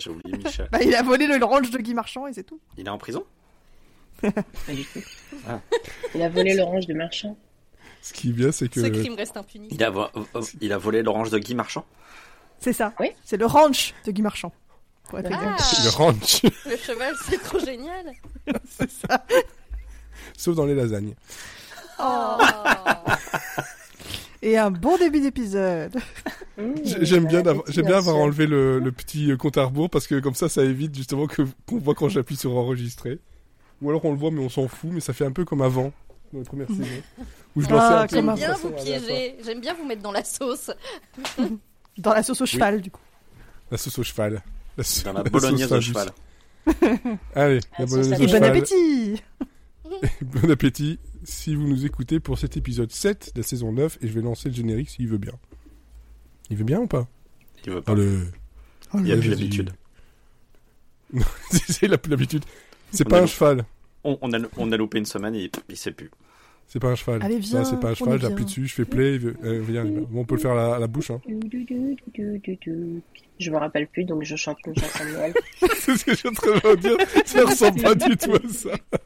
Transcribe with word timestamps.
J'ai 0.00 0.10
oublié 0.10 0.36
Michel. 0.38 0.68
Bah, 0.72 0.78
il 0.82 0.94
a 0.94 1.02
volé 1.02 1.26
le 1.26 1.44
range 1.44 1.70
de 1.70 1.78
Guy 1.78 1.94
Marchand 1.94 2.26
et 2.26 2.32
c'est 2.32 2.42
tout. 2.42 2.58
Il 2.76 2.86
est 2.86 2.90
en 2.90 2.98
prison? 2.98 3.24
Pas 4.20 4.30
du 4.68 4.84
tout. 4.84 5.00
Ah. 5.48 5.60
Il 6.14 6.22
a 6.22 6.28
volé 6.28 6.54
l'orange 6.54 6.86
de 6.86 6.94
marchand. 6.94 7.36
Ce 8.02 8.12
qui 8.12 8.30
est 8.30 8.32
bien, 8.32 8.50
c'est 8.52 8.68
que 8.68 8.80
Ce 8.80 8.86
crime 8.86 9.14
reste 9.14 9.36
impuni. 9.36 9.68
il 9.70 9.82
a, 9.84 9.90
vo- 9.90 10.08
euh, 10.16 10.42
il 10.60 10.72
a 10.72 10.78
volé 10.78 11.02
l'orange 11.02 11.30
de 11.30 11.38
Guy 11.38 11.54
Marchand? 11.54 11.84
C'est 12.58 12.72
ça. 12.74 12.92
Oui. 13.00 13.12
C'est 13.24 13.36
le 13.38 13.46
ranch 13.46 13.94
de 14.04 14.10
Guy 14.12 14.20
Marchand. 14.22 14.52
Pour 15.08 15.18
être 15.18 15.30
Ah, 15.32 15.54
exact. 15.58 15.84
le 15.84 15.90
ranch, 15.90 16.42
le 16.66 16.76
cheval, 16.76 17.14
c'est 17.28 17.42
trop 17.42 17.58
génial. 17.58 18.12
C'est 18.68 18.90
ça. 18.90 19.24
sauf 20.36 20.54
dans 20.54 20.66
les 20.66 20.74
lasagnes. 20.74 21.14
Oh. 21.98 22.36
Et 24.42 24.56
un 24.56 24.70
bon 24.70 24.96
début 24.96 25.20
d'épisode. 25.20 25.94
Mmh, 26.56 26.62
J'ai- 26.82 27.04
J'aime 27.04 27.26
bien, 27.26 27.42
j'aime 27.68 27.86
bien 27.86 27.96
avoir 27.98 28.16
enlevé 28.16 28.46
le, 28.46 28.78
le 28.78 28.92
petit 28.92 29.30
compte 29.38 29.58
à 29.58 29.64
rebours 29.64 29.90
parce 29.90 30.06
que 30.06 30.18
comme 30.20 30.34
ça, 30.34 30.48
ça 30.48 30.64
évite 30.64 30.94
justement 30.94 31.26
que 31.26 31.42
qu'on 31.66 31.78
voit 31.78 31.94
quand 31.94 32.08
j'appuie 32.08 32.36
sur 32.36 32.56
enregistrer. 32.56 33.18
Ou 33.82 33.90
alors 33.90 34.04
on 34.04 34.12
le 34.12 34.18
voit 34.18 34.30
mais 34.30 34.40
on 34.40 34.48
s'en 34.48 34.66
fout, 34.68 34.90
mais 34.92 35.00
ça 35.00 35.12
fait 35.12 35.24
un 35.26 35.32
peu 35.32 35.44
comme 35.44 35.60
avant 35.62 35.92
dans 36.32 36.38
les 36.38 36.44
premières 36.44 36.68
saisons 36.68 36.84
où 37.56 37.60
je 37.60 37.66
Ah, 37.70 38.06
J'aime 38.10 38.32
bien 38.34 38.54
vous 38.54 38.70
piéger. 38.70 39.36
J'aime 39.44 39.60
bien 39.60 39.74
vous 39.74 39.84
mettre 39.86 40.02
dans 40.02 40.12
la 40.12 40.24
sauce. 40.24 40.70
Dans 41.98 42.14
la 42.14 42.22
sauce 42.22 42.40
au 42.40 42.46
cheval, 42.46 42.80
du 42.80 42.90
coup. 42.90 43.00
La 43.70 43.76
sauce 43.76 43.98
au 43.98 44.02
cheval. 44.02 44.40
La 44.78 44.84
sau- 44.84 45.04
Dans 45.04 45.12
la 45.18 45.22
sauce 45.22 45.32
bolognaise 45.32 45.72
au 45.72 45.80
cheval. 45.82 46.08
Allez, 47.34 47.60
la 47.78 47.84
bolognaise 47.84 48.12
à 48.12 48.16
au 48.16 48.22
Et 48.22 48.26
bon 48.26 48.32
cheval. 48.32 48.44
appétit 48.44 49.22
Bon 50.22 50.50
appétit 50.50 50.98
si 51.24 51.54
vous 51.54 51.66
nous 51.66 51.84
écoutez 51.86 52.20
pour 52.20 52.38
cet 52.38 52.56
épisode 52.56 52.90
7 52.90 53.32
de 53.34 53.40
la 53.40 53.46
saison 53.46 53.72
9 53.72 53.98
et 54.02 54.08
je 54.08 54.12
vais 54.12 54.22
lancer 54.22 54.48
le 54.48 54.54
générique 54.54 54.90
s'il 54.90 55.08
veut 55.08 55.18
bien. 55.18 55.34
Il 56.50 56.56
veut 56.56 56.64
bien 56.64 56.80
ou 56.80 56.86
pas? 56.86 57.06
Il 57.66 57.72
veut 57.72 57.82
pas. 57.82 57.92
Allez. 57.92 58.18
Il 58.94 59.06
y 59.06 59.10
a 59.10 59.14
Allez, 59.14 59.20
plus 59.22 59.30
l'habitude. 59.30 59.70
C'est 61.50 61.86
la- 61.88 61.96
l'habitude. 62.08 62.44
C'est 62.92 63.04
pas 63.08 63.18
a- 63.18 63.22
un 63.22 63.26
cheval. 63.26 63.64
On, 64.02 64.18
on 64.22 64.32
a, 64.32 64.38
on 64.56 64.72
a 64.72 64.76
loupé 64.76 64.98
une 64.98 65.04
semaine 65.06 65.34
et 65.34 65.50
il 65.68 65.76
sait 65.76 65.92
plus. 65.92 66.10
C'est 66.66 66.78
pas 66.78 66.88
un 66.88 66.94
cheval. 66.94 67.20
Allez, 67.22 67.38
viens, 67.38 67.64
c'est 67.64 67.80
pas 67.80 67.90
un 67.90 67.94
cheval, 67.94 68.20
j'appuie 68.20 68.44
dessus, 68.44 68.66
je 68.66 68.74
fais 68.74 68.84
play, 68.84 69.14
il 69.16 69.20
veut- 69.20 69.36
euh, 69.44 69.60
viens, 69.66 69.84
il 69.84 70.06
on 70.14 70.24
peut 70.24 70.36
le 70.36 70.40
faire 70.40 70.52
à 70.52 70.54
la, 70.54 70.74
à 70.76 70.78
la 70.78 70.86
bouche, 70.86 71.10
hein. 71.10 71.20
Je 73.38 73.50
me 73.50 73.56
rappelle 73.56 73.88
plus, 73.88 74.04
donc 74.04 74.22
je 74.22 74.36
chante 74.36 74.58
une 74.66 74.76
chanson 74.76 75.04
de 75.04 75.10
Noël. 75.10 75.34
c'est 75.58 75.96
ce 75.96 76.04
que 76.04 76.12
je 76.12 76.16
suis 76.16 76.28
en 76.28 76.32
train 76.32 76.52
de 76.52 76.76
dire. 76.76 76.96
Ça 77.24 77.44
ressemble 77.44 77.82
pas 77.82 77.94
du 77.96 78.16
tout 78.16 78.34
à 78.34 78.48
ça. 78.48 78.70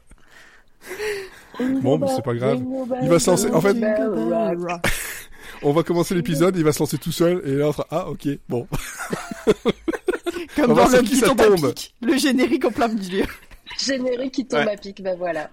Bon, 1.81 2.07
c'est 2.07 2.23
pas 2.23 2.33
grave. 2.33 2.61
Il 3.01 3.09
va 3.09 3.19
se 3.19 3.29
lancer- 3.29 3.51
en 3.51 3.61
fait- 3.61 3.77
On 5.63 5.71
va 5.73 5.83
commencer 5.83 6.13
l'épisode, 6.15 6.55
il 6.57 6.63
va 6.63 6.71
se 6.73 6.79
lancer 6.79 6.97
tout 6.97 7.11
seul, 7.11 7.41
et 7.45 7.55
là 7.55 7.69
on 7.69 7.71
sera, 7.71 7.87
ah, 7.89 8.09
ok, 8.09 8.27
bon. 8.49 8.67
Comme 10.55 10.71
On 10.71 10.73
va 10.73 10.85
dans 10.85 10.91
l'homme 10.91 11.05
qui 11.05 11.21
tombe 11.21 11.41
à 11.41 11.45
tombe. 11.45 11.73
pic. 11.73 11.93
Le 12.01 12.17
générique 12.17 12.65
en 12.65 12.71
plein 12.71 12.87
milieu. 12.87 13.23
Générique 13.79 14.31
qui 14.33 14.45
tombe 14.45 14.59
Ouais. 14.65 14.73
à 14.73 14.77
pic, 14.77 15.01
bah 15.01 15.15
voilà. 15.17 15.49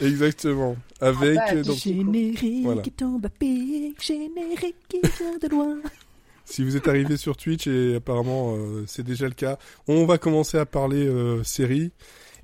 Exactement. 0.00 0.76
Avec, 1.00 1.38
Ah, 1.42 1.46
bah, 1.52 1.58
euh, 1.58 1.62
donc, 1.62 1.76
Générique 1.76 2.64
Voilà. 2.64 2.82
qui 2.82 2.90
tombe 2.92 3.26
à 3.26 3.28
pic, 3.28 4.02
générique 4.02 4.76
qui 4.88 5.00
vient 5.00 5.36
de 5.42 5.48
loin. 5.48 5.76
si 6.46 6.64
vous 6.64 6.76
êtes 6.76 6.88
arrivé 6.88 7.16
sur 7.16 7.36
Twitch, 7.36 7.66
et 7.66 7.96
apparemment 7.96 8.54
euh, 8.56 8.84
c'est 8.86 9.02
déjà 9.04 9.26
le 9.26 9.34
cas, 9.34 9.58
on 9.88 10.06
va 10.06 10.16
commencer 10.16 10.58
à 10.58 10.64
parler 10.64 11.06
euh, 11.06 11.42
série. 11.44 11.90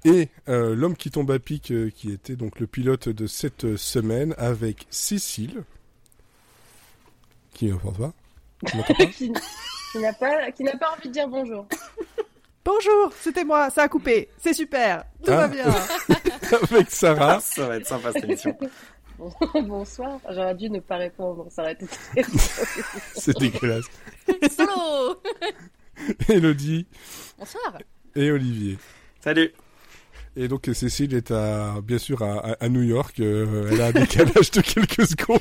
Et 0.05 0.28
euh, 0.48 0.75
l'homme 0.75 0.97
qui 0.97 1.11
tombe 1.11 1.31
à 1.31 1.39
pic, 1.39 1.70
euh, 1.70 1.91
qui 1.91 2.11
était 2.11 2.34
donc 2.36 2.58
le 2.58 2.67
pilote 2.67 3.08
de 3.08 3.27
cette 3.27 3.64
euh, 3.64 3.77
semaine, 3.77 4.34
avec 4.36 4.86
Cécile, 4.91 5.62
qui 7.55 7.67
ne 7.67 7.77
pense 7.77 7.97
pas, 7.98 8.12
qui 8.67 8.77
n'entend 8.77 8.95
pas. 8.95 9.06
qui 9.06 9.33
qui 9.92 9.98
n'a 9.98 10.12
pas, 10.14 10.50
qui 10.53 10.64
n'a 10.64 10.77
pas 10.77 10.91
envie 10.97 11.08
de 11.08 11.12
dire 11.12 11.28
bonjour. 11.28 11.67
Bonjour, 12.64 13.12
c'était 13.20 13.42
moi, 13.45 13.70
ça 13.70 13.83
a 13.83 13.89
coupé. 13.89 14.28
C'est 14.39 14.53
super, 14.55 15.03
tout 15.25 15.33
Ah. 15.33 15.36
va 15.36 15.48
bien. 15.48 15.64
avec 16.70 16.91
Sarah. 16.92 17.41
Ça 17.41 17.67
va 17.67 17.77
être 17.77 17.89
sympa 17.89 18.12
cette 18.12 18.23
émission. 18.23 18.56
Bon- 19.19 19.33
Bonsoir. 19.62 20.20
J'aurais 20.30 20.55
dû 20.55 20.70
ne 20.70 20.79
pas 20.79 20.96
répondre, 20.96 21.48
ça 21.51 21.63
aurait 21.63 21.73
été 21.73 21.86
C'est 23.17 23.36
dégueulasse. 23.36 23.86
Solo 24.57 25.20
Elodie 26.29 26.86
Bonsoir. 27.36 27.79
et 28.14 28.30
Olivier. 28.30 28.79
Salut 29.20 29.52
Et 30.37 30.48
donc 30.48 30.69
Cécile 30.73 31.15
est 31.15 31.31
à, 31.31 31.75
bien 31.83 31.98
sûr 31.98 32.23
à, 32.23 32.39
à- 32.53 32.65
à 32.65 32.69
New 32.69 32.83
York. 32.83 33.20
euh, 33.20 33.69
elle 33.70 33.81
a 33.83 33.87
un 33.87 33.93
décalage 33.93 34.51
de 34.51 34.61
quelques 34.63 35.07
secondes. 35.07 35.41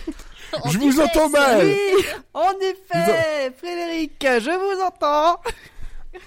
En 0.64 0.70
Je 0.72 0.78
vous 0.80 1.00
entends 1.00 1.30
mal. 1.30 1.66
Oui, 1.66 2.04
en 2.34 2.52
effet, 2.62 3.52
Frédéric, 3.58 4.14
je 4.22 4.52
vous 4.76 4.82
entends. 4.84 5.40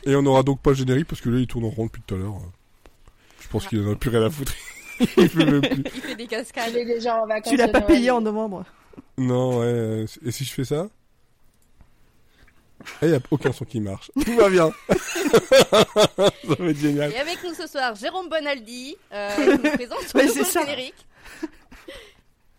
Et 0.06 0.16
on 0.16 0.22
n'aura 0.22 0.42
donc 0.42 0.60
pas 0.62 0.70
le 0.70 0.76
générique 0.76 1.06
parce 1.06 1.20
que 1.20 1.28
là 1.28 1.38
il 1.38 1.46
tourne 1.46 1.64
en 1.66 1.68
rond 1.70 1.86
depuis 1.86 2.00
tout 2.06 2.14
à 2.14 2.18
l'heure. 2.18 2.36
Je 3.40 3.48
pense 3.48 3.66
qu'il 3.66 3.86
en 3.86 3.92
a 3.92 3.96
plus 3.96 4.08
rien 4.10 4.22
à 4.24 4.30
foutre. 4.30 4.54
il 5.18 5.28
peut 5.28 5.44
même 5.44 5.60
plus. 5.60 5.82
Il 5.94 6.00
fait 6.00 6.14
des 6.16 6.26
cascades. 6.26 6.74
est 6.74 6.86
déjà 6.86 7.16
en 7.22 7.26
vacances. 7.26 7.50
Tu 7.52 7.58
l'as 7.58 7.68
pas 7.68 7.82
payé 7.82 8.10
en 8.10 8.22
novembre. 8.22 8.64
Non, 9.18 9.58
ouais. 9.58 9.66
euh, 9.66 10.06
Et 10.24 10.30
si 10.30 10.44
je 10.44 10.52
fais 10.52 10.64
ça? 10.64 10.88
Il 13.02 13.08
n'y 13.08 13.14
a 13.14 13.20
aucun 13.30 13.52
son 13.52 13.64
qui 13.64 13.80
marche. 13.80 14.10
Tout 14.24 14.36
va 14.36 14.48
bien. 14.50 14.70
ça 14.88 15.86
va 16.58 16.70
être 16.70 16.78
génial. 16.78 17.12
Et 17.12 17.16
avec 17.18 17.42
nous 17.44 17.54
ce 17.54 17.66
soir, 17.66 17.94
Jérôme 17.94 18.28
Bonaldi, 18.28 18.96
euh, 19.12 19.30
qui 19.36 19.62
nous 19.62 19.70
présente 19.72 20.02
ça. 20.46 20.60
générique. 20.60 20.94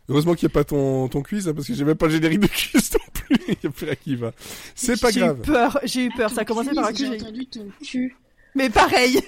Heureusement 0.08 0.36
qu'il 0.36 0.48
n'y 0.48 0.52
a 0.52 0.54
pas 0.54 0.64
ton, 0.64 1.08
ton 1.08 1.24
quiz, 1.24 1.48
hein, 1.48 1.54
parce 1.56 1.66
que 1.68 1.74
j'ai 1.74 1.84
même 1.84 1.96
pas 1.96 2.06
le 2.06 2.12
générique 2.14 2.40
de 2.42 2.48
quiz 2.48 2.92
non 2.94 3.00
plus. 3.14 3.38
Il 3.48 3.56
n'y 3.64 3.68
a 3.68 3.72
plus 3.72 3.86
rien 3.86 3.96
qui 3.96 4.16
va. 4.16 4.32
C'est 4.76 5.00
pas 5.02 5.10
J'ai 5.10 5.22
grave. 5.22 5.40
eu 5.40 5.42
peur, 5.42 5.80
j'ai 5.84 6.06
eu 6.06 6.10
peur. 6.12 6.30
Ça 6.30 6.42
a 6.42 6.46
commencé 6.46 6.72
par 6.76 6.86
un 6.86 6.90
J'ai 6.94 7.06
cul. 7.06 7.06
j'ai- 7.18 7.22
entendu 7.24 7.46
ton 7.48 7.68
cul. 7.84 8.16
Mais 8.54 8.70
pareil. 8.70 9.20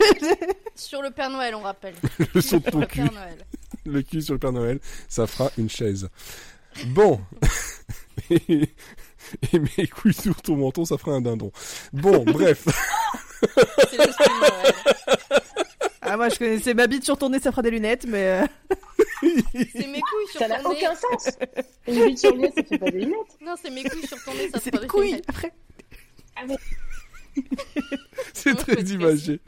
Sur 0.75 1.02
le 1.02 1.09
Père 1.09 1.29
Noël, 1.31 1.56
on 1.56 1.62
rappelle. 1.62 1.96
Le 2.34 2.41
son 2.41 2.58
de 2.58 2.69
ton 2.69 2.79
le 2.81 2.85
cul. 2.85 3.02
Père 3.02 3.12
Noël. 3.12 3.38
le 3.85 4.02
cul 4.03 4.22
sur 4.22 4.34
le 4.35 4.40
Père 4.40 4.52
Noël, 4.53 4.79
ça 5.09 5.25
fera 5.28 5.52
une 5.58 5.69
chaise. 5.69 6.09
Bon. 6.88 7.19
et, 9.54 9.60
mes 9.60 9.88
couilles 9.88 10.14
sur 10.14 10.42
ton 10.42 10.56
menton, 10.56 10.86
ça 10.86 10.98
fera 10.98 11.12
un 11.14 11.22
dindon. 11.22 11.52
Bon, 11.94 12.24
bref. 12.28 12.66
C'est 13.90 13.98
le. 13.98 14.14
Ah, 16.02 16.16
moi, 16.16 16.30
je 16.30 16.38
connaissais 16.38 16.74
ma 16.74 16.88
bite 16.88 17.04
sur 17.04 17.18
ton 17.18 17.30
nez, 17.30 17.40
ça 17.40 17.52
fera 17.52 17.62
des 17.62 17.72
lunettes, 17.72 18.06
mais. 18.08 18.42
euh, 18.44 18.46
C'est 19.74 19.88
mes 19.88 20.00
couilles 20.02 20.28
sur 20.32 20.40
Ça 20.40 20.48
n'a 20.48 20.60
ton 20.62 20.70
nez. 20.72 20.78
aucun 20.78 20.96
sens. 20.96 21.30
Une 21.88 22.06
bite 22.06 22.20
sur 22.20 22.34
le 22.34 22.42
nez, 22.42 22.52
ça 22.56 22.64
fait 22.64 22.78
pas 22.78 22.92
des 22.92 23.00
lunettes. 23.00 23.38
Non, 23.42 23.56
c'est 23.62 23.70
mes 23.72 23.84
couilles 23.84 24.08
sur 24.08 24.24
ton 24.24 24.34
nez, 24.34 24.50
ça 24.54 24.60
C'est 24.62 24.70
fera 24.72 24.78
des 24.78 24.80
des 24.80 24.88
couilles 24.88 25.08
lunettes. 25.12 25.26
après. 25.30 25.52
C'est 28.34 28.56
très 28.56 28.82
imagé. 28.84 29.40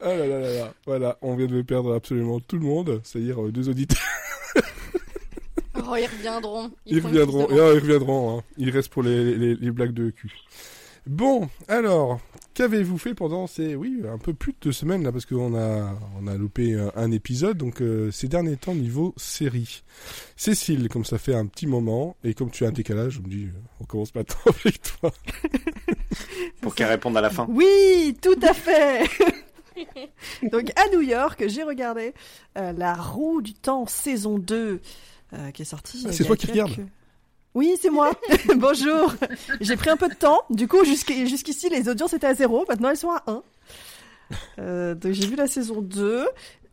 Ah 0.00 0.14
là 0.14 0.26
là 0.26 0.40
là 0.40 0.52
là. 0.54 0.74
Voilà, 0.86 1.18
on 1.22 1.34
vient 1.36 1.46
de 1.46 1.60
perdre 1.62 1.94
absolument 1.94 2.40
tout 2.40 2.56
le 2.56 2.64
monde, 2.64 3.00
c'est-à-dire 3.04 3.44
euh, 3.44 3.52
deux 3.52 3.68
auditeurs. 3.68 3.98
Oh, 5.88 5.96
ils 5.96 6.06
reviendront. 6.06 6.70
Ils 6.86 7.00
reviendront, 7.00 7.46
Ah, 7.50 7.54
ils 7.74 7.78
reviendront. 7.80 8.38
Hein. 8.38 8.42
Il 8.58 8.70
reste 8.70 8.88
pour 8.90 9.02
les, 9.02 9.36
les, 9.36 9.54
les 9.54 9.70
blagues 9.70 9.92
de 9.92 10.10
cul. 10.10 10.32
Bon, 11.06 11.48
alors, 11.66 12.20
qu'avez-vous 12.54 12.98
fait 12.98 13.14
pendant 13.14 13.46
ces, 13.46 13.74
oui, 13.74 14.02
un 14.06 14.18
peu 14.18 14.34
plus 14.34 14.52
de 14.52 14.58
deux 14.60 14.72
semaines 14.72 15.02
là, 15.02 15.10
parce 15.10 15.24
qu'on 15.24 15.54
a, 15.58 15.98
on 16.20 16.26
a 16.26 16.36
loupé 16.36 16.74
un, 16.74 16.92
un 16.94 17.10
épisode, 17.10 17.56
donc 17.56 17.80
euh, 17.80 18.10
ces 18.10 18.28
derniers 18.28 18.56
temps 18.56 18.74
niveau 18.74 19.14
série. 19.16 19.82
Cécile, 20.36 20.88
comme 20.88 21.06
ça 21.06 21.16
fait 21.18 21.34
un 21.34 21.46
petit 21.46 21.66
moment, 21.66 22.16
et 22.22 22.34
comme 22.34 22.50
tu 22.50 22.64
as 22.66 22.68
un 22.68 22.72
décalage, 22.72 23.14
je 23.14 23.20
me 23.22 23.28
dis, 23.28 23.44
euh, 23.44 23.58
on 23.80 23.84
commence 23.84 24.14
maintenant 24.14 24.36
avec 24.46 24.82
toi. 24.82 25.10
Pour 26.60 26.74
qu'elle 26.74 26.88
réponde 26.88 27.16
à 27.16 27.22
la 27.22 27.30
fin. 27.30 27.46
Oui, 27.48 28.14
tout 28.20 28.38
à 28.42 28.52
fait. 28.52 29.04
Donc 30.52 30.70
à 30.76 30.94
New 30.94 31.00
York, 31.00 31.42
j'ai 31.46 31.62
regardé 31.62 32.12
euh, 32.58 32.72
La 32.72 32.94
Roue 32.94 33.40
du 33.40 33.54
Temps 33.54 33.86
saison 33.86 34.38
2 34.38 34.80
euh, 35.34 35.50
qui 35.50 35.62
est 35.62 35.64
sortie. 35.66 36.04
Ah, 36.08 36.12
c'est 36.12 36.24
toi 36.24 36.36
qui 36.36 36.46
quelques- 36.46 36.62
regardes 36.66 36.88
Oui, 37.54 37.76
c'est 37.80 37.90
moi. 37.90 38.12
Bonjour. 38.56 39.14
J'ai 39.60 39.76
pris 39.76 39.90
un 39.90 39.96
peu 39.96 40.08
de 40.08 40.14
temps. 40.14 40.42
Du 40.50 40.68
coup, 40.68 40.84
jusqu'ici, 40.84 41.68
les 41.68 41.88
audiences 41.88 42.12
étaient 42.12 42.26
à 42.26 42.34
zéro. 42.34 42.64
Maintenant, 42.68 42.90
elles 42.90 42.96
sont 42.96 43.10
à 43.10 43.22
1. 43.26 43.42
Euh, 44.60 44.94
donc 44.94 45.12
j'ai 45.12 45.26
vu 45.26 45.34
la 45.36 45.46
saison 45.48 45.80
2. 45.82 46.26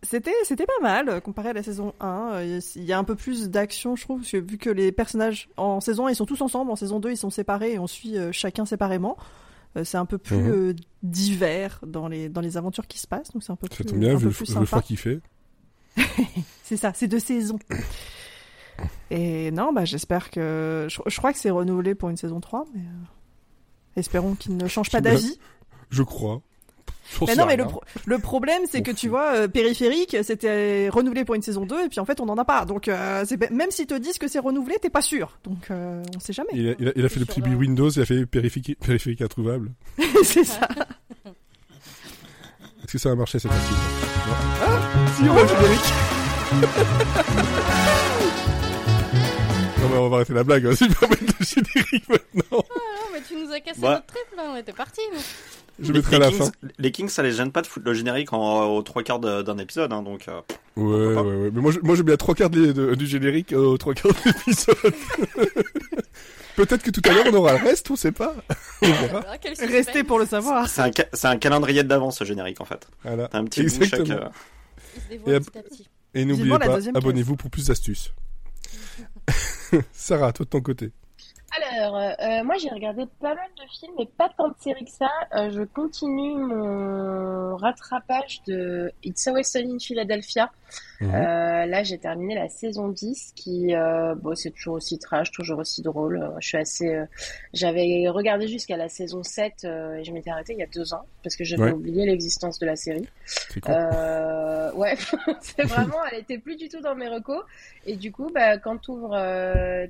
C'était 0.04 0.34
c'était 0.44 0.68
pas 0.68 0.80
mal 0.84 1.10
euh, 1.10 1.20
comparé 1.20 1.50
à 1.50 1.54
la 1.54 1.64
saison 1.64 1.94
1. 2.00 2.30
Euh, 2.34 2.60
Il 2.76 2.84
y 2.84 2.94
a 2.94 3.00
un 3.00 3.04
peu 3.04 3.16
plus 3.16 3.50
d'action, 3.50 3.96
je 3.96 4.04
trouve, 4.04 4.20
parce 4.20 4.32
que 4.32 4.38
vu 4.38 4.60
que 4.60 4.70
les 4.70 4.92
personnages 4.92 5.50
en 5.58 5.80
saison 5.82 6.06
1, 6.06 6.12
ils 6.12 6.16
sont 6.16 6.28
tous 6.28 6.42
ensemble, 6.42 6.70
en 6.70 6.76
saison 6.76 7.00
2, 7.00 7.10
ils 7.12 7.18
sont 7.18 7.32
séparés 7.32 7.74
et 7.74 7.80
on 7.80 7.88
suit 7.88 8.16
chacun 8.32 8.66
séparément. 8.66 9.18
C'est 9.84 9.98
un 9.98 10.06
peu 10.06 10.18
plus 10.20 10.38
Mhm. 10.38 10.52
euh, 10.52 10.74
divers 11.04 11.80
dans 11.86 12.08
les 12.08 12.30
dans 12.30 12.42
les 12.42 12.58
aventures 12.58 12.88
qui 12.88 12.98
se 13.00 13.06
passent, 13.08 13.32
donc 13.32 13.44
c'est 13.44 13.52
un 13.52 13.56
peu 13.56 13.68
Ça 13.70 13.76
plus 13.76 13.86
tombe 13.86 14.00
bien, 14.00 14.16
vu 14.16 14.26
le, 14.26 14.60
le 14.60 14.66
froid 14.66 14.82
qu'il 14.82 14.98
fait. 14.98 15.20
C'est 16.64 16.78
ça, 16.78 16.92
c'est 16.96 17.08
deux 17.08 17.20
saisons. 17.20 17.58
Et 19.12 19.52
non, 19.52 19.72
bah 19.74 19.86
j'espère 19.86 20.30
que 20.32 20.88
je, 20.90 21.00
je 21.06 21.18
crois 21.18 21.32
que 21.34 21.40
c'est 21.40 21.50
renouvelé 21.50 21.96
pour 21.96 22.10
une 22.10 22.18
saison 22.18 22.40
3 22.40 22.66
mais 22.74 22.82
euh, 22.82 22.84
espérons 24.00 24.36
qu'il 24.36 24.58
ne 24.58 24.68
change 24.68 24.90
pas 24.92 25.02
d'avis. 25.02 25.40
Je 25.90 26.04
crois. 26.04 26.42
Mais 27.26 27.36
non, 27.36 27.46
mais 27.46 27.56
le, 27.56 27.64
pro- 27.64 27.82
le 28.06 28.20
problème, 28.20 28.64
c'est 28.70 28.82
que 28.82 28.92
tu 28.92 29.08
vois, 29.08 29.34
euh, 29.34 29.48
périphérique, 29.48 30.18
c'était 30.24 30.90
renouvelé 30.90 31.24
pour 31.24 31.36
une 31.36 31.42
saison 31.42 31.66
2, 31.66 31.86
et 31.86 31.88
puis 31.88 32.02
en 32.02 32.06
fait, 32.06 32.20
on 32.20 32.26
n'en 32.26 32.36
a 32.38 32.44
pas. 32.44 32.66
Donc, 32.66 32.90
euh, 32.90 33.24
même 33.50 33.72
s'ils 33.72 33.88
te 33.88 33.94
disent 33.94 34.18
que 34.18 34.28
c'est 34.28 34.40
renouvelé, 34.40 34.76
t'es 34.82 34.90
pas 34.90 35.02
sûr. 35.02 35.40
Donc, 35.46 35.72
euh, 35.72 36.04
on 36.18 36.20
sait 36.20 36.34
jamais. 36.34 36.50
Il 36.54 36.68
a, 36.72 36.74
il 36.80 36.88
a- 36.90 36.92
il 36.98 37.06
a 37.06 37.10
fait 37.10 37.22
le 37.22 37.26
petit 37.26 37.40
Windows, 37.42 37.90
il 37.90 38.02
a 38.02 38.06
fait 38.06 38.26
périphérique, 38.26 38.78
périphérique 38.80 39.22
introuvable. 39.22 39.72
c'est 40.24 40.44
ça. 40.44 40.68
Est-ce 42.84 42.92
que 42.92 42.98
ça 42.98 43.08
va 43.10 43.16
marcher 43.16 43.40
cette 43.40 43.52
fois-ci 43.54 43.74
Ah 44.62 44.80
Si, 45.16 45.24
on 45.30 45.34
va 45.34 45.42
le 45.44 45.48
générique 45.48 45.94
Non 49.82 49.90
mais 49.90 49.98
on 49.98 50.10
va 50.10 50.16
arrêter 50.18 50.34
la 50.34 50.44
blague, 50.44 50.72
si 50.76 50.86
je 50.90 50.94
peux 50.94 51.08
mettre 51.08 51.24
le 51.40 51.46
générique 51.46 52.10
maintenant. 52.10 52.64
Ah 52.70 52.80
non, 52.96 53.08
mais 53.14 53.22
tu 53.28 53.36
nous 53.36 53.52
as 53.52 53.60
cassé 53.60 53.80
Ouais. 53.80 53.90
notre 53.90 54.06
trip 54.08 54.26
là, 54.36 54.44
on 54.54 54.56
était 54.58 54.74
partis. 54.74 55.02
nous. 55.14 55.20
Je 55.80 55.92
Les- 55.94 56.00
mettrai 56.00 56.16
à 56.16 56.20
la 56.20 56.30
les 56.30 56.36
fin. 56.36 56.46
Kings, 56.46 56.70
Les 56.80 56.92
Kings, 56.92 57.10
ça 57.10 57.22
les 57.22 57.32
gêne 57.32 57.52
pas 57.52 57.62
de 57.62 57.68
foutre 57.68 57.86
le 57.86 57.94
générique 57.94 58.34
en, 58.34 58.66
aux 58.76 58.82
trois 58.82 59.04
quarts 59.04 59.20
d'un 59.20 59.58
épisode, 59.60 59.94
hein, 59.94 60.02
donc. 60.02 60.28
euh, 60.28 60.42
Ouais, 60.76 61.14
pas 61.16 61.22
ouais, 61.22 61.36
ouais. 61.36 61.52
Mais 61.54 61.62
moi, 61.62 61.72
je, 61.72 61.80
moi, 61.82 61.96
j'ai 61.96 62.02
bien 62.04 62.18
trois 62.18 62.34
quarts 62.34 62.50
de- 62.50 62.72
de- 62.72 62.96
du 62.96 63.06
générique 63.06 63.54
euh, 63.54 63.58
aux 63.58 63.78
trois 63.78 63.94
quarts 63.94 64.12
de 64.12 64.18
l'épisode. 64.26 64.76
Peut-être 66.56 66.82
que 66.82 66.90
tout 66.90 67.02
à 67.08 67.14
l'heure, 67.14 67.26
on 67.32 67.34
aura 67.36 67.54
le 67.54 67.64
reste, 67.64 67.92
on 67.92 67.96
sait 67.96 68.12
pas. 68.12 68.34
On 68.82 68.88
verra. 68.92 69.24
Ah. 69.28 69.36
Restez 69.60 70.04
pour 70.04 70.18
le 70.18 70.26
savoir. 70.26 70.68
C'est 70.68 70.82
un, 70.82 70.92
un 71.30 71.38
calendrier 71.38 71.84
d'avance, 71.84 72.18
ce 72.18 72.24
générique, 72.24 72.60
en 72.62 72.66
fait. 72.66 72.88
Voilà. 73.04 73.30
Un 73.34 73.46
petit 73.46 73.62
bout 73.64 73.70
chaque. 73.70 73.84
Exactement. 74.00 74.16
euh, 74.18 74.30
Il 74.96 75.02
se 75.04 75.08
dévoile 75.10 75.36
Et 75.36 75.40
petit 75.42 75.58
à 75.60 75.62
petit. 75.62 75.88
Et 76.16 76.26
n'oubliez 76.26 76.58
pas, 76.58 76.80
abonnez-vous 76.96 77.36
pour 77.36 77.52
plus 77.52 77.68
d'astuces. 77.68 78.12
Sarah, 79.92 80.34
toi 80.34 80.46
de 80.46 80.50
ton 80.50 80.62
côté. 80.62 80.92
Alors, 81.56 81.96
euh, 81.98 82.44
moi 82.44 82.56
j'ai 82.58 82.70
regardé 82.70 83.06
pas 83.22 83.34
mal 83.34 83.48
de 83.58 83.64
films, 83.80 83.94
mais 83.98 84.06
pas 84.06 84.30
tant 84.38 84.50
de 84.50 84.56
séries 84.60 84.84
que 84.86 84.92
ça. 84.92 85.10
Euh, 85.34 85.50
je 85.50 85.64
continue 85.64 86.36
mon 86.36 87.56
rattrapage 87.56 88.42
de 88.48 88.92
It's 89.04 89.26
Always 89.28 89.46
Sunny 89.46 89.74
in 89.76 89.80
Philadelphia. 89.80 90.52
Mhm. 91.00 91.14
Euh, 91.16 91.66
là, 91.68 91.84
j'ai 91.84 91.98
terminé 92.00 92.36
la 92.36 92.50
saison 92.50 92.90
10, 92.90 93.32
qui, 93.36 93.74
euh, 93.74 94.16
bon, 94.16 94.36
c'est 94.36 94.50
toujours 94.52 94.76
aussi 94.76 95.00
trash, 95.00 95.32
toujours 95.32 95.60
aussi 95.60 95.82
drôle. 95.82 96.22
Euh, 96.22 96.30
Je 96.42 96.48
suis 96.50 96.58
assez, 96.58 96.94
euh, 96.94 97.06
j'avais 97.54 98.10
regardé 98.10 98.48
jusqu'à 98.48 98.76
la 98.76 98.90
saison 98.90 99.24
7 99.24 99.54
euh, 99.64 99.96
et 99.96 100.04
je 100.04 100.12
m'étais 100.12 100.30
arrêtée 100.32 100.54
il 100.54 100.60
y 100.60 100.64
a 100.64 100.68
deux 100.68 100.94
ans 100.94 101.06
parce 101.24 101.36
que 101.38 101.44
j'avais 101.46 101.64
Ouais. 101.64 101.72
oublié 101.72 102.06
l'existence 102.06 102.60
de 102.60 102.66
la 102.66 102.76
série. 102.76 103.08
C'est. 103.26 103.70
Euh, 103.70 104.72
ouais, 104.74 104.96
c'est 105.42 105.64
vraiment, 105.68 106.04
elle 106.12 106.20
était 106.20 106.40
plus 106.40 106.58
du 106.58 106.68
tout 106.68 106.82
dans 106.82 106.96
mes 106.96 107.08
recos. 107.08 107.44
Et 107.86 107.96
du 107.96 108.12
coup, 108.12 108.30
bah, 108.34 108.58
quand 108.58 108.78
tu 108.80 108.92
ouvres 108.92 109.18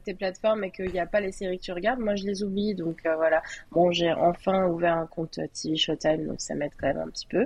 tes 0.03 0.13
plateformes 0.13 0.63
et 0.65 0.71
qu'il 0.71 0.91
n'y 0.91 0.99
a 0.99 1.07
pas 1.07 1.21
les 1.21 1.31
séries 1.31 1.46
que 1.55 1.61
tu 1.61 1.71
regardes, 1.71 1.99
moi 1.99 2.15
je 2.15 2.25
les 2.25 2.43
oublie. 2.43 2.75
Donc 2.75 2.97
euh, 3.05 3.15
voilà. 3.15 3.41
Bon, 3.71 3.91
j'ai 3.91 4.11
enfin 4.11 4.65
ouvert 4.67 4.95
un 4.97 5.05
compte 5.05 5.39
TV 5.53 5.77
Showtime, 5.77 6.27
donc 6.27 6.41
ça 6.41 6.55
m'aide 6.55 6.71
quand 6.79 6.87
même 6.87 6.97
un 6.99 7.07
petit 7.09 7.27
peu. 7.27 7.45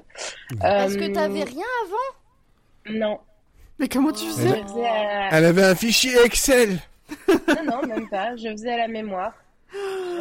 Parce 0.60 0.96
que 0.96 1.04
Euh, 1.10 1.14
t'avais 1.14 1.44
rien 1.44 1.66
avant? 1.86 2.98
Non. 3.00 3.20
Mais 3.80 3.88
comment 3.88 4.12
tu 4.12 4.26
Je 4.26 4.32
faisais? 4.32 4.64
Elle 5.32 5.46
avait 5.46 5.64
un 5.66 5.76
fichier 5.76 6.12
Excel 6.26 6.80
Non, 7.28 7.64
non, 7.82 7.88
même 7.88 8.10
pas. 8.10 8.36
Je 8.36 8.50
faisais 8.52 8.72
à 8.74 8.78
la 8.78 8.88
mémoire. 8.88 9.34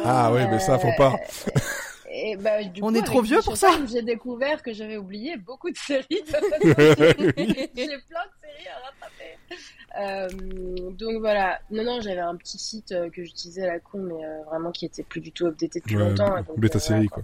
Ah 0.05 0.31
ouais, 0.31 0.47
mais 0.47 0.59
ça, 0.59 0.77
faut 0.79 0.91
pas. 0.97 1.15
Et 2.13 2.35
bah, 2.35 2.61
du 2.63 2.81
On 2.83 2.89
coup, 2.91 2.95
est 2.97 3.03
trop 3.03 3.21
vieux 3.21 3.39
pour 3.41 3.55
ça. 3.55 3.69
J'ai 3.89 4.01
découvert 4.01 4.61
que 4.61 4.73
j'avais 4.73 4.97
oublié 4.97 5.37
beaucoup 5.37 5.69
de 5.71 5.77
séries. 5.77 6.05
j'ai 6.09 6.25
plein 6.65 7.65
de 7.65 8.33
séries 8.41 8.67
à 8.67 8.79
rattraper. 8.85 9.37
Euh, 9.99 10.27
donc 10.91 11.19
voilà. 11.19 11.59
Non, 11.69 11.83
non, 11.83 12.01
j'avais 12.01 12.19
un 12.19 12.35
petit 12.35 12.57
site 12.57 12.91
euh, 12.91 13.09
que 13.09 13.23
j'utilisais 13.23 13.63
à 13.63 13.73
la 13.73 13.79
con, 13.79 13.99
mais 13.99 14.25
euh, 14.25 14.43
vraiment 14.49 14.71
qui 14.71 14.85
était 14.85 15.03
plus 15.03 15.21
du 15.21 15.31
tout 15.31 15.47
updaté 15.47 15.79
depuis 15.79 15.95
Ouais, 15.97 16.03
longtemps. 16.09 16.35
donc, 16.41 16.59
bêta 16.59 16.77
euh, 16.77 16.81
série, 16.81 17.07
voilà, 17.07 17.23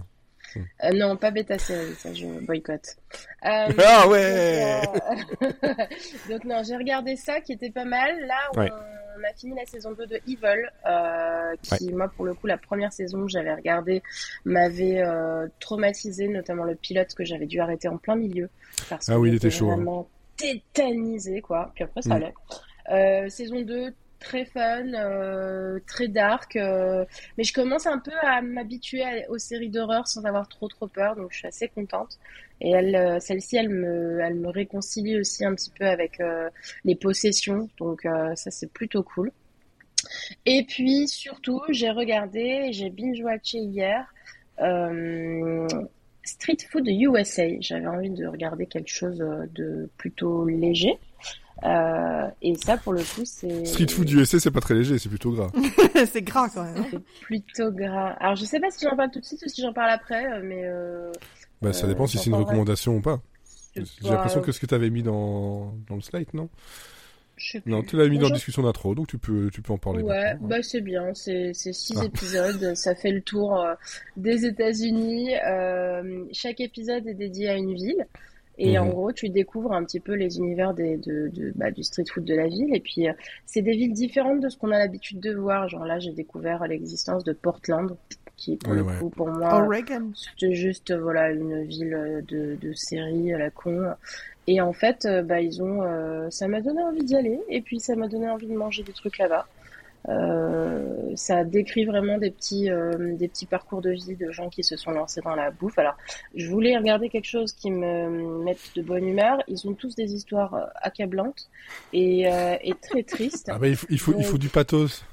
Euh, 0.84 0.92
non, 0.94 1.16
pas 1.16 1.30
bêta 1.30 1.58
série, 1.58 1.94
ça 1.94 2.12
je 2.14 2.26
boycotte. 2.26 2.96
Euh, 3.44 3.68
Ah 3.84 4.08
ouais 4.08 4.80
donc, 4.86 5.54
euh, 5.64 5.68
donc 6.30 6.44
non, 6.44 6.62
j'ai 6.66 6.76
regardé 6.76 7.16
ça 7.16 7.40
qui 7.42 7.52
était 7.52 7.70
pas 7.70 7.84
mal. 7.84 8.18
Là, 8.26 8.36
on, 8.54 8.60
Ouais. 8.60 8.70
On 9.18 9.24
a 9.28 9.32
fini 9.34 9.54
la 9.56 9.66
saison 9.66 9.92
2 9.92 10.06
de 10.06 10.16
Evil, 10.28 10.70
euh, 10.86 11.54
qui 11.62 11.92
moi 11.92 12.08
pour 12.08 12.24
le 12.24 12.34
coup 12.34 12.46
la 12.46 12.58
première 12.58 12.92
saison 12.92 13.22
que 13.24 13.30
j'avais 13.30 13.54
regardé 13.54 14.02
m'avait 14.44 15.00
euh, 15.02 15.46
traumatisé, 15.60 16.28
notamment 16.28 16.64
le 16.64 16.74
pilote 16.74 17.14
que 17.14 17.24
j'avais 17.24 17.46
dû 17.46 17.60
arrêter 17.60 17.88
en 17.88 17.96
plein 17.98 18.16
milieu 18.16 18.48
parce 18.88 19.08
Ah 19.08 19.18
oui, 19.18 19.30
il 19.30 19.34
était 19.36 19.50
chaud, 19.50 19.70
hein. 19.70 19.76
vraiment 19.76 20.08
tétanisé 20.36 21.40
quoi. 21.40 21.72
Puis 21.74 21.84
après 21.84 22.02
ça 22.02 22.10
Mm. 22.10 22.12
allait. 22.12 22.34
Euh, 22.90 23.28
saison 23.28 23.60
2 23.60 23.92
très 24.20 24.44
fun, 24.46 24.92
euh, 24.94 25.78
très 25.86 26.08
dark, 26.08 26.56
euh, 26.56 27.04
mais 27.36 27.44
je 27.44 27.52
commence 27.52 27.86
un 27.86 27.98
peu 27.98 28.10
à 28.22 28.42
m'habituer 28.42 29.04
aux 29.28 29.38
séries 29.38 29.68
d'horreur 29.68 30.08
sans 30.08 30.24
avoir 30.24 30.48
trop 30.48 30.66
trop 30.68 30.88
peur, 30.88 31.14
donc 31.14 31.28
je 31.32 31.38
suis 31.38 31.46
assez 31.46 31.68
contente. 31.68 32.18
Et 32.60 32.70
elle, 32.70 32.96
euh, 32.96 33.20
celle-ci, 33.20 33.56
elle 33.56 33.68
me, 33.68 34.20
elle 34.20 34.34
me 34.34 34.48
réconcilie 34.48 35.18
aussi 35.18 35.44
un 35.44 35.54
petit 35.54 35.70
peu 35.70 35.86
avec 35.86 36.20
euh, 36.20 36.48
les 36.84 36.96
possessions, 36.96 37.68
donc 37.78 38.04
euh, 38.04 38.34
ça 38.34 38.50
c'est 38.50 38.70
plutôt 38.72 39.02
cool. 39.02 39.30
Et 40.46 40.64
puis 40.64 41.06
surtout, 41.08 41.60
j'ai 41.68 41.90
regardé, 41.90 42.72
j'ai 42.72 42.90
binge-watché 42.90 43.58
hier 43.58 44.06
euh, 44.60 45.68
Street 46.24 46.58
Food 46.70 46.88
USA. 46.88 47.44
J'avais 47.60 47.86
envie 47.86 48.10
de 48.10 48.26
regarder 48.26 48.66
quelque 48.66 48.90
chose 48.90 49.18
de 49.18 49.88
plutôt 49.96 50.46
léger. 50.46 50.98
Euh, 51.64 52.28
et 52.40 52.54
ça, 52.54 52.76
pour 52.76 52.92
le 52.92 53.00
coup, 53.00 53.24
c'est 53.24 53.64
Street 53.64 53.88
Food 53.88 54.10
USA, 54.10 54.38
c'est 54.38 54.50
pas 54.50 54.60
très 54.60 54.74
léger, 54.74 54.98
c'est 54.98 55.08
plutôt 55.08 55.32
gras. 55.32 55.50
C'est 56.06 56.22
gras 56.22 56.48
quand 56.48 56.62
même. 56.62 56.84
c'est 56.90 57.02
plutôt 57.20 57.72
gras. 57.72 58.10
Alors, 58.20 58.36
je 58.36 58.44
sais 58.44 58.60
pas 58.60 58.70
si 58.70 58.86
j'en 58.86 58.94
parle 58.94 59.10
tout 59.10 59.18
de 59.18 59.24
suite 59.24 59.42
ou 59.44 59.48
si 59.48 59.62
j'en 59.62 59.72
parle 59.72 59.90
après, 59.90 60.40
mais 60.42 60.62
euh, 60.64 61.10
Bah, 61.62 61.72
ça 61.72 61.86
Euh, 61.86 61.88
dépend 61.88 62.06
si 62.06 62.18
c'est 62.18 62.30
une 62.30 62.36
recommandation 62.36 62.96
ou 62.96 63.00
pas. 63.00 63.20
J'ai 63.76 63.84
l'impression 64.10 64.40
que 64.40 64.52
ce 64.52 64.60
que 64.60 64.66
t'avais 64.66 64.90
mis 64.90 65.02
dans, 65.02 65.74
dans 65.88 65.94
le 65.96 66.00
slide, 66.00 66.28
non? 66.34 66.48
Non, 67.66 67.82
tu 67.84 67.96
l'avais 67.96 68.08
mis 68.08 68.16
dans 68.16 68.22
Bonjour. 68.22 68.34
discussion 68.34 68.62
d'intro, 68.64 68.96
donc 68.96 69.06
tu 69.06 69.16
peux, 69.18 69.48
tu 69.52 69.62
peux 69.62 69.72
en 69.72 69.78
parler. 69.78 70.02
Ouais, 70.02 70.32
maintenant. 70.32 70.48
bah 70.48 70.62
c'est 70.62 70.80
bien, 70.80 71.14
c'est 71.14 71.52
six 71.54 71.94
Ah. 71.96 72.04
épisodes, 72.04 72.74
ça 72.74 72.96
fait 72.96 73.12
le 73.12 73.20
tour 73.20 73.56
euh, 73.60 73.74
des 74.16 74.44
États-Unis. 74.44 75.36
Euh, 75.46 76.24
chaque 76.32 76.60
épisode 76.60 77.06
est 77.06 77.14
dédié 77.14 77.48
à 77.48 77.54
une 77.54 77.74
ville. 77.74 78.06
Et 78.60 78.72
Mhm. 78.76 78.78
en 78.82 78.86
gros, 78.88 79.12
tu 79.12 79.28
découvres 79.28 79.70
un 79.72 79.84
petit 79.84 80.00
peu 80.00 80.14
les 80.14 80.38
univers 80.38 80.74
des, 80.74 80.96
de, 80.96 81.28
de, 81.32 81.52
bah, 81.54 81.70
du 81.70 81.84
street 81.84 82.06
food 82.12 82.24
de 82.24 82.34
la 82.34 82.48
ville. 82.48 82.74
Et 82.74 82.80
puis, 82.80 83.08
euh, 83.08 83.12
c'est 83.46 83.62
des 83.62 83.70
villes 83.76 83.92
différentes 83.92 84.40
de 84.40 84.48
ce 84.48 84.56
qu'on 84.58 84.72
a 84.72 84.78
l'habitude 84.78 85.20
de 85.20 85.32
voir. 85.32 85.68
Genre 85.68 85.84
là, 85.84 86.00
j'ai 86.00 86.10
découvert 86.12 86.66
l'existence 86.66 87.22
de 87.22 87.32
Portland, 87.32 87.96
qui 88.38 88.56
pour 88.56 88.70
Ouais, 88.72 88.78
le 88.78 88.82
ouais. 88.84 88.94
coup, 88.98 89.10
pour 89.10 89.28
moi, 89.28 89.62
Oregon. 89.62 90.10
c'était 90.14 90.54
juste 90.54 90.94
voilà 90.96 91.30
une 91.32 91.64
ville 91.64 92.24
de, 92.26 92.56
de 92.60 92.72
série 92.72 93.34
à 93.34 93.38
la 93.38 93.50
con. 93.50 93.92
Et 94.46 94.62
en 94.62 94.72
fait, 94.72 95.04
euh, 95.04 95.20
bah 95.22 95.42
ils 95.42 95.62
ont, 95.62 95.82
euh, 95.82 96.30
ça 96.30 96.48
m'a 96.48 96.62
donné 96.62 96.80
envie 96.82 97.04
d'y 97.04 97.14
aller. 97.16 97.38
Et 97.50 97.60
puis 97.60 97.80
ça 97.80 97.94
m'a 97.96 98.08
donné 98.08 98.30
envie 98.30 98.46
de 98.46 98.54
manger 98.56 98.82
des 98.82 98.92
trucs 98.94 99.18
là-bas. 99.18 99.46
Euh, 100.08 101.12
ça 101.16 101.44
décrit 101.44 101.84
vraiment 101.84 102.16
des 102.18 102.30
petits, 102.30 102.70
euh, 102.70 103.14
des 103.16 103.28
petits 103.28 103.44
parcours 103.46 103.82
de 103.82 103.90
vie 103.90 104.16
de 104.16 104.30
gens 104.30 104.48
qui 104.48 104.62
se 104.64 104.76
sont 104.76 104.90
lancés 104.92 105.20
dans 105.22 105.34
la 105.34 105.50
bouffe. 105.50 105.78
Alors, 105.78 105.96
je 106.34 106.48
voulais 106.48 106.76
regarder 106.78 107.08
quelque 107.10 107.26
chose 107.26 107.52
qui 107.52 107.70
me 107.70 108.42
mette 108.44 108.60
de 108.74 108.80
bonne 108.82 109.06
humeur. 109.06 109.42
Ils 109.48 109.68
ont 109.68 109.74
tous 109.74 109.94
des 109.96 110.14
histoires 110.14 110.68
accablantes 110.76 111.50
et, 111.92 112.30
euh, 112.32 112.56
et 112.62 112.74
très 112.74 113.02
tristes. 113.02 113.50
Ah 113.52 113.58
bah, 113.58 113.68
il 113.68 113.76
faut, 113.76 113.86
il 113.90 113.98
faut, 113.98 114.14
il 114.16 114.24
faut 114.24 114.38
du 114.38 114.48
pathos. 114.48 115.04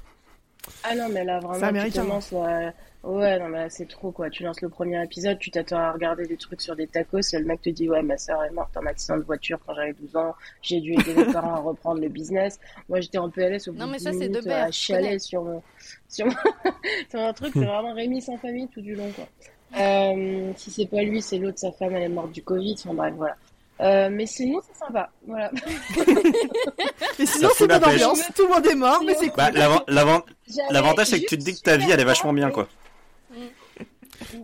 Ah 0.82 0.94
non, 0.94 1.08
mais 1.12 1.24
là, 1.24 1.40
vraiment, 1.40 1.58
tu 1.58 1.64
américain. 1.64 2.02
commences 2.02 2.32
à... 2.32 2.72
Ouais, 3.08 3.38
non, 3.38 3.48
mais 3.48 3.58
là, 3.58 3.70
c'est 3.70 3.86
trop, 3.86 4.10
quoi. 4.10 4.28
Tu 4.30 4.42
lances 4.42 4.60
le 4.62 4.68
premier 4.68 5.00
épisode, 5.04 5.38
tu 5.38 5.52
t'attends 5.52 5.78
à 5.78 5.92
regarder 5.92 6.26
des 6.26 6.36
trucs 6.36 6.60
sur 6.60 6.74
des 6.74 6.88
tacos, 6.88 7.20
et 7.32 7.38
le 7.38 7.44
mec 7.44 7.62
te 7.62 7.70
dit, 7.70 7.88
ouais, 7.88 8.02
ma 8.02 8.18
soeur 8.18 8.42
est 8.42 8.50
morte 8.50 8.76
en 8.76 8.84
accident 8.84 9.16
de 9.16 9.22
voiture 9.22 9.58
quand 9.64 9.74
j'avais 9.74 9.92
12 9.92 10.16
ans, 10.16 10.34
j'ai 10.60 10.80
dû 10.80 10.92
aider 10.94 11.14
mes 11.14 11.32
parents 11.32 11.54
à 11.54 11.58
reprendre 11.60 12.00
le 12.00 12.08
business. 12.08 12.58
Moi, 12.88 13.00
j'étais 13.00 13.18
en 13.18 13.30
PLS 13.30 13.68
au 13.68 13.72
bout 13.72 13.78
Non, 13.78 13.86
de 13.86 13.92
mais 13.92 13.98
10 13.98 14.04
ça, 14.04 14.10
c'est 14.12 14.18
minutes, 14.18 14.34
de 14.42 14.48
Bear, 14.48 14.64
à 14.64 14.70
je 14.70 14.76
chialer 14.76 15.18
sur 15.20 15.42
mon... 15.44 15.62
Sur, 16.08 16.26
mon... 16.26 16.32
sur 17.10 17.20
un 17.20 17.32
truc, 17.32 17.52
c'est 17.52 17.64
vraiment 17.64 17.94
Rémi 17.94 18.20
sans 18.20 18.36
famille 18.38 18.66
tout 18.68 18.80
du 18.80 18.96
long, 18.96 19.10
quoi. 19.12 19.28
Euh, 19.78 20.50
si 20.56 20.70
c'est 20.72 20.86
pas 20.86 21.02
lui, 21.02 21.22
c'est 21.22 21.38
l'autre, 21.38 21.58
sa 21.60 21.70
femme, 21.70 21.94
elle 21.94 22.02
est 22.04 22.08
morte 22.08 22.32
du 22.32 22.42
Covid, 22.42 22.74
enfin 22.78 22.94
bref, 22.94 23.14
voilà. 23.16 23.36
Euh, 23.82 24.08
mais 24.10 24.26
sinon, 24.26 24.60
c'est 24.66 24.78
sympa, 24.78 25.10
voilà. 25.26 25.50
Mais 27.18 27.26
sinon, 27.26 27.48
c'est 27.54 27.66
bonne 27.68 27.84
ambiance. 27.84 28.22
Tout 28.34 28.42
le 28.46 28.54
monde 28.54 28.66
est 28.66 28.74
mort, 28.74 29.02
mais 29.04 29.14
c'est 29.14 29.26
cool. 29.28 29.36
Bah, 29.36 29.50
l'avant- 29.50 29.82
l'avant- 29.88 30.22
J'avais 30.48 30.72
L'avantage, 30.72 31.08
c'est 31.08 31.20
que 31.20 31.26
tu 31.26 31.38
te 31.38 31.44
dis 31.44 31.54
que 31.54 31.60
ta 31.60 31.76
vie, 31.76 31.90
elle 31.90 32.00
est 32.00 32.04
vachement 32.04 32.32
bien, 32.32 32.50
quoi. 32.50 32.68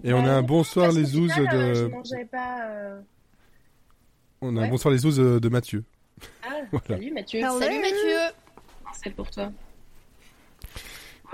Et 0.05 0.13
on 0.13 0.25
a 0.25 0.31
un 0.33 0.43
bonsoir 0.43 0.93
les 0.93 1.17
ouzes 1.17 1.33
euh, 1.39 1.75
Je 1.75 1.83
de, 1.85 1.89
mangeais 1.89 2.25
pas. 2.27 2.67
euh, 2.69 3.01
on 4.41 4.57
a 4.57 4.63
un 4.65 4.69
bonsoir 4.69 4.93
les 4.93 5.05
ouzes 5.07 5.21
euh, 5.21 5.41
de 5.41 5.49
Mathieu. 5.49 5.85
Ah, 6.43 6.49
Voilà. 6.73 6.87
salut 6.89 7.13
Mathieu. 7.13 7.41
Hello. 7.41 7.59
Salut 7.59 7.81
Mathieu 7.81 8.17
C'est 8.93 9.11
pour 9.15 9.31
toi. 9.31 9.51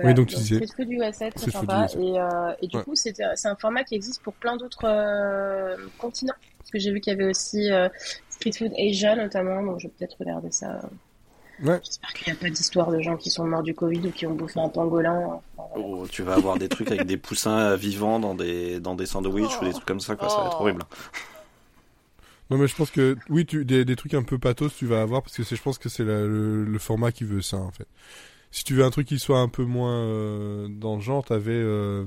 Oui, 0.04 0.14
donc 0.14 0.28
tu 0.28 0.36
disais. 0.36 0.64
Street 0.64 0.84
Food 0.84 0.92
USA, 0.92 1.30
très 1.30 1.40
Street 1.40 1.50
Food 1.50 1.52
sympa. 1.52 1.86
USA. 1.86 1.98
Et, 1.98 2.20
euh, 2.20 2.52
et 2.62 2.66
du 2.68 2.76
Ouais. 2.76 2.84
coup, 2.84 2.94
c'est 2.94 3.16
c'est 3.34 3.48
un 3.48 3.56
format 3.56 3.82
qui 3.82 3.96
existe 3.96 4.22
pour 4.22 4.34
plein 4.34 4.56
d'autres 4.56 4.84
euh, 4.84 5.76
continents. 5.98 6.34
Parce 6.58 6.70
que 6.70 6.78
j'ai 6.78 6.92
vu 6.92 7.00
qu'il 7.00 7.12
y 7.12 7.16
avait 7.16 7.28
aussi 7.28 7.70
euh, 7.72 7.88
Street 8.30 8.52
Food 8.56 8.72
Asia 8.78 9.16
notamment, 9.16 9.62
donc 9.62 9.80
je 9.80 9.88
vais 9.88 9.92
peut-être 9.98 10.16
regarder 10.20 10.52
ça. 10.52 10.80
Ouais. 11.62 11.80
J'espère 11.84 12.12
qu'il 12.14 12.32
n'y 12.32 12.38
a 12.38 12.40
pas 12.40 12.50
d'histoire 12.50 12.90
de 12.90 13.00
gens 13.00 13.16
qui 13.16 13.30
sont 13.30 13.44
morts 13.46 13.62
du 13.62 13.74
Covid 13.74 14.06
ou 14.06 14.10
qui 14.12 14.26
ont 14.26 14.34
bouffé 14.34 14.60
un 14.60 14.68
pangolin. 14.68 15.40
Enfin, 15.56 15.68
voilà. 15.74 15.86
Oh, 15.88 16.06
tu 16.08 16.22
vas 16.22 16.34
avoir 16.34 16.56
des 16.58 16.68
trucs 16.68 16.88
avec 16.90 17.06
des 17.06 17.16
poussins 17.16 17.74
vivants 17.76 18.20
dans 18.20 18.34
des, 18.34 18.78
dans 18.80 18.94
des 18.94 19.06
sandwichs 19.06 19.60
ou 19.60 19.64
des 19.64 19.72
trucs 19.72 19.84
comme 19.86 20.00
ça, 20.00 20.14
quoi. 20.16 20.28
Ça 20.28 20.36
va 20.40 20.46
être 20.46 20.56
Oh. 20.58 20.62
horrible. 20.62 20.82
Non 22.50 22.56
mais 22.56 22.66
je 22.66 22.74
pense 22.74 22.90
que 22.90 23.16
oui, 23.28 23.44
tu, 23.44 23.64
des, 23.66 23.84
des 23.84 23.94
trucs 23.96 24.14
un 24.14 24.22
peu 24.22 24.38
pathos 24.38 24.74
tu 24.74 24.86
vas 24.86 25.02
avoir 25.02 25.22
parce 25.22 25.36
que 25.36 25.42
c'est, 25.42 25.54
je 25.54 25.62
pense 25.62 25.76
que 25.76 25.90
c'est 25.90 26.02
le, 26.04 26.64
le 26.64 26.78
format 26.78 27.12
qui 27.12 27.24
veut 27.24 27.42
ça 27.42 27.58
en 27.58 27.70
fait. 27.70 27.86
si 28.50 28.64
tu 28.64 28.74
veux 28.74 28.84
un 28.84 28.90
truc 28.90 29.06
qui 29.06 29.18
soit 29.18 29.40
un 29.40 29.48
peu 29.48 29.64
moins 29.64 29.92
euh, 30.04 30.66
dans 30.70 30.94
le 30.96 31.02
genre, 31.02 31.22
t'avais 31.26 31.52
euh, 31.52 32.06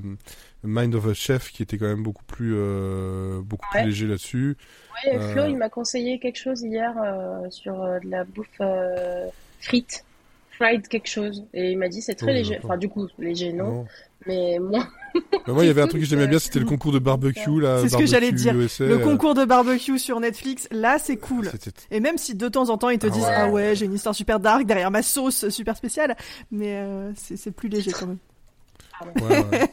Mind 0.64 0.94
of 0.94 1.06
a 1.08 1.14
Chef 1.14 1.50
qui 1.50 1.62
était 1.62 1.76
quand 1.78 1.86
même 1.86 2.02
beaucoup 2.02 2.24
plus 2.24 2.54
euh, 2.56 3.40
beaucoup 3.42 3.66
Ouais. 3.74 3.80
plus 3.82 3.90
léger 3.90 4.06
là-dessus. 4.06 4.56
Ouais, 5.04 5.16
Euh. 5.16 5.32
Flo, 5.32 5.46
il 5.46 5.56
m'a 5.56 5.68
conseillé 5.68 6.18
quelque 6.18 6.38
chose 6.38 6.62
hier 6.62 6.94
euh, 7.04 7.48
sur 7.50 7.82
euh, 7.82 7.98
de 8.00 8.08
la 8.10 8.24
bouffe 8.24 8.46
euh, 8.60 9.26
frite, 9.60 10.04
fried 10.52 10.86
quelque 10.88 11.08
chose. 11.08 11.44
Et 11.54 11.72
il 11.72 11.78
m'a 11.78 11.88
dit 11.88 12.00
c'est 12.02 12.14
très 12.14 12.30
Oh, 12.30 12.34
léger. 12.34 12.60
Enfin, 12.62 12.76
du 12.76 12.88
coup, 12.88 13.08
léger, 13.18 13.52
non, 13.52 13.64
Non. 13.72 13.86
mais 14.26 14.58
moins. 14.60 14.86
Bah, 15.46 15.52
moi, 15.52 15.64
il 15.64 15.66
y 15.66 15.70
avait 15.70 15.82
un 15.82 15.86
truc 15.88 16.00
que 16.02 16.06
j'aimais 16.06 16.26
bien, 16.28 16.38
c'était 16.38 16.60
le 16.60 16.64
concours 16.64 16.92
de 16.92 16.98
barbecue 17.00 17.60
là. 17.60 17.80
C'est 17.82 17.88
ce 17.88 17.96
que 17.96 18.06
j'allais 18.06 18.32
dire. 18.32 18.54
USA, 18.58 18.84
Le 18.86 18.94
euh, 18.94 18.98
concours 19.04 19.34
de 19.34 19.44
barbecue 19.44 19.98
sur 19.98 20.20
Netflix, 20.20 20.68
là, 20.70 20.98
c'est 20.98 21.16
cool. 21.16 21.48
c'était- 21.50 21.72
Et 21.90 21.98
même 22.00 22.16
si 22.18 22.34
de 22.36 22.48
temps 22.48 22.70
en 22.70 22.78
temps 22.78 22.88
ils 22.90 22.98
te 22.98 23.08
Ah 23.08 23.10
disent 23.10 23.24
ouais. 23.24 23.34
ah 23.34 23.48
ouais 23.50 23.74
j'ai 23.74 23.86
une 23.86 23.94
histoire 23.94 24.14
super 24.14 24.38
dark 24.40 24.64
derrière 24.64 24.90
ma 24.92 25.02
sauce 25.02 25.48
super 25.48 25.76
spéciale, 25.76 26.16
mais 26.52 26.76
euh, 26.76 27.10
c'est 27.16 27.50
plus 27.50 27.68
léger 27.68 27.90
quand 27.90 28.06
même. 28.06 28.18
Ouais, 29.00 29.44
ouais. 29.44 29.68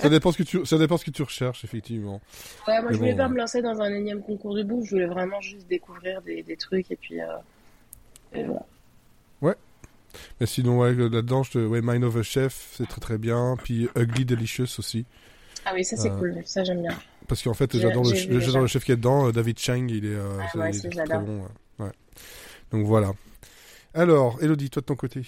ça 0.00 0.08
dépend 0.08 0.32
ce 0.32 0.38
que 0.38 0.42
tu 0.42 0.64
ça 0.66 0.78
dépend 0.78 0.96
ce 0.96 1.04
que 1.04 1.10
tu 1.10 1.22
recherches 1.22 1.64
effectivement. 1.64 2.20
Ouais, 2.68 2.80
moi, 2.80 2.90
Mais 2.90 2.92
je 2.94 2.98
voulais 2.98 3.10
bon, 3.12 3.16
pas 3.18 3.24
ouais. 3.24 3.30
me 3.30 3.36
lancer 3.38 3.62
dans 3.62 3.80
un 3.80 3.92
énième 3.92 4.22
concours 4.22 4.54
de 4.54 4.62
bouffe. 4.62 4.86
Je 4.86 4.90
voulais 4.94 5.06
vraiment 5.06 5.40
juste 5.40 5.66
découvrir 5.68 6.22
des, 6.22 6.42
des 6.42 6.56
trucs 6.56 6.90
et 6.90 6.96
puis. 6.96 7.20
Euh... 7.20 7.26
et 8.34 8.44
voilà. 8.44 8.62
Mais 10.40 10.46
sinon 10.46 10.78
ouais 10.80 10.92
là-dedans, 10.92 11.44
je 11.44 11.52
te... 11.52 11.58
ouais 11.58 11.80
Mind 11.82 12.02
of 12.02 12.16
a 12.16 12.22
Chef, 12.24 12.72
c'est 12.76 12.88
très 12.88 13.00
très 13.00 13.16
bien. 13.18 13.56
Puis 13.62 13.88
Ugly 13.96 14.24
Delicious 14.24 14.78
aussi. 14.78 15.04
Ah 15.64 15.70
oui, 15.74 15.84
ça 15.84 15.96
c'est 15.96 16.10
Euh, 16.10 16.18
cool. 16.18 16.42
Ça 16.44 16.64
j'aime 16.64 16.82
bien. 16.82 16.96
Parce 17.28 17.42
qu'en 17.42 17.54
fait, 17.54 17.78
j'adore 17.78 18.02
le, 18.04 18.66
chef 18.66 18.84
qui 18.84 18.90
est 18.90 18.96
dedans, 18.96 19.28
euh, 19.28 19.32
David 19.32 19.58
Chang, 19.60 19.86
il 19.88 20.04
est, 20.04 20.08
euh, 20.08 20.38
Ah, 20.40 20.46
c'est- 20.50 20.58
moi 20.58 20.70
il 20.70 20.76
est 20.86 21.04
très 21.06 21.18
bon. 21.20 21.42
ouais. 21.42 21.84
Ouais. 21.86 21.92
Donc 22.72 22.86
voilà. 22.86 23.12
Alors, 23.94 24.38
Elodie, 24.42 24.68
toi 24.68 24.80
de 24.80 24.86
ton 24.86 24.96
côté. 24.96 25.22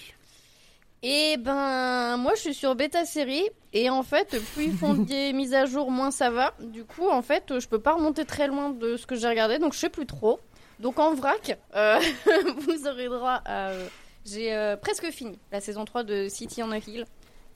Et 1.04 1.36
ben, 1.36 2.16
moi 2.16 2.32
je 2.36 2.40
suis 2.42 2.54
sur 2.54 2.74
bêta 2.76 3.04
série 3.04 3.48
et 3.72 3.90
en 3.90 4.02
fait, 4.02 4.36
plus 4.54 4.66
ils 4.66 4.76
font 4.76 4.94
des 4.94 5.32
mises 5.32 5.54
à 5.54 5.66
jour, 5.66 5.90
moins 5.90 6.10
ça 6.10 6.30
va. 6.30 6.54
Du 6.60 6.84
coup, 6.84 7.08
en 7.08 7.22
fait, 7.22 7.58
je 7.58 7.66
peux 7.66 7.80
pas 7.80 7.94
remonter 7.94 8.24
très 8.24 8.46
loin 8.46 8.70
de 8.70 8.96
ce 8.96 9.06
que 9.06 9.16
j'ai 9.16 9.28
regardé, 9.28 9.58
donc 9.58 9.72
je 9.72 9.78
sais 9.78 9.88
plus 9.88 10.06
trop. 10.06 10.38
Donc 10.78 10.98
en 11.00 11.14
vrac, 11.14 11.58
euh, 11.74 12.00
vous 12.58 12.86
aurez 12.86 13.06
droit 13.06 13.40
à. 13.44 13.70
euh, 13.70 13.86
J'ai 14.24 14.54
euh, 14.54 14.76
presque 14.76 15.10
fini 15.10 15.38
la 15.50 15.60
saison 15.60 15.84
3 15.84 16.04
de 16.04 16.28
City 16.28 16.62
on 16.62 16.70
a 16.70 16.78
Hill, 16.78 17.04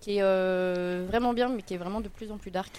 qui 0.00 0.16
est 0.18 0.22
euh, 0.22 1.04
vraiment 1.08 1.32
bien, 1.32 1.48
mais 1.48 1.62
qui 1.62 1.74
est 1.74 1.78
vraiment 1.78 2.00
de 2.00 2.08
plus 2.08 2.32
en 2.32 2.38
plus 2.38 2.50
dark. 2.50 2.72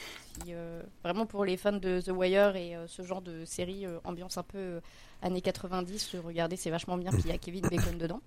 Qui, 0.44 0.54
euh, 0.54 0.82
vraiment 1.04 1.26
pour 1.26 1.46
les 1.46 1.56
fans 1.58 1.72
de 1.72 2.02
The 2.02 2.10
Wire 2.10 2.56
et 2.58 2.76
euh, 2.76 2.88
ce 2.88 3.04
genre 3.04 3.22
de 3.22 3.46
série 3.46 3.86
euh, 3.86 4.00
ambiance 4.04 4.38
un 4.38 4.44
peu 4.44 4.80
années 5.22 5.42
90, 5.42 6.16
euh, 6.16 6.22
regardez, 6.26 6.58
c'est 6.58 6.70
vachement 6.70 6.98
bien. 6.98 7.12
Puis 7.12 7.22
il 7.26 7.30
y 7.32 7.34
a 7.34 7.38
Kevin 7.38 7.62
Bacon 7.68 7.98
dedans. 7.98 8.20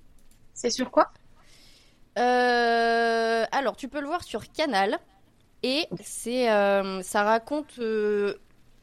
C'est 0.54 0.70
sur 0.70 0.90
quoi? 0.90 1.10
Euh, 2.20 3.44
alors, 3.50 3.76
tu 3.76 3.88
peux 3.88 4.00
le 4.00 4.06
voir 4.06 4.22
sur 4.22 4.50
Canal. 4.52 4.98
Et 5.62 5.86
c'est, 6.02 6.50
euh, 6.50 7.02
ça 7.02 7.22
raconte, 7.22 7.78
euh, 7.80 8.34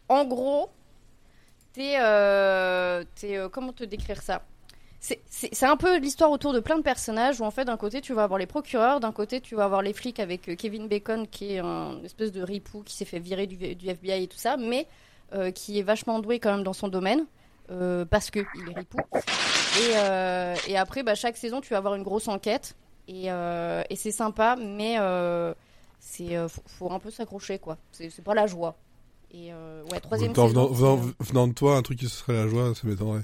en 0.10 0.26
gros, 0.26 0.70
t'es, 1.74 1.98
t'es, 3.16 3.40
comment 3.52 3.74
te 3.74 3.84
décrire 3.84 4.22
ça? 4.22 4.44
C'est, 5.00 5.22
c'est, 5.30 5.54
c'est 5.54 5.66
un 5.66 5.78
peu 5.78 5.98
l'histoire 5.98 6.32
autour 6.32 6.54
de 6.54 6.60
plein 6.60 6.78
de 6.78 6.84
personnages 6.84 7.40
où 7.40 7.46
en 7.46 7.52
fait 7.52 7.66
d'un 7.66 7.78
côté 7.78 8.02
tu 8.02 8.14
vas 8.14 8.24
avoir 8.24 8.40
les 8.40 8.48
procureurs, 8.48 9.00
d'un 9.00 9.12
côté 9.12 9.42
tu 9.42 9.56
vas 9.56 9.64
avoir 9.64 9.84
les 9.84 9.94
flics 9.94 10.20
avec 10.20 10.56
Kevin 10.58 10.88
Bacon 10.88 11.28
qui 11.28 11.54
est 11.54 11.60
un 11.60 12.04
espèce 12.04 12.32
de 12.32 12.42
ripou 12.42 12.82
qui 12.82 12.96
s'est 12.96 13.06
fait 13.06 13.20
virer 13.20 13.46
du, 13.46 13.76
du 13.76 13.88
FBI 13.88 14.24
et 14.24 14.28
tout 14.28 14.40
ça, 14.40 14.58
mais 14.58 14.88
qui 15.54 15.78
est 15.78 15.84
vachement 15.84 16.20
doué 16.20 16.40
quand 16.40 16.52
même 16.52 16.64
dans 16.64 16.74
son 16.74 16.88
domaine 16.88 17.26
parce 18.10 18.32
que 18.32 18.40
il 18.56 18.72
est 18.72 18.80
ripou. 18.80 18.98
Et, 19.80 20.72
et 20.72 20.78
après 20.78 21.04
bah, 21.04 21.14
chaque 21.14 21.38
saison 21.38 21.62
tu 21.62 21.70
vas 21.70 21.78
avoir 21.78 21.94
une 21.94 22.04
grosse 22.04 22.28
enquête 22.28 22.76
et, 23.08 23.32
euh, 23.32 23.84
et 23.90 23.96
c'est 23.96 24.12
sympa, 24.12 24.56
mais 24.60 24.98
euh, 25.00 25.54
c'est 26.00 26.36
euh, 26.38 26.48
faut, 26.48 26.62
faut 26.66 26.92
un 26.92 27.00
peu 27.00 27.12
s'accrocher 27.12 27.60
quoi. 27.60 27.78
C'est, 27.92 28.10
pas 28.24 28.34
la 28.34 28.48
joie. 28.48 28.76
Et 29.32 29.52
euh, 29.52 29.84
ouais 29.92 29.98
En 29.98 30.00
troisième 30.00 30.34
temps, 30.34 30.48
saison. 30.48 30.68
venant, 30.68 30.96
venant- 30.96 31.14
c'est, 31.22 31.28
venant 31.30 31.48
de 31.48 31.54
toi, 31.54 31.76
un 31.78 31.82
truc 31.82 32.00
qui 32.00 32.08
serait 32.10 32.34
la 32.34 32.48
joie, 32.48 32.74
ça 32.76 32.82
m'étonnerait. 32.88 33.24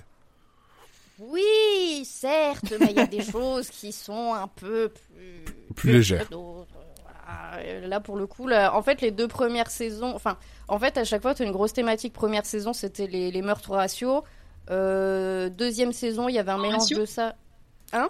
Oui, 1.19 2.03
certes, 2.05 2.73
mais 2.79 2.87
il 2.91 2.97
y 2.97 2.99
a 2.99 3.05
des 3.07 3.23
choses 3.31 3.69
qui 3.69 3.91
sont 3.91 4.33
un 4.33 4.47
peu 4.47 4.89
plus, 4.89 5.45
Plus 5.75 5.91
légères. 5.93 6.27
Voilà. 6.31 7.87
Là, 7.87 7.99
pour 7.99 8.15
le 8.17 8.27
coup, 8.27 8.47
là, 8.47 8.75
en 8.75 8.81
fait, 8.81 8.99
les 9.01 9.11
deux 9.11 9.27
premières 9.27 9.69
saisons, 9.71 10.13
enfin, 10.15 10.37
en 10.67 10.79
fait, 10.79 10.97
à 10.97 11.03
chaque 11.03 11.21
fois, 11.21 11.33
tu 11.33 11.43
as 11.43 11.45
une 11.45 11.51
grosse 11.51 11.73
thématique. 11.73 12.13
Première 12.13 12.45
saison, 12.45 12.73
c'était 12.73 13.07
les, 13.07 13.31
les 13.31 13.41
meurtres 13.41 13.71
ratio. 13.71 14.23
Euh, 14.69 15.49
deuxième 15.49 15.93
saison, 15.93 16.27
il 16.29 16.35
y 16.35 16.39
avait 16.39 16.51
un 16.51 16.57
mélange 16.57 16.81
Ratio 16.81 16.99
de 16.99 17.05
ça. 17.05 17.35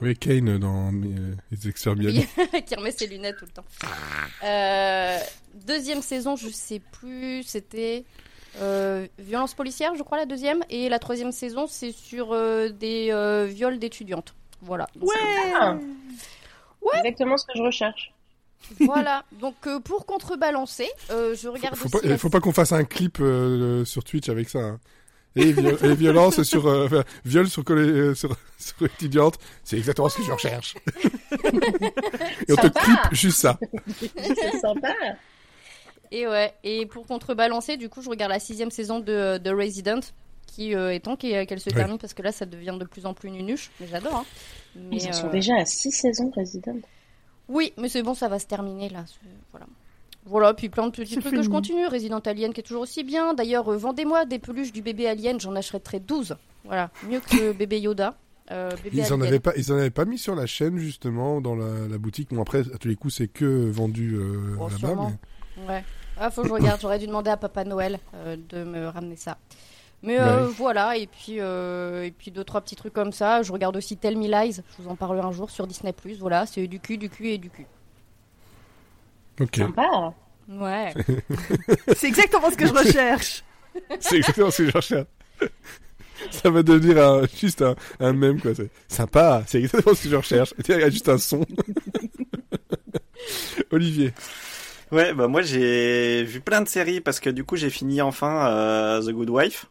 Oui, 0.01 0.15
Kane 0.15 0.57
dans 0.57 0.91
euh, 0.93 1.35
les. 1.95 2.27
Oui, 2.53 2.63
qui 2.65 2.75
remet 2.75 2.91
ses 2.91 3.07
lunettes 3.07 3.37
tout 3.37 3.45
le 3.45 3.51
temps. 3.51 3.65
Euh, 4.43 5.17
deuxième 5.67 6.01
saison, 6.01 6.35
je 6.35 6.49
sais 6.49 6.79
plus, 6.91 7.43
c'était 7.43 8.05
euh, 8.61 9.07
violence 9.19 9.53
policière, 9.53 9.95
je 9.95 10.03
crois, 10.03 10.17
la 10.17 10.25
deuxième. 10.25 10.63
Et 10.69 10.89
la 10.89 10.99
troisième 10.99 11.31
saison, 11.31 11.67
c'est 11.67 11.91
sur 11.91 12.31
euh, 12.33 12.69
des 12.69 13.09
euh, 13.11 13.45
viols 13.45 13.79
d'étudiantes. 13.79 14.33
Voilà. 14.61 14.87
Donc, 14.95 15.09
Ah. 15.59 15.77
Exactement 16.99 17.37
ce 17.37 17.45
que 17.45 17.53
je 17.55 17.61
recherche. 17.63 18.11
voilà. 18.79 19.23
Donc, 19.39 19.55
euh, 19.67 19.79
pour 19.79 20.05
contrebalancer, 20.05 20.87
euh, 21.11 21.35
je 21.35 21.47
regarde 21.49 21.75
Faut 21.75 21.85
aussi. 21.87 22.01
pas, 22.01 22.07
la- 22.07 22.17
faut 22.17 22.29
pas 22.29 22.39
qu'on 22.39 22.53
fasse 22.53 22.71
un 22.71 22.83
clip 22.85 23.17
euh, 23.19 23.83
sur 23.85 24.03
Twitch 24.03 24.29
avec 24.29 24.49
ça. 24.49 24.59
hein. 24.59 24.79
Et, 25.35 25.51
viol- 25.51 25.77
et 25.83 25.95
violence 25.95 26.43
sur, 26.43 26.67
euh, 26.67 26.85
enfin, 26.85 27.03
viol 27.25 27.49
sur, 27.49 27.63
collé- 27.63 27.89
euh, 27.89 28.13
sur, 28.15 28.35
sur 28.59 28.85
étudiante, 28.85 29.39
c'est 29.63 29.77
exactement 29.77 30.07
ce 30.09 30.17
que 30.17 30.23
je 30.23 30.31
recherche. 30.31 30.75
et 32.47 32.51
on 32.53 32.55
te 32.55 32.67
clip 32.67 32.99
juste 33.13 33.39
ça. 33.39 33.57
c'est 33.99 34.59
sympa. 34.59 34.93
Et 36.11 36.27
ouais. 36.27 36.53
Et 36.63 36.85
pour 36.85 37.07
contrebalancer, 37.07 37.77
du 37.77 37.89
coup, 37.89 38.01
je 38.03 38.09
regarde 38.09 38.31
la 38.31 38.39
sixième 38.39 38.69
saison 38.71 38.99
de, 38.99 39.37
de 39.37 39.49
Resident. 39.51 39.99
Qui 40.45 40.75
euh, 40.75 40.93
est 40.93 40.99
temps 40.99 41.15
qu'elle 41.15 41.59
se 41.59 41.71
termine 41.71 41.97
parce 41.97 42.13
que 42.13 42.21
là 42.21 42.31
ça 42.31 42.45
devient 42.45 42.77
de 42.79 42.85
plus 42.85 43.07
en 43.07 43.15
plus 43.15 43.31
nunuche, 43.31 43.71
mais 43.79 43.87
j'adore. 43.87 44.17
Hein. 44.17 44.25
Mais, 44.75 44.97
Ils 44.97 45.07
en 45.07 45.13
sont 45.13 45.25
euh, 45.27 45.31
déjà 45.31 45.55
à 45.55 45.65
6 45.65 45.89
saisons 45.89 46.31
Resident. 46.35 46.77
Oui, 47.49 47.73
mais 47.79 47.89
c'est 47.89 48.03
bon, 48.03 48.13
ça 48.13 48.27
va 48.27 48.37
se 48.37 48.45
terminer 48.45 48.89
là. 48.89 49.03
Voilà. 49.49 49.65
Voilà, 50.25 50.53
puis 50.53 50.70
plein 50.70 50.86
de 50.88 50.92
petits 50.92 51.18
trucs 51.18 51.34
que 51.34 51.42
je 51.44 51.50
continue. 51.50 51.86
Resident 51.88 52.20
Alien 52.20 52.53
qui 52.53 52.62
est 52.62 52.63
toujours 52.63 52.84
aussi 52.84 53.03
bien. 53.03 53.34
D'ailleurs, 53.34 53.68
euh, 53.72 53.77
vendez-moi 53.77 54.25
des 54.25 54.39
peluches 54.39 54.72
du 54.72 54.82
bébé 54.82 55.08
Alien, 55.08 55.39
j'en 55.39 55.56
achèterai 55.56 56.00
12. 56.00 56.36
Voilà, 56.65 56.89
mieux 57.10 57.20
que 57.20 57.36
le 57.36 57.53
bébé 57.53 57.80
Yoda. 57.80 58.15
Euh, 58.51 58.70
bébé 58.84 58.98
Ils 59.00 59.13
en 59.13 59.20
avaient 59.22 59.39
pas, 59.39 59.53
ils 59.58 59.72
en 59.72 59.75
avaient 59.77 59.89
pas 59.89 60.06
mis 60.06 60.18
sur 60.18 60.36
la 60.36 60.46
chaîne 60.46 60.77
justement 60.77 61.42
dans 61.42 61.56
la, 61.56 61.88
la 61.89 61.98
boutique. 61.98 62.30
Bon 62.34 62.42
après, 62.42 62.60
à 62.60 62.77
tous 62.77 62.88
les 62.88 62.96
coups, 62.96 63.15
c'est 63.15 63.27
que 63.27 63.70
vendu 63.70 64.15
euh, 64.15 64.56
Bon, 64.58 64.68
là-bas. 64.68 65.10
mais- 65.58 65.68
Ouais. 65.68 65.84
Ah, 66.18 66.30
faut 66.32 66.42
que 66.42 66.48
je 66.48 66.53
regarde. 66.53 66.80
J'aurais 66.82 67.00
dû 67.00 67.08
demander 67.08 67.30
à 67.32 67.38
Papa 67.38 67.63
Noël 67.63 68.00
euh, 68.15 68.36
de 68.50 68.63
me 68.63 68.88
ramener 68.88 69.15
ça. 69.15 69.38
Mais 70.03 70.20
euh, 70.20 70.46
Ouais. 70.48 70.53
voilà, 70.58 70.98
et 70.98 71.08
puis, 71.08 71.38
euh, 71.39 72.03
et 72.03 72.12
puis 72.12 72.32
deux, 72.32 72.44
trois 72.44 72.60
petits 72.62 72.75
trucs 72.75 72.92
comme 72.94 73.13
ça. 73.13 73.42
Je 73.44 73.51
regarde 73.53 73.75
aussi 73.77 73.96
Tell 73.98 74.18
Me 74.18 74.27
Lies, 74.27 74.60
je 74.77 74.84
vous 74.84 74.89
en 74.89 74.96
parlerai 74.96 75.25
un 75.25 75.32
jour 75.32 75.50
sur 75.50 75.65
Disney. 75.65 75.94
Voilà, 76.20 76.46
c'est 76.46 76.68
du 76.68 76.80
cul, 76.80 76.98
du 76.98 77.10
cul 77.10 77.30
et 77.30 77.38
du 77.38 77.50
cul. 77.50 77.65
Ok. 79.41 79.55
Sympa. 79.57 80.13
Ouais. 80.49 80.93
C'est 81.95 82.07
exactement 82.07 82.49
ce 82.51 82.57
que 82.57 82.67
je 82.67 82.73
recherche. 82.73 83.43
c'est 83.99 84.17
exactement 84.17 84.51
ce 84.51 84.61
que 84.63 84.69
je 84.69 84.77
recherche. 84.77 85.07
Ça 86.31 86.49
va 86.51 86.61
devenir 86.63 87.03
un- 87.03 87.23
juste 87.39 87.61
un, 87.63 87.75
un 87.99 88.13
mème 88.13 88.39
quoi. 88.39 88.51
C'est 88.53 88.69
sympa. 88.87 89.43
C'est 89.47 89.59
exactement 89.59 89.95
ce 89.95 90.03
que 90.03 90.09
je 90.09 90.15
recherche. 90.15 90.53
Il 90.67 90.75
y 90.75 90.83
a 90.83 90.89
juste 90.89 91.09
un 91.09 91.17
son. 91.17 91.43
Olivier. 93.71 94.13
Ouais, 94.91 95.13
bah 95.13 95.27
moi 95.27 95.41
j'ai 95.41 96.23
vu 96.23 96.39
plein 96.39 96.61
de 96.61 96.67
séries 96.67 97.01
parce 97.01 97.19
que 97.19 97.29
du 97.29 97.43
coup 97.43 97.55
j'ai 97.55 97.69
fini 97.71 98.01
enfin 98.01 98.47
euh, 98.47 99.01
The 99.01 99.09
Good 99.11 99.29
Wife 99.31 99.65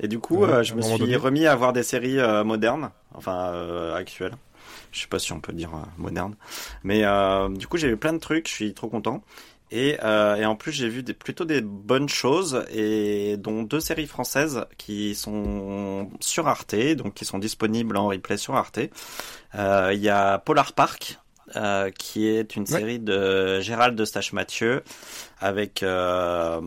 et 0.00 0.08
du 0.08 0.18
coup 0.18 0.44
Ouais, 0.44 0.50
euh, 0.52 0.62
je 0.62 0.74
me 0.74 0.82
suis 0.82 0.98
donné. 0.98 1.16
remis 1.16 1.46
à 1.46 1.54
voir 1.56 1.72
des 1.72 1.82
séries 1.82 2.18
euh, 2.18 2.44
modernes, 2.44 2.90
enfin 3.14 3.52
euh, 3.54 3.94
actuelles. 3.94 4.34
Je 4.96 5.02
sais 5.02 5.08
pas 5.08 5.18
si 5.18 5.32
on 5.32 5.40
peut 5.40 5.52
dire 5.52 5.70
euh, 5.74 5.84
moderne, 5.98 6.34
mais 6.82 7.04
euh, 7.04 7.48
du 7.50 7.66
coup 7.66 7.76
j'ai 7.76 7.88
vu 7.88 7.96
plein 7.98 8.14
de 8.14 8.18
trucs, 8.18 8.48
je 8.48 8.54
suis 8.54 8.72
trop 8.74 8.88
content. 8.88 9.22
Et, 9.72 9.98
euh, 10.04 10.36
et 10.36 10.46
en 10.46 10.54
plus 10.54 10.70
j'ai 10.72 10.88
vu 10.88 11.02
des, 11.02 11.12
plutôt 11.12 11.44
des 11.44 11.60
bonnes 11.60 12.08
choses 12.08 12.64
et 12.72 13.36
dont 13.36 13.62
deux 13.64 13.80
séries 13.80 14.06
françaises 14.06 14.64
qui 14.78 15.14
sont 15.16 16.08
sur 16.20 16.46
Arte, 16.48 16.76
donc 16.96 17.14
qui 17.14 17.24
sont 17.24 17.38
disponibles 17.40 17.96
en 17.96 18.06
replay 18.06 18.36
sur 18.36 18.54
Arte. 18.54 18.78
Euh, 19.56 19.90
Il 19.92 20.00
y 20.00 20.08
a 20.08 20.38
Polar 20.38 20.72
Park 20.72 21.18
euh, 21.56 21.90
qui 21.90 22.26
est 22.28 22.54
une 22.56 22.62
Ouais. 22.62 22.78
série 22.78 22.98
de 23.00 23.60
Gérald 23.60 23.96
de 23.98 24.04
Stache 24.04 24.32
Mathieu 24.32 24.82
avec 25.40 25.82
euh, 25.82 26.60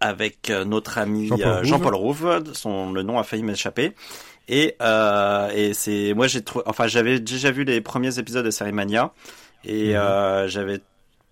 avec 0.00 0.50
notre 0.50 0.98
ami 0.98 1.26
Jean-Paul 1.26 1.46
Rouve. 1.54 1.64
Jean-Paul 1.64 1.94
Rouve. 1.94 2.42
Son 2.52 2.92
le 2.92 3.02
nom 3.02 3.18
a 3.18 3.24
failli 3.24 3.42
m'échapper. 3.42 3.92
Et 4.48 4.76
euh, 4.80 5.50
et 5.54 5.74
c'est 5.74 6.14
moi 6.14 6.28
j'ai 6.28 6.42
trouvé 6.42 6.64
enfin 6.68 6.86
j'avais 6.86 7.18
déjà 7.20 7.50
vu 7.50 7.64
les 7.64 7.80
premiers 7.80 8.18
épisodes 8.18 8.44
de 8.44 8.50
Série 8.50 8.72
Mania 8.72 9.12
et 9.64 9.90
Mhm. 9.90 9.96
euh, 9.96 10.48
j'avais 10.48 10.80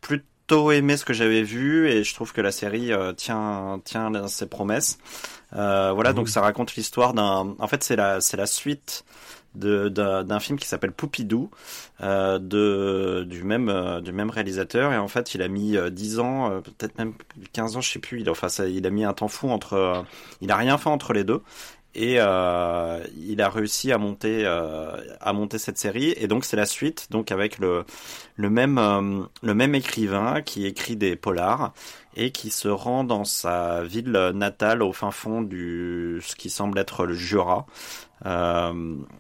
plutôt 0.01 0.73
aimé 0.73 0.97
ce 0.97 1.05
que 1.05 1.13
j'avais 1.13 1.43
vu 1.43 1.89
et 1.89 2.05
je 2.05 2.15
trouve 2.15 2.33
que 2.33 2.41
la 2.41 2.53
série 2.53 2.93
euh, 2.93 3.13
tient 3.13 3.81
tient 3.85 4.27
ses 4.29 4.47
promesses. 4.49 4.99
Euh, 5.55 5.93
voilà 5.95 6.13
Mhm. 6.13 6.17
donc 6.17 6.29
ça 6.29 6.41
raconte 6.43 6.75
l'histoire 6.77 7.15
d'un 7.15 7.55
en 7.59 7.69
fait 7.69 7.85
c'est 7.85 7.97
la 7.97 8.21
c'est 8.21 8.37
la 8.37 8.47
suite 8.47 9.05
de- 9.55 9.89
d'un 9.89 10.25
d'un 10.25 10.41
film 10.41 10.59
qui 10.59 10.67
s'appelle 10.69 10.93
Poupidou 10.93 11.51
euh, 12.03 12.39
de 12.41 13.25
du 13.29 13.45
même 13.45 13.69
euh, 13.69 14.01
du 14.01 14.13
même 14.13 14.31
réalisateur 14.31 14.93
et 14.93 14.99
en 14.99 15.09
fait 15.09 15.35
il 15.35 15.43
a 15.43 15.49
mis 15.49 15.77
euh, 15.77 15.91
10 15.91 16.19
ans 16.19 16.61
peut-être 16.63 16.99
même 16.99 17.15
15 17.53 17.77
ans 17.77 17.81
je 17.81 17.91
sais 17.91 17.99
plus 18.01 18.21
il 18.21 18.31
enfin 18.31 18.49
ça, 18.49 18.67
il 18.67 18.87
a 18.87 18.91
mis 18.91 19.05
un 19.05 19.13
temps 19.13 19.29
fou 19.29 19.51
entre 19.51 20.05
il 20.41 20.51
a 20.51 20.57
rien 20.57 20.77
fait 20.79 20.91
entre 20.91 21.13
les 21.13 21.25
deux 21.25 21.43
et 21.95 22.17
euh, 22.19 23.03
il 23.17 23.41
a 23.41 23.49
réussi 23.49 23.93
à 23.93 23.99
monter 23.99 24.43
euh, 24.45 24.97
à 25.21 25.33
monter 25.33 25.59
cette 25.59 25.79
série 25.79 26.13
et 26.17 26.27
donc 26.27 26.45
c'est 26.45 26.57
la 26.57 26.67
suite 26.67 27.07
donc 27.11 27.31
avec 27.31 27.59
le 27.59 27.85
le 28.37 28.51
même 28.51 28.79
euh, 28.79 29.23
le 29.43 29.55
même 29.55 29.75
écrivain 29.75 30.43
qui 30.43 30.67
écrit 30.67 30.97
des 30.97 31.15
polars 31.15 31.73
et 32.17 32.33
qui 32.33 32.51
se 32.51 32.69
rend 32.69 33.05
dans 33.05 33.25
sa 33.25 33.85
ville 33.85 34.33
natale 34.35 34.83
au 34.83 34.93
fin 34.93 35.11
fond 35.11 35.43
du 35.43 36.21
ce 36.25 36.37
qui 36.37 36.51
semble 36.51 36.79
être 36.79 37.07
le 37.07 37.15
Jura. 37.15 37.67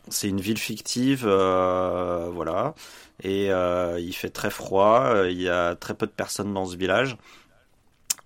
C'est 0.08 0.28
une 0.28 0.40
ville 0.40 0.58
fictive, 0.58 1.26
voilà, 1.26 2.74
et 3.22 3.48
il 3.48 4.12
fait 4.12 4.30
très 4.30 4.50
froid. 4.50 5.24
Il 5.28 5.42
y 5.42 5.48
a 5.48 5.74
très 5.74 5.94
peu 5.94 6.06
de 6.06 6.12
personnes 6.12 6.54
dans 6.54 6.66
ce 6.66 6.76
village. 6.76 7.16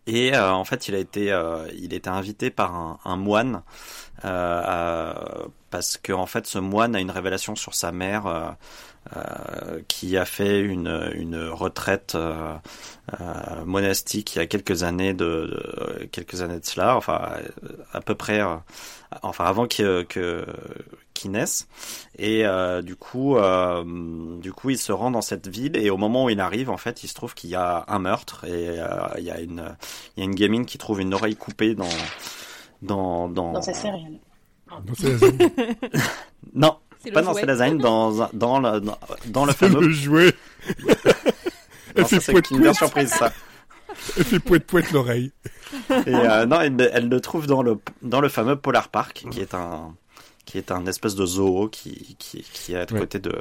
Et 0.07 0.37
en 0.37 0.65
fait, 0.65 0.89
il 0.89 0.95
a 0.95 0.99
été, 0.99 1.35
il 1.75 1.95
était 1.95 2.09
invité 2.11 2.51
par 2.51 3.01
un, 3.05 3.17
moine 3.17 3.63
à- 4.23 5.15
parce 5.71 5.97
que 5.99 6.13
en 6.13 6.27
fait, 6.27 6.47
ce 6.47 6.59
moine 6.59 6.97
a 6.97 7.01
une 7.01 7.11
révélation 7.11 7.55
sur 7.57 7.75
sa 7.75 7.93
mère 7.93 8.27
euh, 8.27 8.49
euh, 9.17 9.81
qui 9.89 10.17
a 10.17 10.25
fait 10.25 10.61
une, 10.61 11.11
une 11.15 11.49
retraite 11.49 12.15
euh, 12.15 12.55
euh, 13.21 13.65
monastique 13.65 14.35
il 14.35 14.39
y 14.39 14.43
a 14.43 14.47
quelques 14.47 14.83
années 14.83 15.15
de, 15.15 15.25
de- 16.01 16.05
quelques 16.13 16.43
années 16.43 16.61
de 16.61 16.65
cela, 16.67 16.97
enfin 16.97 17.21
à 17.93 18.01
peu 18.01 18.15
près, 18.15 18.41
euh, 18.41 18.57
enfin 19.23 19.45
avant 19.45 19.67
que 19.67 20.03
que 20.05 20.45
qu'il 21.15 21.33
naisse. 21.33 21.69
Et 22.19 22.47
euh, 22.47 22.83
du 22.83 22.97
coup, 22.97 23.37
euh, 23.37 23.83
du 24.41 24.53
coup, 24.53 24.71
il 24.71 24.79
se 24.79 24.93
rend 24.93 25.11
dans 25.11 25.23
cette 25.23 25.49
ville 25.49 25.77
et 25.77 25.91
au 25.91 25.97
moment 25.97 26.25
où 26.27 26.31
il 26.31 26.41
arrive, 26.41 26.71
en 26.71 26.77
fait, 26.77 27.03
il 27.05 27.09
se 27.09 27.15
trouve 27.15 27.35
qu'il 27.35 27.51
y 27.51 27.55
a 27.57 27.85
un 27.89 27.99
meurtre 27.99 28.45
et 28.45 28.79
euh, 28.81 28.87
il 29.19 29.25
y 29.25 29.31
a 29.31 29.41
une 29.41 29.77
il 30.17 30.21
y 30.21 30.23
a 30.23 30.25
une 30.25 30.35
gamine 30.35 30.67
qui 30.67 30.79
trouve 30.79 31.01
une 31.01 31.15
oreille 31.15 31.37
coupée 31.37 31.75
dans 31.75 31.89
dans 32.83 33.29
dans, 33.29 33.53
Dans 33.53 33.63
sa 33.63 33.75
céréale. 33.75 34.19
La 34.71 35.17
zone. 35.19 35.39
non 36.55 36.77
pas 37.13 37.23
dans 37.23 37.31
jouet. 37.33 37.41
ses 37.41 37.47
lasagnes 37.47 37.79
dans 37.79 38.29
dans 38.35 38.59
le 38.61 38.81
dans, 38.81 38.99
dans 39.27 39.45
le 39.47 39.53
fameux 39.53 39.81
le 39.81 39.91
jouet. 39.91 40.33
Elle 41.95 42.05
fait 42.05 42.21
c'est 42.21 42.33
poète 42.33 42.51
une 42.51 42.75
surprise 42.75 43.09
ça 43.11 43.33
Elle 44.17 44.25
fait 44.25 44.41
poète 44.41 44.67
poète 44.67 44.91
l'oreille. 44.93 45.33
Et 45.91 46.15
euh, 46.15 46.45
non, 46.47 46.61
elle, 46.61 46.91
elle 46.93 47.09
le 47.09 47.21
trouve 47.21 47.47
dans 47.47 47.63
le 47.63 47.79
dans 48.03 48.21
le 48.21 48.29
fameux 48.29 48.57
Polar 48.57 48.89
Park, 48.89 49.25
qui 49.31 49.41
est 49.41 49.55
un 49.55 49.95
qui 50.45 50.59
est 50.59 50.71
un 50.71 50.87
espèce 50.87 51.15
de 51.15 51.25
zoo 51.27 51.69
qui 51.69 52.17
qui, 52.19 52.43
qui 52.43 52.73
est 52.75 52.77
à 52.77 52.81
Ouais. 52.93 53.01
côté 53.01 53.19
de 53.19 53.35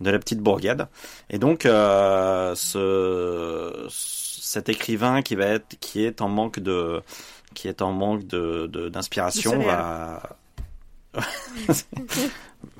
de 0.00 0.10
la 0.10 0.18
petite 0.18 0.40
bourgade. 0.40 0.88
Et 1.30 1.38
donc 1.38 1.66
euh, 1.66 2.54
ce 2.54 3.86
cet 3.88 4.68
écrivain 4.68 5.22
qui 5.22 5.34
va 5.34 5.46
être 5.46 5.76
qui 5.80 6.04
est 6.04 6.20
en 6.20 6.28
manque 6.28 6.60
de 6.60 7.00
qui 7.52 7.68
est 7.68 7.82
en 7.82 7.92
manque 7.92 8.26
de 8.26 8.66
de- 8.66 8.88
d'inspiration 8.88 9.58
De 9.58 9.64
va 9.64 10.22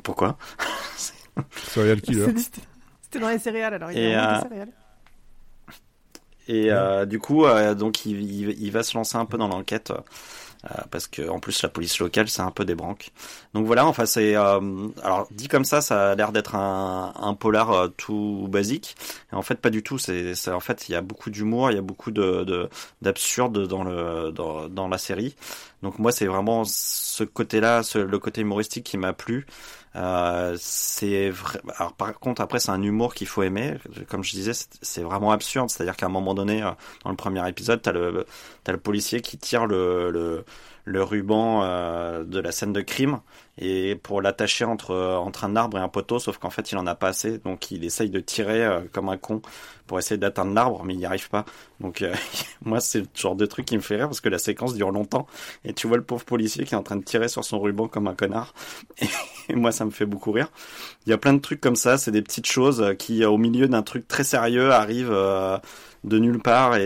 pourquoi 0.02 0.37
Serial 1.69 2.00
killer. 2.00 2.33
Dit- 2.33 2.50
C'était 3.02 3.19
dans 3.19 3.29
les 3.29 3.38
céréales 3.38 3.75
alors. 3.75 3.91
Il 3.93 3.99
Et, 3.99 4.17
euh, 4.17 4.41
céréales. 4.43 4.69
Et 6.49 6.73
euh, 6.73 7.07
du 7.07 7.19
coup, 7.19 7.45
euh, 7.47 7.75
donc 7.75 8.05
il, 8.05 8.21
il, 8.23 8.50
il 8.62 8.73
va 8.73 8.83
se 8.83 8.97
lancer 8.97 9.17
un 9.17 9.25
peu 9.26 9.38
dans 9.38 9.49
l'enquête 9.49 9.93
parce 10.90 11.07
que 11.09 11.28
en 11.28 11.40
plus 11.40 11.62
la 11.62 11.69
police 11.69 11.99
locale 11.99 12.28
c'est 12.28 12.42
un 12.42 12.50
peu 12.50 12.64
des 12.64 12.75
branques. 12.75 13.11
Donc 13.54 13.66
voilà, 13.66 13.87
enfin 13.87 14.07
c'est 14.07 14.37
euh, 14.37 14.88
alors 15.02 15.26
dit 15.31 15.49
comme 15.49 15.64
ça, 15.64 15.81
ça 15.81 16.12
a 16.12 16.14
l'air 16.14 16.33
d'être 16.33 16.54
un, 16.54 17.12
un 17.21 17.35
polar 17.35 17.71
euh, 17.73 17.88
tout 17.88 18.47
basique. 18.50 18.97
Et 19.33 19.37
en 19.37 19.42
fait 19.42 19.57
pas 19.57 19.71
du 19.71 19.83
tout. 19.83 19.99
C'est 19.99 20.35
en 20.49 20.61
fait 20.61 20.88
il 20.88 20.92
y 20.92 20.95
a 20.95 21.02
beaucoup 21.02 21.31
d'humour, 21.31 21.71
il 21.71 21.75
y 21.75 21.78
a 21.78 21.83
beaucoup 21.83 22.11
de 22.11 22.45
de- 22.45 22.69
d'absurde 23.02 23.66
dans 23.66 23.85
le 23.85 24.33
dans, 24.33 24.69
dans 24.69 24.88
la 24.88 24.99
série. 24.99 25.35
Donc 25.83 25.99
moi 25.99 26.12
c'est 26.12 26.26
vraiment 26.26 26.64
ce 26.64 27.25
côté-là, 27.25 27.83
le 27.95 28.19
côté 28.19 28.40
humoristique 28.42 28.85
qui 28.85 28.99
m'a 28.99 29.12
plu. 29.12 29.47
Euh, 29.94 30.56
c'est 30.58 31.28
vrai. 31.30 31.60
Alors 31.76 31.93
par 31.93 32.19
contre 32.19 32.40
après 32.40 32.58
c'est 32.60 32.71
un 32.71 32.82
humour 32.82 33.14
qu'il 33.14 33.26
faut 33.26 33.43
aimer. 33.43 33.75
Comme 34.08 34.25
je 34.25 34.30
disais, 34.32 34.52
c'est- 34.54 35.02
vraiment 35.02 35.32
absurde. 35.32 35.69
C'est-à-dire 35.71 35.97
qu'à 35.97 36.06
un 36.06 36.08
moment 36.08 36.34
donné, 36.34 36.62
euh, 36.62 36.71
dans 37.04 37.10
le 37.10 37.17
premier 37.17 37.47
épisode, 37.49 37.82
t'as 37.82 37.93
le 37.93 38.26
t'as 38.64 38.73
le 38.73 38.78
policier 38.78 39.21
qui 39.21 39.36
tire 39.38 39.67
le 39.67 40.10
le, 40.10 40.45
le 40.84 41.02
ruban 41.02 41.62
euh, 41.64 42.25
de 42.25 42.38
la 42.40 42.52
scène 42.52 42.73
de 42.73 42.80
crime 42.80 43.21
et 43.58 43.97
pour 43.97 44.23
l'attacher 44.23 44.65
entre 44.65 44.95
entre 44.97 45.45
un 45.45 45.56
arbre 45.56 45.78
et 45.78 45.80
un 45.80 45.88
poteau, 45.88 46.19
sauf 46.19 46.38
qu'en 46.38 46.50
fait 46.50 46.73
il 46.73 46.78
en 46.78 46.86
a 46.86 46.95
pas 46.95 47.08
assez, 47.08 47.38
donc 47.38 47.71
il 47.71 47.84
essaye 47.84 48.08
de 48.10 48.21
tirer 48.21 48.65
euh, 48.65 48.80
comme 48.93 49.08
un 49.10 49.19
con 49.19 49.43
pour 49.86 49.99
essayer 49.99 50.17
d'atteindre 50.17 50.54
l'arbre, 50.54 50.82
mais 50.84 50.95
il 50.95 50.99
n'y 50.99 51.04
arrive 51.06 51.28
pas. 51.28 51.45
Donc 51.80 52.00
euh, 52.02 52.15
moi 52.65 52.80
c'est 52.80 53.00
le 53.00 53.06
genre 53.15 53.34
de 53.36 53.45
truc 53.47 53.67
qui 53.67 53.76
me 53.76 53.82
fait 53.82 53.97
rire 53.97 54.06
parce 54.08 54.21
que 54.23 54.28
la 54.30 54.38
séquence 54.38 54.75
dure 54.75 54.91
longtemps 54.91 55.26
et 55.65 55.75
tu 55.75 55.86
vois 55.86 55.99
le 55.99 56.02
pauvre 56.04 56.25
policier 56.25 56.65
qui 56.65 56.75
est 56.75 56.78
en 56.78 56.82
train 56.82 56.97
de 56.97 57.04
tirer 57.04 57.28
sur 57.28 57.45
son 57.45 57.60
ruban 57.60 57.88
comme 57.88 58.06
un 58.08 58.15
connard. 58.15 58.54
Et 59.49 59.54
moi, 59.56 59.73
ça 59.73 59.84
me 59.84 59.91
fait 59.91 60.06
beaucoup 60.06 60.30
rire. 60.32 60.49
Il 61.06 61.10
y 61.10 61.12
a 61.12 61.19
plein 61.19 61.32
de 61.34 61.41
trucs 61.41 61.60
comme 61.60 61.76
ça, 61.76 61.99
c'est 61.99 62.10
des 62.10 62.23
petites 62.23 62.47
choses 62.47 62.80
euh, 62.82 62.95
qui, 62.95 63.25
euh, 63.25 63.30
au 63.30 63.38
milieu 63.38 63.69
d'un 63.69 63.82
truc 63.82 64.06
très 64.08 64.25
sérieux, 64.25 64.73
arrivent 64.73 65.12
euh, 65.12 65.58
de 66.04 66.19
nulle 66.19 66.41
part 66.41 66.76
et, 66.76 66.82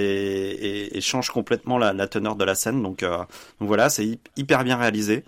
et, 0.51 0.97
et 0.97 1.01
changent 1.01 1.31
complètement 1.31 1.79
la, 1.79 2.09
teneur 2.09 2.37
de 2.37 2.45
la 2.45 2.55
scène. 2.55 2.83
Donc, 2.83 3.03
euh, 3.03 3.19
donc 3.19 3.69
voilà, 3.69 3.89
c'est 3.91 4.05
hy- 4.07 4.21
hyper 4.37 4.65
bien 4.65 4.77
réalisé, 4.77 5.25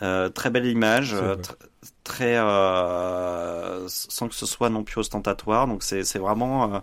Euh, 0.00 0.30
très 0.30 0.48
belle 0.48 0.64
image, 0.64 1.14
tr- 1.14 1.54
très 2.02 2.38
euh, 2.38 3.86
sans 3.88 4.28
que 4.28 4.34
ce 4.34 4.46
soit 4.46 4.70
non 4.70 4.84
plus 4.84 4.98
ostentatoire. 5.00 5.66
Donc 5.66 5.82
c'est 5.82 6.02
c'est 6.02 6.18
vraiment, 6.18 6.74
euh, 6.74 6.78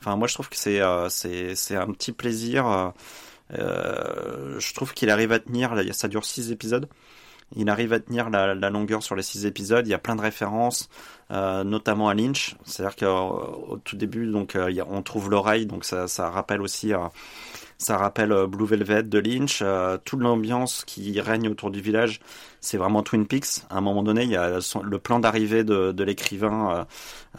enfin 0.00 0.14
moi 0.14 0.28
je 0.28 0.34
trouve 0.34 0.48
que 0.48 0.56
c'est 0.56 0.80
euh, 0.80 1.08
c'est 1.08 1.56
c'est 1.56 1.74
un 1.74 1.88
petit 1.88 2.12
plaisir. 2.12 2.66
euh, 2.68 2.90
euh, 3.54 4.60
je 4.60 4.74
trouve 4.74 4.94
qu'il 4.94 5.10
arrive 5.10 5.32
à 5.32 5.40
tenir, 5.40 5.74
là, 5.74 5.82
ça 5.92 6.06
dure 6.06 6.24
six 6.24 6.52
épisodes. 6.52 6.88
Il 7.54 7.68
arrive 7.68 7.92
à 7.92 8.00
tenir 8.00 8.30
la, 8.30 8.54
la 8.54 8.70
longueur 8.70 9.02
sur 9.02 9.14
les 9.14 9.22
six 9.22 9.44
épisodes. 9.44 9.86
Il 9.86 9.90
y 9.90 9.94
a 9.94 9.98
plein 9.98 10.16
de 10.16 10.22
références, 10.22 10.88
euh, 11.30 11.64
notamment 11.64 12.08
à 12.08 12.14
Lynch. 12.14 12.56
C'est-à-dire 12.64 12.96
qu'au 12.96 13.78
tout 13.84 13.96
début, 13.96 14.26
donc, 14.30 14.56
euh, 14.56 14.72
on 14.88 15.02
trouve 15.02 15.28
l'oreille, 15.28 15.66
donc 15.66 15.84
ça, 15.84 16.08
ça 16.08 16.30
rappelle 16.30 16.62
aussi, 16.62 16.94
euh, 16.94 17.00
ça 17.82 17.96
rappelle 17.98 18.32
euh, 18.32 18.46
Blue 18.46 18.64
Velvet 18.64 19.02
de 19.02 19.18
Lynch. 19.18 19.60
Euh, 19.62 19.98
toute 20.04 20.20
l'ambiance 20.20 20.84
qui 20.86 21.20
règne 21.20 21.48
autour 21.48 21.70
du 21.70 21.80
village, 21.80 22.20
c'est 22.60 22.76
vraiment 22.78 23.02
Twin 23.02 23.26
Peaks. 23.26 23.64
À 23.70 23.78
un 23.78 23.80
moment 23.80 24.02
donné, 24.02 24.22
il 24.22 24.30
y 24.30 24.36
a 24.36 24.58
le 24.82 24.98
plan 24.98 25.18
d'arrivée 25.18 25.64
de, 25.64 26.02
l'écrivain 26.02 26.86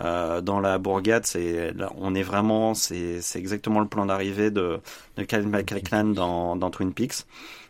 euh, 0.02 0.42
dans 0.42 0.60
la 0.60 0.78
bourgade. 0.78 1.26
C'est, 1.26 1.74
on 1.98 2.14
est 2.14 2.24
vraiment, 2.24 2.74
c'est, 2.74 3.22
exactement 3.36 3.80
le 3.80 3.88
plan 3.88 4.06
d'arrivée 4.06 4.52
de, 4.52 4.80
de 5.18 5.24
Kevin 5.24 5.50
MacLachlan 5.50 6.06
dans 6.10 6.70
Twin 6.70 6.94
Peaks. 6.94 7.26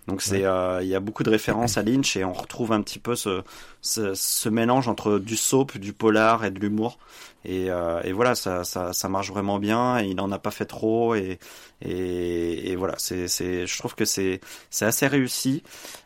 Donc 0.08 0.22
c'est, 0.22 0.44
euh, 0.44 0.82
il 0.82 0.90
y 0.90 0.96
a 0.96 1.00
beaucoup 1.00 1.24
de 1.24 1.30
références 1.30 1.78
à 1.78 1.82
Lynch 1.84 2.18
et 2.18 2.26
on 2.26 2.34
retrouve 2.34 2.74
un 2.74 2.82
petit 2.82 3.00
peu 3.00 3.16
ce, 3.16 3.42
ce, 3.82 4.14
ce 4.14 4.50
mélange 4.50 4.88
entre 4.90 5.18
du 5.18 5.38
soap, 5.38 5.78
du 5.78 5.94
polar 5.94 6.44
et 6.44 6.52
de 6.52 6.60
l'humour. 6.60 6.98
Et, 7.46 7.70
euh, 7.70 8.02
et 8.04 8.12
voilà, 8.12 8.36
ça, 8.36 8.64
ça, 8.66 8.92
ça 8.92 9.10
marche 9.10 9.30
vraiment 9.32 9.60
bien. 9.60 10.00
Et 10.00 10.08
il 10.08 10.20
en 10.20 10.32
a 10.32 10.40
pas 10.40 10.52
fait 10.52 10.66
trop 10.66 11.16
et 11.16 11.40
et, 11.82 12.72
et 12.72 12.76
voilà, 12.76 12.96
c'est, 12.98 13.28
c'est, 13.28 13.66
je 13.68 13.78
trouve 13.78 13.96
que 13.96 14.06
c'est, 14.06 14.40
c'est 14.70 14.86
assez 14.86 15.08
réussi. 15.08 15.64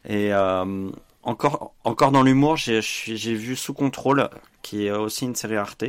Et 0.08 0.34
euh, 0.34 0.90
encore, 1.24 1.74
encore 1.84 2.12
dans 2.12 2.24
l'humour, 2.24 2.56
j'ai, 2.58 2.82
j'ai 2.82 3.34
vu 3.34 3.56
Sous 3.56 3.74
contrôle, 3.74 4.30
qui 4.62 4.88
est 4.88 4.92
aussi 4.92 5.26
une 5.26 5.36
série 5.36 5.56
Arte. 5.58 5.86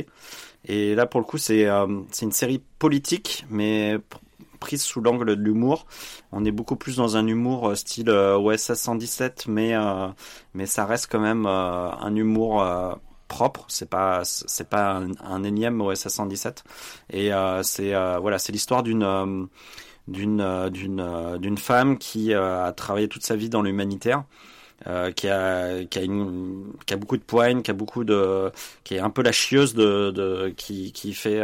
Et 0.65 0.95
là, 0.95 1.05
pour 1.05 1.19
le 1.21 1.25
coup, 1.25 1.37
c'est, 1.37 1.65
euh, 1.67 2.01
c'est 2.11 2.25
une 2.25 2.31
série 2.31 2.61
politique, 2.79 3.45
mais 3.49 3.97
prise 4.59 4.81
sous 4.83 5.01
l'angle 5.01 5.35
de 5.35 5.41
l'humour. 5.41 5.85
On 6.31 6.45
est 6.45 6.51
beaucoup 6.51 6.75
plus 6.75 6.97
dans 6.97 7.17
un 7.17 7.25
humour 7.27 7.69
euh, 7.69 7.75
style 7.75 8.09
euh, 8.09 8.37
OSS 8.37 8.73
117, 8.73 9.45
mais 9.47 9.75
euh, 9.75 10.07
mais 10.53 10.65
ça 10.65 10.85
reste 10.85 11.07
quand 11.11 11.19
même 11.19 11.45
un 11.45 12.15
humour 12.15 12.65
propre. 13.27 13.65
C'est 13.67 13.89
pas 13.89 14.21
c'est 14.23 14.69
pas 14.69 15.01
un, 15.23 15.43
énième 15.43 15.81
OSS 15.81 16.07
117. 16.09 16.63
Et 17.11 17.31
c'est 17.63 17.93
voilà, 18.19 18.39
c'est 18.39 18.51
l'histoire 18.51 18.83
d'une 18.83 19.47
d'une 20.07 20.69
d'une 20.71 21.37
d'une 21.39 21.57
femme 21.57 21.97
qui 21.97 22.33
a 22.33 22.71
travaillé 22.73 23.07
toute 23.07 23.23
sa 23.23 23.35
vie 23.35 23.49
dans 23.49 23.61
l'humanitaire. 23.61 24.23
Qui 25.15 25.27
a 25.27 25.83
qui 25.85 25.99
a 25.99 26.97
beaucoup 26.97 27.17
de 27.17 27.23
poigne, 27.23 27.61
qui 27.61 27.71
a 27.71 27.73
beaucoup 27.73 28.03
de 28.05 28.51
qui 28.83 28.95
est 28.95 28.99
un 28.99 29.09
peu 29.09 29.21
la 29.21 29.33
chieuse 29.33 29.73
de, 29.75 30.53
qui 30.57 30.91
qui 30.93 31.13
fait 31.13 31.41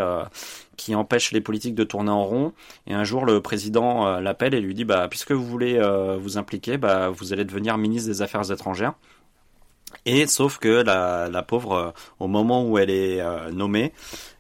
qui 0.76 0.96
empêche 0.96 1.32
les 1.32 1.42
politiques 1.42 1.76
de 1.76 1.84
tourner 1.84 2.12
en 2.12 2.24
rond. 2.24 2.54
Et 2.88 2.94
un 2.94 3.04
jour, 3.04 3.26
le 3.26 3.42
président 3.42 4.08
euh, 4.08 4.22
l'appelle 4.22 4.54
et 4.54 4.62
lui 4.62 4.74
dit 4.74 4.86
bah 4.86 5.08
puisque 5.10 5.32
vous 5.32 5.46
voulez 5.46 5.78
euh, 5.78 6.18
vous 6.18 6.38
impliquer, 6.38 6.78
bah 6.78 7.10
vous 7.10 7.34
allez 7.34 7.46
devenir 7.46 7.78
ministre 7.78 8.10
des 8.10 8.22
Affaires 8.22 8.52
étrangères. 8.52 8.94
Et 10.06 10.28
sauf 10.28 10.58
que 10.58 10.84
la, 10.84 11.30
la 11.30 11.42
pauvre, 11.42 11.72
euh, 11.74 11.92
au 12.20 12.28
moment 12.28 12.64
où 12.68 12.78
elle 12.78 12.90
est 12.90 13.24
nommée, 13.52 13.94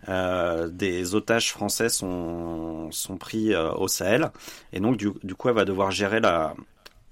des 0.07 1.15
otages 1.15 1.51
français 1.51 1.89
sont, 1.89 2.91
sont 2.91 3.17
pris 3.17 3.55
au 3.55 3.87
Sahel. 3.87 4.31
Et 4.73 4.79
donc, 4.79 4.97
du 4.97 5.35
coup, 5.35 5.49
elle 5.49 5.55
va 5.55 5.65
devoir 5.65 5.91
gérer 5.91 6.19
la, 6.19 6.53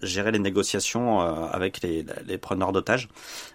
gérer 0.06 0.32
les 0.32 0.40
négociations 0.40 1.22
euh, 1.22 1.48
avec 1.52 1.82
les, 1.82 2.06
les 2.26 2.38
preneurs 2.38 2.72
d'otages. 2.72 3.10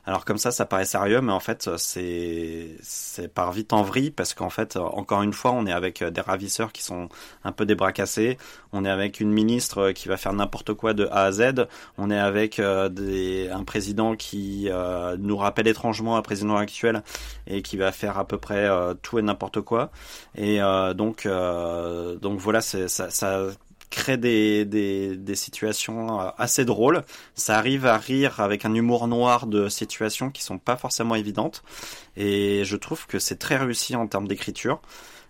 Alors 0.06 0.24
comme 0.24 0.38
ça, 0.38 0.50
ça 0.50 0.66
paraît 0.66 0.84
sérieux, 0.84 1.20
mais 1.20 1.32
en 1.32 1.40
fait, 1.40 1.70
c'est 1.76 2.76
c'est 2.82 3.28
par 3.32 3.52
vite 3.52 3.72
en 3.72 3.82
vrille 3.82 4.10
parce 4.10 4.34
qu'en 4.34 4.50
fait, 4.50 4.76
encore 4.76 5.22
une 5.22 5.32
fois, 5.32 5.52
on 5.52 5.66
est 5.66 5.72
avec 5.72 6.02
des 6.02 6.20
ravisseurs 6.20 6.72
qui 6.72 6.82
sont 6.82 7.08
un 7.44 7.52
peu 7.52 7.66
des 7.66 7.74
bras 7.74 7.92
cassés. 7.92 8.38
On 8.72 8.84
est 8.84 8.90
avec 8.90 9.20
une 9.20 9.30
ministre 9.30 9.92
qui 9.92 10.08
va 10.08 10.16
faire 10.16 10.32
n'importe 10.32 10.74
quoi 10.74 10.94
de 10.94 11.06
A 11.06 11.24
à 11.24 11.32
Z. 11.32 11.66
On 11.96 12.10
est 12.10 12.18
avec 12.18 12.60
des, 12.60 13.48
un 13.50 13.64
président 13.64 14.16
qui 14.16 14.68
nous 15.18 15.36
rappelle 15.36 15.68
étrangement 15.68 16.16
un 16.16 16.22
président 16.22 16.56
actuel 16.56 17.02
et 17.46 17.62
qui 17.62 17.76
va 17.76 17.92
faire 17.92 18.18
à 18.18 18.26
peu 18.26 18.38
près 18.38 18.68
tout 19.02 19.18
et 19.18 19.22
n'importe 19.22 19.60
quoi. 19.60 19.90
Et 20.36 20.60
donc 20.94 21.26
donc 21.26 22.38
voilà, 22.38 22.60
ça, 22.60 22.88
ça 22.88 23.46
crée 23.90 24.16
des, 24.16 24.64
des, 24.64 25.34
situations 25.34 26.20
euh, 26.20 26.30
assez 26.38 26.64
drôles. 26.64 27.02
Ça 27.34 27.56
arrive 27.58 27.86
à 27.86 27.96
rire 27.98 28.40
avec 28.40 28.64
un 28.64 28.74
humour 28.74 29.08
noir 29.08 29.46
de 29.46 29.68
situations 29.68 30.30
qui 30.30 30.42
sont 30.42 30.58
pas 30.58 30.76
forcément 30.76 31.14
évidentes. 31.14 31.62
Et 32.16 32.64
je 32.64 32.76
trouve 32.76 33.06
que 33.06 33.18
c'est 33.18 33.36
très 33.36 33.56
réussi 33.56 33.96
en 33.96 34.06
termes 34.06 34.28
d'écriture. 34.28 34.80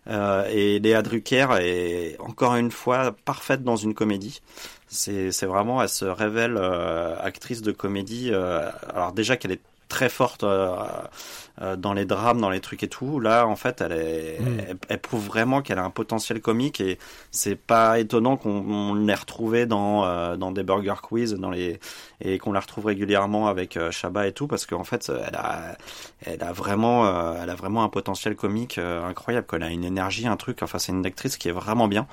Euh, 0.08 0.48
et 0.50 0.78
Léa 0.78 1.02
Drucker 1.02 1.48
est 1.60 2.16
encore 2.20 2.56
une 2.56 2.70
fois 2.70 3.14
parfaite 3.24 3.62
dans 3.62 3.76
une 3.76 3.94
comédie. 3.94 4.40
C'est, 4.88 5.30
vraiment, 5.44 5.82
elle 5.82 5.88
se 5.88 6.06
révèle 6.06 6.56
euh, 6.56 7.16
actrice 7.20 7.62
de 7.62 7.72
comédie. 7.72 8.32
Alors 8.32 9.12
déjà 9.12 9.36
qu'elle 9.36 9.52
est 9.52 9.60
très 9.88 10.08
forte 10.08 10.44
euh, 10.44 10.76
euh, 11.60 11.76
dans 11.76 11.92
les 11.92 12.04
drames, 12.04 12.40
dans 12.40 12.50
les 12.50 12.60
trucs 12.60 12.82
et 12.84 12.88
tout. 12.88 13.18
Là, 13.18 13.46
en 13.46 13.56
fait, 13.56 13.80
elle, 13.80 13.92
est, 13.92 14.40
mm. 14.40 14.76
elle, 14.88 14.98
prouve 15.00 15.26
vraiment 15.26 15.60
qu'elle 15.60 15.78
a 15.78 15.84
un 15.84 15.90
potentiel 15.90 16.40
comique 16.40 16.80
et 16.80 16.98
c'est 17.32 17.56
pas 17.56 17.98
étonnant 17.98 18.36
qu'on 18.36 18.94
l'ait 18.94 19.14
retrouvée 19.14 19.66
dans 19.66 20.04
euh, 20.04 20.36
dans 20.36 20.52
des 20.52 20.62
Burger 20.62 20.94
Quiz, 21.02 21.34
dans 21.34 21.50
les 21.50 21.80
et 22.20 22.38
qu'on 22.38 22.52
la 22.52 22.60
retrouve 22.60 22.86
régulièrement 22.86 23.48
avec 23.48 23.76
euh, 23.76 23.90
et 24.24 24.32
tout 24.32 24.46
parce 24.46 24.66
qu'en 24.66 24.84
fait, 24.84 25.10
elle 25.10 25.36
a 25.36 25.76
elle 26.24 26.42
a 26.42 26.52
vraiment 26.52 27.06
elle 27.36 27.50
a 27.50 27.54
vraiment 27.54 27.82
un 27.82 27.88
potentiel 27.88 28.36
comique 28.36 28.78
incroyable. 28.78 29.46
Elle 29.52 29.62
a 29.62 29.70
une 29.70 29.84
énergie, 29.84 30.26
un 30.26 30.36
truc. 30.36 30.62
Enfin, 30.62 30.78
c'est 30.78 30.92
une 30.92 31.06
actrice 31.06 31.36
qui 31.36 31.48
est 31.48 31.52
vraiment 31.52 31.88
bien 31.88 32.06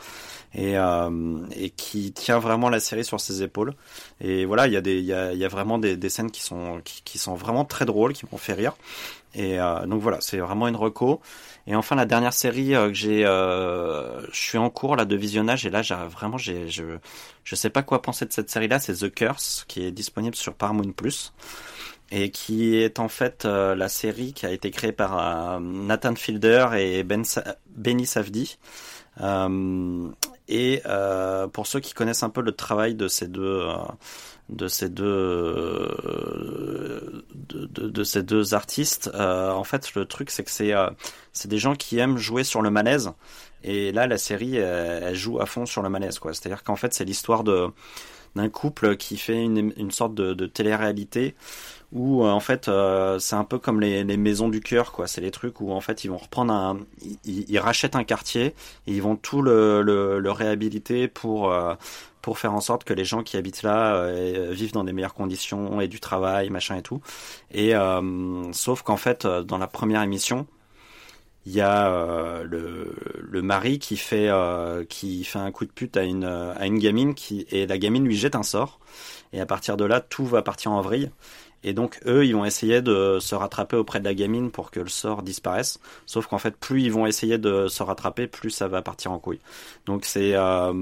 et, 0.55 0.77
euh, 0.77 1.39
et 1.55 1.69
qui 1.69 2.13
tient 2.13 2.39
vraiment 2.39 2.69
la 2.69 2.79
série 2.79 3.03
sur 3.03 3.19
ses 3.19 3.43
épaules. 3.43 3.73
Et 4.21 4.45
voilà, 4.45 4.67
il 4.67 4.73
y 4.73 4.77
a 4.77 4.81
des, 4.81 4.97
il 4.97 5.05
y 5.05 5.13
a, 5.13 5.33
il 5.33 5.37
y 5.39 5.45
a 5.45 5.47
vraiment 5.47 5.77
des, 5.77 5.97
des, 5.97 6.09
scènes 6.09 6.31
qui 6.31 6.41
sont, 6.41 6.81
qui, 6.83 7.01
qui, 7.03 7.17
sont 7.17 7.35
vraiment 7.35 7.64
très 7.65 7.85
drôles, 7.85 8.13
qui 8.13 8.25
m'ont 8.31 8.37
fait 8.37 8.53
rire. 8.53 8.73
Et 9.35 9.59
euh, 9.59 9.85
donc 9.85 10.01
voilà, 10.01 10.19
c'est 10.21 10.37
vraiment 10.37 10.67
une 10.67 10.75
reco. 10.75 11.21
Et 11.67 11.75
enfin 11.75 11.95
la 11.95 12.05
dernière 12.05 12.33
série 12.33 12.73
euh, 12.73 12.87
que 12.87 12.93
j'ai, 12.93 13.25
euh, 13.25 14.25
je 14.31 14.39
suis 14.39 14.57
en 14.57 14.69
cours 14.69 14.95
là 14.95 15.05
de 15.05 15.15
visionnage 15.15 15.65
et 15.65 15.69
là 15.69 15.81
j'ai 15.81 15.95
vraiment, 15.95 16.37
je, 16.37 16.69
je 17.43 17.55
sais 17.55 17.69
pas 17.69 17.83
quoi 17.83 18.01
penser 18.01 18.25
de 18.25 18.31
cette 18.31 18.49
série-là. 18.49 18.79
C'est 18.79 18.93
The 18.93 19.13
Curse 19.13 19.65
qui 19.67 19.85
est 19.85 19.91
disponible 19.91 20.35
sur 20.35 20.53
Paramount 20.53 20.91
Plus 20.91 21.33
et 22.11 22.29
qui 22.31 22.77
est 22.77 22.99
en 22.99 23.09
fait 23.09 23.45
la 23.45 23.89
série 23.89 24.33
qui 24.33 24.45
a 24.45 24.51
été 24.51 24.71
créée 24.71 24.91
par 24.91 25.59
Nathan 25.59 26.15
Fielder 26.15 26.67
et 26.77 27.03
ben 27.03 27.23
Benny 27.75 28.05
Safdie. 28.05 28.57
Euh, 29.21 30.09
et 30.47 30.83
pour 31.51 31.65
ceux 31.65 31.79
qui 31.79 31.93
connaissent 31.93 32.23
un 32.23 32.29
peu 32.29 32.41
le 32.41 32.51
travail 32.51 32.93
de 32.93 33.07
ces 33.07 33.27
deux, 33.27 33.67
de 34.49 34.67
ces 34.67 34.89
deux, 34.89 35.03
euh, 35.05 37.23
de, 37.33 37.65
de, 37.65 37.89
de, 37.89 38.03
ces 38.03 38.23
deux 38.23 38.53
artistes, 38.53 39.09
euh, 39.13 39.51
en 39.51 39.63
fait, 39.63 39.93
le 39.95 40.05
truc 40.05 40.29
c'est 40.29 40.43
que 40.43 40.51
c'est, 40.51 40.73
c'est 41.33 41.47
des 41.47 41.57
gens 41.57 41.75
qui 41.75 41.97
aiment 41.99 42.17
jouer 42.17 42.43
sur 42.43 42.61
le 42.61 42.69
malaise. 42.69 43.11
Et 43.63 43.91
là, 43.91 44.05
la 44.05 44.17
série, 44.17 44.57
elle, 44.57 45.03
elle 45.03 45.15
joue 45.15 45.39
à 45.39 45.47
fond 45.47 45.65
sur 45.65 45.81
le 45.81 45.89
malaise, 45.89 46.19
quoi. 46.19 46.33
C'est-à-dire 46.33 46.63
qu'en 46.63 46.75
fait, 46.75 46.93
c'est 46.93 47.05
l'histoire 47.05 47.43
de 47.43 47.69
d'un 48.35 48.49
couple 48.49 48.97
qui 48.97 49.17
fait 49.17 49.41
une, 49.41 49.73
une 49.77 49.91
sorte 49.91 50.13
de, 50.13 50.33
de 50.33 50.45
télé-réalité 50.45 51.35
où 51.93 52.25
en 52.25 52.39
fait 52.39 52.67
euh, 52.67 53.19
c'est 53.19 53.35
un 53.35 53.45
peu 53.45 53.57
comme 53.57 53.79
les, 53.79 54.03
les 54.03 54.17
maisons 54.17 54.49
du 54.49 54.59
cœur 54.59 54.91
quoi 54.91 55.07
c'est 55.07 55.21
les 55.21 55.31
trucs 55.31 55.61
où 55.61 55.71
en 55.71 55.79
fait 55.79 56.03
ils 56.03 56.09
vont 56.09 56.17
reprendre 56.17 56.53
un 56.53 56.79
ils, 57.23 57.49
ils 57.49 57.59
rachètent 57.59 57.95
un 57.95 58.03
quartier 58.03 58.47
et 58.87 58.91
ils 58.91 59.01
vont 59.01 59.15
tout 59.15 59.41
le, 59.41 59.81
le, 59.81 60.19
le 60.19 60.31
réhabiliter 60.31 61.07
pour 61.07 61.51
euh, 61.51 61.75
pour 62.25 62.39
faire 62.39 62.55
en 62.55 62.59
sorte 62.59 62.85
que 62.85 62.93
les 62.95 63.05
gens 63.05 63.21
qui 63.21 63.37
habitent 63.37 63.61
là 63.61 63.97
euh, 63.97 64.49
vivent 64.51 64.71
dans 64.71 64.83
des 64.83 64.93
meilleures 64.93 65.13
conditions 65.13 65.79
et 65.79 65.87
du 65.87 65.99
travail 65.99 66.49
machin 66.49 66.75
et 66.75 66.81
tout. 66.81 66.99
Et 67.51 67.73
sauf 68.51 68.81
qu'en 68.81 68.97
fait 68.97 69.27
dans 69.27 69.59
la 69.59 69.67
première 69.67 70.01
émission 70.01 70.47
il 71.45 71.53
y 71.53 71.61
a 71.61 71.91
euh, 71.91 72.43
le, 72.43 72.95
le 73.19 73.41
mari 73.43 73.77
qui 73.77 73.97
fait 73.97 74.29
euh, 74.29 74.83
qui 74.85 75.23
fait 75.23 75.37
un 75.37 75.51
coup 75.51 75.65
de 75.65 75.71
pute 75.71 75.95
à 75.97 76.03
une 76.03 76.25
à 76.25 76.65
une 76.65 76.79
gamine 76.79 77.13
qui 77.13 77.45
et 77.51 77.67
la 77.67 77.77
gamine 77.77 78.05
lui 78.05 78.17
jette 78.17 78.35
un 78.35 78.41
sort. 78.41 78.79
Et 79.31 79.39
à 79.39 79.45
partir 79.45 79.77
de 79.77 79.85
là 79.85 80.01
tout 80.01 80.25
va 80.25 80.41
partir 80.41 80.71
en 80.71 80.81
vrille 80.81 81.11
et 81.65 81.73
donc 81.73 81.99
eux 82.05 82.25
ils 82.25 82.35
vont 82.35 82.45
essayer 82.45 82.81
de 82.81 83.17
se 83.19 83.33
rattraper 83.33 83.75
auprès 83.75 83.99
de 83.99 84.05
la 84.05 84.13
gamine 84.13 84.51
pour 84.51 84.69
que 84.69 84.79
le 84.79 84.87
sort 84.87 85.23
disparaisse. 85.23 85.79
Sauf 86.05 86.27
qu'en 86.27 86.37
fait 86.37 86.55
plus 86.55 86.83
ils 86.83 86.91
vont 86.91 87.07
essayer 87.07 87.39
de 87.39 87.67
se 87.67 87.81
rattraper 87.81 88.27
plus 88.27 88.51
ça 88.51 88.67
va 88.67 88.83
partir 88.83 89.11
en 89.11 89.19
couille. 89.19 89.39
Donc 89.87 90.05
c'est 90.05 90.35
euh, 90.35 90.73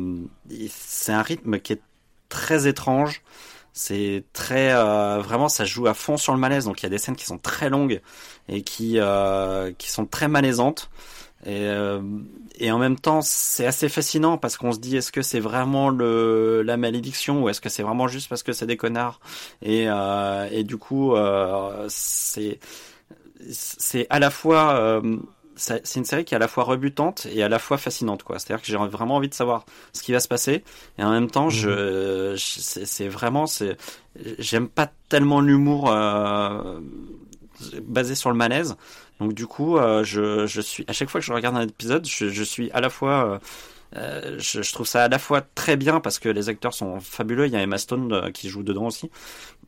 un 1.07 1.21
rythme 1.21 1.59
qui 1.59 1.73
est 1.73 1.81
très 2.27 2.67
étrange. 2.67 3.23
C'est 3.71 4.25
très 4.33 4.73
euh, 4.73 5.19
vraiment 5.19 5.47
ça 5.47 5.63
joue 5.63 5.87
à 5.87 5.93
fond 5.93 6.17
sur 6.17 6.33
le 6.33 6.39
malaise. 6.39 6.65
Donc 6.65 6.81
il 6.81 6.83
y 6.83 6.87
a 6.87 6.89
des 6.89 6.97
scènes 6.97 7.15
qui 7.15 7.25
sont 7.25 7.39
très 7.39 7.69
longues 7.69 8.01
et 8.49 8.61
qui 8.61 8.99
euh, 8.99 9.71
qui 9.77 9.89
sont 9.89 10.05
très 10.05 10.27
malaisantes 10.27 10.89
et, 11.45 11.67
euh, 11.67 12.01
et 12.59 12.71
en 12.71 12.77
même 12.77 12.97
temps 12.97 13.21
c'est 13.21 13.65
assez 13.65 13.89
fascinant 13.89 14.37
parce 14.37 14.57
qu'on 14.57 14.71
se 14.71 14.79
dit 14.79 14.97
est-ce 14.97 15.11
que 15.11 15.21
c'est 15.21 15.39
vraiment 15.39 15.89
le 15.89 16.61
la 16.61 16.77
malédiction 16.77 17.43
ou 17.43 17.49
est-ce 17.49 17.61
que 17.61 17.69
c'est 17.69 17.83
vraiment 17.83 18.07
juste 18.07 18.29
parce 18.29 18.43
que 18.43 18.53
c'est 18.53 18.67
des 18.67 18.77
connards? 18.77 19.19
Et 19.61 19.85
euh, 19.87 20.47
et 20.51 20.63
du 20.63 20.77
coup 20.77 21.15
euh, 21.15 21.85
c'est 21.89 22.59
c'est 23.49 24.07
à 24.09 24.19
la 24.19 24.29
fois 24.29 24.75
euh, 24.75 25.17
c'est 25.55 25.95
une 25.95 26.05
série 26.05 26.25
qui 26.25 26.33
est 26.33 26.37
à 26.37 26.39
la 26.39 26.47
fois 26.47 26.63
rebutante 26.63 27.27
et 27.31 27.43
à 27.43 27.49
la 27.49 27.59
fois 27.59 27.77
fascinante 27.77 28.23
quoi. 28.23 28.39
C'est-à-dire 28.39 28.61
que 28.61 28.67
j'ai 28.67 28.77
vraiment 28.77 29.15
envie 29.15 29.29
de 29.29 29.33
savoir 29.33 29.65
ce 29.93 30.01
qui 30.01 30.11
va 30.11 30.19
se 30.19 30.27
passer 30.27 30.63
et 30.97 31.03
en 31.03 31.11
même 31.11 31.29
temps 31.29 31.49
je, 31.49 32.31
mhm. 32.31 32.37
c'est 32.37 33.07
vraiment 33.07 33.47
c'est 33.47 33.77
j'aime 34.39 34.67
pas 34.67 34.91
tellement 35.09 35.41
l'humour 35.41 35.91
euh, 35.91 36.79
basé 37.83 38.15
sur 38.15 38.29
le 38.29 38.35
malaise. 38.35 38.75
Donc 39.19 39.33
du 39.33 39.47
coup, 39.47 39.77
euh, 39.77 40.03
je, 40.03 40.47
je 40.47 40.61
suis 40.61 40.85
à 40.87 40.93
chaque 40.93 41.09
fois 41.09 41.21
que 41.21 41.25
je 41.25 41.33
regarde 41.33 41.55
un 41.55 41.61
épisode, 41.61 42.05
je, 42.07 42.43
suis 42.43 42.71
à 42.71 42.81
la 42.81 42.89
fois 42.89 43.33
euh, 43.33 43.39
euh, 43.95 44.35
je, 44.39 44.73
trouve 44.73 44.87
ça 44.87 45.03
à 45.03 45.07
la 45.07 45.19
fois 45.19 45.41
très 45.41 45.77
bien 45.77 45.99
parce 45.99 46.17
que 46.17 46.29
les 46.29 46.49
acteurs 46.49 46.73
sont 46.73 46.99
fabuleux. 46.99 47.45
Il 47.45 47.53
y 47.53 47.55
a 47.55 47.61
Emma 47.61 47.77
Stone 47.77 48.31
qui 48.31 48.49
joue 48.49 48.63
dedans 48.63 48.87
aussi. 48.87 49.11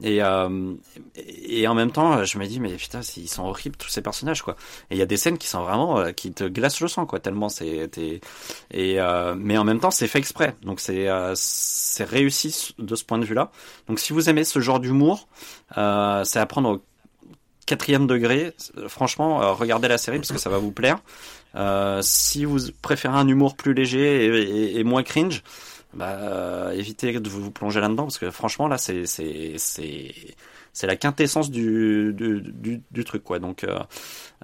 Et, 0.03 0.19
et 1.45 1.67
en 1.67 1.73
même 1.75 1.91
temps, 1.91 2.23
je 2.25 2.37
me 2.37 2.45
dis, 2.47 2.59
mais 2.59 2.73
putain, 2.73 3.01
ils 3.15 3.29
sont 3.29 3.43
horribles 3.43 3.77
tous 3.77 3.87
ces 3.87 4.01
personnages, 4.01 4.41
quoi. 4.41 4.57
Et 4.89 4.95
il 4.95 4.97
y 4.97 5.01
a 5.01 5.05
des 5.05 5.15
scènes 5.15 5.37
qui 5.37 5.47
sont 5.47 5.63
vraiment, 5.63 6.11
qui 6.11 6.33
te 6.33 6.43
glacent 6.43 6.81
le 6.81 6.87
sang, 6.87 7.05
quoi, 7.05 7.19
tellement 7.19 7.47
c'est, 7.49 7.89
et, 7.97 8.99
mais 9.37 9.57
en 9.57 9.63
même 9.63 9.79
temps, 9.79 9.91
c'est 9.91 10.07
fait 10.07 10.19
exprès. 10.19 10.55
Donc 10.63 10.79
c'est, 10.79 11.07
c'est 11.35 12.03
réussi 12.03 12.73
de 12.79 12.95
ce 12.95 13.05
point 13.05 13.19
de 13.19 13.25
vue-là. 13.25 13.51
Donc 13.87 13.99
si 13.99 14.11
vous 14.11 14.27
aimez 14.27 14.43
ce 14.43 14.59
genre 14.59 14.79
d'humour, 14.79 15.29
c'est 15.75 16.39
à 16.39 16.45
prendre 16.49 16.81
quatrième 17.65 18.07
degré. 18.07 18.53
Franchement, 18.87 19.53
regardez 19.55 19.87
la 19.87 19.97
série 19.97 20.17
parce 20.17 20.31
que 20.31 20.37
ça 20.37 20.49
va 20.49 20.57
vous 20.57 20.71
plaire. 20.71 20.99
Euh, 21.55 22.01
si 22.01 22.45
vous 22.45 22.59
préférez 22.81 23.17
un 23.17 23.27
humour 23.27 23.55
plus 23.55 23.73
léger 23.73 24.77
et, 24.77 24.83
moins 24.83 25.03
cringe, 25.03 25.41
bah, 25.93 26.17
euh, 26.19 26.71
évitez 26.71 27.19
de 27.19 27.29
vous 27.29 27.51
plonger 27.51 27.79
là-dedans 27.79 28.03
parce 28.03 28.17
que 28.17 28.29
franchement 28.29 28.67
là 28.67 28.77
c'est 28.77 29.05
c'est 29.05 29.53
c'est 29.57 30.13
c'est 30.73 30.87
la 30.87 30.97
quintessence 30.97 31.49
du, 31.49 32.13
du, 32.13 32.41
du, 32.41 32.81
du, 32.91 33.03
truc 33.05 33.23
quoi. 33.23 33.39
Donc 33.39 33.63
euh, 33.63 33.79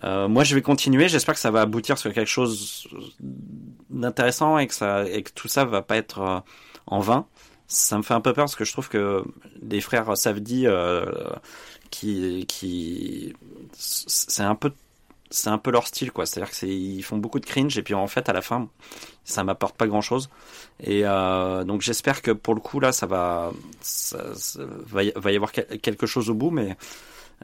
euh, 0.05 0.29
moi 0.29 0.45
je 0.45 0.55
vais 0.55 0.61
continuer. 0.61 1.09
J'espère 1.09 1.33
que 1.33 1.41
ça 1.41 1.51
va 1.51 1.61
aboutir 1.61 1.97
sur 1.97 2.13
quelque 2.13 2.29
chose 2.29 2.87
d'intéressant 3.89 4.57
et 4.57 4.67
que 4.67 4.73
ça 4.73 5.05
et 5.09 5.23
que 5.23 5.31
tout 5.33 5.49
ça 5.49 5.65
va 5.65 5.81
pas 5.81 5.97
être 5.97 6.19
euh, 6.21 6.39
en 6.87 7.01
vain. 7.01 7.25
Ça 7.67 7.97
me 7.97 8.03
fait 8.03 8.13
un 8.13 8.21
peu 8.21 8.31
peur 8.31 8.45
parce 8.45 8.55
que 8.55 8.63
je 8.63 8.71
trouve 8.71 8.87
que 8.87 9.23
les 9.61 9.81
frères 9.81 10.17
Savdi 10.17 10.67
euh, 10.67 11.05
qui 11.91 12.45
qui 12.47 13.33
c'est 13.73 14.43
un 14.43 14.55
peu 14.55 14.71
c'est 15.29 15.49
un 15.49 15.57
peu 15.57 15.71
leur 15.71 15.87
style 15.87 16.11
quoi. 16.11 16.25
C'est 16.25 16.41
à 16.41 16.45
dire 16.45 16.51
que 16.51 16.65
ils 16.65 17.03
font 17.03 17.17
beaucoup 17.17 17.39
de 17.39 17.45
cringe 17.45 17.77
et 17.77 17.83
puis 17.83 17.93
en 17.93 18.07
fait 18.07 18.27
à 18.29 18.33
la 18.33 18.41
fin 18.41 18.67
ça 19.23 19.43
m'apporte 19.43 19.77
pas 19.77 19.87
grand 19.87 20.01
chose 20.01 20.29
et 20.81 21.01
euh, 21.05 21.63
donc 21.63 21.81
j'espère 21.81 22.21
que 22.21 22.31
pour 22.31 22.55
le 22.55 22.61
coup 22.61 22.79
là 22.79 22.91
ça 22.91 23.05
va 23.05 23.51
va, 24.87 25.03
y, 25.03 25.13
va 25.15 25.31
y 25.31 25.35
avoir 25.35 25.51
quelque 25.51 26.07
chose 26.07 26.29
au 26.29 26.33
bout 26.33 26.49
mais 26.51 26.75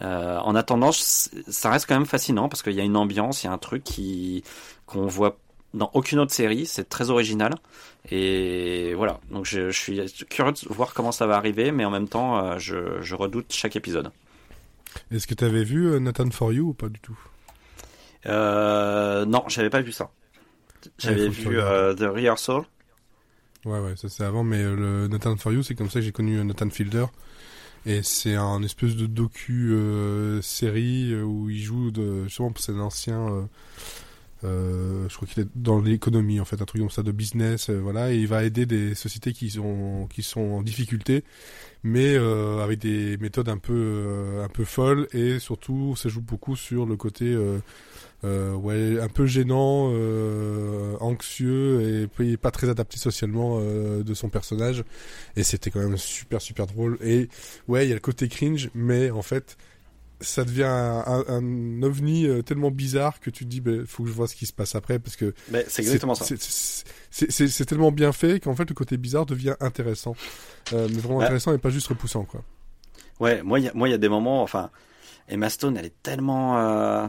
euh, 0.01 0.37
en 0.39 0.55
attendant 0.55 0.91
ça 0.91 1.69
reste 1.69 1.87
quand 1.87 1.95
même 1.95 2.05
fascinant 2.05 2.49
parce 2.49 2.63
qu'il 2.63 2.73
y 2.73 2.81
a 2.81 2.83
une 2.83 2.97
ambiance 2.97 3.43
il 3.43 3.47
y 3.47 3.49
a 3.49 3.53
un 3.53 3.57
truc 3.57 3.83
qui 3.83 4.43
qu'on 4.85 5.07
voit 5.07 5.37
dans 5.73 5.91
aucune 5.93 6.19
autre 6.19 6.33
série. 6.33 6.65
C'est 6.65 6.89
très 6.89 7.09
original. 7.09 7.55
Et 8.09 8.93
voilà. 8.95 9.19
Donc 9.31 9.45
je, 9.45 9.69
suis 9.71 10.01
curieux 10.29 10.53
de 10.53 10.73
voir 10.73 10.93
comment 10.93 11.11
ça 11.11 11.27
va 11.27 11.35
arriver 11.35 11.71
mais 11.71 11.85
en 11.85 11.91
même 11.91 12.07
temps 12.07 12.37
euh, 12.37 12.57
je 12.57 13.15
redoute 13.15 13.47
chaque 13.49 13.75
épisode 13.75 14.11
est-ce 15.11 15.27
que 15.27 15.33
tu 15.33 15.43
avais 15.43 15.63
vu 15.63 15.87
euh, 15.87 15.99
Nathan 15.99 16.29
For 16.31 16.53
You 16.53 16.69
ou 16.69 16.73
pas 16.73 16.89
du 16.89 16.99
tout? 16.99 17.17
Euh, 18.25 19.25
non, 19.25 19.43
j'avais 19.47 19.69
pas 19.69 19.81
vu 19.81 19.91
ça. 19.91 20.11
J'avais 20.97 21.29
vu 21.29 21.59
euh, 21.59 21.93
The 21.93 22.01
Rehearsal. 22.01 22.61
Ouais, 23.65 23.79
ouais, 23.79 23.95
ça 23.95 24.07
c'est 24.09 24.23
avant, 24.23 24.43
mais 24.43 24.61
euh, 24.61 24.75
le 24.75 25.07
Nathan 25.07 25.35
For 25.35 25.51
You, 25.51 25.63
c'est 25.63 25.75
comme 25.75 25.89
ça 25.89 25.99
que 25.99 26.05
j'ai 26.05 26.11
connu 26.11 26.37
euh, 26.37 26.43
Nathan 26.43 26.69
Fielder. 26.69 27.05
Et 27.85 28.03
c'est 28.03 28.35
un 28.35 28.61
espèce 28.63 28.95
de 28.95 29.05
docu 29.05 29.71
euh, 29.71 30.41
série 30.41 31.13
euh, 31.13 31.23
où 31.23 31.49
il 31.49 31.61
joue 31.61 31.91
de, 31.91 32.25
justement, 32.25 32.51
c'est 32.57 32.73
un 32.73 32.79
ancien, 32.79 33.47
euh, 34.43 35.07
je 35.07 35.15
crois 35.15 35.27
qu'il 35.27 35.43
est 35.43 35.47
dans 35.55 35.79
l'économie 35.79 36.39
en 36.39 36.45
fait, 36.45 36.61
un 36.61 36.65
truc 36.65 36.81
comme 36.81 36.91
ça 36.91 37.03
de 37.03 37.11
business, 37.11 37.69
euh, 37.69 37.79
voilà, 37.79 38.11
et 38.11 38.17
il 38.17 38.27
va 38.27 38.43
aider 38.43 38.65
des 38.65 38.93
sociétés 38.93 39.31
qui 39.31 39.49
sont 39.49 40.07
qui 40.11 40.21
sont 40.21 40.41
en 40.41 40.61
difficulté, 40.63 41.23
mais 41.83 42.15
euh, 42.15 42.63
avec 42.63 42.79
des 42.79 43.17
méthodes 43.17 43.49
un 43.49 43.57
peu 43.57 43.73
euh, 43.73 44.45
un 44.45 44.49
peu 44.49 44.65
folles 44.65 45.07
et 45.13 45.39
surtout 45.39 45.95
ça 45.95 46.09
joue 46.09 46.21
beaucoup 46.21 46.55
sur 46.55 46.85
le 46.85 46.95
côté 46.95 47.35
euh, 48.23 48.53
ouais 48.53 48.99
un 48.99 49.09
peu 49.09 49.25
gênant, 49.25 49.91
anxieux 50.99 52.01
et 52.03 52.07
puis 52.07 52.37
pas 52.37 52.51
très 52.51 52.69
adapté 52.69 52.97
socialement 52.97 53.59
de 53.59 54.13
son 54.13 54.29
personnage, 54.29 54.83
et 55.35 55.43
c'était 55.43 55.69
quand 55.69 55.79
même 55.79 55.97
super 55.97 56.41
super 56.41 56.65
drôle. 56.65 56.97
Et 57.01 57.29
ouais 57.67 57.85
il 57.85 57.89
y 57.89 57.91
a 57.91 57.95
le 57.95 58.01
côté 58.01 58.27
cringe, 58.27 58.69
mais 58.73 59.11
en 59.11 59.21
fait 59.21 59.57
ça 60.19 60.43
devient 60.43 60.63
un, 60.63 61.03
un, 61.05 61.23
un 61.27 61.83
ovni 61.83 62.25
euh, 62.25 62.41
tellement 62.41 62.71
bizarre 62.71 63.19
que 63.19 63.29
tu 63.29 63.45
te 63.45 63.49
dis 63.49 63.61
bah, 63.61 63.71
faut 63.85 64.03
que 64.03 64.09
je 64.09 64.13
vois 64.13 64.27
ce 64.27 64.35
qui 64.35 64.45
se 64.45 64.53
passe 64.53 64.73
après 64.75 64.97
parce 64.99 65.15
que 65.15 65.33
Mais 65.51 65.65
c'est 65.67 65.81
exactement 65.83 66.15
ça. 66.15 66.25
c'est- 66.25 67.65
tellement 67.65 67.91
bien 67.91 68.11
fait 68.11 68.39
qu'en 68.39 68.55
fait 68.55 68.67
le 68.69 68.75
côté 68.75 68.97
bizarre 68.97 69.25
devient 69.25 69.55
intéressant. 69.59 70.15
Euh, 70.73 70.87
mais 70.91 70.99
vraiment 70.99 71.21
intéressant 71.21 71.53
et 71.53 71.57
pas 71.57 71.69
juste 71.69 71.87
repoussant 71.87 72.23
quoi. 72.25 72.43
Ouais, 73.19 73.41
moi, 73.41 73.59
il 73.59 73.65
y 73.65 73.67
a- 73.67 73.71
moi, 73.73 73.87
il 73.87 73.91
y 73.91 73.95
a 73.95 73.97
des 73.97 74.09
moments, 74.09 74.43
enfin, 74.43 74.69
Emma 75.27 75.49
Stone, 75.49 75.75
elle 75.77 75.85
est 75.85 76.03
tellement, 76.03 76.59
euh, 76.59 77.07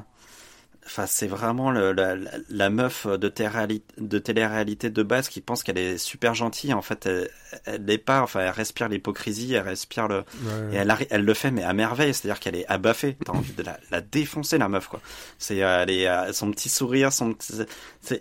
enfin, 0.89 1.07
c'est 1.07 1.27
vraiment 1.27 1.71
le, 1.71 1.93
la, 1.93 2.71
meuf 2.71 3.07
de, 3.07 3.17
de 3.17 4.19
télé-réalité 4.19 4.91
de 4.91 5.03
base 5.03 5.29
qui 5.29 5.41
pense 5.41 5.63
qu'elle 5.63 5.79
est 5.79 5.99
super 5.99 6.35
gentille. 6.35 6.73
En 6.75 6.83
fait, 6.83 7.07
elle, 7.07 7.85
l'est 7.85 7.99
pas. 7.99 8.23
Enfin, 8.23 8.41
elle 8.41 8.51
respire 8.51 8.89
l'hypocrisie, 8.89 9.55
elle 9.55 9.63
respire 9.63 10.09
le, 10.09 10.19
Ouais. 10.19 10.75
et 10.77 11.07
elle, 11.11 11.25
le 11.25 11.35
fait, 11.35 11.51
mais 11.51 11.63
à 11.63 11.73
merveille. 11.73 12.15
C'est-à-dire 12.15 12.41
qu'elle 12.41 12.57
est 12.57 12.67
abaffée. 12.69 13.17
T'as 13.25 13.33
envie 13.33 13.53
de 13.53 13.63
la, 13.63 13.79
la 13.91 14.01
défoncer, 14.01 14.59
la 14.59 14.69
meuf, 14.69 14.89
quoi. 14.89 15.01
C'est, 15.39 15.63
euh, 15.63 15.83
elle 15.83 15.91
est, 15.91 16.09
euh, 16.09 16.33
son 16.33 16.51
petit 16.51 16.69
sourire, 16.69 17.13
son 17.13 17.35
petit, 17.35 17.55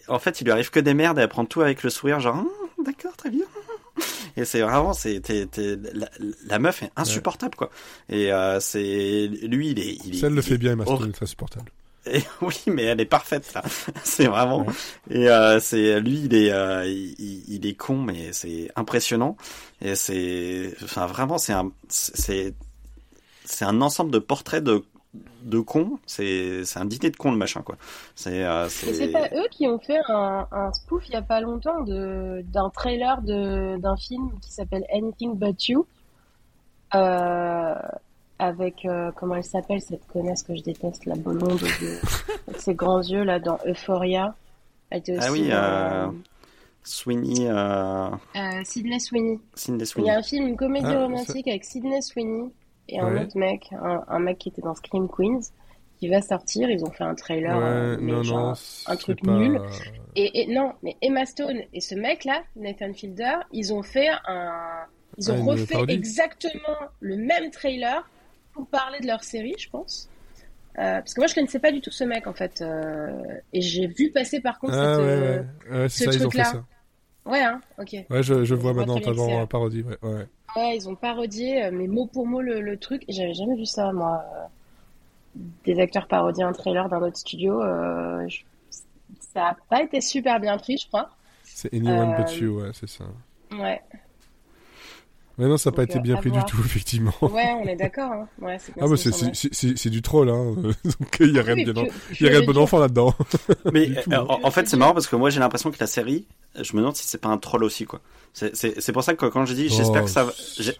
en 0.08 0.19
fait, 0.19 0.41
il 0.41 0.43
lui 0.45 0.51
arrive 0.51 0.69
que 0.69 0.80
des 0.80 0.93
merdes 0.93 1.17
et 1.19 1.21
elle 1.21 1.30
prend 1.30 1.45
tout 1.45 1.62
avec 1.62 1.84
le 1.84 1.89
sourire, 1.89 2.19
genre, 2.19 2.36
Hum, 2.38 2.84
d'accord, 2.86 3.15
très 3.17 3.30
bien. 3.30 3.45
Et 4.36 4.45
c'est 4.45 4.62
vraiment, 4.62 4.93
c'est, 4.93 5.19
la, 5.95 6.08
la 6.45 6.60
meuf 6.60 6.84
est 6.84 6.91
insupportable, 6.95 7.56
quoi. 7.56 7.71
Et 8.10 8.32
euh, 8.32 8.60
c'est, 8.60 9.27
lui, 9.41 9.69
il 9.71 9.80
est, 9.80 9.97
il 10.06 10.15
est, 10.15 10.19
ça 10.19 10.27
elle 10.27 10.34
le 10.34 10.41
il 10.41 10.43
fait 10.43 10.53
est 10.53 10.58
bien 10.60 10.80
hor- 10.80 10.97
Stone 10.97 11.12
c'est 11.15 11.23
insupportable 11.23 11.71
et 12.11 12.23
oui, 12.41 12.55
mais 12.67 12.83
elle 12.83 13.01
est 13.01 13.05
parfaite 13.05 13.53
là. 13.53 13.63
c'est 14.03 14.25
vraiment. 14.25 14.65
Et 15.09 15.29
euh, 15.29 15.59
c'est 15.59 15.99
lui, 15.99 16.23
il 16.25 16.35
est, 16.35 16.51
euh, 16.51 16.85
il, 16.85 17.65
est 17.65 17.75
con, 17.75 17.97
mais 17.97 18.33
c'est 18.33 18.71
impressionnant. 18.75 19.37
Et 19.81 19.95
c'est, 19.95 20.73
enfin 20.83 21.05
vraiment, 21.05 21.37
c'est 21.37 21.53
un, 21.53 21.71
c'est, 21.89 22.53
c'est 23.45 23.65
un 23.65 23.81
ensemble 23.81 24.11
de 24.11 24.19
portraits 24.19 24.63
de 24.63 24.83
de 25.43 25.59
cons. 25.59 25.99
C'est, 26.05 26.65
c'est 26.65 26.79
un 26.79 26.85
dîner 26.85 27.09
de 27.09 27.15
cons 27.15 27.31
le 27.31 27.37
machin 27.37 27.61
quoi. 27.61 27.77
C'est, 28.15 28.43
euh, 28.43 28.67
c'est 28.69 28.93
c'est. 28.93 29.07
pas 29.07 29.27
eux 29.33 29.47
qui 29.51 29.67
ont 29.67 29.79
fait 29.79 29.99
un, 30.09 30.47
un 30.51 30.73
spoof 30.73 31.03
il 31.07 31.13
y 31.13 31.15
a 31.15 31.21
pas 31.21 31.41
longtemps 31.41 31.81
de 31.81 32.43
d'un 32.51 32.69
trailer 32.69 33.21
de 33.21 33.77
d'un 33.77 33.95
film 33.95 34.31
qui 34.41 34.51
s'appelle 34.51 34.85
Anything 34.93 35.35
But 35.35 35.69
You 35.69 35.87
euh, 36.95 37.75
avec 38.39 38.86
euh, 38.86 39.12
comment 39.15 39.36
elle 39.36 39.43
s'appelle 39.43 39.82
cette 39.82 40.06
connasse 40.08 40.43
que 40.43 40.56
je 40.56 40.62
déteste 40.62 41.06
la 41.06 41.15
blonde 41.15 41.60
de, 41.60 42.47
avec 42.47 42.58
ses 42.62 42.76
grands 42.76 43.02
yeux 43.02 43.23
là 43.23 43.39
dans 43.39 43.58
Euphoria. 43.65 44.36
Elle 44.89 45.00
était 45.00 45.17
aussi 45.17 45.28
Ah 45.28 45.32
oui, 45.32 45.47
dans, 45.50 45.56
euh, 45.56 46.08
Sweeney, 46.84 47.47
euh, 47.50 48.10
euh, 48.36 48.62
Sydney 48.63 49.00
Sweeney. 49.00 49.39
Sidney 49.56 49.80
Il 49.80 49.84
y 49.84 49.88
Sweeney. 49.88 50.10
a 50.12 50.17
un 50.17 50.23
film, 50.23 50.47
une 50.47 50.56
comédie 50.56 50.86
Ah, 50.88 51.02
romantique 51.04 51.47
avec 51.47 51.65
Sydney 51.65 52.02
Sweeney 52.02 52.50
et 52.89 53.00
un 53.00 53.13
Ouais. 53.13 53.23
autre 53.23 53.38
mec, 53.38 53.67
un, 53.73 54.04
un 54.08 54.19
mec 54.19 54.38
qui 54.38 54.50
était 54.50 54.62
dans 54.62 54.76
Scream 54.76 55.10
Queens, 55.10 55.41
qui 56.00 56.08
va 56.08 56.21
sortir. 56.21 56.69
Ils 56.69 56.86
ont 56.86 56.91
fait 56.91 57.04
un 57.04 57.15
trailer, 57.15 57.58
euh, 57.58 57.95
ouais 57.95 58.02
mais 58.02 58.12
non 58.13 58.23
genre 58.23 58.39
non 58.50 58.54
un 58.86 58.95
truc 58.95 59.21
pas- 59.21 59.32
nul. 59.32 59.60
Et, 60.15 60.41
et 60.43 60.47
non, 60.54 60.71
mais 60.84 60.95
Emma 61.02 61.26
Stone 61.26 61.60
et 61.73 61.82
ce 61.82 61.95
mec-là, 61.95 62.43
Nathan 62.56 62.93
Fielder, 62.93 63.36
ils 63.52 63.73
ont 63.73 63.84
fait 63.84 64.08
un, 64.28 64.54
ils 65.17 65.30
Ah, 65.30 65.34
ont 65.34 65.43
refait 65.45 65.84
exactement 65.89 66.78
le 67.02 67.17
même 67.17 67.52
trailer 67.52 68.08
pour 68.57 68.67
parler 68.67 68.99
de 68.99 69.07
leur 69.07 69.23
série, 69.23 69.55
je 69.57 69.69
pense. 69.69 70.09
Euh, 70.79 70.99
parce 70.99 71.13
que 71.13 71.21
moi, 71.21 71.27
je 71.27 71.33
connaissais 71.35 71.59
pas 71.59 71.71
du 71.71 71.81
tout 71.81 71.91
ce 71.91 72.03
mec 72.03 72.27
en 72.27 72.33
fait, 72.33 72.61
euh, 72.61 73.23
et 73.53 73.61
j'ai 73.61 73.87
vu 73.87 74.11
passer 74.11 74.41
par 74.41 74.59
contre 74.59 74.73
ah 74.75 74.81
cette. 74.97 74.99
ouais, 74.99 75.05
euh, 75.05 75.41
ouais. 75.71 75.77
ouais 75.81 75.89
c'est 75.89 76.05
ce 76.05 76.11
ça 76.11 76.17
ils 76.17 76.27
ont 76.27 76.29
fait 76.31 76.43
truc-là. 76.43 76.51
ça 76.51 76.65
Ouais, 77.31 77.43
hein, 77.43 77.61
ok. 77.79 77.93
ouais 78.09 78.23
je, 78.23 78.43
je 78.45 78.55
vois 78.55 78.73
maintenant 78.73 78.99
t'as 78.99 79.13
c'est- 79.13 79.39
la 79.39 79.47
parodie 79.47 79.83
ouais, 79.83 79.97
ouais. 80.03 80.27
Ouais, 80.55 80.75
ils 80.77 80.87
ont 80.89 80.95
parodié, 80.95 81.69
mais 81.71 81.87
mot 81.87 82.05
pour 82.07 82.25
mot 82.27 82.41
le, 82.41 82.61
le 82.61 82.77
truc. 82.77 83.03
Et 83.07 83.13
j'avais 83.13 83.33
jamais 83.33 83.55
vu 83.55 83.65
ça, 83.65 83.91
moi. 83.91 84.23
Des 85.65 85.79
acteurs 85.79 86.07
parodier 86.07 86.43
un 86.43 86.53
trailer 86.53 86.89
d'un 86.89 87.01
autre 87.01 87.17
studio. 87.17 87.61
euh, 87.61 88.27
je- 88.27 88.41
Ça 89.19 89.49
a 89.49 89.57
pas 89.69 89.83
été 89.83 90.01
super 90.01 90.39
bien 90.39 90.57
pris, 90.57 90.77
je 90.77 90.87
crois. 90.87 91.09
c'est 91.43 91.73
Anyone 91.73 92.13
But 92.13 92.39
You 92.39 92.61
ouais 92.61 92.71
c'est 92.73 92.89
ça 92.89 93.05
Ouais, 93.51 93.81
mais 95.38 95.45
non 95.47 95.58
ça 95.58 95.69
n'a 95.71 95.76
pas 95.76 95.84
été 95.84 95.97
euh, 95.97 96.02
bien 96.02 96.15
pris 96.17 96.30
voir. 96.30 96.43
du 96.45 96.52
tout 96.52 96.58
effectivement 96.65 97.13
ouais, 97.21 97.52
on 97.62 97.65
est 97.67 97.76
d'accord. 97.76 98.12
Hein. 98.12 98.28
Ouais, 98.41 98.58
c'est 98.60 98.73
ah 98.80 98.88
bah 98.88 98.97
c'est 98.97 99.10
me 99.10 99.13
c'est 99.13 99.34
semblait. 99.34 99.50
c'est 99.54 99.78
c'est 99.78 99.89
du 99.89 100.02
troll 100.02 100.30
hein 100.30 100.54
donc 100.62 101.17
il 101.19 101.32
y 101.36 101.39
a 101.39 101.43
rien 101.43 101.56
Oui, 101.56 101.63
de 101.65 101.71
bien 101.73 101.84
puis- 101.86 102.17
il 102.19 102.26
y 102.26 102.30
a 102.30 102.32
rien 102.34 102.41
de 102.41 102.45
bon 102.45 102.58
enfant 102.58 102.80
là-dedans 102.80 103.13
Mais 103.73 103.88
tout, 104.02 104.12
euh, 104.12 104.15
hein. 104.17 104.26
en, 104.30 104.39
en 104.43 104.52
fait, 104.52 104.67
c'est 104.67 104.78
marrant 104.78 104.93
parce 104.93 105.08
que 105.08 105.15
moi 105.15 105.30
j'ai 105.30 105.39
l'impression 105.39 105.71
que 105.71 105.78
la 105.80 105.88
série, 105.88 106.26
je 106.60 106.73
me 106.73 106.80
demande 106.80 106.95
si 106.95 107.06
c'est 107.08 107.19
pas 107.21 107.30
un 107.30 107.38
troll 107.38 107.63
aussi 107.63 107.86
quoi. 107.86 108.02
C'est- 108.34 108.56
C'est 108.56 108.80
c'est 108.82 108.91
pour 108.91 109.04
ça 109.04 109.13
que 109.15 109.26
quand 109.26 109.45
je 109.45 109.54
dis 109.54 109.69
j'espère 109.69 110.02
Oh, 110.02 110.06
que 110.06 110.12
ça, 110.12 110.23
va- 110.26 110.34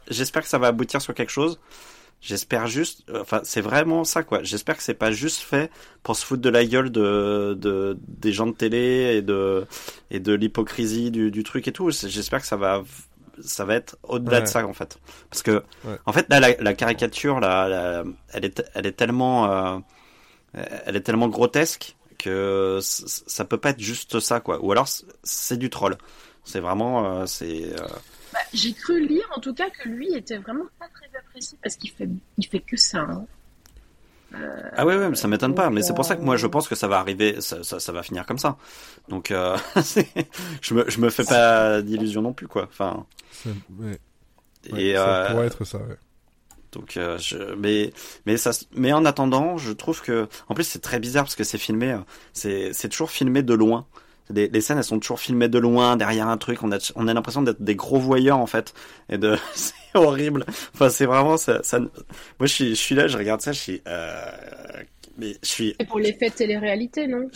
j'espère 0.10 0.42
que 0.44 0.50
ça 0.50 0.58
va 0.58 0.68
aboutir 0.68 1.02
sur 1.02 1.14
quelque 1.14 1.32
chose. 1.32 1.60
J'espère 2.20 2.66
juste, 2.66 3.04
enfin 3.14 3.42
c'est 3.44 3.62
vraiment 3.62 4.04
ça 4.04 4.24
quoi. 4.24 4.42
J'espère 4.42 4.76
que 4.76 4.82
c'est 4.82 4.96
pas 4.96 5.12
juste 5.12 5.40
fait 5.40 5.70
pour 6.02 6.16
se 6.16 6.26
foutre 6.26 6.42
de 6.42 6.50
la 6.50 6.66
gueule 6.66 6.90
de, 6.92 7.56
de 7.62 7.96
des 8.08 8.32
gens 8.34 8.48
de 8.48 8.54
télé 8.54 9.18
et 9.18 9.22
de 9.22 9.68
et 10.10 10.20
de 10.20 10.34
l'hypocrisie 10.34 11.12
du, 11.12 11.30
du 11.30 11.44
truc 11.44 11.68
et 11.68 11.72
tout. 11.72 11.92
J'espère 11.92 12.42
que 12.42 12.48
ça 12.48 12.56
va 12.58 12.84
ça 13.42 13.66
va 13.66 13.76
être 13.76 13.98
au-delà 14.04 14.38
Ouais. 14.38 14.44
de 14.44 14.48
ça 14.48 14.66
en 14.66 14.74
fait. 14.74 14.98
Parce 15.30 15.44
que 15.44 15.64
Ouais. 15.84 15.98
en 16.06 16.14
fait 16.14 16.26
là 16.30 16.40
la, 16.40 16.56
la 16.58 16.74
caricature 16.74 17.40
là, 17.40 17.68
la- 17.68 18.04
elle 18.34 18.46
est 18.46 18.64
elle 18.74 18.86
est 18.86 18.92
tellement 18.94 19.52
euh, 19.52 19.80
elle 20.86 20.96
est 20.96 21.02
tellement 21.02 21.28
grotesque 21.28 21.96
que 22.18 22.80
ça 22.82 23.46
peut 23.46 23.58
pas 23.60 23.70
être 23.72 23.80
juste 23.80 24.20
ça 24.20 24.40
quoi 24.40 24.60
ou 24.64 24.72
alors 24.72 24.88
c'est 25.24 25.58
du 25.58 25.70
troll 25.70 25.98
c'est 26.44 26.60
vraiment 26.60 27.20
euh, 27.22 27.26
c'est 27.26 27.74
euh, 27.80 27.88
Bah, 28.34 28.40
J'ai 28.54 28.74
cru 28.74 29.06
lire 29.06 29.26
en 29.36 29.40
tout 29.40 29.54
cas 29.54 29.70
que 29.70 29.88
lui 29.88 30.14
était 30.16 30.38
vraiment 30.38 30.66
pas 30.80 30.88
très 30.90 31.10
apprécié 31.20 31.58
parce 31.62 31.76
qu'il 31.76 31.92
fait, 31.92 32.10
il 32.38 32.46
fait 32.48 32.60
que 32.60 32.76
ça. 32.78 33.00
hein. 33.00 33.26
Ah 34.76 34.86
ouais 34.86 34.98
ouais 34.98 35.10
mais 35.10 35.16
ça 35.16 35.28
m'étonne 35.28 35.56
pas 35.56 35.70
mais 35.70 35.82
c'est 35.82 35.94
pour 35.94 36.06
ça 36.06 36.16
que 36.16 36.22
moi 36.22 36.38
je 36.38 36.48
pense 36.48 36.68
que 36.68 36.76
ça 36.76 36.88
va 36.88 37.00
arriver 37.00 37.42
ça, 37.42 37.64
ça, 37.64 37.80
ça 37.80 37.92
va 37.92 38.04
finir 38.04 38.26
comme 38.26 38.38
ça 38.38 38.58
donc 39.10 39.32
euh, 39.32 39.58
je 40.62 40.74
me 40.74 40.90
je 40.90 41.00
me 41.00 41.10
fais 41.10 41.24
pas 41.24 41.82
d'illusions 41.82 42.22
non 42.22 42.34
plus 42.34 42.48
quoi 42.48 42.68
enfin 42.70 43.06
ouais, 43.80 44.00
et 44.66 44.96
ça 44.96 45.02
euh, 45.02 45.34
pourrait 45.34 45.48
être 45.48 45.64
ça 45.66 45.78
ouais. 45.80 45.98
Donc, 46.74 46.98
euh, 46.98 47.18
je, 47.18 47.38
mais, 47.56 47.94
mais 48.26 48.38
ça, 48.38 48.52
se- 48.54 48.66
mais 48.74 48.92
en 48.94 49.06
attendant, 49.06 49.58
je 49.58 49.72
trouve 49.72 50.02
que, 50.02 50.28
en 50.50 50.54
plus, 50.54 50.66
c'est 50.66 50.80
très 50.82 51.00
bizarre 51.00 51.24
parce 51.24 51.36
que 51.36 51.44
c'est 51.46 51.58
filmé, 51.58 51.98
c'est, 52.34 52.74
c'est 52.74 52.90
toujours 52.90 53.10
filmé 53.10 53.42
de 53.42 53.54
loin. 53.54 53.88
Les, 54.30 54.48
les 54.50 54.62
scènes, 54.62 54.78
elles 54.78 54.84
sont 54.84 55.00
toujours 55.00 55.20
filmées 55.20 55.48
de 55.50 55.60
loin, 55.60 55.96
derrière 55.98 56.28
un 56.28 56.38
truc. 56.38 56.64
On 56.64 56.72
a, 56.72 56.78
on 56.96 57.08
a 57.08 57.14
l'impression 57.14 57.42
d'être 57.42 57.62
des 57.62 57.76
gros 57.76 58.00
voyeurs 58.00 58.38
en 58.40 58.48
fait, 58.48 58.74
et 59.10 59.18
de, 59.18 59.38
c'est 59.56 59.74
horrible. 59.96 60.46
Enfin, 60.74 60.90
c'est 60.90 61.06
vraiment 61.06 61.38
ça. 61.38 61.62
ça 61.64 61.80
moi, 61.80 61.90
je 62.42 62.48
suis, 62.48 62.70
je 62.72 62.76
suis 62.82 62.96
là, 62.96 63.08
je 63.08 63.18
regarde 63.18 63.42
ça, 63.42 63.52
je 63.52 63.60
suis, 63.60 63.82
euh, 63.88 64.32
mais 65.18 65.38
je 65.44 65.48
suis, 65.50 65.76
C'est 65.80 65.88
pour 65.88 66.00
l'effet 66.00 66.30
de 66.30 66.36
télé-réalité, 66.36 67.08
non? 67.08 67.30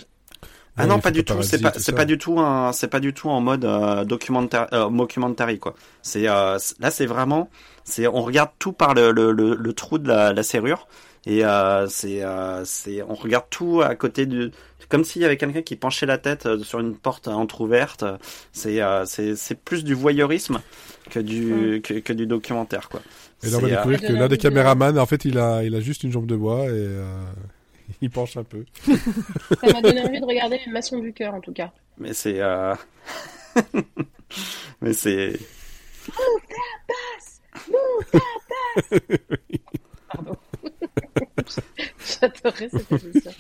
Ah 0.77 0.85
Ouais, 0.85 0.87
non, 0.87 0.95
les 0.95 1.01
pas 1.01 1.11
du 1.11 1.23
tout. 1.25 1.41
C'est 1.43 1.57
et 1.57 1.61
pas, 1.61 1.73
c'est 1.77 1.91
pas 1.93 2.05
du 2.05 2.17
tout 2.17 2.39
un, 2.39 2.71
c'est 2.71 2.87
pas 2.87 2.99
du 3.01 3.13
tout 3.13 3.29
en 3.29 3.41
mode 3.41 3.65
euh, 3.65 4.05
documentaire, 4.05 4.67
euh, 4.73 4.89
mockumentary 4.89 5.59
quoi. 5.59 5.75
C'est 6.01 6.29
euh, 6.29 6.57
c'est- 6.59 6.79
là, 6.79 6.91
c'est 6.91 7.05
vraiment, 7.05 7.49
c'est, 7.83 8.07
on 8.07 8.21
regarde 8.21 8.51
tout 8.57 8.71
par 8.71 8.93
le, 8.93 9.11
le, 9.11 9.31
le, 9.33 9.55
le 9.55 9.73
trou 9.73 9.97
de 9.97 10.07
la, 10.07 10.31
la 10.33 10.43
serrure 10.43 10.87
et 11.25 11.45
euh, 11.45 11.87
c'est, 11.87 12.23
euh, 12.23 12.63
c'est, 12.65 13.03
on 13.03 13.13
regarde 13.13 13.45
tout 13.49 13.81
à 13.81 13.95
côté 13.95 14.25
du, 14.25 14.51
comme 14.89 15.03
s'il 15.03 15.21
y 15.21 15.25
avait 15.25 15.37
quelqu'un 15.37 15.61
qui 15.61 15.75
penchait 15.75 16.05
la 16.05 16.17
tête 16.17 16.45
euh, 16.45 16.59
sur 16.59 16.79
une 16.79 16.95
porte 16.95 17.27
entrouverte. 17.27 18.03
C'est, 18.51 18.81
euh, 18.81 19.05
c'est, 19.05 19.35
c'est 19.35 19.55
plus 19.55 19.83
du 19.83 19.93
voyeurisme 19.93 20.61
que 21.09 21.19
du, 21.19 21.81
que, 21.83 21.95
que 21.95 22.13
du 22.13 22.27
documentaire 22.27 22.89
quoi. 22.89 23.01
Et 23.43 23.49
là, 23.49 23.57
on 23.57 23.61
va 23.61 23.67
euh, 23.67 23.69
découvrir 23.69 24.01
que 24.01 24.13
l'un 24.13 24.27
des 24.27 24.37
caméramans, 24.37 24.97
en 24.99 25.05
fait, 25.05 25.25
il 25.25 25.37
a, 25.39 25.63
il 25.63 25.73
a 25.75 25.79
juste 25.79 26.03
une 26.03 26.11
jambe 26.11 26.27
de 26.27 26.35
bois 26.35 26.65
et 26.65 26.69
euh, 26.71 27.03
il 28.01 28.09
penche 28.09 28.37
un 28.37 28.43
peu. 28.43 28.65
Ça 28.85 28.93
m'a 29.73 29.81
donné 29.81 30.01
envie 30.01 30.19
de 30.19 30.25
regarder 30.25 30.59
les 30.65 30.71
maçons 30.71 30.99
du 30.99 31.13
cœur, 31.13 31.33
en 31.33 31.41
tout 31.41 31.53
cas. 31.53 31.71
mais 31.97 32.13
c'est, 32.13 32.39
euh... 32.39 32.75
mais 34.81 34.93
c'est, 34.93 35.39
Pardon. 40.11 40.35
J'adorais 42.21 42.69
cette 42.69 42.91
émission. 43.03 43.31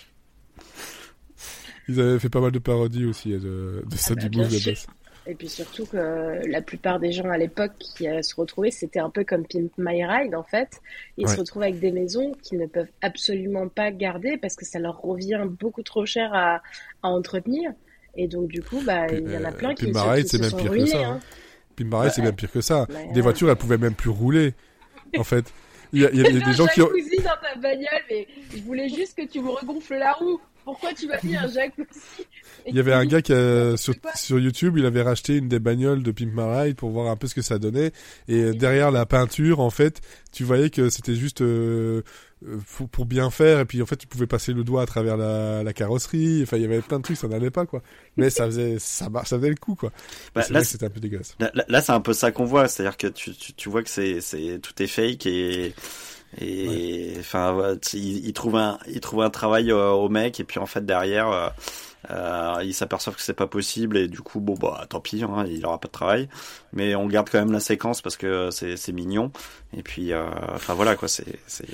Ils 1.87 1.99
avaient 1.99 2.19
fait 2.19 2.29
pas 2.29 2.39
mal 2.41 2.51
de 2.51 2.59
parodies 2.59 3.05
aussi 3.05 3.33
euh, 3.33 3.81
de, 3.83 3.89
de 3.89 3.95
ça 3.95 4.15
bah, 4.15 4.21
du 4.27 4.37
move 4.37 4.49
basse. 4.65 4.87
Et 5.27 5.35
puis 5.35 5.49
surtout 5.49 5.85
que 5.85 6.41
la 6.47 6.61
plupart 6.61 6.99
des 6.99 7.11
gens 7.11 7.29
à 7.29 7.37
l'époque 7.37 7.73
qui 7.77 8.07
euh, 8.07 8.21
se 8.23 8.33
retrouvaient, 8.35 8.71
c'était 8.71 8.99
un 8.99 9.09
peu 9.11 9.23
comme 9.23 9.45
Pimp 9.45 9.71
My 9.77 10.03
Ride 10.03 10.33
en 10.35 10.43
fait. 10.43 10.79
Ils 11.17 11.27
Ouais. 11.27 11.33
se 11.33 11.37
retrouvent 11.39 11.61
avec 11.63 11.79
des 11.79 11.91
maisons 11.91 12.31
qu'ils 12.41 12.59
ne 12.59 12.65
peuvent 12.65 12.89
absolument 13.01 13.67
pas 13.67 13.91
garder 13.91 14.37
parce 14.37 14.55
que 14.55 14.65
ça 14.65 14.79
leur 14.79 14.99
revient 15.01 15.43
beaucoup 15.47 15.83
trop 15.83 16.05
cher 16.05 16.31
à, 16.33 16.55
à 17.03 17.07
entretenir. 17.09 17.71
Et 18.15 18.27
donc 18.27 18.47
du 18.47 18.61
coup, 18.63 18.81
bah, 18.85 19.07
il 19.11 19.31
y 19.31 19.37
en 19.37 19.43
a 19.43 19.49
Euh, 19.49 19.51
plein 19.51 19.75
qui, 19.75 19.85
Pimp 19.91 19.95
se- 19.95 20.03
My 20.03 20.09
Ride, 20.09 20.23
qui 20.23 20.29
c'est 20.29 20.37
se 20.37 20.41
même 20.41 20.49
sont 20.51 20.57
pire 20.57 20.65
que 20.67 20.71
ruinés. 20.71 20.87
ça, 20.91 21.07
hein. 21.07 21.19
Puis 21.75 21.85
pareil, 21.85 22.11
c'est 22.13 22.21
Ouais. 22.21 22.27
même 22.27 22.35
pire 22.35 22.51
que 22.51 22.61
ça. 22.61 22.87
Des 23.13 23.21
voitures, 23.21 23.49
elles 23.49 23.55
pouvaient 23.57 23.77
même 23.77 23.95
plus 23.95 24.09
rouler. 24.09 24.53
En 25.17 25.23
fait, 25.23 25.45
il 25.93 26.01
y 26.01 26.05
a, 26.05 26.11
y 26.11 26.19
a- 26.25 26.29
y 26.29 26.41
a 26.41 26.45
des 26.45 26.53
gens 26.53 26.67
qui 26.67 26.81
ont. 26.81 26.87
jacuzzi 26.87 27.17
dans 27.17 27.23
ta 27.41 27.55
bagnole, 27.59 27.87
mais 28.09 28.27
je 28.55 28.61
voulais 28.63 28.89
juste 28.89 29.15
que 29.17 29.25
tu 29.27 29.41
me 29.41 29.49
regonfles 29.49 29.95
la 29.97 30.13
roue. 30.13 30.39
Pourquoi 30.63 30.93
tu 30.93 31.07
m'as 31.07 31.17
mis 31.23 31.35
un 31.35 31.47
jacuzzi 31.47 31.87
Il 32.67 32.75
y 32.75 32.79
avait 32.79 32.93
un 32.93 33.05
gars 33.05 33.23
qui 33.23 33.33
a, 33.33 33.75
sur, 33.77 33.95
sur 34.15 34.37
YouTube, 34.39 34.77
il 34.77 34.85
avait 34.85 35.01
racheté 35.01 35.37
une 35.37 35.47
des 35.49 35.57
bagnoles 35.57 36.03
de 36.03 36.11
Pimp 36.11 36.31
My 36.35 36.43
Ride 36.43 36.75
pour 36.75 36.91
voir 36.91 37.07
un 37.09 37.15
peu 37.15 37.25
ce 37.27 37.33
que 37.33 37.41
ça 37.41 37.57
donnait. 37.57 37.91
Et 38.27 38.35
euh, 38.41 38.53
derrière 38.53 38.91
la 38.91 39.07
peinture, 39.07 39.59
en 39.59 39.71
fait, 39.71 40.01
tu 40.31 40.43
voyais 40.43 40.69
que 40.69 40.89
c'était 40.91 41.15
juste 41.15 41.41
euh, 41.41 42.03
pour, 42.77 42.89
pour 42.89 43.05
bien 43.05 43.29
faire. 43.29 43.59
Et 43.59 43.65
puis 43.65 43.81
en 43.81 43.85
fait, 43.85 43.95
tu 43.97 44.07
pouvais 44.07 44.27
passer 44.27 44.53
le 44.53 44.63
doigt 44.63 44.81
à 44.81 44.85
travers 44.85 45.17
la, 45.17 45.63
la 45.63 45.73
carrosserie. 45.73 46.41
Enfin, 46.43 46.57
il 46.57 46.63
y 46.63 46.65
avait 46.65 46.81
plein 46.81 46.97
de 46.97 47.03
trucs, 47.03 47.17
ça 47.17 47.27
n'allait 47.27 47.51
pas 47.51 47.65
quoi. 47.65 47.81
Mais 48.17 48.29
ça 48.29 48.45
faisait, 48.45 48.77
ça, 48.79 49.09
ça 49.25 49.37
faisait 49.37 49.49
le 49.49 49.55
coup 49.55 49.75
quoi. 49.75 49.91
Bah, 50.35 50.41
c'est 50.41 50.53
là, 50.53 50.63
c'était 50.63 50.85
un 50.85 50.89
peu 50.89 50.99
dégueulasse. 50.99 51.35
Là, 51.39 51.51
là- 51.53 51.65
là, 51.67 51.81
c'est 51.81 51.91
un 51.91 52.01
peu 52.01 52.13
ça 52.13 52.31
qu'on 52.31 52.45
voit, 52.45 52.67
c'est-à-dire 52.67 52.97
que 52.97 53.07
tu, 53.07 53.35
tu, 53.35 53.53
tu 53.53 53.69
vois 53.69 53.83
que 53.83 53.89
c'est, 53.89 54.21
c'est 54.21 54.59
tout 54.61 54.81
est 54.81 54.87
fake 54.87 55.25
et 55.27 55.73
et 56.39 57.15
enfin 57.19 57.75
tu- 57.81 57.97
il, 57.97 58.25
il 58.25 58.33
trouve 58.33 58.55
un 58.55 58.79
il 58.87 59.01
trouve 59.01 59.21
un 59.21 59.29
travail 59.29 59.69
euh, 59.71 59.89
au 59.89 60.07
mec 60.07 60.39
et 60.39 60.45
puis 60.45 60.59
en 60.59 60.65
fait 60.65 60.85
derrière 60.85 61.27
euh, 61.27 61.49
euh, 62.09 62.63
ils 62.63 62.73
s'aperçoivent 62.73 63.17
que 63.17 63.21
c'est 63.21 63.33
pas 63.33 63.47
possible 63.47 63.97
et 63.97 64.07
du 64.07 64.21
coup 64.21 64.39
bon 64.39 64.53
bah 64.53 64.85
tant 64.89 65.01
pis 65.01 65.21
hein, 65.23 65.45
il 65.49 65.65
aura 65.65 65.77
pas 65.79 65.87
de 65.89 65.91
travail 65.91 66.29
mais 66.71 66.95
on 66.95 67.05
garde 67.07 67.29
quand 67.29 67.37
même 67.39 67.51
la 67.51 67.59
séquence 67.59 68.01
parce 68.01 68.15
que 68.15 68.49
c'est 68.49 68.77
c'est 68.77 68.93
mignon 68.93 69.31
et 69.75 69.83
puis 69.83 70.13
euh, 70.13 70.23
enfin 70.53 70.73
voilà 70.73 70.95
quoi 70.95 71.09
c'est 71.09 71.37
c'est 71.47 71.67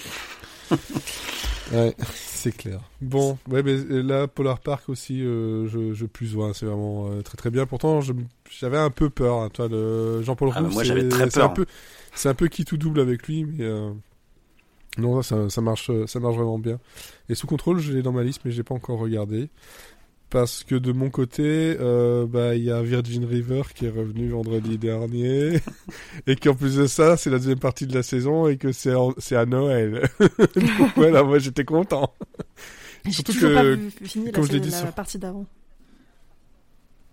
Ouais, 1.71 1.93
c'est 2.15 2.55
clair. 2.55 2.79
Bon, 3.01 3.37
ouais, 3.49 3.61
mais 3.61 3.75
là, 4.01 4.27
Polar 4.27 4.59
Park 4.59 4.87
aussi, 4.87 5.21
euh, 5.21 5.67
je, 5.67 5.93
je 5.93 6.05
plus 6.05 6.33
vois, 6.33 6.53
c'est 6.53 6.65
vraiment 6.65 7.09
euh, 7.11 7.21
très 7.21 7.35
très 7.35 7.49
bien. 7.51 7.65
Pourtant, 7.65 7.99
j'avais 8.49 8.77
un 8.77 8.89
peu 8.89 9.09
peur. 9.09 9.41
hein, 9.41 9.49
toi, 9.49 9.67
le 9.67 10.21
Jean-Paul 10.23 10.51
Ah, 10.53 10.61
Roux, 10.61 10.69
moi, 10.69 10.81
c'est- 10.81 10.87
j'avais 10.87 11.03
très 11.09 11.29
c'est 11.29 11.41
un 11.41 11.49
peur. 11.49 11.53
peu, 11.53 11.65
c'est 12.15 12.29
un 12.29 12.33
peu 12.33 12.47
qui 12.47 12.63
tout 12.63 12.77
double 12.77 13.01
avec 13.01 13.27
lui, 13.27 13.43
mais 13.43 13.65
euh, 13.65 13.91
non, 14.97 15.21
ça, 15.21 15.49
ça 15.49 15.61
marche, 15.61 15.91
ça 16.07 16.19
marche 16.19 16.35
vraiment 16.37 16.57
bien. 16.57 16.79
Et 17.29 17.35
sous 17.35 17.45
contrôle, 17.47 17.79
je 17.79 17.93
l'ai 17.93 18.01
dans 18.01 18.11
ma 18.11 18.23
liste, 18.23 18.41
mais 18.45 18.51
j'ai 18.51 18.63
pas 18.63 18.73
encore 18.73 18.97
regardé. 18.99 19.49
Parce 20.29 20.65
que 20.65 20.75
de 20.75 20.91
mon 20.91 21.09
côté, 21.09 21.77
euh, 21.79 22.25
bah 22.27 22.53
il 22.55 22.63
y 22.65 22.69
a 22.71 22.81
Virgin 22.81 23.23
River 23.23 23.61
qui 23.73 23.85
est 23.85 23.89
revenu 23.89 24.27
vendredi 24.29 24.77
dernier, 24.77 25.59
et 26.27 26.35
qu'en 26.35 26.53
plus 26.53 26.75
de 26.75 26.85
ça, 26.85 27.15
c'est 27.15 27.29
la 27.29 27.37
deuxième 27.37 27.59
partie 27.59 27.87
de 27.87 27.93
la 27.95 28.03
saison 28.03 28.45
et 28.47 28.57
que 28.57 28.73
c'est 28.73 28.93
en- 28.93 29.13
c'est 29.17 29.37
à 29.37 29.45
Noël. 29.45 30.09
Donc 30.19 30.65
voilà, 30.97 31.23
moi 31.23 31.39
j'étais 31.39 31.63
content. 31.63 32.13
J'ai 33.05 33.11
Surtout 33.13 33.31
toujours 33.31 33.49
que, 33.51 33.55
pas 33.55 33.63
vu, 33.63 33.89
fini 34.03 34.25
la, 34.25 34.31
comme 34.33 34.43
je 34.45 34.51
l'ai 34.51 34.59
dit 34.59 34.69
la 34.69 34.77
sur- 34.79 34.91
partie 34.91 35.17
d'avant. 35.17 35.45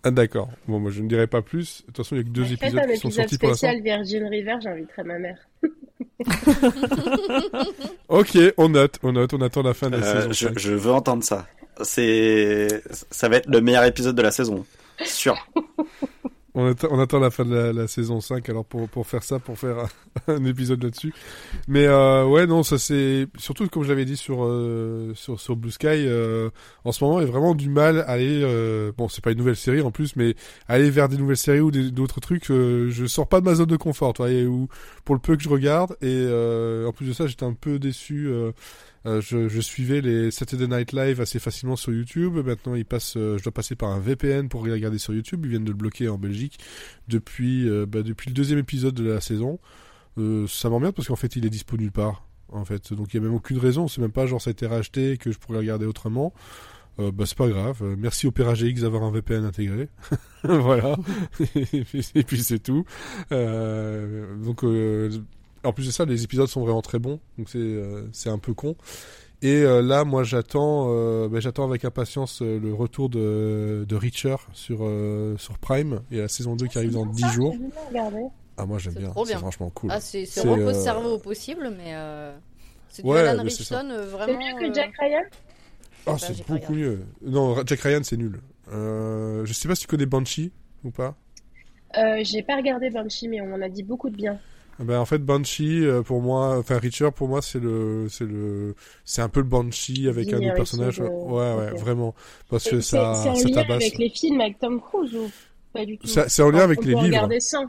Ah 0.03 0.11
d'accord. 0.11 0.51
Bon, 0.67 0.81
moi 0.81 0.91
je 0.91 1.01
ne 1.01 1.09
dirai 1.09 1.29
pas 1.29 1.41
plus. 1.41 1.83
De 1.83 1.87
toute 1.87 1.99
façon, 1.99 2.17
il 2.17 2.19
y 2.19 2.21
a 2.23 2.25
que 2.25 2.31
deux 2.31 2.53
épisodes 2.53 2.79
un 2.79 2.87
qui 2.89 2.97
sont 2.99 3.09
épisode 3.09 3.13
sortis 3.13 3.39
pour 3.39 3.49
l'instant. 3.51 3.69
spécial 3.69 3.83
Virgin 3.85 4.25
River, 4.27 4.57
j'inviterai 4.61 5.05
ma 5.05 5.19
mère. 5.21 5.39
Ok, 8.09 8.39
on 8.57 8.69
note, 8.69 8.99
on 9.03 9.13
note, 9.13 9.35
on 9.35 9.41
attend 9.41 9.63
la 9.63 9.75
fin 9.75 9.91
de 9.91 9.97
la 9.97 10.07
euh, 10.07 10.21
saison. 10.21 10.33
je, 10.33 10.47
5. 10.49 10.59
je 10.59 10.73
veux 10.73 10.93
entendre 10.93 11.25
ça 11.25 11.47
c'est 11.83 12.69
ça 13.11 13.29
va 13.29 13.37
être 13.37 13.49
le 13.49 13.61
meilleur 13.61 13.85
épisode 13.85 14.15
de 14.15 14.23
la 14.23 14.31
saison 14.31 14.65
sûr 15.05 15.37
On 16.57 16.67
attend, 16.71 16.87
on 16.93 17.01
attend 17.01 17.19
la 17.19 17.31
fin 17.33 17.45
de 17.45 17.53
la, 17.53 17.73
la 17.73 17.89
saison 17.89 18.21
5 18.21 18.49
alors 18.49 18.65
pour, 18.65 18.89
pour 18.89 19.09
faire 19.09 19.25
ça, 19.25 19.41
pour 19.41 19.59
faire 19.59 19.89
un, 20.29 20.45
épisode 20.45 20.83
là-dessus. 20.85 21.13
Mais 21.67 21.87
euh, 21.87 22.25
ouais, 22.27 22.47
non, 22.47 22.63
ça 22.63 22.79
c'est 22.79 23.27
surtout 23.39 23.67
comme 23.69 23.83
je 23.83 23.89
l'avais 23.89 24.05
dit 24.05 24.17
sur 24.17 24.45
euh, 24.45 25.13
sur 25.15 25.41
sur 25.41 25.57
Blue 25.57 25.73
Sky. 25.73 25.87
euh, 25.89 26.51
en 26.85 26.93
ce 26.93 27.03
moment, 27.03 27.21
il 27.21 27.27
y 27.27 27.29
a 27.29 27.31
vraiment 27.31 27.57
du 27.57 27.69
mal 27.69 28.01
à 28.01 28.11
aller. 28.11 28.41
euh, 28.45 28.93
bon, 28.97 29.09
c'est 29.09 29.23
pas 29.25 29.33
une 29.33 29.39
nouvelle 29.39 29.57
série 29.57 29.81
en 29.81 29.91
plus, 29.91 30.15
mais 30.15 30.37
aller 30.69 30.91
vers 30.91 31.09
des 31.09 31.17
nouvelles 31.17 31.37
séries 31.37 31.61
ou 31.61 31.73
d'autres 31.73 32.21
trucs. 32.21 32.51
euh, 32.51 32.89
je 32.91 33.07
sors 33.07 33.29
pas 33.29 33.41
de 33.41 33.47
ma 33.47 33.55
zone 33.57 33.67
de 33.67 33.77
confort, 33.77 34.13
tu 34.13 34.23
vois, 34.23 34.31
et 34.31 34.47
pour 35.05 35.15
le 35.17 35.21
peu 35.21 35.37
que 35.37 35.43
je 35.43 35.49
regarde. 35.49 35.93
Et 36.03 36.07
euh, 36.09 36.87
en 36.87 36.93
plus 36.93 37.07
de 37.09 37.13
ça, 37.13 37.27
j'étais 37.27 37.45
un 37.45 37.55
peu 37.55 37.79
déçu. 37.81 38.29
Euh, 39.07 39.21
je, 39.21 39.61
suivais 39.61 40.01
les 40.01 40.31
Saturday 40.31 40.67
Night 40.67 40.93
Live 40.93 41.21
assez 41.21 41.39
facilement 41.39 41.77
sur 41.77 41.93
YouTube. 41.93 42.39
Maintenant, 42.45 42.75
euh, 42.75 43.39
je 43.39 43.43
dois 43.43 43.53
passer 43.53 43.77
par 43.77 43.91
un 43.91 44.01
VPN 44.01 44.49
pour 44.49 44.63
regarder 44.63 44.99
sur 44.99 45.13
YouTube. 45.13 45.45
Ils 45.45 45.51
viennent 45.51 45.65
de 45.65 45.71
le 45.71 45.77
bloquer 45.77 46.09
en 46.09 46.19
Belgique 46.19 46.59
depuis, 47.09 47.69
euh, 47.69 47.87
bah, 47.87 48.03
depuis 48.03 48.31
le 48.31 48.35
deuxième 48.35 48.59
épisode 48.59 48.95
de 48.95 49.05
la 49.05 49.21
saison. 49.21 49.59
Ça 50.47 50.71
m'emmerde 50.71 50.95
parce 50.95 51.09
qu'en 51.09 51.17
fait, 51.17 51.35
il 51.37 51.45
est 51.45 51.51
dispo 51.51 51.77
nulle 51.77 51.93
part. 51.93 52.27
En 52.49 52.65
fait, 52.65 52.93
donc 52.93 53.13
il 53.13 53.17
y 53.17 53.21
a 53.21 53.23
même 53.23 53.35
aucune 53.35 53.59
raison. 53.59 53.89
C'est 53.89 54.01
même 54.01 54.13
pas 54.13 54.27
genre 54.27 54.41
ça 54.41 54.51
a 54.51 54.53
été 54.53 54.67
racheté 54.67 55.13
et 55.13 55.17
que 55.17 55.33
je 55.33 55.39
pourrais 55.39 55.59
regarder 55.59 55.87
autrement. 55.87 56.33
Bah 56.97 57.25
c'est 57.27 57.37
pas 57.37 57.49
grave. 57.49 57.79
Euh, 57.83 57.97
merci 57.99 58.29
Opera 58.29 58.55
GX 58.55 58.83
d'avoir 58.83 59.03
un 59.03 59.11
VPN 59.11 59.45
intégré. 59.45 59.89
voilà. 60.45 60.97
et 61.57 61.83
puis, 61.83 62.43
c'est 62.45 62.61
tout. 62.61 62.85
Donc 63.31 64.63
en 65.65 65.73
plus 65.73 65.87
de 65.87 65.91
ça, 65.93 66.05
les 66.05 66.25
épisodes 66.25 66.49
sont 66.49 66.61
vraiment 66.63 66.83
très 66.83 66.99
bons. 66.99 67.21
Donc 67.39 67.49
c'est 67.49 67.59
euh, 67.59 68.07
c'est 68.13 68.31
un 68.31 68.39
peu 68.39 68.55
con. 68.55 68.77
Et 69.43 69.63
euh, 69.63 69.83
là, 69.83 70.05
moi, 70.05 70.23
j'attends, 70.25 70.87
euh, 70.89 71.29
bah, 71.29 71.39
j'attends 71.41 71.65
avec 71.69 71.85
impatience 71.85 72.41
euh, 72.41 72.59
le 72.59 72.73
retour 72.73 73.11
de, 73.11 73.85
de 73.87 73.97
Reacher 73.97 74.37
sur 74.55 74.79
euh, 74.83 75.37
sur 75.37 75.59
Prime 75.59 76.01
et 76.11 76.19
la 76.19 76.29
saison 76.29 76.57
2 76.57 76.67
qui 76.67 76.79
arrive 76.79 76.93
dans 76.93 77.05
10 77.07 77.29
jours. 77.29 77.55
Ah 78.57 78.67
moi 78.67 78.79
j'aime 78.79 78.93
C'est 78.95 79.01
bien, 79.01 79.13
c'est 79.27 79.37
franchement 79.37 79.71
cool. 79.71 79.91
Ah, 79.93 80.01
c'est 80.01 80.23
euh, 80.47 80.73
cerveau 80.73 81.15
au 81.15 81.19
possible, 81.19 81.75
mais 81.77 81.95
euh, 81.95 82.35
c'est 82.89 83.03
du 83.03 83.09
Ouais, 83.09 83.21
Alan. 83.21 83.43
Richardson 83.43 83.89
euh, 83.91 84.05
C'est 84.05 84.11
vraiment. 84.17 84.39
mieux 84.39 84.69
que 84.69 84.73
Jack 84.75 84.93
Ryan 84.99 85.23
Ah, 86.07 86.13
bah, 86.13 86.19
c'est 86.19 86.47
beaucoup 86.47 86.73
mieux. 86.73 87.01
Non, 87.23 87.57
Jack 87.67 87.81
Ryan, 87.81 88.01
c'est 88.05 88.17
nul. 88.17 88.41
Euh, 88.73 89.45
je 89.45 89.53
sais 89.53 89.67
pas 89.69 89.75
si 89.75 89.83
tu 89.83 89.89
connais 89.89 90.07
Banshee 90.07 90.53
ou 90.85 90.91
pas. 90.91 91.17
euh, 91.99 92.21
J'ai 92.23 92.43
pas 92.43 92.57
regardé 92.57 92.91
Banshee, 92.91 93.29
mais 93.29 93.41
on 93.41 93.53
en 93.53 93.61
a 93.61 93.69
dit 93.69 93.83
beaucoup 93.83 94.09
de 94.09 94.17
bien. 94.17 94.39
Ben 94.81 94.99
en 94.99 95.05
fait 95.05 95.19
Banshee 95.19 95.85
euh, 95.87 96.03
pour 96.03 96.21
moi, 96.21 96.59
enfin 96.59 96.79
Reacher 96.79 97.11
pour 97.15 97.29
moi 97.29 97.41
c'est 97.43 97.61
le 97.61 98.07
c'est 98.09 98.25
le 98.27 98.75
c'est 99.05 99.23
un 99.23 99.29
peu 99.29 99.41
le 99.41 99.47
Banshee 99.47 100.09
avec 100.09 100.33
un 100.33 100.39
autre 100.39 100.55
personnage. 100.55 101.01
Ouais 101.01 101.55
ouais 101.55 101.71
vraiment 101.79 102.15
parce 102.51 102.69
que 102.69 102.81
ça 102.81 103.15
c'est 103.23 103.29
en 103.31 103.35
ça 103.37 103.49
lien 103.49 103.55
tabasse. 103.55 103.83
avec 103.83 103.99
les 103.99 104.09
films 104.11 104.41
avec 104.41 104.59
Tom 104.59 104.81
Cruise 104.81 105.15
ou 105.15 105.31
pas 105.73 105.85
du 105.85 105.97
tout? 105.99 106.07
Ça- 106.09 106.29
C'est 106.29 106.43
en 106.43 106.51
lien 106.51 106.61
avec 106.65 106.81
on 106.81 106.83
les 106.83 106.93
peut 106.93 106.99
livres. 106.99 107.07
regarder 107.07 107.41
sans. 107.41 107.65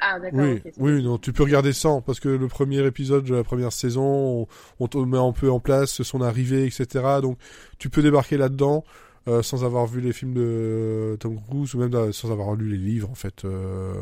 Ah 0.00 0.18
d'accord. 0.18 0.40
Oui, 0.40 0.62
oui, 0.78 1.02
non, 1.02 1.18
tu 1.18 1.32
peux 1.32 1.42
regarder 1.42 1.72
sans 1.74 2.00
parce 2.00 2.20
que 2.20 2.28
le 2.30 2.48
premier 2.48 2.84
épisode 2.86 3.24
de 3.24 3.34
la 3.34 3.44
première 3.44 3.72
saison, 3.72 4.02
on, 4.02 4.46
on 4.80 4.86
te 4.88 4.96
met 4.98 5.18
un 5.18 5.32
peu 5.32 5.50
en 5.50 5.60
place 5.60 6.02
son 6.02 6.22
arrivée, 6.22 6.64
etc. 6.66 7.20
Donc 7.22 7.36
tu 7.78 7.90
peux 7.90 8.00
débarquer 8.02 8.36
là-dedans 8.38 8.84
euh, 9.28 9.42
sans 9.42 9.64
avoir 9.64 9.86
vu 9.86 10.00
les 10.00 10.14
films 10.14 10.32
de 10.34 11.16
Tom 11.20 11.38
Cruise 11.48 11.74
ou 11.74 11.78
même 11.78 11.94
euh, 11.94 12.12
sans 12.12 12.30
avoir 12.32 12.54
lu 12.54 12.70
les 12.70 12.78
livres 12.78 13.10
en 13.10 13.14
fait. 13.14 13.44
euh, 13.44 13.92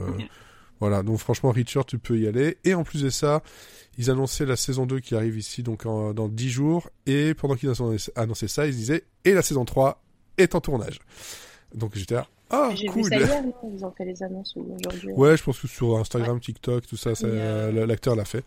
Voilà, 0.80 1.02
donc 1.02 1.18
franchement 1.18 1.50
Richard, 1.50 1.84
tu 1.86 1.98
peux 1.98 2.18
y 2.18 2.26
aller. 2.28 2.58
Et 2.64 2.74
en 2.74 2.84
plus 2.84 3.02
de 3.02 3.10
ça, 3.10 3.42
ils 3.98 4.10
annonçaient 4.10 4.46
la 4.46 4.56
saison 4.56 4.86
2 4.86 5.00
qui 5.00 5.14
arrive 5.16 5.36
ici 5.36 5.62
donc 5.62 5.86
en- 5.86 6.14
dans 6.14 6.28
10 6.28 6.50
jours. 6.50 6.88
Et 7.06 7.34
pendant 7.34 7.54
qu'ils 7.56 7.72
annoncé 8.16 8.48
ça, 8.48 8.66
ils 8.66 8.74
disaient 8.76 9.04
et 9.24 9.34
la 9.34 9.42
saison 9.42 9.64
3 9.64 10.00
est 10.36 10.54
en 10.54 10.60
tournage. 10.60 11.00
Donc 11.74 11.92
j'étais 11.96 12.14
là, 12.14 12.26
ah 12.50 12.70
J'ai 12.74 12.86
cool. 12.86 13.02
vu 13.04 13.08
ça 13.10 13.16
hier, 13.18 13.42
non 13.42 13.52
Ils 13.76 13.84
ont 13.84 13.90
fait 13.90 14.04
les 14.04 14.22
annonces 14.22 14.54
aujourd'hui. 14.56 15.12
Ouais, 15.12 15.36
je 15.36 15.42
pense 15.42 15.58
que 15.60 15.66
sur 15.68 15.98
Instagram, 15.98 16.38
TikTok, 16.40 16.86
tout 16.86 16.96
ça, 16.96 17.10
euh, 17.24 17.86
l'acteur 17.86 18.14
l'a 18.16 18.24
fait. 18.24 18.44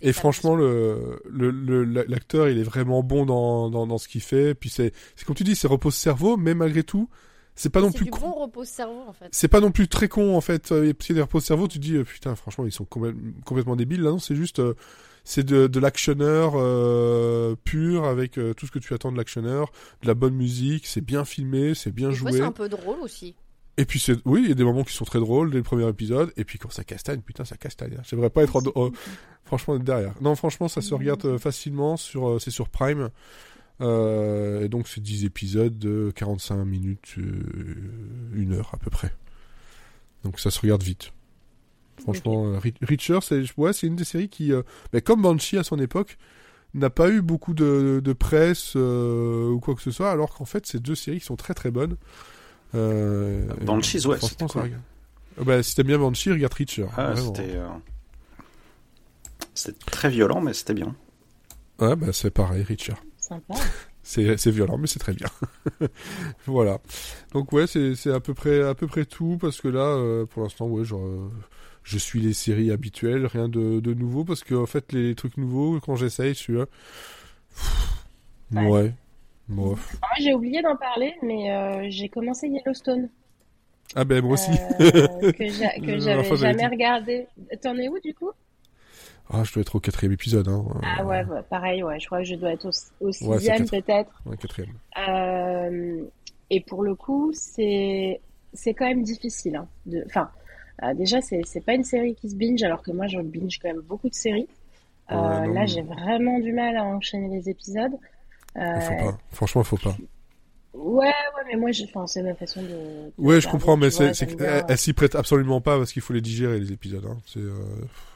Et 0.00 0.12
franchement, 0.12 0.54
le 0.56 1.20
le- 1.28 1.50
le- 1.50 1.84
l'acteur, 2.08 2.48
il 2.48 2.58
est 2.58 2.62
vraiment 2.62 3.02
bon 3.02 3.26
dans, 3.26 3.68
dans, 3.68 3.86
dans 3.86 3.98
ce 3.98 4.08
qu'il 4.08 4.20
fait. 4.22 4.54
Puis 4.54 4.70
c'est 4.70 4.92
c'est 5.16 5.24
comme 5.26 5.36
tu 5.36 5.44
dis, 5.44 5.54
c'est 5.56 5.68
repose 5.68 5.94
cerveau, 5.94 6.36
mais 6.36 6.54
malgré 6.54 6.82
tout, 6.82 7.08
c'est 7.60 7.68
pas 7.70 7.80
non 7.80 7.92
plus 7.92 8.04
du 8.06 8.10
con. 8.10 8.20
bon 8.20 8.32
repose 8.32 8.68
cerveau 8.68 9.02
en 9.06 9.12
fait. 9.12 9.28
C'est 9.32 9.48
pas 9.48 9.60
non 9.60 9.70
plus 9.70 9.88
très 9.88 10.08
con 10.08 10.36
en 10.36 10.40
fait. 10.40 10.72
Euh, 10.72 10.92
Parce 10.94 11.06
qu'il 11.06 11.16
y 11.16 11.18
a 11.18 11.20
des 11.20 11.22
repos 11.22 11.40
cerveau, 11.40 11.68
tu 11.68 11.78
te 11.78 11.82
dis 11.84 11.96
euh, 11.96 12.04
putain, 12.04 12.34
franchement, 12.36 12.64
ils 12.64 12.72
sont 12.72 12.84
complè- 12.84 13.14
complètement 13.44 13.76
débiles. 13.76 14.00
Là, 14.02 14.10
non, 14.10 14.18
c'est 14.18 14.36
juste 14.36 14.60
euh, 14.60 14.74
c'est 15.24 15.44
de, 15.44 15.66
de 15.66 15.80
l'actionneur 15.80 16.52
euh, 16.56 17.54
pur 17.64 18.04
avec 18.04 18.38
euh, 18.38 18.54
tout 18.54 18.66
ce 18.66 18.70
que 18.70 18.78
tu 18.78 18.94
attends 18.94 19.12
de 19.12 19.16
l'actionneur, 19.18 19.70
de 20.02 20.06
la 20.06 20.14
bonne 20.14 20.34
musique, 20.34 20.86
c'est 20.86 21.00
bien 21.02 21.24
filmé, 21.24 21.74
c'est 21.74 21.90
bien 21.92 22.08
Des 22.08 22.14
joué. 22.14 22.32
c'est 22.32 22.40
un 22.42 22.52
peu 22.52 22.68
drôle 22.68 22.98
aussi. 23.02 23.34
Et 23.76 23.84
puis 23.84 24.00
c'est 24.00 24.16
oui, 24.24 24.40
il 24.44 24.48
y 24.48 24.52
a 24.52 24.54
des 24.56 24.64
moments 24.64 24.82
qui 24.84 24.92
sont 24.94 25.04
très 25.04 25.20
drôles 25.20 25.50
dès 25.50 25.56
le 25.58 25.62
premier 25.62 25.88
épisode 25.88 26.32
et 26.36 26.44
puis 26.44 26.58
quand 26.58 26.70
ça 26.72 26.82
castagne, 26.84 27.20
putain 27.20 27.44
ça 27.44 27.56
castagne. 27.56 27.94
hein. 27.98 28.02
J'aimerais 28.08 28.30
pas 28.30 28.42
être 28.42 28.56
en- 28.56 28.62
en- 28.86 28.90
franchement 29.44 29.78
derrière. 29.78 30.14
Non, 30.20 30.34
franchement, 30.34 30.66
ça 30.68 30.80
se 30.80 30.94
regarde 30.94 31.38
facilement 31.38 31.96
sur 31.96 32.40
c'est 32.40 32.50
sur 32.50 32.68
Prime. 32.68 33.10
Euh, 33.80 34.64
et 34.64 34.68
donc 34.68 34.88
c'est 34.88 35.00
10 35.00 35.24
épisodes 35.24 35.78
de 35.78 36.12
45 36.14 36.64
minutes 36.64 37.14
euh, 37.18 37.34
une 38.34 38.52
heure 38.54 38.70
à 38.72 38.76
peu 38.76 38.90
près. 38.90 39.14
Donc 40.24 40.40
ça 40.40 40.50
se 40.50 40.60
regarde 40.60 40.82
vite. 40.82 41.12
Franchement, 42.02 42.46
euh, 42.46 42.58
Ri- 42.58 42.74
Reacher, 42.82 43.18
c'est 43.22 43.42
ouais, 43.56 43.70
une 43.82 43.96
des 43.96 44.04
séries 44.04 44.28
qui 44.28 44.52
euh, 44.52 44.62
mais 44.92 45.00
comme 45.00 45.22
Banshee 45.22 45.58
à 45.58 45.64
son 45.64 45.78
époque 45.78 46.16
n'a 46.74 46.90
pas 46.90 47.08
eu 47.08 47.22
beaucoup 47.22 47.54
de, 47.54 48.00
de 48.04 48.12
presse 48.12 48.74
euh, 48.76 49.48
ou 49.48 49.60
quoi 49.60 49.74
que 49.74 49.82
ce 49.82 49.90
soit 49.90 50.10
alors 50.10 50.34
qu'en 50.34 50.44
fait 50.44 50.66
c'est 50.66 50.80
deux 50.82 50.94
séries 50.94 51.20
qui 51.20 51.24
sont 51.26 51.36
très 51.36 51.54
très 51.54 51.70
bonnes. 51.70 51.96
Euh, 52.74 53.46
Banshees, 53.64 54.06
ouais, 54.06 54.16
franchement, 54.18 54.28
c'était 54.28 54.46
ça 54.46 54.52
cool. 54.52 54.62
regarde. 54.62 54.82
Bah, 55.46 55.62
si 55.62 55.74
t'aimes 55.76 55.86
bien 55.86 55.98
Banshee, 55.98 56.32
regarde 56.32 56.52
Reacher. 56.54 56.86
Ah, 56.96 57.14
c'était. 57.16 57.54
euh, 57.54 57.68
C'était 59.54 59.78
très 59.86 60.10
violent, 60.10 60.40
mais 60.40 60.52
c'était 60.52 60.74
bien. 60.74 60.94
Ouais, 61.80 61.96
bah, 61.96 62.12
c'est 62.12 62.30
pareil, 62.30 62.62
Reacher. 62.64 62.94
Sympa. 63.28 63.54
C'est 64.02 64.50
violent, 64.50 64.78
mais 64.78 64.86
c'est 64.86 64.98
très 64.98 65.12
bien. 65.12 65.26
voilà. 66.46 66.78
Donc 67.32 67.52
ouais, 67.52 67.66
c'est 67.66 68.10
à 68.10 68.20
peu 68.20 68.32
près 68.32 68.62
à 68.62 68.74
peu 68.74 68.86
près 68.86 69.04
tout 69.04 69.36
parce 69.38 69.60
que 69.60 69.68
là, 69.68 69.80
euh, 69.80 70.24
pour 70.24 70.42
l'instant, 70.42 70.66
ouais, 70.66 70.84
genre, 70.84 71.04
euh, 71.04 71.28
je 71.82 71.98
suis 71.98 72.20
les 72.20 72.32
séries 72.32 72.70
habituelles, 72.70 73.26
rien 73.26 73.48
de, 73.48 73.80
de 73.80 73.94
nouveau 73.94 74.24
parce 74.24 74.44
que 74.44 74.54
en 74.54 74.66
fait, 74.66 74.92
les 74.92 75.14
trucs 75.14 75.36
nouveaux, 75.36 75.78
quand 75.80 75.94
j'essaye, 75.96 76.32
je 76.34 76.38
suis 76.38 76.54
là, 76.54 76.66
Ouais. 78.54 78.92
Moi, 79.48 79.76
j'ai 80.20 80.34
oublié 80.34 80.60
d'en 80.62 80.76
parler, 80.76 81.14
mais 81.22 81.50
euh, 81.52 81.86
j'ai 81.90 82.08
commencé 82.08 82.48
Yellowstone. 82.48 83.08
Ah 83.94 84.04
ben 84.04 84.22
moi 84.22 84.34
aussi. 84.34 84.50
euh, 84.80 85.32
que 85.32 85.48
j'avais 86.00 86.36
jamais 86.36 86.66
regardé. 86.66 87.26
T'en 87.62 87.76
es 87.78 87.88
où 87.88 87.98
du 88.00 88.12
coup? 88.14 88.30
Ah, 89.30 89.44
je 89.44 89.52
dois 89.52 89.60
être 89.60 89.76
au 89.76 89.80
quatrième 89.80 90.12
épisode, 90.12 90.48
hein. 90.48 90.64
Ah 90.82 91.04
ouais, 91.04 91.24
ouais, 91.24 91.42
pareil, 91.50 91.82
ouais, 91.82 92.00
je 92.00 92.06
crois 92.06 92.18
que 92.18 92.24
je 92.24 92.34
dois 92.34 92.52
être 92.52 92.70
au, 93.00 93.12
sixième 93.12 93.68
peut-être. 93.68 94.10
Ouais, 94.24 94.36
quatrième. 94.36 94.72
Euh, 94.96 96.02
et 96.50 96.60
pour 96.60 96.82
le 96.82 96.94
coup, 96.94 97.30
c'est 97.34 98.20
c'est 98.54 98.72
quand 98.72 98.86
même 98.86 99.02
difficile. 99.02 99.56
Hein, 99.56 99.68
de, 99.84 100.02
enfin, 100.06 100.30
euh, 100.82 100.94
déjà, 100.94 101.20
c'est 101.20 101.42
c'est 101.44 101.60
pas 101.60 101.74
une 101.74 101.84
série 101.84 102.14
qui 102.14 102.30
se 102.30 102.36
binge, 102.36 102.62
alors 102.62 102.82
que 102.82 102.90
moi, 102.90 103.06
je 103.06 103.20
binge 103.20 103.58
quand 103.60 103.68
même 103.68 103.82
beaucoup 103.82 104.08
de 104.08 104.14
séries. 104.14 104.48
Euh, 105.10 105.14
là, 105.52 105.66
j'ai 105.66 105.82
vraiment 105.82 106.38
du 106.38 106.52
mal 106.52 106.76
à 106.76 106.84
enchaîner 106.84 107.28
les 107.28 107.50
épisodes. 107.50 107.92
Faut 108.54 108.60
pas. 108.60 109.18
Franchement, 109.30 109.62
faut 109.62 109.76
pas. 109.76 109.96
Ouais, 110.78 111.06
ouais, 111.06 111.42
mais 111.50 111.56
moi, 111.56 111.70
enfin, 111.84 112.06
c'est 112.06 112.22
ma 112.22 112.34
façon 112.34 112.62
de. 112.62 112.68
de 112.68 113.12
Ouais, 113.18 113.40
je 113.40 113.48
comprends, 113.48 113.76
mais 113.76 113.90
c'est, 113.90 114.12
elle, 114.40 114.64
elle 114.68 114.78
s'y 114.78 114.92
prête 114.92 115.14
absolument 115.14 115.60
pas 115.60 115.76
parce 115.78 115.92
qu'il 115.92 116.02
faut 116.02 116.12
les 116.12 116.20
digérer 116.20 116.58
les 116.60 116.72
épisodes. 116.72 117.04
Hein. 117.08 117.16
C'est, 117.26 117.40
euh, 117.40 117.52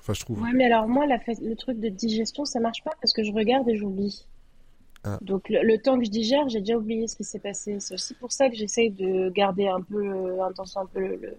enfin, 0.00 0.12
je 0.14 0.20
trouve. 0.20 0.40
Ouais, 0.42 0.52
mais 0.54 0.64
alors 0.66 0.88
moi, 0.88 1.06
la 1.06 1.18
fa- 1.18 1.32
le 1.42 1.54
truc 1.56 1.78
de 1.80 1.88
digestion, 1.88 2.44
ça 2.44 2.60
marche 2.60 2.82
pas 2.84 2.92
parce 3.00 3.12
que 3.12 3.22
je 3.24 3.32
regarde 3.32 3.68
et 3.68 3.76
j'oublie. 3.76 4.26
Ah. 5.04 5.18
Donc 5.20 5.48
le, 5.48 5.62
le 5.62 5.78
temps 5.78 5.98
que 5.98 6.04
je 6.04 6.10
digère, 6.10 6.48
j'ai 6.48 6.60
déjà 6.60 6.76
oublié 6.76 7.08
ce 7.08 7.16
qui 7.16 7.24
s'est 7.24 7.40
passé. 7.40 7.78
C'est 7.80 7.94
aussi 7.94 8.14
pour 8.14 8.30
ça 8.32 8.48
que 8.48 8.54
j'essaye 8.54 8.90
de 8.90 9.30
garder 9.30 9.66
un 9.66 9.80
peu 9.80 9.96
euh, 10.06 10.44
intention 10.44 10.80
un 10.82 10.86
peu 10.86 11.00
le, 11.00 11.16
le, 11.16 11.36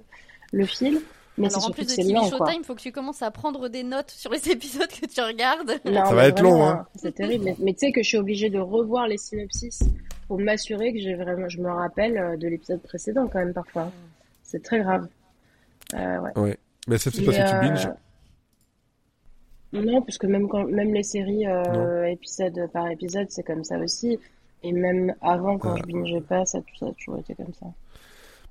le 0.52 0.66
fil. 0.66 1.00
Mais 1.38 1.50
c'est 1.50 1.56
Alors 1.56 1.70
en 1.70 1.72
plus 1.72 1.88
de 1.88 1.96
TV. 1.96 2.14
Showtime, 2.14 2.60
il 2.60 2.64
faut 2.64 2.76
que 2.76 2.82
tu 2.82 2.92
commences 2.92 3.22
à 3.24 3.32
prendre 3.32 3.68
des 3.70 3.82
notes 3.84 4.12
sur 4.12 4.32
les 4.32 4.50
épisodes 4.52 4.88
que 4.90 5.06
tu 5.08 5.20
regardes. 5.22 5.80
Non, 5.86 6.06
Ça 6.06 6.14
va 6.14 6.28
être 6.28 6.44
long, 6.44 6.64
hein. 6.64 6.86
C'est 6.96 7.16
terrible. 7.16 7.46
Mais, 7.46 7.56
mais 7.60 7.74
tu 7.74 7.80
sais 7.88 7.92
que 7.92 8.04
je 8.04 8.08
suis 8.10 8.18
obligée 8.18 8.50
de 8.52 8.60
revoir 8.60 9.08
les 9.08 9.18
synopsis 9.18 9.80
pour 10.28 10.40
m'assurer 10.40 10.94
que 10.94 11.00
j'ai 11.00 11.16
vraiment, 11.16 11.50
je 11.50 11.60
me 11.62 11.70
rappelle 11.70 12.18
euh, 12.18 12.38
de 12.38 12.48
l'épisode 12.48 12.82
précédent 12.82 13.28
quand 13.28 13.40
même 13.40 13.54
parfois. 13.54 13.92
C'est 14.44 14.64
très 14.64 14.80
grave. 14.80 15.08
Euh, 15.94 16.20
ouais. 16.36 16.58
Mais 16.88 16.98
ça, 16.98 17.12
c'est 17.12 17.24
parce 17.24 17.38
que 17.38 17.50
tu 17.50 17.56
euh, 17.56 17.62
binges. 17.62 17.90
Non, 19.74 20.02
parce 20.04 20.18
que 20.18 20.28
même 20.28 20.48
quand, 20.48 20.66
même 20.66 20.94
les 20.94 21.04
séries 21.04 21.48
euh, 21.48 22.06
épisode 22.06 22.70
par 22.72 22.90
épisode, 22.92 23.28
c'est 23.30 23.44
comme 23.44 23.64
ça 23.64 23.78
aussi. 23.80 24.20
Et 24.62 24.72
même 24.72 25.14
avant, 25.22 25.58
quand 25.58 25.74
Ah. 25.74 25.78
je 25.80 25.84
bingeais 25.92 26.22
pas, 26.22 26.46
ça, 26.46 26.60
ça 26.80 26.86
a 26.88 26.92
toujours 26.94 27.18
été 27.18 27.34
comme 27.36 27.54
ça. 27.60 27.66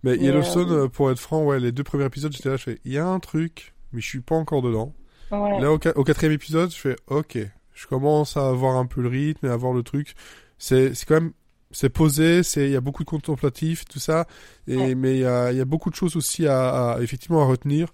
Mais 0.02 0.16
mais, 0.16 0.24
Yellowstone, 0.24 0.72
euh, 0.72 0.88
pour 0.88 1.10
être 1.12 1.18
franc, 1.20 1.44
ouais, 1.44 1.60
les 1.60 1.70
deux 1.70 1.84
premiers 1.84 2.04
épisodes, 2.06 2.32
j'étais 2.32 2.48
là, 2.48 2.56
je 2.56 2.64
fais, 2.64 2.78
il 2.84 2.92
y 2.92 2.98
a 2.98 3.06
un 3.06 3.20
truc, 3.20 3.72
mais 3.92 4.00
je 4.00 4.08
suis 4.08 4.20
pas 4.20 4.34
encore 4.34 4.62
dedans. 4.62 4.92
Ouais. 5.30 5.60
Là, 5.60 5.70
au, 5.72 5.76
au 5.76 6.04
quatrième 6.04 6.32
épisode, 6.32 6.70
je 6.72 6.76
fais, 6.76 6.96
ok, 7.06 7.38
je 7.72 7.86
commence 7.86 8.36
à 8.36 8.48
avoir 8.48 8.76
un 8.76 8.86
peu 8.86 9.00
le 9.00 9.08
rythme 9.08 9.46
et 9.46 9.48
à 9.48 9.56
voir 9.56 9.72
le 9.72 9.82
truc. 9.84 10.14
C'est 10.58 10.92
quand 11.06 11.14
même, 11.14 11.32
c'est 11.72 11.90
posé, 11.90 12.42
c'est, 12.42 12.66
il 12.66 12.72
y 12.72 12.76
a 12.76 12.80
beaucoup 12.80 13.04
de 13.04 13.08
contemplatif, 13.10 13.84
tout 13.86 13.98
ça, 14.00 14.26
et 14.68 14.94
Ouais. 14.94 14.96
mais 14.96 15.14
il 15.16 15.20
y 15.20 15.24
a, 15.24 15.52
il 15.52 15.58
y 15.58 15.60
a 15.60 15.64
beaucoup 15.64 15.90
de 15.90 15.94
choses 15.96 16.16
aussi 16.16 16.46
à, 16.46 16.92
à- 16.94 17.00
effectivement 17.02 17.42
à 17.42 17.46
retenir. 17.46 17.88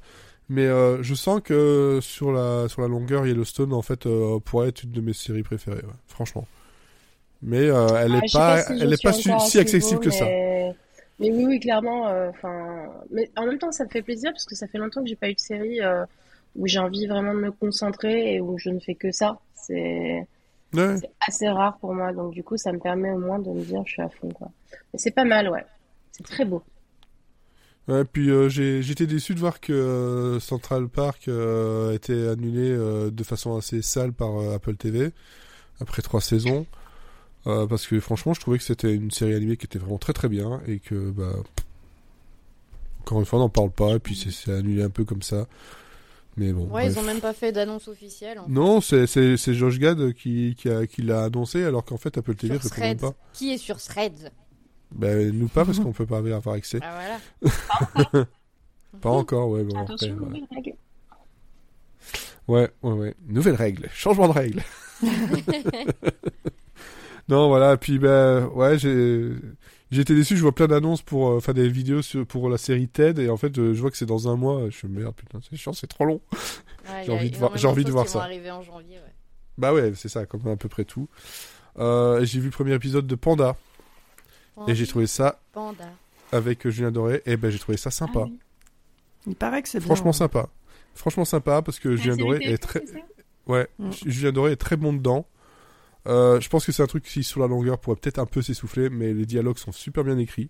Mais 0.50 0.66
euh, 0.66 1.02
je 1.02 1.14
sens 1.14 1.40
que 1.44 1.98
sur 2.02 2.32
la 2.32 2.68
sur 2.68 2.80
la 2.82 2.88
longueur, 2.88 3.26
Yellowstone 3.26 3.72
en 3.74 3.82
fait 3.82 4.06
euh, 4.06 4.40
pourrait 4.40 4.68
être 4.68 4.84
une 4.84 4.92
de 4.92 5.00
mes 5.02 5.12
séries 5.12 5.42
préférées, 5.42 5.82
ouais, 5.84 5.92
franchement. 6.08 6.48
Mais 7.42 7.68
euh, 7.70 7.96
elle 8.04 8.14
Ah, 8.14 8.16
est 8.16 8.22
je 8.26 8.40
sais 8.40 8.56
pas, 8.56 8.58
si 8.58 8.72
elle 8.80 8.92
est 8.92 8.98
pas 8.98 9.12
si, 9.12 9.58
accessible 9.58 10.00
niveau, 10.00 10.00
que 10.00 10.10
ça. 10.10 10.34
mais... 11.18 11.30
oui, 11.30 11.30
oui, 11.46 11.60
clairement. 11.60 12.04
Enfin, 12.30 12.86
mais 13.10 13.30
en 13.36 13.46
même 13.46 13.58
temps, 13.58 13.72
ça 13.72 13.84
me 13.84 13.90
fait 13.90 14.02
plaisir 14.02 14.30
parce 14.32 14.44
que 14.44 14.54
ça 14.54 14.66
fait 14.68 14.78
longtemps 14.78 15.02
que 15.02 15.08
j'ai 15.08 15.16
pas 15.16 15.28
eu 15.30 15.34
de 15.34 15.40
série 15.40 15.80
où 16.56 16.66
j'ai 16.66 16.78
envie 16.80 17.06
vraiment 17.06 17.34
de 17.34 17.40
me 17.40 17.52
concentrer 17.52 18.34
et 18.34 18.40
où 18.40 18.58
je 18.58 18.70
ne 18.70 18.80
fais 18.80 18.94
que 18.96 19.12
ça. 19.12 19.40
C'est 19.54 20.26
Ouais. 20.74 20.96
c'est 21.00 21.10
assez 21.26 21.48
rare 21.48 21.78
pour 21.78 21.94
moi, 21.94 22.12
donc 22.12 22.32
du 22.32 22.44
coup, 22.44 22.56
ça 22.56 22.72
me 22.72 22.78
permet 22.78 23.10
au 23.10 23.18
moins 23.18 23.38
de 23.38 23.50
me 23.50 23.62
dire 23.62 23.82
je 23.86 23.92
suis 23.92 24.02
à 24.02 24.08
fond, 24.08 24.28
quoi. 24.30 24.50
Mais 24.92 24.98
c'est 24.98 25.10
pas 25.12 25.24
mal, 25.24 25.48
ouais. 25.48 25.64
C'est 26.12 26.24
très 26.24 26.44
beau. 26.44 26.62
Ouais, 27.88 28.04
puis 28.04 28.30
euh, 28.30 28.50
j'ai 28.50 28.82
j'étais 28.82 29.06
déçu 29.06 29.34
de 29.34 29.40
voir 29.40 29.60
que 29.60 29.72
euh, 29.72 30.40
Central 30.40 30.88
Park 30.88 31.26
euh, 31.28 31.92
a 31.92 31.94
été 31.94 32.28
annulé 32.28 32.70
euh, 32.70 33.10
de 33.10 33.24
façon 33.24 33.56
assez 33.56 33.80
sale 33.80 34.12
par 34.12 34.38
euh, 34.38 34.54
Apple 34.56 34.76
TV 34.76 35.10
après 35.80 36.02
trois 36.02 36.20
saisons. 36.20 36.66
Parce 37.44 37.86
que 37.86 37.98
franchement, 37.98 38.34
je 38.34 38.40
trouvais 38.40 38.58
que 38.58 38.64
c'était 38.64 38.94
une 38.94 39.10
série 39.10 39.32
animée 39.32 39.56
qui 39.56 39.64
était 39.64 39.78
vraiment 39.78 39.96
très 39.96 40.12
très 40.12 40.28
bien 40.28 40.60
et 40.66 40.80
que 40.80 41.10
bah 41.10 41.32
encore 43.00 43.20
une 43.20 43.24
fois, 43.24 43.38
on 43.38 43.42
n'en 43.42 43.48
parle 43.48 43.70
pas 43.70 43.94
et 43.94 43.98
puis 43.98 44.14
c'est 44.14 44.30
c'est 44.30 44.52
annulé 44.52 44.82
un 44.82 44.90
peu 44.90 45.06
comme 45.06 45.22
ça. 45.22 45.46
Mais 46.38 46.52
bon. 46.52 46.62
Ouais, 46.64 46.84
bref. 46.84 46.92
ils 46.92 46.98
ont 46.98 47.02
même 47.02 47.20
pas 47.20 47.32
fait 47.32 47.52
d'annonce 47.52 47.88
officielle. 47.88 48.40
Non, 48.48 48.80
c'est 48.80 49.06
c'est 49.06 49.36
c'est 49.36 49.54
Josh 49.54 49.78
Gad 49.78 50.12
qui 50.12 50.56
qui 50.56 51.02
l'a 51.02 51.24
annoncé 51.24 51.64
alors 51.64 51.84
qu'en 51.84 51.96
fait 51.98 52.16
Apple 52.16 52.34
TV 52.36 52.56
répond 52.56 52.80
même 52.80 52.96
pas. 52.96 53.14
Qui 53.32 53.52
est 53.52 53.58
sur 53.58 53.78
Threads? 53.78 54.30
Ben 54.92 55.30
nous 55.36 55.48
pas 55.48 55.64
parce 55.64 55.78
qu'on 55.80 55.92
peut 55.92 56.06
pas 56.06 56.18
avoir 56.18 56.54
accès. 56.54 56.78
Ah 56.82 57.20
voilà. 58.02 58.26
Pas 59.00 59.10
encore, 59.10 59.50
ouais 59.50 59.64
bon. 59.64 59.78
Attention, 59.78 60.16
après, 60.16 60.24
ouais. 60.24 60.40
nouvelle 60.40 60.46
règle. 60.50 60.74
Ouais, 62.48 62.70
ouais, 62.82 62.92
ouais. 62.92 63.14
Nouvelle 63.26 63.54
règle. 63.54 63.88
Changement 63.92 64.28
de 64.28 64.32
règle. 64.32 64.62
non, 67.28 67.48
voilà. 67.48 67.76
Puis, 67.76 67.98
ben, 67.98 68.46
ouais, 68.54 68.78
j'ai, 68.78 69.32
j'ai 69.90 70.00
été 70.02 70.14
déçu. 70.14 70.36
Je 70.36 70.42
vois 70.42 70.54
plein 70.54 70.66
d'annonces 70.68 71.02
pour, 71.02 71.28
euh, 71.30 71.36
enfin, 71.38 71.52
des 71.52 71.68
vidéos 71.68 72.02
sur, 72.02 72.26
pour 72.26 72.48
la 72.48 72.58
série 72.58 72.88
TED. 72.88 73.18
Et 73.18 73.28
en 73.30 73.36
fait, 73.36 73.56
euh, 73.58 73.74
je 73.74 73.80
vois 73.80 73.90
que 73.90 73.96
c'est 73.96 74.06
dans 74.06 74.28
un 74.28 74.36
mois. 74.36 74.68
Je 74.70 74.76
suis 74.76 74.88
merde, 74.88 75.14
putain, 75.14 75.40
c'est 75.48 75.56
chiant, 75.56 75.72
c'est 75.72 75.86
trop 75.86 76.04
long. 76.04 76.20
Ouais, 76.32 77.02
J'ai 77.06 77.12
envie 77.12 77.30
de 77.30 77.36
voir- 77.36 77.56
j'ai 77.56 77.66
envie 77.68 77.84
de 77.84 77.90
voir 77.90 78.04
qui 78.06 78.12
vont 78.12 78.18
ça. 78.20 78.24
arriver 78.24 78.50
en 78.50 78.62
janvier, 78.62 78.96
ouais. 78.96 79.14
Bah 79.56 79.72
ouais, 79.74 79.92
c'est 79.96 80.08
ça, 80.08 80.24
comme 80.26 80.46
à 80.46 80.56
peu 80.56 80.68
près 80.68 80.84
tout. 80.84 81.08
Euh, 81.78 82.24
j'ai 82.24 82.38
vu 82.40 82.46
le 82.46 82.50
premier 82.52 82.74
épisode 82.74 83.06
de 83.06 83.14
Panda. 83.14 83.56
Et 84.66 84.74
j'ai 84.74 84.86
trouvé 84.88 85.06
ça 85.06 85.40
Panda. 85.52 85.84
avec 86.32 86.68
Julien 86.68 86.90
Doré. 86.90 87.22
Et 87.26 87.36
ben, 87.36 87.48
j'ai 87.50 87.58
trouvé 87.60 87.76
ça 87.78 87.88
Ah 87.88 87.92
sympa. 87.92 88.20
oui. 88.24 88.38
Il 89.26 89.36
paraît 89.36 89.62
que 89.62 89.68
c'est 89.68 89.78
bien. 89.78 89.86
Franchement 89.86 90.12
sympa. 90.12 90.48
Franchement 90.94 91.24
sympa 91.24 91.62
parce 91.62 91.78
que 91.78 91.94
Julien 91.94 92.14
Ah, 92.14 92.16
c'est 92.16 92.22
Doré 92.22 92.38
est 92.42 92.54
TF1, 92.56 92.58
très, 92.58 92.82
Ouais, 93.46 93.68
Mm. 93.78 93.90
Julien 94.06 94.32
Doré 94.32 94.52
est 94.52 94.56
très 94.56 94.76
bon 94.76 94.92
dedans. 94.92 95.26
Euh, 96.08 96.40
je 96.40 96.48
pense 96.48 96.64
que 96.64 96.72
c'est 96.72 96.82
un 96.82 96.86
truc 96.86 97.04
qui, 97.04 97.22
sur 97.22 97.40
la 97.40 97.46
longueur, 97.46 97.78
pourrait 97.78 97.96
peut-être 97.96 98.18
un 98.18 98.26
peu 98.26 98.40
s'essouffler, 98.42 98.88
mais 98.88 99.12
les 99.12 99.26
dialogues 99.26 99.58
sont 99.58 99.72
super 99.72 100.04
bien 100.04 100.18
écrits. 100.18 100.48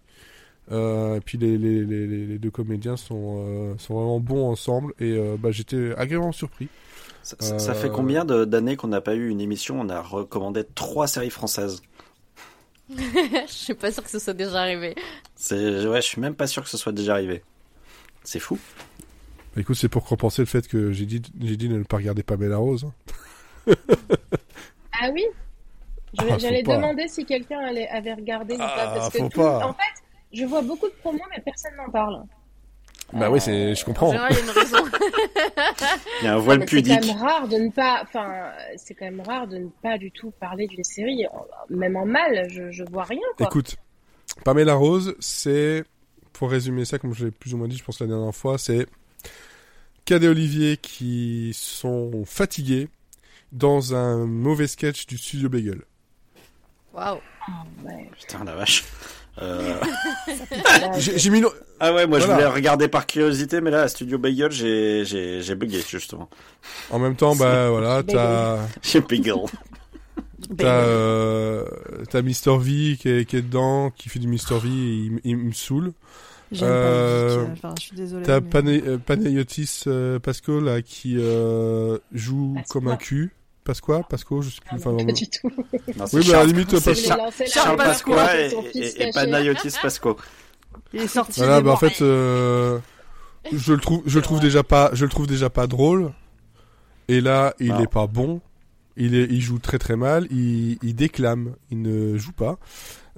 Euh, 0.71 1.17
et 1.17 1.21
puis 1.21 1.39
les, 1.39 1.57
les, 1.57 1.83
les, 1.85 2.07
les- 2.07 2.27
les 2.27 2.39
deux 2.39 2.51
comédiens 2.51 2.97
sont, 2.99 3.43
euh, 3.47 3.75
sont 3.79 3.95
vraiment 3.95 4.21
bons 4.21 4.49
ensemble 4.51 4.93
et 5.01 5.13
euh, 5.17 5.37
bah, 5.39 5.51
j'étais 5.51 5.93
agréablement 5.97 6.31
surpris. 6.33 6.69
Ça, 7.23 7.37
ça- 7.41 7.59
ça 7.59 7.75
fait 7.75 7.89
combien 7.91 8.25
d'années 8.25 8.77
qu'on 8.77 8.89
n'a 8.89 9.01
pas 9.01 9.15
eu 9.15 9.29
une 9.31 9.41
émission 9.41 9.81
On 9.81 9.89
a 9.89 10.01
recommandé 10.03 10.65
trois 10.75 11.07
séries 11.07 11.31
françaises? 11.31 11.81
Je 12.91 12.97
suis 13.47 13.75
pas 13.75 13.91
sûre 13.93 14.03
que 14.05 14.11
ce 14.11 14.19
soit 14.19 14.35
déjà 14.35 14.61
arrivé. 14.61 14.95
Ouais, 15.51 16.01
je 16.01 16.07
suis 16.07 16.21
même 16.21 16.35
pas 16.35 16.47
sûr 16.47 16.63
que 16.63 16.69
ce 16.71 16.77
soit 16.77 16.93
déjà 16.93 17.15
arrivé. 17.15 17.43
C'est 18.25 18.39
fou. 18.41 18.59
Bah, 19.55 19.61
écoute, 19.63 19.77
c'est 19.77 19.89
pour 19.89 20.05
compenser 20.05 20.43
le 20.43 20.47
fait 20.47 20.69
que 20.69 20.93
j'ai 20.93 21.07
dit, 21.07 21.23
j'ai 21.41 21.57
dit 21.57 21.69
de 21.69 21.79
ne 21.79 21.83
pas 21.85 21.97
regarder 21.97 22.23
Pamela 22.23 22.57
Rose. 22.59 22.87
hein. 23.67 23.75
Ah 24.93 25.11
oui? 25.13 25.25
Ah, 26.19 26.39
J'allais 26.39 26.63
pas. 26.63 26.77
demander 26.77 27.07
si 27.09 27.25
quelqu'un 27.27 27.59
avait 27.61 28.15
regardé 28.15 28.55
ou 28.55 28.59
pas, 28.59 28.75
Ah, 28.77 28.93
parce 28.95 29.11
que 29.11 29.19
tout- 29.29 29.41
pas. 29.41 29.67
en 29.67 29.73
fait, 29.75 30.03
je 30.33 30.45
vois 30.45 30.63
beaucoup 30.63 30.89
de 30.89 30.95
promos, 30.95 31.21
mais 31.35 31.43
personne 31.43 31.73
n'en 31.77 31.91
parle. 31.91 32.23
Bah 33.13 33.31
oui, 33.31 33.41
c'est, 33.41 33.75
je 33.75 33.83
En 33.83 33.87
comprends. 33.87 34.13
il 34.13 34.17
y 34.17 34.19
a 34.19 34.41
une 34.41 34.51
raison. 34.51 34.85
Il 36.21 36.25
y 36.25 36.29
a 36.29 36.35
un 36.35 36.39
voile 36.39 36.59
Mais 36.61 36.67
c'est 36.67 36.77
quand 36.83 36.83
pudique. 36.97 37.07
même 37.07 37.17
rare 37.17 37.49
de 37.49 37.57
ne 37.57 37.71
pas, 37.71 38.01
enfin, 38.03 38.51
c'est 38.77 38.95
quand 38.95 39.07
même 39.07 39.23
rare 39.23 39.47
de 39.47 39.57
ne 39.59 39.69
pas 39.83 39.97
du 39.97 40.11
tout 40.11 40.31
parler 40.39 40.67
d'une 40.67 40.85
série, 40.85 41.25
même 41.71 41.97
en 41.97 42.05
mal, 42.05 42.49
je, 42.51 42.71
je 42.71 42.85
vois 42.85 43.05
rien, 43.05 43.21
quoi. 43.39 43.47
Écoute, 43.47 43.77
Pamela 44.45 44.75
Rose, 44.75 45.15
c'est, 45.21 45.85
pour 46.35 46.51
résumer 46.51 46.85
ça, 46.85 46.99
comme 46.99 47.15
je 47.15 47.27
l'ai 47.27 47.31
plus 47.31 47.55
ou 47.55 47.57
moins 47.57 47.69
dit, 47.69 47.77
je 47.79 47.85
pense 47.85 48.01
la 48.01 48.07
dernière 48.07 48.35
fois, 48.35 48.59
c'est 48.59 48.87
Cad 50.05 50.23
et 50.23 50.29
Olivier 50.29 50.77
qui 50.77 51.53
sont 51.55 52.25
fatigués 52.27 52.89
dans 53.53 53.95
un 53.95 54.27
mauvais 54.27 54.67
sketch 54.67 55.07
du 55.07 55.17
studio 55.17 55.49
Bagel. 55.49 55.81
Waouh. 56.99 57.19
Ouais. 57.85 58.11
Putain 58.19 58.45
la 58.45 58.55
vache. 58.57 58.85
Euh, 59.41 59.75
J'ai 60.99 61.31
mis 61.31 61.43
Ah 61.79 61.93
ouais, 61.95 62.07
moi 62.09 62.19
je 62.19 62.27
voulais 62.27 62.47
regarder 62.47 62.89
par 62.89 63.07
curiosité, 63.07 63.61
mais 63.61 63.71
là, 63.71 63.83
à 63.83 63.89
Studio 63.89 64.19
Bagel, 64.19 64.51
j'ai, 64.51 65.05
j'ai, 65.05 65.41
j'ai 65.43 65.55
bugué 65.55 65.81
justement. 65.89 66.29
En 66.91 66.99
même 66.99 67.15
temps, 67.15 67.37
bah 67.37 67.71
voilà, 67.71 68.03
t'as 68.03 68.59
J'ai 68.83 69.01
Bagel. 69.09 69.37
t'as 70.57 70.65
euh, 70.65 71.65
t'as 72.11 72.23
Mr 72.23 72.59
V 72.59 72.97
qui 73.01 73.09
est, 73.09 73.25
qui 73.29 73.37
est 73.37 73.43
dedans, 73.43 73.91
qui 73.91 74.09
fait 74.09 74.19
du 74.19 74.27
Mr 74.27 74.59
V, 74.61 74.69
et 74.69 74.73
il, 74.73 75.21
il 75.25 75.37
me 75.37 75.53
saoule. 75.53 75.93
Euh, 76.63 77.45
pas 77.45 77.53
Enfin, 77.53 77.75
je 77.79 77.83
suis 77.85 77.97
désolée. 77.97 78.25
T'as 78.25 78.41
mais- 78.41 78.83
euh, 78.87 78.99
Panayotis 78.99 79.83
euh, 79.87 80.19
Pasco 80.19 80.61
là 80.61 80.83
qui 80.83 81.17
euh, 81.19 81.99
joue 82.13 82.57
comme 82.71 82.89
un 82.89 82.97
cul. 82.97 83.33
Pasqua, 83.69 84.03
Pasco, 84.09 84.41
je 84.41 84.49
sais 84.49 84.61
plus. 84.63 84.81
Ah, 84.83 84.89
non, 84.89 85.05
pas 85.05 85.13
du 85.13 85.29
tout. 85.29 85.51
Non, 85.51 85.61
Oui, 85.67 85.95
bah, 85.95 86.01
à 86.01 86.17
la 86.17 86.23
Charles- 86.23 86.47
limite, 86.49 86.71
c'est 86.79 86.85
pas- 86.85 86.95
Je 86.95 87.01
Char- 87.07 87.17
l'ai 87.19 87.23
lancé 87.25 87.45
là, 87.45 87.51
Charles 87.53 87.69
avec 87.81 87.87
Pasqua 87.93 88.41
et, 88.41 88.53
et- 88.75 89.09
et. 89.09 89.11
Panayotis 89.13 89.75
Pasco. 89.83 90.17
Il 90.95 91.03
est 91.03 91.07
sorti. 91.07 91.41
Voilà, 91.41 91.61
bah 91.61 91.73
en 91.73 91.77
fait, 91.77 92.01
euh, 92.01 92.79
je 93.53 93.73
le 93.75 93.79
trouve, 93.81 94.03
je 94.07 94.17
le 94.19 94.23
trouve 94.23 94.41
déjà 94.41 94.63
pas, 94.63 94.89
je 94.95 95.05
le 95.05 95.11
trouve 95.11 95.27
déjà 95.27 95.51
pas 95.51 95.67
drôle. 95.67 96.13
Et 97.09 97.21
là, 97.21 97.55
il 97.61 97.69
Non. 97.69 97.81
est 97.81 97.87
pas 97.93 98.07
bon. 98.07 98.41
Il 98.97 99.15
est, 99.15 99.25
il 99.31 99.41
joue 99.43 99.59
très 99.59 99.79
très 99.79 99.97
mal. 99.97 100.27
Il, 100.31 100.79
il 100.83 100.95
déclame, 100.95 101.55
il 101.71 101.83
ne 101.83 102.17
joue 102.17 102.33
pas. 102.33 102.59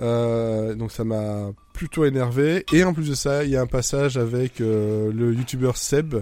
Euh, 0.00 0.74
donc 0.74 0.90
ça 0.92 1.04
m'a 1.04 1.50
plutôt 1.74 2.04
énervé. 2.04 2.64
Et 2.72 2.82
en 2.84 2.92
plus 2.92 3.08
de 3.08 3.14
ça, 3.14 3.44
il 3.44 3.50
y 3.50 3.56
a 3.56 3.60
un 3.60 3.66
passage 3.66 4.16
avec 4.16 4.60
euh, 4.60 5.12
le 5.12 5.32
youtubeur 5.32 5.76
Seb. 5.76 6.14
Euh, 6.14 6.20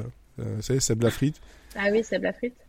vous 0.57 0.63
savez, 0.63 0.81
Seb 0.81 1.03
Lafrite. 1.03 1.37
Ah 1.77 1.87
oui, 1.91 2.03
c'est 2.05 2.19
la 2.19 2.33
frite. 2.33 2.55
Le 2.59 2.68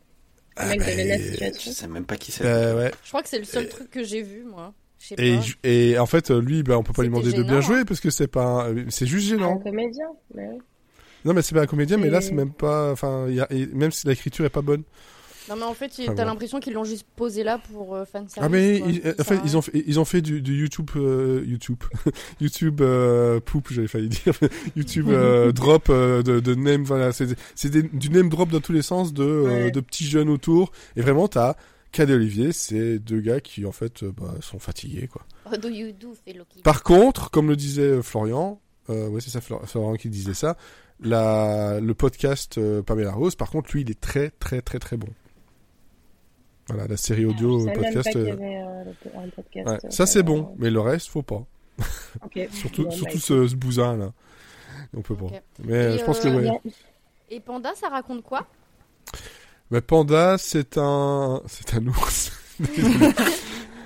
Ah, 0.59 0.65
mec 0.67 0.79
de 0.79 0.85
bah, 0.85 0.91
Lena 0.95 1.51
Je 1.59 1.69
sais 1.71 1.87
même 1.87 2.05
pas 2.05 2.17
qui 2.17 2.31
c'est. 2.31 2.45
euh, 2.45 2.75
ouais. 2.77 2.91
Je 3.03 3.09
crois 3.09 3.23
que 3.23 3.29
c'est 3.29 3.39
le 3.39 3.45
seul 3.45 3.67
truc 3.69 3.89
que 3.89 4.03
j'ai 4.03 4.21
vu, 4.21 4.43
moi. 4.43 4.73
Et, 5.17 5.35
pas. 5.35 5.41
je- 5.41 5.53
et 5.63 5.97
en 5.97 6.05
fait, 6.05 6.29
lui, 6.29 6.61
bah, 6.63 6.77
on 6.77 6.83
peut 6.83 6.91
pas 6.93 7.01
lui 7.03 7.09
demander 7.09 7.31
de 7.31 7.41
bien 7.43 7.61
jouer 7.61 7.77
hein. 7.79 7.85
parce 7.87 7.99
que 8.01 8.09
c'est 8.09 8.27
pas, 8.27 8.67
un- 8.67 8.89
c'est 8.89 9.05
juste 9.05 9.27
Un 9.31 9.37
gênant. 9.37 9.57
comédien. 9.59 10.07
mais. 10.35 10.49
Non, 11.25 11.33
mais 11.33 11.41
c'est 11.41 11.55
pas 11.55 11.61
un 11.61 11.67
comédien, 11.67 11.97
mais 11.97 12.09
là, 12.09 12.21
C'est- 12.21 12.31
même 12.33 12.51
pas, 12.51 12.91
enfin, 12.91 13.25
il 13.29 13.35
y 13.35 13.41
a, 13.41 13.47
même 13.73 13.91
si 13.91 14.07
l'écriture 14.07 14.45
est 14.45 14.49
pas 14.49 14.61
bonne. 14.61 14.83
Non, 15.49 15.55
mais 15.55 15.63
en 15.63 15.73
fait, 15.73 15.91
Enfin, 15.99 16.13
t'as 16.15 16.25
l'impression 16.25 16.59
qu'ils 16.59 16.73
l'ont 16.73 16.83
juste 16.83 17.05
posé 17.15 17.43
là 17.43 17.59
pour 17.71 17.95
euh, 17.95 18.05
fan 18.05 18.27
service. 18.29 18.37
Ah 18.45 18.49
mais 18.49 18.79
quoi. 18.79 18.89
ils- 18.91 19.01
Ça 19.01 19.09
en 19.19 19.23
fait 19.23 19.39
ils 19.45 19.57
ont 19.57 19.61
fait, 19.61 19.83
ils 19.87 19.99
ont 19.99 20.05
fait 20.05 20.21
du, 20.21 20.41
du 20.41 20.59
YouTube 20.59 20.89
euh, 20.95 21.43
YouTube 21.45 21.79
YouTube 22.39 22.81
euh, 22.81 23.39
poop 23.39 23.67
j'avais 23.71 23.87
failli 23.87 24.09
dire 24.09 24.33
YouTube 24.75 25.07
euh, 25.09 25.51
drop 25.53 25.89
euh, 25.89 26.21
de, 26.23 26.39
de 26.39 26.55
name 26.55 26.83
voilà 26.83 27.11
c'est 27.11 27.27
du 27.93 28.09
name 28.09 28.29
drop 28.29 28.49
dans 28.49 28.59
tous 28.61 28.73
les 28.73 28.81
sens 28.81 29.13
de 29.13 29.23
euh, 29.23 29.39
Ouais. 29.65 29.71
de 29.71 29.79
petits 29.79 30.05
jeunes 30.05 30.29
autour 30.29 30.71
et 30.95 31.01
vraiment 31.01 31.27
t'as 31.27 31.55
Cad 31.91 32.09
et 32.09 32.13
Olivier 32.13 32.51
c'est 32.51 32.99
deux 32.99 33.19
gars 33.19 33.39
qui 33.41 33.65
en 33.65 33.71
fait 33.71 34.03
euh, 34.03 34.11
bah, 34.15 34.35
sont 34.41 34.59
fatigués 34.59 35.07
quoi. 35.07 35.23
do 35.57 35.69
you 35.69 35.91
do, 35.91 36.13
kid 36.25 36.61
Par 36.63 36.83
contre 36.83 37.31
comme 37.31 37.47
le 37.49 37.55
disait 37.55 37.81
euh, 37.81 38.01
Florian 38.03 38.61
euh, 38.89 39.07
ouais 39.09 39.21
c'est 39.21 39.31
ça 39.31 39.41
Flor- 39.41 39.65
Florian 39.67 39.95
qui 39.95 40.09
disait 40.09 40.33
ça 40.35 40.55
la 41.01 41.79
le 41.79 41.93
podcast 41.93 42.57
euh, 42.57 42.81
Pamela 42.81 43.11
Rose 43.13 43.35
par 43.35 43.49
contre 43.49 43.71
lui 43.73 43.81
il 43.81 43.89
est 43.91 43.99
très 43.99 44.29
très 44.39 44.61
très 44.61 44.79
très 44.79 44.97
bon. 44.97 45.07
Voilà 46.69 46.87
la 46.87 46.97
série 46.97 47.25
audio 47.25 47.63
même 47.65 47.75
podcast. 47.75 48.15
euh, 48.15 48.31
avait 48.33 48.61
euh, 48.63 48.83
le- 48.85 49.19
un 49.19 49.29
podcast. 49.29 49.67
Ouais, 49.67 49.79
euh, 49.85 49.89
ça 49.89 50.05
c'est 50.05 50.19
euh, 50.19 50.23
bon, 50.23 50.55
mais 50.57 50.69
le 50.69 50.79
reste 50.79 51.09
faut 51.09 51.21
pas. 51.23 51.43
Surtout, 52.51 52.83
Bon, 52.83 52.89
bah, 52.89 52.95
surtout 52.95 53.09
écoute. 53.09 53.21
ce, 53.21 53.47
ce 53.47 53.55
bousin 53.55 53.97
là. 53.97 54.11
On 54.95 55.01
peut 55.01 55.13
Ok. 55.19 55.31
pas. 55.31 55.37
Mais 55.63 55.95
Et, 55.95 55.97
je 55.99 56.03
pense 56.05 56.19
que 56.19 56.27
ouais. 56.29 56.49
Et 57.29 57.39
Panda, 57.39 57.71
ça 57.75 57.89
raconte 57.89 58.23
quoi? 58.23 58.47
Mais 59.71 59.81
Panda, 59.81 60.37
c'est 60.39 60.77
un, 60.77 61.41
c'est 61.47 61.73
un 61.75 61.85
ours. 61.87 62.31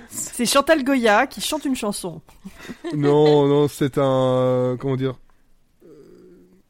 C'est 0.08 0.46
Chantal 0.46 0.84
Goya 0.84 1.26
qui 1.26 1.40
chante 1.40 1.64
une 1.64 1.74
chanson. 1.76 2.20
non, 2.96 3.46
non, 3.48 3.68
c'est 3.68 3.98
un, 3.98 4.76
comment 4.78 4.96
dire. 4.96 5.14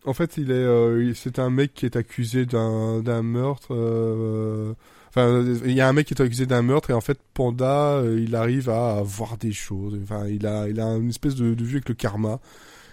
En 0.06 0.12
fait, 0.12 0.36
il 0.36 0.50
est, 0.50 0.54
euh, 0.54 1.12
c'est 1.14 1.38
un 1.38 1.48
mec 1.50 1.72
qui 1.74 1.86
est 1.86 1.96
accusé 1.96 2.44
d'un, 2.46 3.00
d'un 3.00 3.22
meurtre. 3.22 3.68
euh, 3.74 4.74
Enfin, 5.16 5.44
il 5.64 5.72
y 5.72 5.80
a 5.80 5.88
un 5.88 5.92
mec 5.92 6.08
qui 6.08 6.14
est 6.14 6.20
accusé 6.20 6.44
d'un 6.46 6.62
meurtre 6.62 6.90
et 6.90 6.92
en 6.92 7.00
fait, 7.00 7.18
Panda, 7.34 7.92
euh, 7.98 8.20
il 8.20 8.34
arrive 8.34 8.68
à 8.68 9.00
voir 9.04 9.36
des 9.38 9.52
choses. 9.52 9.96
Enfin, 10.02 10.26
il 10.26 10.44
a, 10.46 10.68
il 10.68 10.80
a 10.80 10.86
une 10.96 11.10
espèce 11.10 11.36
de, 11.36 11.54
de 11.54 11.64
vue 11.64 11.76
avec 11.76 11.88
le 11.88 11.94
karma. 11.94 12.40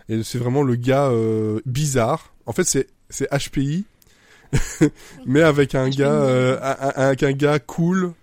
Et 0.09 0.23
c'est 0.23 0.37
vraiment 0.37 0.61
le 0.63 0.75
gars 0.75 1.07
euh, 1.07 1.61
bizarre. 1.65 2.33
En 2.45 2.53
fait, 2.53 2.63
c'est, 2.65 2.87
c'est 3.09 3.27
HPI, 3.31 3.85
mais 5.25 5.41
avec 5.41 5.73
un 5.75 5.89
HPI. 5.89 5.97
gars, 5.97 6.11
euh, 6.11 6.59
avec 6.95 7.23
un 7.23 7.31
gars 7.31 7.59
cool. 7.59 8.13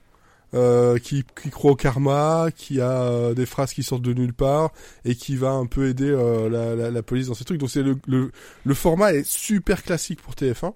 euh, 0.55 0.99
qui, 0.99 1.24
qui 1.42 1.51
croit 1.51 1.72
au 1.72 1.76
karma, 1.76 2.49
qui 2.57 2.80
a 2.80 3.03
euh, 3.03 3.34
des 3.34 3.46
phrases 3.46 3.72
qui 3.74 3.82
sortent 3.82 4.03
de 4.03 4.14
nulle 4.14 4.32
part 4.32 4.70
et 5.05 5.14
qui 5.14 5.36
va 5.36 5.51
un 5.51 5.66
peu 5.66 5.88
aider 5.88 6.09
euh, 6.09 6.49
la, 6.49 6.74
la, 6.74 6.90
la 6.90 7.03
police 7.03 7.26
dans 7.28 7.34
ces 7.34 7.44
trucs. 7.44 7.59
Donc 7.61 7.70
c'est 7.70 7.82
le, 7.82 7.99
le, 8.07 8.30
le 8.64 8.74
format 8.74 9.12
est 9.12 9.26
super 9.26 9.82
classique 9.82 10.22
pour 10.22 10.34
TF1, 10.34 10.72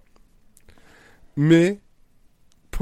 mais 1.36 1.80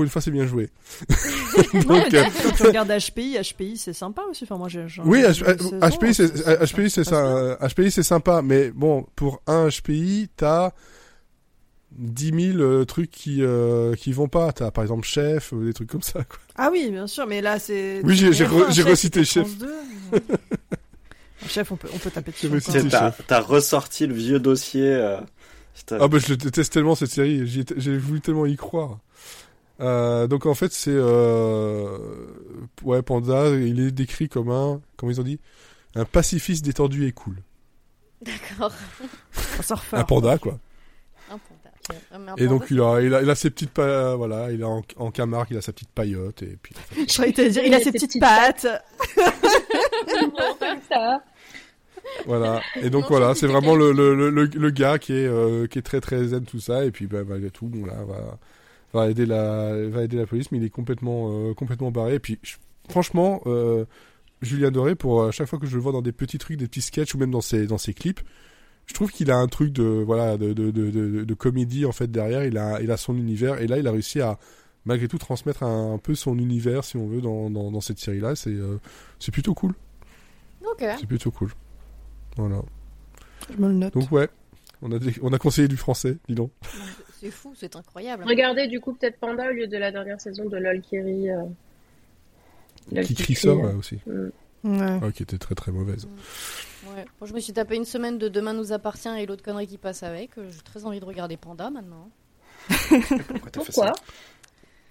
pour 0.00 0.04
une 0.04 0.10
fois 0.10 0.22
c'est 0.22 0.30
bien 0.30 0.46
joué. 0.46 0.70
Donc, 1.86 2.14
euh, 2.14 2.24
Quand 2.42 2.52
tu 2.56 2.62
regardes 2.62 2.88
HPI, 2.90 3.36
HPI 3.38 3.76
c'est 3.76 3.92
sympa 3.92 4.22
aussi. 4.30 4.44
Enfin, 4.44 4.56
moi, 4.56 4.68
j'ai. 4.70 4.88
j'ai 4.88 5.02
oui, 5.04 5.20
H- 5.20 5.44
HPI 5.98 6.14
c'est 6.14 6.34
ça- 6.38 6.56
HPI 6.64 6.88
c'est 6.90 7.04
ça 7.04 7.58
HPI 7.68 7.90
c'est 7.90 8.02
sympa, 8.02 8.40
mais 8.40 8.70
bon 8.70 9.06
pour 9.14 9.42
un 9.46 9.68
HPI 9.68 10.30
t'as 10.38 10.70
10 11.92 12.52
000 12.54 12.58
euh, 12.62 12.84
trucs 12.86 13.10
qui 13.10 13.42
euh, 13.42 13.94
qui 13.94 14.12
vont 14.12 14.28
pas. 14.28 14.52
T'as 14.52 14.70
par 14.70 14.84
exemple 14.84 15.06
Chef, 15.06 15.52
euh, 15.52 15.66
des 15.66 15.74
trucs 15.74 15.90
comme 15.90 16.00
ça. 16.02 16.24
Quoi. 16.24 16.38
Ah 16.56 16.70
oui, 16.72 16.88
bien 16.90 17.06
sûr, 17.06 17.26
mais 17.26 17.42
là 17.42 17.58
c'est. 17.58 18.00
Oui, 18.02 18.16
j'ai- 18.16 18.32
j'ai 18.32 18.46
Enfin, 18.46 18.54
re- 18.70 18.72
j'ai 18.72 18.82
Chef, 18.82 18.90
recité 18.90 19.24
Chef. 19.24 19.46
France 19.46 19.58
2. 19.58 20.20
Chef, 21.46 21.72
on 21.72 21.76
peut, 21.76 21.88
on 21.94 21.98
peut 21.98 22.10
taper 22.10 22.32
dessus. 22.32 22.48
Sais, 22.60 22.82
T'as 23.26 23.40
ressorti 23.40 24.06
le 24.06 24.14
vieux 24.14 24.40
dossier. 24.40 24.86
euh. 24.94 25.18
Ah 25.92 26.08
bah 26.08 26.18
je 26.18 26.28
le 26.28 26.36
déteste 26.36 26.72
tellement 26.74 26.94
cette 26.94 27.10
série, 27.10 27.46
j'ai 27.46 27.96
voulu 27.96 28.20
tellement 28.20 28.44
y 28.44 28.56
croire. 28.56 28.98
Euh, 29.80 30.26
donc 30.26 30.44
en 30.46 30.54
fait 30.54 30.72
c'est 30.72 30.90
euh... 30.92 31.96
ouais 32.82 33.00
Panda, 33.02 33.48
il 33.50 33.80
est 33.80 33.90
décrit 33.90 34.28
comme 34.28 34.50
un 34.50 34.80
comment 34.96 35.10
ils 35.10 35.20
ont 35.20 35.24
dit? 35.24 35.40
Un 35.94 36.04
pacifiste 36.04 36.64
détendu 36.64 37.06
et 37.06 37.12
cool. 37.12 37.36
D'accord. 38.22 38.72
Un 39.92 40.04
panda 40.04 40.38
quoi. 40.38 40.58
Un 41.30 41.38
panda. 41.38 42.00
Ah, 42.12 42.16
un 42.16 42.36
Et 42.36 42.46
donc 42.46 42.66
il 42.70 42.80
a, 42.80 43.00
il 43.00 43.14
a 43.14 43.22
il 43.22 43.30
a 43.30 43.34
ses 43.34 43.50
petites 43.50 43.70
pa... 43.70 44.14
voilà, 44.14 44.52
il 44.52 44.62
a 44.62 44.68
en, 44.68 44.82
en 44.96 45.10
Camargue, 45.10 45.48
il 45.52 45.56
a 45.56 45.62
sa 45.62 45.72
petite 45.72 45.88
paillote 45.90 46.42
et 46.42 46.58
puis 46.62 46.74
en 46.76 46.94
fait, 46.94 47.00
Je 47.08 47.14
croyais 47.14 47.32
t'allais 47.32 47.50
dire, 47.50 47.64
il 47.64 47.74
a 47.74 47.80
ses 47.80 47.90
petites 47.92 48.20
pattes. 48.20 48.66
Non, 49.16 50.54
comme 50.60 50.78
ça. 50.90 51.22
voilà. 52.26 52.60
Et 52.76 52.90
donc 52.90 53.04
Non, 53.04 53.08
voilà, 53.08 53.34
c'est 53.34 53.46
vraiment 53.46 53.74
le, 53.74 53.92
le, 53.92 54.14
le, 54.30 54.44
le 54.44 54.70
gars 54.70 54.98
qui 54.98 55.14
est 55.14 55.26
euh, 55.26 55.66
qui 55.66 55.78
est 55.78 55.82
très 55.82 56.00
très 56.00 56.22
zen 56.28 56.44
tout 56.44 56.60
ça 56.60 56.84
et 56.84 56.90
puis 56.90 57.06
bah, 57.06 57.20
malgré 57.26 57.50
tout 57.50 57.66
bon 57.66 57.86
là 57.86 57.94
va 58.06 58.38
va 58.92 59.08
aider 59.10 59.26
la 59.26 59.88
va 59.88 60.02
aider 60.04 60.16
la 60.16 60.26
police 60.26 60.50
mais 60.52 60.58
il 60.58 60.64
est 60.64 60.70
complètement 60.70 61.30
euh, 61.30 61.54
complètement 61.54 61.90
barré. 61.90 62.14
Et 62.14 62.18
puis 62.20 62.38
je- 62.42 62.56
franchement 62.88 63.40
euh, 63.46 63.84
Julien 64.42 64.70
Doré 64.70 64.94
pour 64.94 65.24
à 65.24 65.30
chaque 65.32 65.46
fois 65.48 65.58
que 65.58 65.66
je 65.66 65.74
le 65.76 65.82
vois 65.82 65.92
dans 65.92 66.02
des 66.02 66.12
petits 66.12 66.38
trucs 66.38 66.56
des 66.58 66.66
petits 66.66 66.80
sketchs 66.80 67.14
ou 67.14 67.18
même 67.18 67.30
dans 67.30 67.40
ses 67.40 67.66
dans 67.66 67.78
ses 67.78 67.94
clips 67.94 68.20
je 68.86 68.94
trouve 68.94 69.12
qu'il 69.12 69.30
a 69.30 69.36
un 69.36 69.46
truc 69.46 69.72
de 69.72 69.84
voilà 69.84 70.36
de 70.36 70.52
de, 70.52 70.70
de, 70.72 70.90
de, 70.90 71.24
de 71.24 71.34
comédie 71.34 71.86
en 71.86 71.92
fait 71.92 72.10
derrière. 72.10 72.44
Il 72.44 72.58
a 72.58 72.80
il 72.80 72.90
a 72.90 72.96
son 72.96 73.16
univers. 73.16 73.60
Et 73.60 73.68
là 73.68 73.78
il 73.78 73.86
a 73.86 73.92
réussi 73.92 74.20
à 74.20 74.38
malgré 74.84 75.06
tout 75.06 75.18
transmettre 75.18 75.62
un, 75.62 75.92
un 75.94 75.98
peu 75.98 76.14
son 76.16 76.36
univers 76.38 76.82
si 76.84 76.96
on 76.96 77.06
veut 77.06 77.20
dans 77.20 77.50
dans, 77.50 77.70
dans 77.70 77.80
cette 77.80 77.98
série 78.00 78.18
là 78.18 78.34
c'est 78.34 78.50
euh, 78.50 78.78
c'est 79.20 79.30
plutôt 79.30 79.54
cool. 79.54 79.74
Ok. 80.64 80.84
c'est 80.98 81.06
plutôt 81.06 81.30
cool. 81.30 81.50
Voilà. 82.36 82.62
Je 83.54 83.62
me 83.62 83.68
le 83.68 83.74
note. 83.74 83.94
donc 83.94 84.10
ouais. 84.10 84.28
On 84.82 84.90
a 84.90 84.98
des- 84.98 85.14
on 85.22 85.32
a 85.32 85.38
conseillé 85.38 85.68
du 85.68 85.76
français 85.76 86.16
dis 86.28 86.34
donc 86.34 86.50
C'est 87.20 87.30
fou, 87.30 87.52
c'est 87.54 87.76
incroyable. 87.76 88.24
Regardez 88.26 88.66
du 88.66 88.80
coup 88.80 88.94
peut-être 88.94 89.18
Panda 89.18 89.50
au 89.50 89.52
lieu 89.52 89.66
de 89.66 89.76
la 89.76 89.92
dernière 89.92 90.20
saison 90.20 90.46
de 90.46 90.56
LOL 90.56 90.80
Kiri. 90.80 91.28
euh, 91.30 91.44
qui 93.02 93.14
crie 93.14 93.34
ça 93.34 93.48
euh, 93.48 93.56
ouais, 93.56 93.74
aussi 93.74 93.98
mm. 94.06 94.30
Ouais. 94.62 94.98
Ouais, 94.98 95.12
qui 95.12 95.22
était 95.22 95.38
très 95.38 95.54
très 95.54 95.70
mauvaise 95.70 96.08
Ouais. 96.86 97.04
Moi, 97.20 97.28
je 97.28 97.34
me 97.34 97.40
suis 97.40 97.52
tapé 97.52 97.76
une 97.76 97.84
semaine 97.84 98.16
de 98.16 98.28
Demain 98.28 98.54
nous 98.54 98.72
appartient 98.72 99.08
et 99.08 99.26
l'autre 99.26 99.42
connerie 99.42 99.66
qui 99.66 99.76
passe 99.76 100.02
avec. 100.02 100.38
Euh, 100.38 100.48
J'ai 100.50 100.62
très 100.62 100.86
envie 100.86 100.98
de 100.98 101.04
regarder 101.04 101.36
Panda 101.36 101.68
maintenant. 101.68 102.10
Pourquoi 103.52 103.52
Pourquoi 103.52 103.92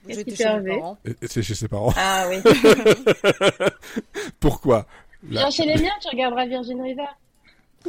qui 0.08 0.14
chez 0.14 0.24
t'est 0.24 0.44
mes 0.44 0.50
arrivé 0.50 0.78
parents. 0.78 0.98
C'est 1.24 1.44
chez 1.44 1.56
ses 1.56 1.68
parents 1.68 1.94
Ah 1.98 2.28
oui. 2.30 2.38
pourquoi 4.40 4.86
Viens 5.24 5.50
chez 5.50 5.66
les 5.66 5.82
miens, 5.82 5.92
tu 6.02 6.08
regarderas 6.10 6.46
Virgin 6.46 6.82
River. 6.82 7.08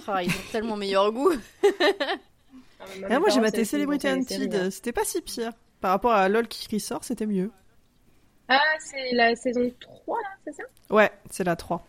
Ah, 0.06 0.22
ils 0.22 0.30
ont 0.30 0.50
tellement 0.50 0.76
meilleur 0.76 1.12
goût. 1.12 1.32
Ah, 3.08 3.18
moi 3.18 3.28
j'ai 3.28 3.40
maté 3.40 3.64
Celebrity 3.64 4.08
Hunted, 4.08 4.70
c'était 4.70 4.92
pas 4.92 5.04
si 5.04 5.20
pire. 5.20 5.52
Par 5.80 5.92
rapport 5.92 6.12
à 6.12 6.28
LOL 6.28 6.46
qui 6.46 6.68
qui 6.68 6.78
sort, 6.80 7.04
c'était 7.04 7.26
mieux. 7.26 7.50
Ah, 8.48 8.58
c'est 8.80 9.12
la 9.14 9.34
saison 9.36 9.70
3 9.80 10.18
là, 10.18 10.28
c'est 10.44 10.52
ça? 10.52 10.62
Ouais, 10.90 11.10
c'est 11.30 11.44
la 11.44 11.56
3. 11.56 11.86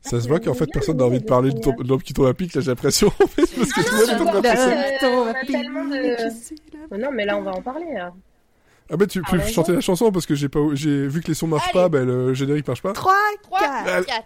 ça 0.00 0.20
se 0.20 0.28
voit 0.28 0.38
qu'en 0.40 0.54
fait 0.54 0.66
bien 0.66 0.72
personne 0.74 0.96
n'a 0.98 1.04
envie 1.04 1.18
de 1.20 1.24
parler 1.24 1.52
de 1.52 1.82
l'homme 1.86 2.02
qui 2.02 2.12
tombe 2.14 2.26
à 2.26 2.34
pic 2.34 2.54
là 2.54 2.60
j'ai 2.60 2.70
l'impression 2.70 3.08
en 3.08 3.26
fait 3.26 3.46
parce 3.56 3.72
que 3.72 3.80
tout 3.80 3.94
le 3.94 4.24
monde 4.24 4.30
tombe 5.00 5.28
à 5.28 5.34
pic. 5.44 5.56
Non, 6.98 7.10
mais 7.12 7.24
là 7.24 7.36
on 7.36 7.42
va 7.42 7.52
en 7.52 7.62
parler. 7.62 7.92
Là. 7.94 8.12
ah 8.90 8.96
bah 8.96 9.06
tu 9.06 9.20
peux 9.22 9.36
raison. 9.38 9.52
chanter 9.52 9.72
la 9.72 9.80
chanson 9.80 10.12
parce 10.12 10.26
que 10.26 10.34
j'ai 10.34 10.48
pas 10.48 10.60
j'ai 10.74 11.08
vu 11.08 11.20
que 11.22 11.28
les 11.28 11.34
sons 11.34 11.48
marchent 11.48 11.64
Allez. 11.64 11.72
pas 11.72 11.88
bah 11.88 12.04
le 12.04 12.34
générique 12.34 12.66
marche 12.68 12.82
pas 12.82 12.92
3, 12.92 13.12
3, 13.42 13.58
4. 13.60 14.06
4. 14.06 14.24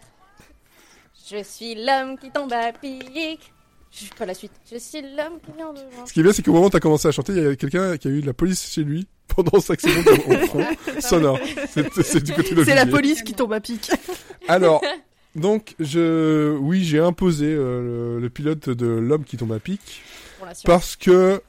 Je 1.30 1.42
suis 1.42 1.74
l'homme 1.74 2.18
qui 2.18 2.30
tombe 2.30 2.52
à 2.52 2.72
pic. 2.72 3.52
Je 3.96 4.00
suis 4.04 4.14
pas 4.14 4.26
la 4.26 4.34
suite. 4.34 4.52
Je 4.70 4.76
suis 4.78 5.00
l'homme 5.00 5.40
qui 5.44 5.52
vient 5.56 5.72
de 5.72 5.78
voir. 5.94 6.06
ce 6.06 6.12
qui 6.12 6.20
est 6.20 6.22
bien 6.22 6.32
c'est 6.32 6.42
qu'au 6.42 6.52
moment 6.52 6.66
où 6.66 6.70
t'as 6.70 6.80
commencé 6.80 7.08
à 7.08 7.12
chanter 7.12 7.32
il 7.32 7.42
y 7.42 7.46
a 7.46 7.56
quelqu'un 7.56 7.96
qui 7.96 8.08
a 8.08 8.10
eu 8.10 8.20
de 8.20 8.26
la 8.26 8.34
police 8.34 8.70
chez 8.70 8.84
lui 8.84 9.06
pendant 9.34 9.58
5 9.58 9.80
secondes 9.80 10.18
au 10.42 10.46
fond 10.48 10.66
sonore 11.00 11.38
c'est 11.70 11.90
c'est 12.02 12.22
du 12.22 12.32
côté 12.34 12.54
de 12.54 12.62
C'est 12.64 12.74
la 12.74 12.84
police 12.86 13.22
qui 13.22 13.32
tombe 13.32 13.52
à 13.54 13.60
pic. 13.60 13.90
alors 14.48 14.82
Donc, 15.34 15.74
je, 15.80 16.56
oui, 16.58 16.82
j'ai 16.84 16.98
imposé 16.98 17.46
euh, 17.46 18.16
le, 18.16 18.20
le 18.20 18.30
pilote 18.30 18.68
de 18.70 18.86
l'homme 18.86 19.24
qui 19.24 19.36
tombe 19.36 19.52
à 19.52 19.58
pic 19.60 20.02
parce 20.64 20.96
que 20.96 21.40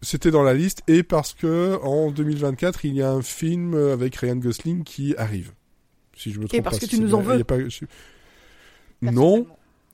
c'était 0.00 0.30
dans 0.30 0.42
la 0.44 0.54
liste 0.54 0.82
et 0.86 1.02
parce 1.02 1.34
que 1.34 1.78
en 1.82 2.10
2024 2.12 2.84
il 2.84 2.94
y 2.94 3.02
a 3.02 3.10
un 3.10 3.22
film 3.22 3.74
avec 3.74 4.14
Ryan 4.16 4.36
Gosling 4.36 4.84
qui 4.84 5.14
arrive. 5.16 5.50
Si 6.16 6.32
je 6.32 6.38
me 6.40 6.46
trompe 6.48 6.62
parce 6.62 6.76
pas, 6.78 6.80
que 6.86 6.90
si 6.90 6.96
tu 6.96 7.00
nous 7.02 7.14
en 7.14 7.20
veux. 7.20 7.42
pas- 7.44 7.58
je- 7.68 7.84
Non. 9.02 9.46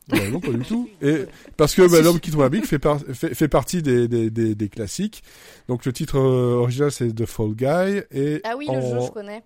Bah 0.09 0.18
non, 0.30 0.38
pas 0.40 0.50
du 0.52 0.64
tout. 0.64 0.88
Et 1.00 1.24
parce 1.57 1.74
que 1.74 1.82
bah, 1.90 2.00
l'homme 2.02 2.20
qui 2.20 2.30
tombe 2.30 2.42
à 2.42 2.50
pic 2.50 2.66
fait, 2.66 2.78
par- 2.78 3.00
fait, 3.00 3.34
fait 3.34 3.48
partie 3.48 3.80
des, 3.82 4.07
des, 4.09 4.28
des, 4.30 4.55
des 4.55 4.68
classiques. 4.68 5.22
Donc 5.68 5.84
le 5.86 5.92
titre 5.92 6.18
euh, 6.18 6.57
original 6.57 6.92
c'est 6.92 7.14
The 7.14 7.24
Fall 7.26 7.55
Guy 7.55 8.02
et 8.11 8.40
Ah 8.44 8.55
oui, 8.57 8.66
le 8.70 8.72
en- 8.78 9.00
jeu, 9.00 9.07
je 9.07 9.11
connais. 9.12 9.42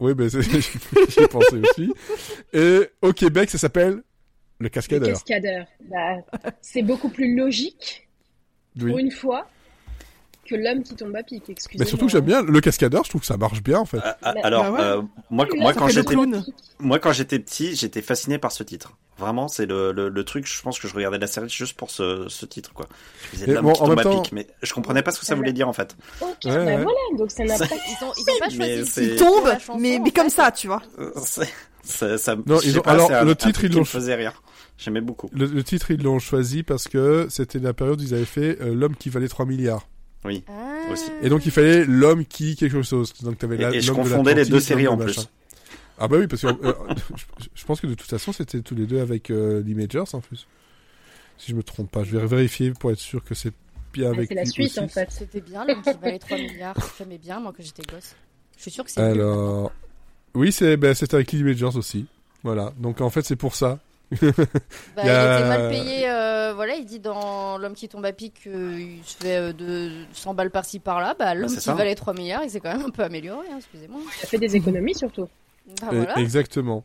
oui, 0.00 0.12
ben 0.14 0.28
c'est- 0.28 0.42
j'y 1.10 1.26
pensé 1.28 1.56
aussi. 1.56 1.92
Et 2.52 2.88
au 3.02 3.12
Québec, 3.12 3.48
ça 3.50 3.56
s'appelle 3.58 3.94
le 4.58 4.64
Le 4.64 4.68
cascadeur. 4.68 5.08
cascadeur. 5.08 5.66
Bah, 5.90 6.16
c'est 6.60 6.82
beaucoup 6.82 7.08
plus 7.08 7.34
logique, 7.34 8.06
Oui. 8.78 8.90
pour 8.90 8.98
une 8.98 9.10
fois, 9.10 9.48
que 10.50 10.56
l'homme 10.56 10.82
qui 10.82 10.94
tombe 10.94 11.14
à 11.16 11.22
pic, 11.22 11.48
excusez-moi. 11.48 11.84
Mais 11.84 11.88
surtout 11.88 12.06
que 12.06 12.12
j'aime 12.12 12.24
bien 12.24 12.42
le 12.42 12.60
cascadeur. 12.60 13.04
Je 13.04 13.08
trouve 13.10 13.20
que 13.22 13.26
ça 13.26 13.36
marche 13.36 13.62
bien 13.62 13.78
en 13.78 13.84
fait. 13.84 14.00
Alors, 14.22 14.64
bah 14.64 14.70
ouais. 14.72 14.80
euh, 14.80 15.02
moi, 15.30 15.46
quand 15.74 15.88
j'étais, 15.88 16.14
clown. 16.14 16.44
moi 16.78 16.98
quand 16.98 17.12
j'étais 17.12 17.38
petit, 17.38 17.74
j'étais 17.76 18.02
fasciné 18.02 18.38
par 18.38 18.52
ce 18.52 18.62
titre. 18.62 18.96
Vraiment, 19.18 19.48
c'est 19.48 19.66
le, 19.66 19.92
le, 19.92 20.08
le 20.08 20.24
truc. 20.24 20.46
Je 20.46 20.62
pense 20.62 20.78
que 20.78 20.88
je 20.88 20.94
regardais 20.94 21.18
la 21.18 21.26
série 21.26 21.48
juste 21.50 21.76
pour 21.76 21.90
ce, 21.90 22.26
ce 22.28 22.46
titre, 22.46 22.72
quoi. 22.72 22.86
Je 23.22 23.28
faisais 23.38 23.46
l'homme 23.52 23.64
bon, 23.66 23.72
qui 23.74 23.80
tombe 23.80 23.98
à 23.98 24.02
temps- 24.02 24.22
pic, 24.22 24.32
mais 24.32 24.46
je 24.62 24.72
comprenais 24.72 25.02
pas 25.02 25.10
ce 25.12 25.20
que 25.20 25.26
ça 25.26 25.34
voulait 25.34 25.52
dire 25.52 25.68
en 25.68 25.72
fait. 25.74 25.94
Ok, 26.22 26.28
Ouais, 26.46 26.50
bah 26.54 26.64
ouais. 26.64 26.76
voilà, 26.82 26.98
donc 27.18 27.30
ça 27.30 27.44
n'a 27.44 27.58
pas... 27.58 27.66
Ils 27.66 28.04
ont, 28.04 28.12
ils 28.16 28.22
ont 28.22 28.38
pas 28.38 28.46
Mais 28.58 28.76
choisi. 28.76 28.90
c'est- 28.90 29.04
Il 29.04 29.12
Et- 29.12 29.16
tombe, 29.16 29.44
la 29.46 29.58
chanson, 29.58 29.78
mais, 29.78 30.00
comme 30.10 30.30
ça, 30.30 30.50
tu 30.50 30.66
vois. 30.68 30.82
Euh, 30.98 31.10
c'est- 31.24 31.52
ça, 31.82 32.16
ça, 32.18 32.34
Non, 32.46 32.60
ils 32.64 32.78
ont- 32.78 32.82
pas, 32.82 32.92
alors, 32.92 33.10
un- 33.12 33.24
le 33.24 33.36
titre, 33.36 33.62
ils 33.64 33.72
l'ont 33.74 33.84
faisait 33.84 34.14
rire. 34.14 34.42
J'aimais 34.78 35.02
beaucoup. 35.02 35.28
Le, 35.34 35.44
le 35.44 35.62
titre, 35.62 35.90
ils 35.90 36.02
l'ont 36.02 36.18
choisi 36.18 36.62
parce 36.62 36.88
que 36.88 37.26
c'était 37.28 37.58
la 37.58 37.74
période 37.74 38.00
où 38.00 38.02
ils 38.04 38.14
avaient 38.14 38.24
fait 38.24 38.56
euh, 38.62 38.74
l'homme 38.74 38.96
qui 38.96 39.10
valait 39.10 39.28
3 39.28 39.44
milliards. 39.44 39.86
Ah. 40.24 40.92
Aussi. 40.92 41.10
Et 41.22 41.28
donc 41.28 41.46
il 41.46 41.52
fallait 41.52 41.84
l'homme 41.84 42.24
qui 42.26 42.56
quelque 42.56 42.82
chose. 42.82 43.12
Donc 43.22 43.38
t'avais 43.38 43.56
Et, 43.56 43.58
la- 43.58 43.74
et 43.74 43.80
je 43.80 43.88
l'homme 43.92 44.02
de 44.04 44.08
confondais 44.10 44.34
les 44.34 44.44
deux 44.44 44.60
séries 44.60 44.86
en 44.88 44.96
plus. 44.96 45.06
machin. 45.06 45.22
Ah 45.98 46.08
bah 46.08 46.16
oui, 46.18 46.26
parce 46.26 46.42
que 46.42 46.46
euh, 46.48 46.72
je, 47.38 47.46
je 47.54 47.64
pense 47.64 47.80
que 47.80 47.86
de 47.86 47.94
toute 47.94 48.08
façon 48.08 48.32
c'était 48.32 48.60
tous 48.60 48.74
les 48.74 48.86
deux 48.86 49.00
avec 49.00 49.30
euh, 49.30 49.62
Lee 49.62 49.74
Majors 49.74 50.08
en 50.14 50.20
plus. 50.20 50.46
Si 51.38 51.50
je 51.52 51.56
me 51.56 51.62
trompe 51.62 51.90
pas, 51.90 52.04
je 52.04 52.16
vais 52.16 52.26
vérifier 52.26 52.70
pour 52.72 52.90
être 52.90 52.98
sûr 52.98 53.22
que 53.24 53.34
c'est 53.34 53.52
bien 53.92 54.08
Ah, 54.10 54.14
avec 54.14 54.28
c'est 54.28 54.34
la 54.34 54.44
suite, 54.46 54.68
aussi. 54.70 54.80
en 54.80 54.88
fait. 54.88 55.08
C'était 55.10 55.40
bien, 55.40 55.64
l'homme 55.64 55.82
qui 55.82 55.90
valait 56.00 56.18
3 56.18 56.36
milliards. 56.38 56.76
J'aimais 56.98 57.18
bien, 57.18 57.40
moi, 57.40 57.52
quand 57.56 57.62
j'étais 57.62 57.82
gosse. 57.90 58.14
Je 58.56 58.62
suis 58.62 58.70
sûr 58.70 58.84
que 58.84 58.90
c'est. 58.90 59.00
Alors, 59.00 59.72
oui, 60.34 60.52
c'est 60.52 60.76
ben, 60.76 60.94
c'est 60.94 61.12
avec 61.14 61.32
Lee 61.32 61.42
Majors 61.42 61.76
aussi. 61.76 62.06
Voilà. 62.42 62.72
Donc 62.78 63.00
en 63.00 63.10
fait 63.10 63.22
c'est 63.22 63.36
pour 63.36 63.54
ça. 63.54 63.78
Bah, 64.96 65.02
Il 65.04 65.08
était 65.08 65.48
mal 65.48 65.68
payé, 65.70 66.08
euh, 66.08 66.52
voilà, 66.54 66.74
il 66.74 66.84
dit 66.84 66.98
dans 67.00 67.58
L'homme 67.58 67.74
qui 67.74 67.88
tombe 67.88 68.04
à 68.04 68.12
pic 68.12 68.34
qu'il 68.42 68.98
se 69.04 69.16
fait 69.16 69.36
euh, 69.36 69.52
de 69.52 69.90
100 70.12 70.34
balles 70.34 70.50
par-ci 70.50 70.78
par-là. 70.80 71.14
Bah, 71.18 71.34
l'homme 71.34 71.48
c'est 71.48 71.56
qui 71.58 71.62
ça. 71.62 71.74
valait 71.74 71.94
3 71.94 72.12
milliards, 72.14 72.42
il 72.44 72.50
s'est 72.50 72.60
quand 72.60 72.76
même 72.76 72.86
un 72.86 72.90
peu 72.90 73.02
amélioré, 73.02 73.46
hein, 73.52 73.56
excusez-moi. 73.58 74.00
Il 74.04 74.24
a 74.24 74.26
fait 74.26 74.38
des 74.38 74.56
économies, 74.56 74.94
surtout. 74.94 75.28
Bah, 75.80 75.88
Euh, 75.92 75.96
voilà. 75.98 76.16
Exactement. 76.18 76.82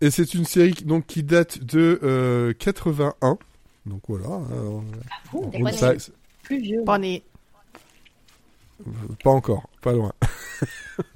Et 0.00 0.10
c'est 0.10 0.34
une 0.34 0.44
série 0.44 0.72
qui- 0.72 0.84
donc 0.84 1.06
qui 1.06 1.22
date 1.22 1.62
de 1.62 2.00
euh, 2.02 2.52
81. 2.54 3.38
Donc 3.86 4.02
voilà. 4.08 4.26
on- 4.28 4.82
ça- 5.72 5.92
né. 5.92 5.98
plus 6.42 6.58
vieux. 6.60 6.82
Pas 9.22 9.30
encore, 9.30 9.68
pas 9.80 9.92
loin. 9.92 10.12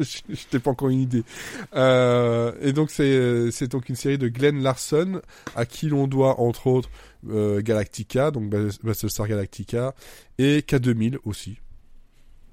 Je 0.01 0.19
je 0.29 0.47
t'ai 0.51 0.59
pas 0.59 0.71
encore 0.71 0.89
une 0.89 1.01
idée. 1.01 1.23
Euh, 1.75 2.53
et 2.61 2.73
donc 2.73 2.91
c'est 2.91 3.03
euh, 3.05 3.51
c'est 3.51 3.69
donc 3.71 3.89
une 3.89 3.97
série 3.97 4.19
de 4.19 4.29
Glenn 4.29 4.63
Larson 4.63 5.21
à 5.57 5.67
qui 5.67 5.89
l'on 5.89 6.07
doit 6.07 6.41
entre 6.41 6.67
autres 6.67 6.91
euh, 7.31 7.61
Galactica, 7.63 8.31
donc 8.31 8.49
Battlestar 8.83 9.29
Galactica 9.29 9.95
et 10.39 10.61
K2000 10.61 11.19
aussi. 11.25 11.59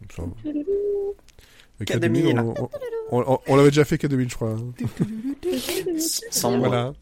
Donc 0.01 0.11
ça, 0.13 0.23
euh, 0.49 1.83
K2000. 1.83 2.39
on, 2.39 2.53
on- 3.11 3.33
on- 3.33 3.39
on 3.47 3.55
l'avait 3.55 3.69
déjà 3.69 3.85
fait 3.85 3.97
K2000 4.01 4.29
je 4.29 4.35
crois. 4.35 4.51
hein. 4.51 4.73
Sans. 6.31 6.57
Voilà. 6.57 6.93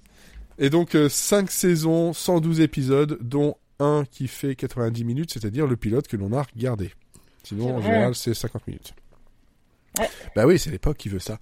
Et 0.60 0.70
donc 0.70 0.96
5 1.10 1.50
saisons, 1.50 2.14
112 2.14 2.60
épisodes, 2.60 3.18
dont 3.22 3.56
un 3.80 4.06
qui 4.10 4.28
fait 4.28 4.56
90 4.56 5.04
minutes, 5.04 5.34
c'est-à-dire 5.34 5.66
le 5.66 5.76
pilote 5.76 6.08
que 6.08 6.16
l'on 6.16 6.32
a 6.32 6.44
regardé. 6.44 6.91
Sinon, 7.44 7.76
en 7.76 7.82
général, 7.82 8.16
c'est 8.16 8.34
50 8.34 8.68
minutes. 8.68 8.94
Ouais. 10.00 10.10
Bah 10.36 10.46
oui, 10.46 10.58
c'est 10.60 10.72
l'époque 10.72 10.98
qui 10.98 11.10
veut 11.10 11.20
ça. 11.20 11.39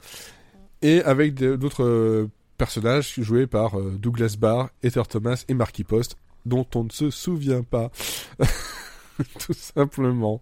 Et 0.82 1.02
avec 1.04 1.36
d'autres 1.36 1.84
euh, 1.84 2.30
personnages 2.58 3.14
joués 3.20 3.48
par 3.48 3.80
euh, 3.80 3.92
Douglas 4.00 4.36
Barr, 4.40 4.70
Heather 4.84 5.08
Thomas 5.08 5.44
et 5.48 5.54
Marky 5.54 5.84
Post, 5.84 6.16
dont 6.46 6.66
on 6.76 6.84
ne 6.86 6.90
se 6.90 7.10
souvient 7.12 7.64
pas. 7.64 7.92
Tout 9.40 9.54
simplement. 9.54 10.42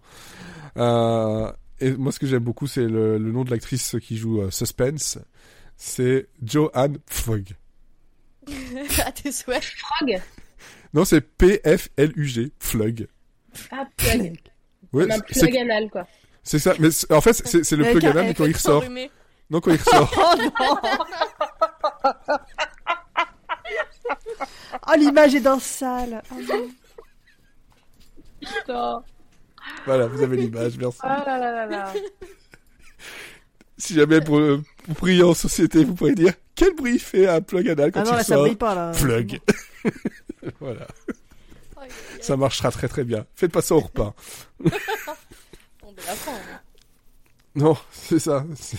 Euh, 0.76 1.52
et 1.80 1.92
moi, 1.92 2.12
ce 2.12 2.18
que 2.18 2.26
j'aime 2.26 2.42
beaucoup, 2.44 2.66
c'est 2.66 2.86
le, 2.86 3.18
le 3.18 3.32
nom 3.32 3.44
de 3.44 3.50
l'actrice 3.50 3.96
qui 4.02 4.16
joue 4.16 4.40
euh, 4.40 4.50
Suspense. 4.50 5.18
C'est 5.76 6.28
Joanne 6.42 6.98
Fogg. 7.06 7.54
à 9.04 9.12
tes 9.12 9.32
souhaits. 9.32 9.62
Frog? 9.64 10.20
Non, 10.94 11.04
c'est 11.04 11.20
P-F-L-U-G. 11.20 12.52
Flug. 12.58 13.08
Ah, 13.70 13.86
plug. 13.96 14.38
Ouais, 14.92 15.06
c'est- 15.30 15.40
plug 15.40 15.56
anal, 15.58 15.90
quoi. 15.90 16.06
C'est 16.42 16.58
ça. 16.58 16.74
Mais 16.78 16.88
en 17.10 17.20
fait, 17.20 17.32
c'est 17.32 17.72
le 17.72 17.90
plug 17.90 18.04
anal, 18.06 18.26
mais 18.26 18.34
quand 18.34 18.46
il 18.46 18.54
ressort. 18.54 18.84
Non, 19.50 19.60
quand 19.60 19.70
il 19.70 19.78
ressort. 19.78 20.10
Oh 22.02 22.16
non 22.28 24.84
Oh 24.88 24.92
l'image 24.98 25.34
est 25.34 25.40
d'un 25.40 25.60
sale. 25.60 26.22
Oh. 26.32 26.36
Putain. 28.40 29.02
voilà, 29.84 30.06
vous 30.06 30.22
avez 30.22 30.36
l'image, 30.36 30.76
merci. 30.78 30.98
Ah 31.02 31.22
là 31.26 31.38
là 31.38 31.52
là 31.52 31.66
là. 31.66 31.92
Si 33.76 33.94
jamais 33.94 34.20
pour, 34.20 34.38
euh, 34.38 34.62
pour 34.84 34.96
prier 34.96 35.22
en 35.22 35.34
société, 35.34 35.84
vous 35.84 35.94
pourrez 35.94 36.14
dire 36.14 36.32
quel 36.54 36.74
bruit 36.74 36.98
fait 36.98 37.26
un 37.26 37.40
plug 37.40 37.68
anal 37.68 37.92
quand 37.92 38.00
Ah 38.00 38.04
non 38.04 38.10
il 38.12 38.16
là 38.16 38.22
ça 38.22 38.34
sort 38.34 38.42
brille 38.42 38.56
pas 38.56 38.74
là. 38.74 38.92
Plug. 38.92 39.40
voilà, 40.60 40.86
ça 42.20 42.36
marchera 42.36 42.70
très 42.70 42.88
très 42.88 43.04
bien. 43.04 43.26
Faites 43.34 43.52
pas 43.52 43.62
ça 43.62 43.74
au 43.74 43.80
repas. 43.80 44.14
On 46.00 46.02
de 46.02 46.06
la 46.06 46.14
fin, 46.14 46.32
hein. 46.32 46.60
Non, 47.56 47.76
c'est 47.90 48.20
ça, 48.20 48.44
c'est 48.54 48.78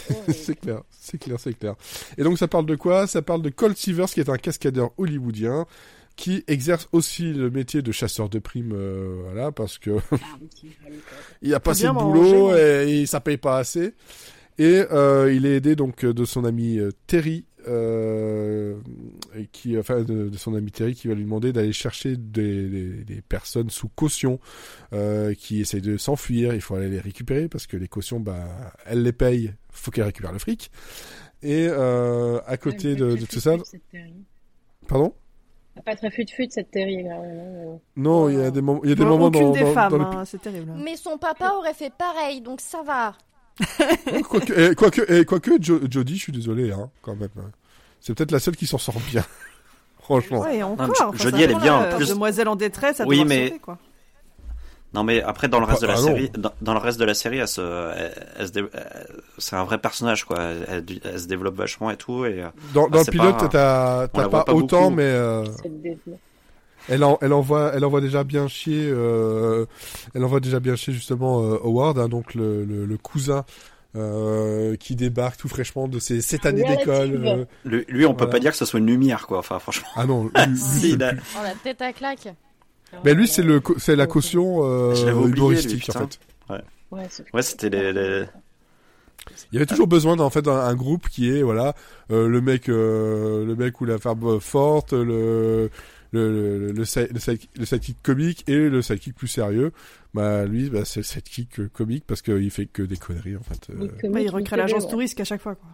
Ouais. 0.50 0.56
clair, 0.56 0.82
c'est 0.90 1.18
clair, 1.18 1.38
c'est 1.40 1.54
clair. 1.58 1.76
Et 2.18 2.24
donc 2.24 2.38
ça 2.38 2.48
parle 2.48 2.66
de 2.66 2.76
quoi? 2.76 3.06
Ça 3.06 3.22
parle 3.22 3.42
de 3.42 3.50
Colt 3.50 3.78
Seavers, 3.78 4.06
qui 4.08 4.22
est 4.22 4.30
un 4.30 4.38
cascadeur 4.38 4.92
hollywoodien, 4.98 5.66
qui 6.16 6.44
exerce 6.48 6.88
aussi 6.94 7.34
le 7.34 7.50
métier 7.50 7.82
de 7.82 7.92
chasseur 7.92 8.30
de 8.30 8.40
primes, 8.40 8.72
euh, 8.74 9.24
voilà, 9.26 9.52
parce 9.52 9.78
que 9.78 9.92
il 11.42 11.54
a 11.54 11.60
pas 11.60 11.72
assez 11.72 11.84
bien 11.84 11.94
de 11.94 12.00
manger, 12.00 12.20
boulot 12.32 12.56
et, 12.56 13.02
et 13.02 13.06
ça 13.06 13.20
paye 13.20 13.38
pas 13.38 13.58
assez. 13.58 13.94
Et 14.58 14.84
euh, 14.92 15.34
il 15.34 15.46
est 15.46 15.56
aidé 15.58 15.76
donc 15.76 16.06
de 16.06 16.26
son 16.26 16.46
ami 16.46 16.78
euh, 16.78 16.92
Terry, 17.08 17.44
euh, 17.68 18.76
qui, 19.52 19.78
enfin, 19.78 20.02
de, 20.02 20.30
de 20.30 20.38
son 20.38 20.54
ami 20.56 20.72
Terry, 20.72 20.94
qui 20.96 21.08
va 21.08 21.14
lui 21.14 21.24
demander 21.24 21.54
d'aller 21.54 21.74
chercher 21.74 22.18
des, 22.18 22.68
des- 22.70 23.04
des 23.04 23.22
personnes 23.22 23.70
sous 23.70 23.90
caution 23.90 24.40
euh, 24.94 25.34
qui 25.34 25.62
essayent 25.62 25.82
de 25.82 25.98
s'enfuir. 25.98 26.54
Il 26.54 26.62
faut 26.62 26.76
aller 26.76 26.90
les 26.90 27.00
récupérer 27.00 27.48
parce 27.48 27.68
que 27.68 27.78
les 27.78 27.88
cautions, 27.88 28.20
bah, 28.20 28.74
elles 28.86 29.04
les 29.04 29.14
payent. 29.14 29.54
Faut 29.72 29.92
qu'elles 29.92 30.06
récupèrent 30.06 30.34
le 30.34 30.40
fric. 30.40 30.72
Et 31.44 31.68
euh, 31.70 32.40
à 32.46 32.58
côté 32.58 32.96
de, 32.96 33.16
de 33.16 33.26
tout 33.26 33.40
ça, 33.40 33.56
pardon? 34.88 35.14
Pas 35.86 35.96
très 35.96 36.12
fut-fut 36.12 36.48
cette 36.50 36.76
hein. 36.76 37.80
Non, 37.96 38.30
il 38.30 38.38
y 38.38 38.42
a 38.42 38.52
des, 38.52 38.62
moments- 38.62 38.82
il 38.84 38.90
y 38.90 38.92
a 38.92 38.96
des 38.96 39.06
moments 39.06 39.30
dans, 39.32 39.52
des 39.52 39.62
dans- 39.62 39.74
femmes, 39.74 39.92
dans 39.92 39.98
le 39.98 40.04
hein, 40.04 40.26
c'est 40.26 40.42
terrible. 40.42 40.72
Mais 40.78 40.98
son 40.98 41.18
papa 41.18 41.54
aurait 41.58 41.74
fait 41.74 41.92
pareil, 41.94 42.42
donc 42.42 42.60
ça 42.62 42.84
va. 42.84 43.16
Quoique, 44.30 44.54
eh, 44.54 44.76
quoique, 44.76 45.02
eh, 45.08 45.26
quoique 45.26 45.52
Jo- 45.62 45.80
Jodie, 45.90 46.18
je 46.18 46.22
suis 46.24 46.32
désolé, 46.34 46.72
hein, 46.72 46.90
quand 47.02 47.16
même. 47.16 47.30
C'est 48.00 48.14
peut-être 48.16 48.32
la 48.32 48.40
seule 48.40 48.56
qui 48.56 48.68
s'en 48.68 48.78
sort 48.78 49.00
bien. 49.12 49.24
Franchement. 50.00 50.42
Ouais, 50.42 50.64
encore. 50.64 50.88
Jo- 50.88 50.94
enfin, 51.10 51.18
Jodie, 51.18 51.38
ça 51.38 51.44
elle 51.44 51.52
est 51.52 51.56
bien, 51.60 51.76
en 51.76 51.82
euh, 51.84 51.96
plus. 51.98 52.10
Demoiselle 52.10 52.48
en 52.48 52.56
détresse, 52.56 53.00
à 53.02 53.06
Oui, 53.06 53.24
mais- 53.26 53.48
sauver, 53.48 53.60
quoi. 53.60 53.78
Non 54.94 55.06
mais 55.06 55.22
après 55.22 55.48
dans 55.48 55.62
le 55.62 55.66
reste 55.66 55.84
Ah, 55.84 55.88
de 55.88 55.92
la 55.94 55.98
ah 55.98 56.02
non. 56.02 56.08
série, 56.08 56.30
dans, 56.38 56.52
dans 56.62 56.74
le 56.74 56.80
reste 56.80 57.00
de 57.00 57.06
la 57.06 57.14
série, 57.14 57.38
elle 57.38 57.48
se, 57.48 57.62
elle- 57.62 58.28
elle 58.38 58.48
se 58.48 58.52
dé- 58.52 58.66
elle- 58.74 59.08
c'est 59.38 59.56
un 59.56 59.64
vrai 59.64 59.78
personnage 59.78 60.26
quoi. 60.26 60.38
Elle, 60.42 60.66
elle- 60.90 61.00
elle 61.06 61.18
se 61.18 61.28
développe 61.28 61.56
vachement 61.56 61.92
et 61.92 61.96
tout 61.96 62.26
et 62.26 62.44
euh, 62.44 62.48
Dans, 62.74 62.90
dans 62.90 63.00
Ah, 63.00 63.04
le 63.08 63.10
pilote, 63.12 63.38
t'as 63.50 64.10
pas, 64.10 64.44
autant, 64.54 64.82
beaucoup. 64.90 64.96
mais 64.96 65.04
euh, 65.06 65.46
elle, 66.90 67.04
en, 67.04 67.18
elle 67.22 67.34
envoie, 67.34 67.72
elle 67.74 67.86
envoie 67.86 68.02
déjà 68.02 68.24
bien 68.24 68.48
chier. 68.48 68.88
Euh, 68.90 69.66
elle 70.16 70.24
envoie 70.24 70.40
déjà 70.40 70.60
bien 70.60 70.76
chier 70.76 70.94
justement 70.94 71.42
euh, 71.44 71.58
Howard, 71.64 72.00
hein, 72.00 72.08
donc 72.10 72.34
le, 72.36 72.64
le, 72.66 72.86
le 72.86 72.98
cousin 72.98 73.46
euh, 73.96 74.76
qui 74.78 74.96
débarque 74.96 75.38
tout 75.38 75.48
fraîchement 75.50 75.88
de 75.88 76.00
ses 76.00 76.22
sept 76.22 76.46
années 76.46 76.64
d'école. 76.64 77.22
euh. 77.26 77.46
lui, 77.66 77.86
lui, 77.90 78.06
on 78.06 78.14
peut 78.14 78.20
Voilà. 78.20 78.32
pas 78.32 78.40
dire 78.40 78.52
que 78.52 78.58
ce 78.58 78.66
soit 78.66 78.80
une 78.80 78.88
lumière 78.88 79.28
quoi. 79.28 79.40
Enfin 79.40 79.60
franchement. 79.60 79.88
Ah 79.96 80.06
non, 80.06 80.24
lui, 80.36 80.46
lui, 80.48 80.58
Si, 80.58 80.80
c'est 80.80 80.90
il 80.90 81.04
a- 81.04 81.12
le 81.12 81.18
plus- 81.18 81.28
Oh, 81.38 81.44
la 81.44 81.54
tête 81.56 81.82
à 81.82 81.92
claque. 81.94 82.34
Mais 83.06 83.14
lui, 83.14 83.28
c'est 83.28 83.42
le, 83.44 83.60
co- 83.62 83.76
c'est 83.78 83.96
la 83.96 84.06
caution 84.08 84.60
euh, 84.64 84.94
humoristique 85.28 85.90
en 85.96 86.00
fait. 86.00 86.20
Ouais, 86.92 87.06
c'est- 87.10 87.24
Ouais, 87.34 87.42
c'était 87.42 87.70
les, 87.70 87.94
les- 87.94 88.26
Il 89.52 89.56
y 89.56 89.58
avait 89.58 89.66
toujours 89.66 89.88
besoin 89.88 90.16
d'en 90.18 90.30
fait 90.30 90.46
un, 90.48 90.56
un 90.60 90.76
groupe 90.76 91.08
qui 91.08 91.30
est 91.30 91.42
voilà 91.42 91.74
euh, 92.12 92.28
le 92.28 92.42
mec 92.42 92.68
euh, 92.68 93.46
le 93.46 93.56
mec 93.56 93.80
ou 93.80 93.86
la 93.86 93.98
femme 93.98 94.24
euh, 94.26 94.40
forte 94.42 94.92
le 94.94 95.70
le 96.12 96.60
le, 96.68 96.72
le, 96.72 96.86
side- 96.86 97.10
le, 97.14 97.20
side- 97.20 97.48
le 97.58 97.66
sidekick 97.66 97.98
comique 98.04 98.44
et 98.50 98.70
le 98.70 98.82
sidekick 98.82 99.16
plus 99.16 99.28
sérieux. 99.28 99.72
Bah 100.14 100.46
lui 100.46 100.70
bah, 100.70 100.84
c'est 100.86 101.00
le 101.02 101.06
sidekick 101.06 101.60
euh, 101.60 101.70
comique 101.74 102.04
parce 102.06 102.22
qu'il 102.22 102.52
fait 102.52 102.66
que 102.66 102.84
des 102.84 102.98
conneries 102.98 103.38
en 103.38 103.44
fait. 103.44 103.70
Euh, 103.70 103.88
il 104.20 104.30
recrée 104.30 104.58
l'agence 104.58 104.84
ouais. 104.86 104.90
touriste 104.92 105.20
à 105.20 105.24
chaque 105.24 105.42
fois, 105.42 105.56
quoi. 105.56 105.70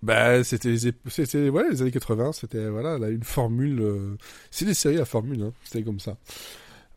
Bah 0.00 0.44
c'était 0.44 0.68
les 0.68 0.88
ép- 0.90 1.08
c'était 1.10 1.48
ouais 1.48 1.64
les 1.70 1.82
années 1.82 1.90
80 1.90 2.30
c'était 2.32 2.68
voilà 2.68 2.98
là 2.98 3.08
une 3.10 3.24
formule 3.24 3.80
euh, 3.80 4.16
c'est 4.52 4.64
des 4.64 4.74
séries 4.74 4.98
à 5.00 5.04
formule 5.04 5.42
hein, 5.42 5.52
c'était 5.64 5.82
comme 5.82 5.98
ça. 5.98 6.16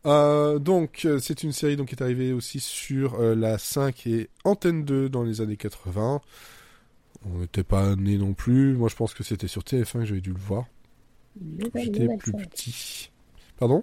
Euh, 0.06 0.60
donc 0.60 1.06
c'est 1.20 1.42
une 1.42 1.52
série 1.52 1.76
donc 1.76 1.88
qui 1.88 1.94
est 1.96 2.02
arrivée 2.02 2.32
aussi 2.32 2.60
sur 2.60 3.14
euh, 3.20 3.34
la 3.34 3.58
5 3.58 4.06
et 4.06 4.30
Antenne 4.44 4.84
2 4.84 5.08
dans 5.08 5.24
les 5.24 5.40
années 5.40 5.56
80. 5.56 6.20
On 7.24 7.38
n'était 7.40 7.64
pas 7.64 7.96
né 7.96 8.18
non 8.18 8.34
plus. 8.34 8.74
Moi 8.74 8.88
je 8.88 8.94
pense 8.96 9.14
que 9.14 9.24
c'était 9.24 9.48
sur 9.48 9.62
TF1 9.62 10.00
que 10.00 10.04
j'avais 10.04 10.20
dû 10.20 10.32
le 10.32 10.38
voir. 10.40 10.66
J'étais 11.74 12.16
plus 12.16 12.32
ça. 12.32 12.38
petit. 12.38 13.10
Pardon? 13.58 13.82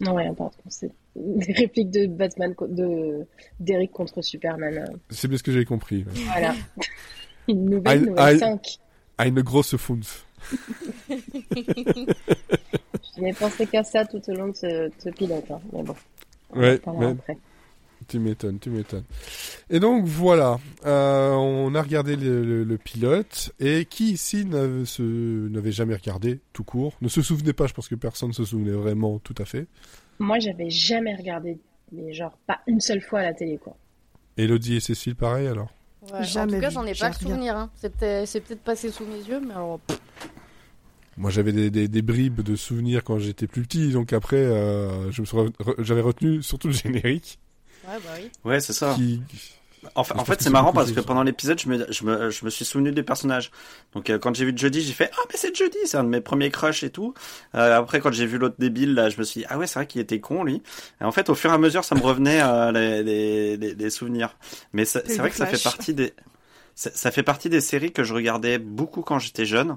Non, 0.00 0.14
rien, 0.14 0.32
pardon. 0.34 0.54
C'est 0.68 0.90
des 1.16 1.52
répliques 1.52 1.90
de 1.90 2.06
Batman, 2.06 2.54
de 2.68 3.26
d'Eric 3.60 3.90
contre 3.92 4.22
Superman. 4.22 4.78
euh, 4.78 4.96
C'est 5.10 5.26
bien 5.28 5.36
ce 5.38 5.42
que 5.42 5.50
j'avais 5.52 5.64
compris. 5.64 6.04
Voilà. 6.08 6.54
Une 7.48 7.64
nouvelle, 7.70 8.02
I- 8.02 8.06
nouvelle 8.06 8.36
I- 8.36 8.38
5. 8.38 8.78
Eine 9.18 9.42
grosse 9.42 9.76
Funf. 9.76 10.24
Je 11.88 13.20
n'ai 13.20 13.32
pensé 13.32 13.66
qu'à 13.66 13.82
ça 13.82 14.04
tout 14.04 14.20
au 14.28 14.34
long 14.34 14.48
de 14.48 14.56
ce, 14.56 14.86
de 14.86 14.92
ce 14.98 15.08
pilote. 15.10 15.50
hein, 15.50 15.60
Mais 15.72 15.82
bon. 15.82 15.94
Ouais, 16.54 16.80
mais- 16.98 17.06
après. 17.06 17.38
Tu 18.06 18.18
m'étonnes, 18.18 18.58
tu 18.58 18.70
m'étonnes. 18.70 19.04
Et 19.70 19.80
donc 19.80 20.04
voilà, 20.06 20.58
euh, 20.86 21.32
on 21.32 21.74
a 21.74 21.82
regardé 21.82 22.16
le, 22.16 22.44
le- 22.44 22.64
le 22.64 22.78
pilote 22.78 23.52
et 23.60 23.84
qui 23.84 24.12
ici 24.12 24.44
n'avait 24.46 24.84
se- 24.86 25.48
n'avait 25.48 25.72
jamais 25.72 25.94
regardé 25.94 26.40
tout 26.52 26.64
court, 26.64 26.94
ne 27.02 27.08
se 27.08 27.20
souvenait 27.22 27.52
pas, 27.52 27.66
je 27.66 27.74
pense 27.74 27.88
que 27.88 27.94
personne 27.96 28.28
ne 28.30 28.34
se 28.34 28.44
souvenait 28.44 28.70
vraiment 28.72 29.18
tout 29.18 29.34
à 29.38 29.44
fait. 29.44 29.66
Moi, 30.20 30.38
j'avais 30.38 30.70
jamais 30.70 31.14
regardé, 31.14 31.58
mais 31.92 32.12
genre 32.14 32.32
pas 32.46 32.60
une 32.66 32.80
seule 32.80 33.00
fois 33.02 33.20
à 33.20 33.24
la 33.24 33.34
télé, 33.34 33.58
quoi. 33.58 33.76
Elodie 34.36 34.76
et 34.76 34.80
Cécile 34.80 35.16
pareil 35.16 35.48
alors? 35.48 35.70
Ouais, 36.12 36.22
Jamais 36.24 36.52
en 36.54 36.56
tout 36.56 36.62
cas, 36.62 36.70
j'en 36.70 36.86
ai 36.86 36.94
pas 36.94 37.08
le 37.08 37.14
souvenir. 37.14 37.56
Hein. 37.56 37.70
C'est 37.74 37.90
peut-être 38.40 38.62
passé 38.62 38.90
sous 38.90 39.04
mes 39.04 39.18
yeux, 39.28 39.40
mais 39.40 39.52
alors. 39.52 39.80
pff, 39.80 39.98
Moi 41.16 41.30
j'avais 41.30 41.52
des, 41.52 41.70
des, 41.70 41.88
des 41.88 42.02
bribes 42.02 42.40
de 42.42 42.54
souvenirs 42.54 43.02
quand 43.02 43.18
j'étais 43.18 43.48
plus 43.48 43.62
petit, 43.62 43.90
donc 43.90 44.12
après 44.12 44.36
euh, 44.38 45.10
re- 45.10 45.74
j'avais 45.82 46.00
retenu 46.00 46.42
surtout 46.42 46.68
le 46.68 46.74
générique. 46.84 47.38
Ouais, 47.88 47.98
bah 48.04 48.10
oui. 48.16 48.30
Ouais, 48.44 48.60
c'est 48.60 48.72
ça. 48.72 48.94
Qui... 48.94 49.20
En 49.94 50.02
fait, 50.02 50.14
en 50.14 50.24
c'est 50.38 50.50
marrant 50.50 50.72
parce 50.72 50.90
que 50.90 51.00
pendant 51.00 51.22
l'épisode, 51.22 51.58
je 51.60 51.68
me, 51.68 51.92
je, 51.92 52.04
me, 52.04 52.30
je 52.30 52.44
me 52.44 52.50
suis 52.50 52.64
souvenu 52.64 52.90
des 52.90 53.02
personnages. 53.04 53.50
Donc, 53.94 54.10
euh, 54.10 54.18
quand 54.18 54.34
j'ai 54.34 54.44
vu 54.44 54.52
Jodie, 54.54 54.82
j'ai 54.82 54.92
fait 54.92 55.10
Ah, 55.14 55.22
mais 55.30 55.36
c'est 55.38 55.54
Jodie, 55.56 55.78
c'est 55.84 55.96
un 55.96 56.04
de 56.04 56.08
mes 56.08 56.20
premiers 56.20 56.50
crushs 56.50 56.82
et 56.82 56.90
tout. 56.90 57.14
Euh, 57.54 57.78
après, 57.78 58.00
quand 58.00 58.12
j'ai 58.12 58.26
vu 58.26 58.38
l'autre 58.38 58.56
débile, 58.58 58.94
là, 58.94 59.08
je 59.08 59.16
me 59.18 59.22
suis 59.22 59.40
dit 59.40 59.46
Ah 59.48 59.56
ouais, 59.56 59.66
c'est 59.66 59.78
vrai 59.78 59.86
qu'il 59.86 60.00
était 60.00 60.20
con, 60.20 60.42
lui. 60.42 60.62
Et 61.00 61.04
en 61.04 61.12
fait, 61.12 61.30
au 61.30 61.34
fur 61.34 61.50
et 61.50 61.54
à 61.54 61.58
mesure, 61.58 61.84
ça 61.84 61.94
me 61.94 62.00
revenait 62.00 62.40
euh, 62.42 62.72
les, 62.72 63.02
les, 63.02 63.56
les, 63.56 63.74
les 63.74 63.90
souvenirs. 63.90 64.36
Mais 64.72 64.84
c'est 64.84 65.16
vrai 65.16 65.30
que 65.30 65.36
ça 65.36 65.46
fait 65.46 65.62
partie 65.62 65.94
des. 65.94 66.12
Ça, 66.74 66.90
ça 66.94 67.10
fait 67.10 67.24
partie 67.24 67.48
des 67.48 67.60
séries 67.60 67.92
que 67.92 68.04
je 68.04 68.14
regardais 68.14 68.58
beaucoup 68.58 69.02
quand 69.02 69.18
j'étais 69.18 69.44
jeune. 69.44 69.76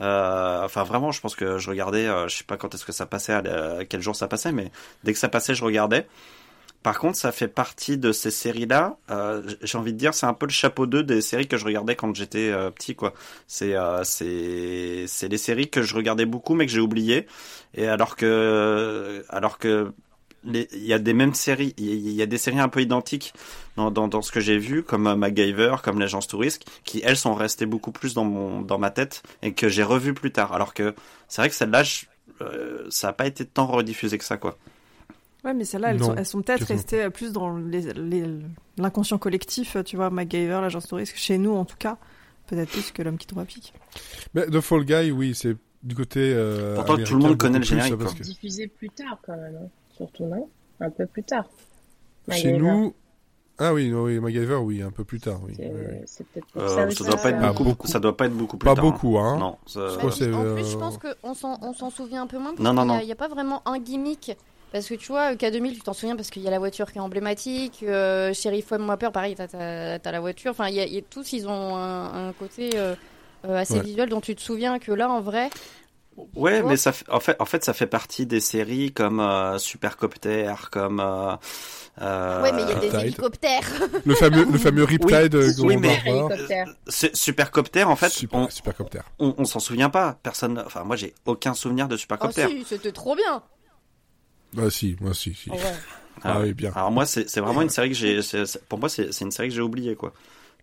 Euh, 0.00 0.64
enfin, 0.64 0.82
vraiment, 0.84 1.10
je 1.10 1.20
pense 1.20 1.34
que 1.34 1.58
je 1.58 1.70
regardais, 1.70 2.06
euh, 2.06 2.28
je 2.28 2.36
sais 2.38 2.44
pas 2.44 2.56
quand 2.56 2.74
est-ce 2.74 2.84
que 2.84 2.92
ça 2.92 3.06
passait, 3.06 3.40
quel 3.88 4.02
jour 4.02 4.16
ça 4.16 4.28
passait, 4.28 4.52
mais 4.52 4.70
dès 5.04 5.12
que 5.12 5.18
ça 5.18 5.28
passait, 5.28 5.54
je 5.54 5.64
regardais. 5.64 6.06
Par 6.82 6.98
contre, 6.98 7.16
ça 7.16 7.30
fait 7.30 7.48
partie 7.48 7.96
de 7.96 8.10
ces 8.10 8.30
séries-là. 8.32 8.96
Euh, 9.10 9.42
j'ai 9.62 9.78
envie 9.78 9.92
de 9.92 9.98
dire, 9.98 10.14
c'est 10.14 10.26
un 10.26 10.34
peu 10.34 10.46
le 10.46 10.52
chapeau 10.52 10.86
2 10.86 11.04
des 11.04 11.20
séries 11.22 11.46
que 11.46 11.56
je 11.56 11.64
regardais 11.64 11.94
quand 11.94 12.14
j'étais 12.14 12.50
euh, 12.50 12.70
petit, 12.70 12.96
quoi. 12.96 13.14
C'est 13.46 13.74
euh, 13.76 14.02
c'est 14.04 15.04
c'est 15.06 15.28
les 15.28 15.38
séries 15.38 15.70
que 15.70 15.82
je 15.82 15.94
regardais 15.94 16.26
beaucoup, 16.26 16.54
mais 16.54 16.66
que 16.66 16.72
j'ai 16.72 16.80
oubliées. 16.80 17.26
Et 17.74 17.86
alors 17.86 18.16
que 18.16 19.24
alors 19.28 19.58
que 19.58 19.92
il 20.44 20.66
y 20.84 20.92
a 20.92 20.98
des 20.98 21.12
mêmes 21.14 21.34
séries, 21.34 21.72
il 21.78 22.10
y 22.10 22.20
a- 22.20 22.26
des 22.26 22.36
séries 22.38 22.58
un 22.58 22.68
peu 22.68 22.80
identiques 22.82 23.32
dans, 23.76 24.22
ce 24.22 24.32
que 24.32 24.40
j'ai 24.40 24.58
vu, 24.58 24.82
comme 24.82 25.06
euh, 25.06 25.14
MacGyver, 25.14 25.76
comme 25.84 26.00
l'agence 26.00 26.26
touriste, 26.26 26.64
qui 26.84 27.00
elles 27.04 27.16
sont 27.16 27.34
restées 27.34 27.66
beaucoup 27.66 27.92
plus 27.92 28.12
dans 28.14 28.24
mon 28.24 28.60
dans 28.62 28.78
ma 28.78 28.90
tête 28.90 29.22
et 29.42 29.52
que 29.54 29.68
j'ai 29.68 29.84
revues 29.84 30.14
plus 30.14 30.32
tard. 30.32 30.52
Alors 30.52 30.74
que 30.74 30.94
c'est 31.28 31.42
vrai 31.42 31.48
que 31.48 31.54
celle-là, 31.54 31.84
ça 32.90 33.08
a 33.08 33.12
pas 33.12 33.26
été 33.26 33.44
tant 33.46 33.66
rediffusé 33.66 34.18
que 34.18 34.24
ça, 34.24 34.36
quoi. 34.36 34.58
Ouais, 35.44 35.54
mais 35.54 35.64
celles-là, 35.64 35.90
elles 35.90 36.02
sont, 36.02 36.14
elles 36.14 36.26
sont 36.26 36.40
peut-être 36.42 36.64
restées 36.66 37.02
euh, 37.02 37.10
plus 37.10 37.32
dans 37.32 37.58
l'inconscient 38.78 39.18
collectif, 39.18 39.76
tu 39.84 39.96
vois, 39.96 40.08
MacGyver, 40.10 40.60
l'agence 40.62 40.86
touriste, 40.86 41.14
chez 41.16 41.36
nous 41.38 41.54
en 41.56 41.64
tout 41.64 41.76
cas, 41.76 41.98
peut-être 42.46 42.70
plus 42.70 42.92
que 42.92 43.02
l'homme 43.02 43.18
qui 43.18 43.26
tombe 43.26 43.40
à 43.40 43.44
pic. 43.44 43.72
Mais 44.34 44.46
The 44.46 44.60
Fall 44.60 44.84
Guy, 44.84 45.10
oui, 45.10 45.34
c'est 45.34 45.56
du 45.82 45.96
côté. 45.96 46.20
Euh, 46.32 46.76
Pourtant, 46.76 46.96
tout 46.96 47.14
le 47.16 47.20
monde 47.22 47.36
connaît 47.38 47.58
le 47.58 47.64
générique, 47.64 47.96
parce 47.96 48.14
que 48.14 48.22
Diffusé 48.22 48.68
plus 48.68 48.90
tard, 48.90 49.18
quand 49.26 49.36
même. 49.36 49.56
hein. 49.64 49.68
Surtout, 49.96 50.26
non? 50.26 50.48
Un 50.80 50.90
peu 50.90 51.06
plus 51.06 51.24
tard. 51.24 51.44
Chez 52.30 52.52
nous. 52.52 52.94
Ah 53.58 53.74
oui, 53.74 53.90
non, 53.90 54.04
oui, 54.04 54.18
MacGyver, 54.18 54.56
oui, 54.56 54.80
un 54.80 54.90
peu 54.90 55.04
plus 55.04 55.20
tard, 55.20 55.40
oui. 55.44 55.54
Euh, 55.60 56.00
ça 56.06 56.24
ça 56.90 57.04
doit 57.04 57.16
pas 57.16 57.30
être 57.30 57.40
beaucoup, 57.40 57.64
beaucoup. 57.64 57.86
ça 57.86 58.00
doit 58.00 58.16
pas 58.16 58.26
être 58.26 58.32
beaucoup 58.32 58.56
plus 58.56 58.64
Pas 58.66 58.74
tard, 58.74 58.84
hein. 58.84 58.90
beaucoup, 58.90 59.18
hein. 59.18 59.38
Non, 59.38 59.58
ça- 59.66 59.88
Je 59.88 59.96
crois 59.98 60.10
en 60.10 60.54
plus, 60.54 60.64
je 60.70 60.76
euh, 60.76 60.78
pense 60.78 60.98
qu'on 60.98 61.34
s'en 61.74 61.90
souvient 61.90 62.22
un 62.22 62.26
peu 62.26 62.38
moins. 62.38 62.52
Non, 62.58 62.74
parce 62.74 62.74
non, 62.74 62.82
qu'il 62.82 62.88
y 62.88 62.92
a- 62.92 62.94
non. 62.94 63.00
Il 63.02 63.06
n'y 63.06 63.12
a 63.12 63.16
pas 63.16 63.28
vraiment 63.28 63.62
un 63.68 63.78
gimmick. 63.78 64.36
Parce 64.72 64.88
que 64.88 64.94
tu 64.94 65.08
vois, 65.08 65.34
K2000, 65.34 65.74
tu 65.74 65.80
t'en 65.80 65.92
souviens 65.92 66.16
parce 66.16 66.30
qu'il 66.30 66.42
y 66.42 66.48
a 66.48 66.50
la 66.50 66.58
voiture 66.58 66.90
qui 66.90 66.98
est 66.98 67.00
emblématique. 67.02 67.80
Euh, 67.82 68.32
Sheriff 68.32 68.66
Femme 68.68 68.96
peur, 68.98 69.12
pareil, 69.12 69.34
t'as 69.34 69.46
t'as- 69.48 69.98
t'as 69.98 70.10
la 70.12 70.20
voiture. 70.20 70.50
Enfin, 70.52 70.68
y 70.70 70.80
a, 70.80 70.84
il 70.86 70.94
y 70.94 70.98
a- 70.98 71.02
tous, 71.02 71.32
ils 71.34 71.46
ont 71.46 71.76
un, 71.76 72.28
un 72.28 72.32
côté 72.32 72.70
euh, 72.74 72.94
euh, 73.44 73.56
assez 73.56 73.74
Ouais. 73.74 73.80
visuel 73.80 74.08
dont 74.08 74.20
tu 74.22 74.34
te 74.34 74.40
souviens 74.40 74.78
que 74.78 74.92
là, 74.92 75.10
en 75.10 75.20
vrai, 75.20 75.50
Ouais, 76.36 76.60
vois 76.60 76.70
mais 76.72 76.76
ça 76.76 76.92
fait, 76.92 77.08
en 77.10 77.20
fait, 77.20 77.36
en 77.40 77.46
fait, 77.46 77.64
ça 77.64 77.72
fait 77.72 77.86
partie 77.86 78.26
des 78.26 78.40
séries 78.40 78.92
comme 78.92 79.18
euh, 79.18 79.56
Supercopter, 79.56 80.52
comme. 80.70 81.00
Euh, 81.00 81.34
euh, 82.02 82.42
ouais, 82.42 82.52
mais 82.52 82.62
il 82.64 82.68
y 82.68 82.72
a 82.72 82.74
des 82.80 82.88
Tide. 82.90 83.00
hélicoptères. 83.00 83.66
Le 84.04 84.14
fameux, 84.14 84.44
le 84.44 84.58
fameux 84.58 84.84
Riptide 84.84 85.34
euh, 85.34 85.50
oui, 85.60 85.76
va 85.76 85.80
mais- 85.80 86.64
Supercopter, 87.14 87.84
en 87.84 87.96
fait, 87.96 88.10
Super, 88.10 88.40
on, 88.40 88.48
Supercopter. 88.50 89.00
on, 89.18 89.34
on 89.38 89.44
s'en 89.46 89.58
souvient 89.60 89.88
pas. 89.90 90.18
Personne. 90.22 90.62
Enfin, 90.66 90.84
moi, 90.84 90.96
j'ai 90.96 91.14
aucun 91.26 91.54
souvenir 91.54 91.88
de 91.88 91.94
Oh 91.94 91.98
Supercopter. 91.98 92.46
si, 92.48 92.64
c'était 92.64 92.92
trop 92.92 93.16
bien. 93.16 93.42
Ah 94.58 94.70
si, 94.70 94.96
moi 95.00 95.14
si, 95.14 95.34
si. 95.34 95.50
Oh, 95.50 95.54
ouais. 95.54 95.60
Ah 96.22 96.38
ouais. 96.40 96.46
oui, 96.48 96.54
bien. 96.54 96.70
Alors 96.74 96.90
moi, 96.90 97.06
c'est 97.06 97.40
vraiment 97.40 97.62
une 97.62 97.68
série 97.70 97.88
que 97.88 97.94
j'ai. 97.96 98.20
Pour 98.68 98.78
moi, 98.78 98.88
c'est 98.88 99.08
une 99.20 99.30
série 99.30 99.48
que 99.48 99.54
j'ai 99.54 99.60
oubliée, 99.62 99.94
quoi. 99.96 100.12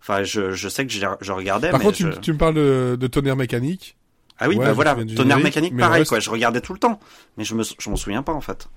Enfin, 0.00 0.22
je, 0.22 0.52
je 0.52 0.68
sais 0.68 0.86
que 0.86 0.92
je, 0.92 1.00
je 1.20 1.32
regardais, 1.32 1.70
Par 1.70 1.78
mais 1.78 1.84
contre, 1.86 1.98
je... 1.98 2.08
tu, 2.08 2.20
tu 2.20 2.32
me 2.32 2.38
parles 2.38 2.54
de, 2.54 2.96
de 2.98 3.06
tonnerre 3.06 3.36
mécanique. 3.36 3.96
ah 4.38 4.48
oui, 4.48 4.56
Ouais, 4.56 4.64
bah 4.64 4.72
voilà, 4.72 4.94
tonnerre 4.94 5.16
générique, 5.16 5.44
mécanique, 5.44 5.76
pareil, 5.76 5.98
reste- 6.00 6.08
quoi. 6.08 6.20
Je 6.20 6.30
regardais 6.30 6.62
tout 6.62 6.72
le 6.72 6.78
temps, 6.78 6.98
mais 7.36 7.44
je 7.44 7.54
me, 7.54 7.62
je 7.62 7.90
m'en 7.90 7.96
souviens 7.96 8.22
pas 8.22 8.32
en 8.32 8.40
fait. 8.40 8.68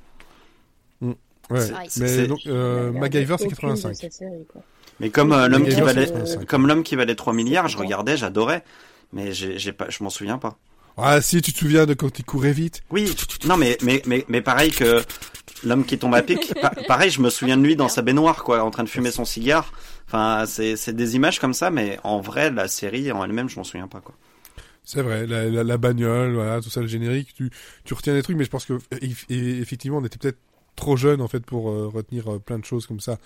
Ouais. 1.02 1.60
C'est- 1.60 1.74
Ah, 1.76 1.84
Mais 2.00 2.08
c'est- 2.08 2.28
donc, 2.28 2.40
euh, 2.48 2.92
MacGyver, 2.92 3.36
c'est 3.38 3.46
aucune 3.46 3.50
de 3.50 3.56
85. 3.56 3.96
cette 3.96 4.14
série, 4.14 4.46
quoi. 4.52 4.62
Mais 5.00 5.10
comme 5.10 5.32
euh, 5.34 5.48
l'homme 5.48 5.68
qui 5.68 5.80
valait, 5.82 6.06
c'est 6.08 6.14
85. 6.14 6.46
comme 6.46 6.68
l'homme 6.68 6.84
qui 6.84 6.96
valait 6.96 7.16
3 7.16 7.34
milliards, 7.34 7.68
je 7.68 7.78
Ouais. 7.78 7.84
regardais, 7.86 8.16
j'adorais, 8.18 8.64
mais 9.12 9.34
j'ai, 9.34 9.58
j'ai 9.60 9.74
pas, 9.74 9.90
je 9.90 10.04
m'en 10.04 10.10
souviens 10.10 10.38
pas. 10.38 10.58
Ah 10.98 11.22
si, 11.22 11.42
tu 11.42 11.54
te 11.54 11.58
souviens 11.58 11.86
de 11.86 11.94
quand 11.94 12.20
il 12.20 12.26
courait 12.26 12.54
vite 12.54 12.84
Oui, 12.92 13.16
non 13.48 13.58
mais 13.58 13.78
mais 13.82 14.02
mais 14.06 14.26
mais 14.28 14.42
pareil 14.42 14.72
que 14.72 15.02
l'homme 15.64 15.86
qui 15.86 15.98
tombe 15.98 16.14
à 16.16 16.22
pic. 16.22 16.54
pa- 16.62 16.74
pareil, 16.88 17.10
je 17.10 17.22
me 17.22 17.30
souviens 17.30 17.58
de 17.58 17.64
lui 17.64 17.76
dans 17.76 17.90
sa 17.90 18.02
baignoire, 18.02 18.44
quoi, 18.44 18.64
en 18.64 18.72
train 18.72 18.84
de 18.84 18.90
fumer 18.90 19.12
son 19.12 19.26
cigare. 19.26 19.72
Enfin, 20.08 20.46
c'est 20.46 20.76
c'est 20.76 20.94
des 20.94 21.16
images 21.16 21.40
comme 21.40 21.54
ça, 21.54 21.72
mais 21.72 22.00
en 22.04 22.22
vrai, 22.22 22.52
la 22.52 22.68
série 22.68 23.12
en 23.12 23.24
elle-même, 23.24 23.50
je 23.50 23.58
m'en 23.58 23.64
souviens 23.64 23.88
pas, 23.88 24.02
quoi. 24.02 24.16
C'est 24.86 25.02
vrai, 25.02 25.26
la, 25.26 25.46
la, 25.46 25.64
la 25.64 25.78
bagnole, 25.78 26.34
voilà, 26.34 26.60
tout 26.62 26.70
ça, 26.70 26.82
le 26.82 26.88
générique, 26.88 27.34
tu, 27.34 27.50
tu 27.86 27.94
retiens 27.94 28.14
des 28.14 28.22
trucs, 28.22 28.36
mais 28.36 28.44
je 28.44 28.50
pense 28.50 28.66
que 28.66 28.80
effectivement, 29.30 29.98
on 30.00 30.04
était 30.06 30.18
peut-être 30.18 30.40
trop 30.76 30.98
jeune 30.98 31.22
en 31.22 31.28
fait 31.28 31.46
pour 31.46 31.70
euh, 31.70 31.88
retenir 31.88 32.34
euh, 32.34 32.40
plein 32.40 32.60
de 32.60 32.66
choses 32.66 32.86
comme 32.88 33.00
ça. 33.00 33.18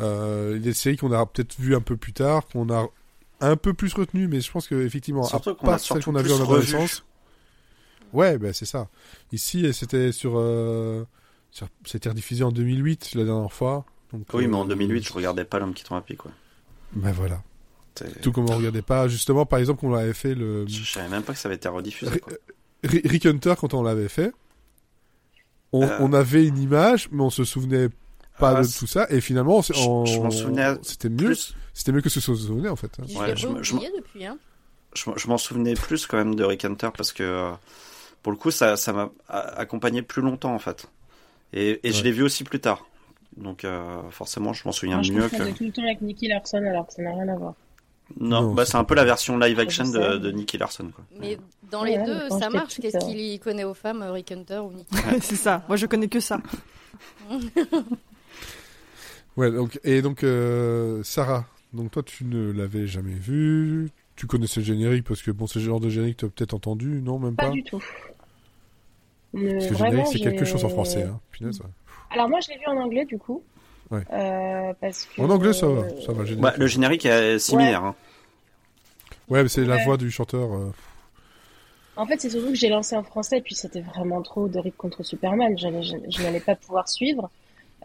Euh, 0.00 0.52
il 0.56 0.58
y 0.60 0.62
a 0.62 0.64
des 0.64 0.72
séries 0.72 0.96
qu'on 0.96 1.12
a 1.12 1.26
peut-être 1.26 1.56
vues 1.60 1.74
un 1.76 1.80
peu 1.82 1.96
plus 1.96 2.12
tard, 2.14 2.46
qu'on 2.46 2.70
a 2.72 2.86
un 3.40 3.56
peu 3.56 3.74
plus 3.74 3.92
retenues, 3.92 4.28
mais 4.28 4.40
je 4.40 4.50
pense 4.50 4.68
que 4.68 4.76
effectivement, 4.86 5.28
Surtout 5.28 5.50
à 5.50 5.54
qu'on 5.54 5.66
a 5.68 5.70
part 5.70 5.80
celles 5.80 5.86
surtout 5.86 6.10
qu'on 6.10 6.16
a 6.16 6.22
vues 6.22 6.28
plus 6.28 6.32
en 6.32 6.40
adolescence. 6.44 7.04
Ouais, 8.12 8.38
ben 8.38 8.52
c'est 8.52 8.66
ça. 8.66 8.88
Ici, 9.32 9.72
c'était 9.72 10.12
sur, 10.12 10.34
euh, 10.36 11.04
sur- 11.50 11.68
c'était 11.86 12.08
rediffusé 12.10 12.44
en 12.44 12.52
2008 12.52 13.14
la 13.14 13.24
dernière 13.24 13.52
fois. 13.52 13.84
Donc, 14.12 14.26
Oui, 14.34 14.46
mais 14.46 14.56
en 14.56 14.64
euh, 14.64 14.68
2008, 14.68 15.06
je 15.08 15.12
regardais 15.12 15.44
pas 15.44 15.58
l'homme 15.58 15.74
qui 15.74 15.84
tombe 15.84 15.98
à 15.98 16.02
pic, 16.02 16.18
quoi. 16.18 16.30
Ben 16.94 17.12
voilà. 17.12 17.42
Tout 18.22 18.32
comme 18.32 18.48
on 18.50 18.56
regardait 18.56 18.82
pas, 18.82 19.06
justement, 19.08 19.44
par 19.46 19.58
exemple, 19.58 19.80
qu'on 19.80 19.90
l'avait 19.90 20.12
fait 20.14 20.34
le 20.34 20.66
Je 20.66 20.84
savais 20.90 21.08
même 21.08 21.22
pas 21.22 21.32
que 21.34 21.38
ça 21.38 21.48
avait 21.48 21.56
été 21.56 21.68
rediffusé, 21.68 22.20
quoi. 22.20 22.32
Ri- 22.84 23.02
Rick 23.04 23.26
Hunter 23.26 23.54
quand 23.58 23.74
on 23.74 23.82
l'avait 23.82 24.08
fait. 24.08 24.32
On, 25.72 25.82
Euh. 25.84 25.96
on 26.00 26.12
avait 26.12 26.46
une 26.46 26.58
image, 26.58 27.08
mais 27.12 27.22
on 27.22 27.30
se 27.30 27.44
souvenait 27.44 27.88
pas 28.38 28.56
Ah, 28.58 28.62
de 28.62 28.66
tout 28.66 28.86
ça, 28.86 29.06
et 29.10 29.20
finalement, 29.20 29.58
on 29.58 29.62
s'est- 29.62 29.74
je- 29.74 29.88
on- 29.88 30.04
je 30.04 30.20
m'en 30.20 30.30
souvenais 30.30 30.74
C'était 30.82 31.08
mieux, 31.08 31.26
Plus, 31.26 31.54
c'était 31.74 31.92
mieux 31.92 32.00
que 32.00 32.08
ce 32.08 32.18
qu'on 32.20 32.34
se 32.36 32.46
souvenait 32.46 32.68
en 32.68 32.76
fait. 32.76 32.90
hein. 32.98 33.04
Je 33.08 33.16
Ouais, 33.18 33.32
depuis. 33.34 34.24
Hein. 34.26 34.38
je, 34.94 35.08
m'en- 35.10 35.16
je 35.16 35.28
m'en 35.28 35.38
souvenais 35.38 35.74
plus 35.74 36.06
quand 36.06 36.16
même 36.18 36.34
de 36.34 36.44
Rick 36.44 36.64
Hunter 36.64 36.88
parce 36.96 37.12
que 37.12 37.22
euh, 37.22 37.52
pour 38.22 38.32
le 38.32 38.38
coup 38.38 38.50
ça 38.50 38.76
ça 38.76 38.92
m'a 38.92 39.10
a- 39.28 39.58
accompagné 39.60 40.02
plus 40.02 40.22
longtemps 40.22 40.54
en 40.54 40.58
fait 40.58 40.86
et, 41.52 41.80
et 41.82 41.92
je 41.92 42.02
l'ai 42.02 42.12
vu 42.12 42.22
aussi 42.22 42.44
plus 42.44 42.60
tard 42.60 42.86
Donc 43.36 43.64
euh, 43.64 44.00
forcément, 44.10 44.52
je 44.52 44.62
m'en 44.64 44.72
souviens 44.72 44.96
Moi, 44.96 45.02
je 45.02 45.12
mieux 45.12 45.28
que. 45.28 45.50
tout 45.56 45.64
le 45.64 45.72
temps 45.72 45.82
avec 45.82 46.00
Nicky 46.00 46.28
Larson 46.28 46.58
alors 46.64 46.86
que 46.86 46.92
ça 46.94 47.02
n'a 47.02 47.12
rien 47.12 47.28
à 47.28 47.36
voir. 47.36 47.54
Non, 48.18 48.42
Non, 48.42 48.54
bah 48.54 48.64
c'est 48.66 48.76
un 48.76 48.84
peu 48.84 48.94
la 48.94 49.04
version 49.04 49.38
live 49.38 49.56
Je 49.56 49.62
action 49.62 49.88
de, 49.88 50.18
de 50.18 50.30
Nicky 50.32 50.58
Larson. 50.58 50.90
Quoi. 50.94 51.04
Mais 51.18 51.38
dans 51.70 51.82
les 51.82 51.96
deux, 51.98 52.28
ça 52.28 52.50
marche. 52.50 52.78
Qu'est-ce 52.80 52.96
euh, 52.98 53.00
qu'il 53.00 53.18
y 53.20 53.38
connaît 53.38 53.64
aux 53.64 53.72
femmes, 53.74 54.02
Rick 54.02 54.32
Hunter 54.32 54.58
ou 54.58 54.72
Nicky 54.72 54.94
c'est 55.22 55.36
ça. 55.36 55.64
Moi, 55.68 55.76
je 55.78 55.86
connais 55.86 56.08
que 56.08 56.20
ça. 56.20 56.38
Ouais, 59.36 59.50
donc, 59.50 59.80
et 59.82 60.02
donc, 60.02 60.24
euh, 60.24 61.02
Sarah, 61.02 61.46
donc 61.72 61.90
toi, 61.90 62.02
tu 62.02 62.24
ne 62.24 62.52
l'avais 62.52 62.86
jamais 62.86 63.14
vu. 63.14 63.90
Tu 64.14 64.26
connaissais 64.26 64.60
le 64.60 64.66
générique 64.66 65.04
parce 65.04 65.22
que, 65.22 65.30
bon, 65.30 65.46
ce 65.46 65.58
genre 65.58 65.80
de 65.80 65.88
générique, 65.88 66.18
tu 66.18 66.26
as 66.26 66.28
peut-être 66.28 66.52
entendu, 66.54 67.00
non, 67.02 67.18
même 67.18 67.34
Pas 67.34 67.44
pas 67.46 67.50
du 67.50 67.62
tout. 67.64 67.82
Parce 69.32 69.66
que 69.66 69.74
générique, 69.76 70.06
c'est 70.12 70.20
quelque 70.20 70.44
chose 70.44 70.64
en 70.64 70.68
français, 70.68 71.02
hein. 71.04 71.18
Punaise, 71.30 71.60
ouais. 71.60 71.66
Alors 72.10 72.28
moi, 72.28 72.40
je 72.40 72.50
l'ai 72.50 72.58
vu 72.58 72.66
en 72.66 72.76
anglais 72.76 73.04
du 73.06 73.18
coup. 73.18 73.42
Ouais. 73.90 74.02
Euh, 74.12 74.72
parce 74.80 75.04
que, 75.06 75.20
En 75.20 75.28
anglais, 75.30 75.52
ça 75.52 75.66
va, 75.66 75.82
ça 76.00 76.12
va, 76.12 76.20
le 76.20 76.24
générique. 76.26 76.40
Bah, 76.40 76.54
le 76.56 76.66
générique 76.66 77.06
est 77.06 77.38
similaire. 77.38 77.84
Hein. 77.84 77.94
Ouais, 79.28 79.42
mais 79.42 79.48
c'est 79.48 79.64
la 79.64 79.82
voix 79.84 79.96
du 79.96 80.10
chanteur. 80.10 80.52
euh, 80.52 80.70
En 81.96 82.06
fait, 82.06 82.20
c'est 82.20 82.30
surtout 82.30 82.48
que 82.48 82.54
j'ai 82.54 82.68
lancé 82.70 82.96
en 82.96 83.02
français, 83.02 83.40
puis 83.42 83.54
c'était 83.54 83.80
vraiment 83.82 84.22
trop 84.22 84.48
de 84.48 84.58
Rick 84.58 84.76
contre 84.76 85.02
Superman. 85.02 85.56
J'allais- 85.58 85.82
Je, 85.82 85.96
je 86.08 86.22
n'allais 86.22 86.40
pas 86.40 86.54
pouvoir 86.56 86.88
suivre. 86.88 87.30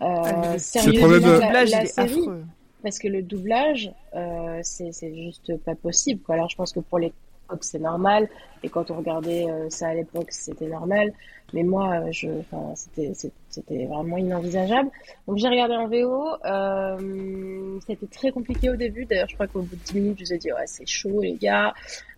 Euh, 0.01 0.05
Ah, 0.05 0.53
le 0.53 0.59
sérieusement, 0.59 0.99
problème 0.99 1.21
de- 1.23 1.27
Le 1.27 1.31
la- 1.39 1.45
doublage, 1.45 1.71
la 1.71 1.83
est 1.83 1.85
série, 1.87 2.19
affreux. 2.19 2.43
parce 2.83 2.99
que 2.99 3.07
le 3.07 3.21
doublage, 3.21 3.91
euh, 4.15 4.59
c'est 4.63 4.91
c'est 4.93 5.13
juste 5.15 5.57
pas 5.63 5.75
possible. 5.75 6.21
Quoi. 6.21 6.35
Alors, 6.35 6.49
je 6.49 6.55
pense 6.55 6.71
que 6.71 6.79
pour 6.79 6.99
l'époque, 6.99 7.15
c'est 7.61 7.79
normal, 7.79 8.27
et 8.63 8.69
quand 8.69 8.91
on 8.91 8.95
regardait 8.97 9.49
euh, 9.49 9.69
ça 9.69 9.87
à 9.89 9.93
l'époque, 9.93 10.27
c'était 10.31 10.67
normal. 10.67 11.13
Mais 11.53 11.63
moi, 11.63 12.01
euh, 12.01 12.11
je, 12.11 12.27
enfin, 12.39 12.73
c'était 12.75 13.13
c'était 13.49 13.85
vraiment 13.85 14.17
inenvisageable. 14.17 14.89
Donc, 15.27 15.37
j'ai 15.37 15.47
regardé 15.47 15.75
en 15.75 15.87
VO. 15.87 16.27
Euh, 16.45 17.79
c'était 17.87 18.07
très 18.07 18.31
compliqué 18.31 18.69
au 18.69 18.75
début. 18.75 19.05
D'ailleurs, 19.05 19.29
je 19.29 19.35
crois 19.35 19.47
qu'au 19.47 19.61
bout 19.61 19.75
de 19.75 19.81
10 19.81 19.95
minutes, 19.95 20.19
je 20.19 20.25
vous 20.25 20.33
ai 20.33 20.37
dit, 20.37 20.51
ouais, 20.51 20.67
c'est 20.67 20.85
chaud, 20.85 21.21
les 21.21 21.35
gars. 21.35 21.73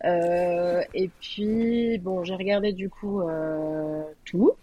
Euh, 0.06 0.82
et 0.94 1.10
puis, 1.20 2.00
bon, 2.00 2.24
j'ai 2.24 2.36
regardé 2.36 2.74
du 2.74 2.90
coup 2.90 3.22
euh, 3.22 4.04
tout 4.26 4.54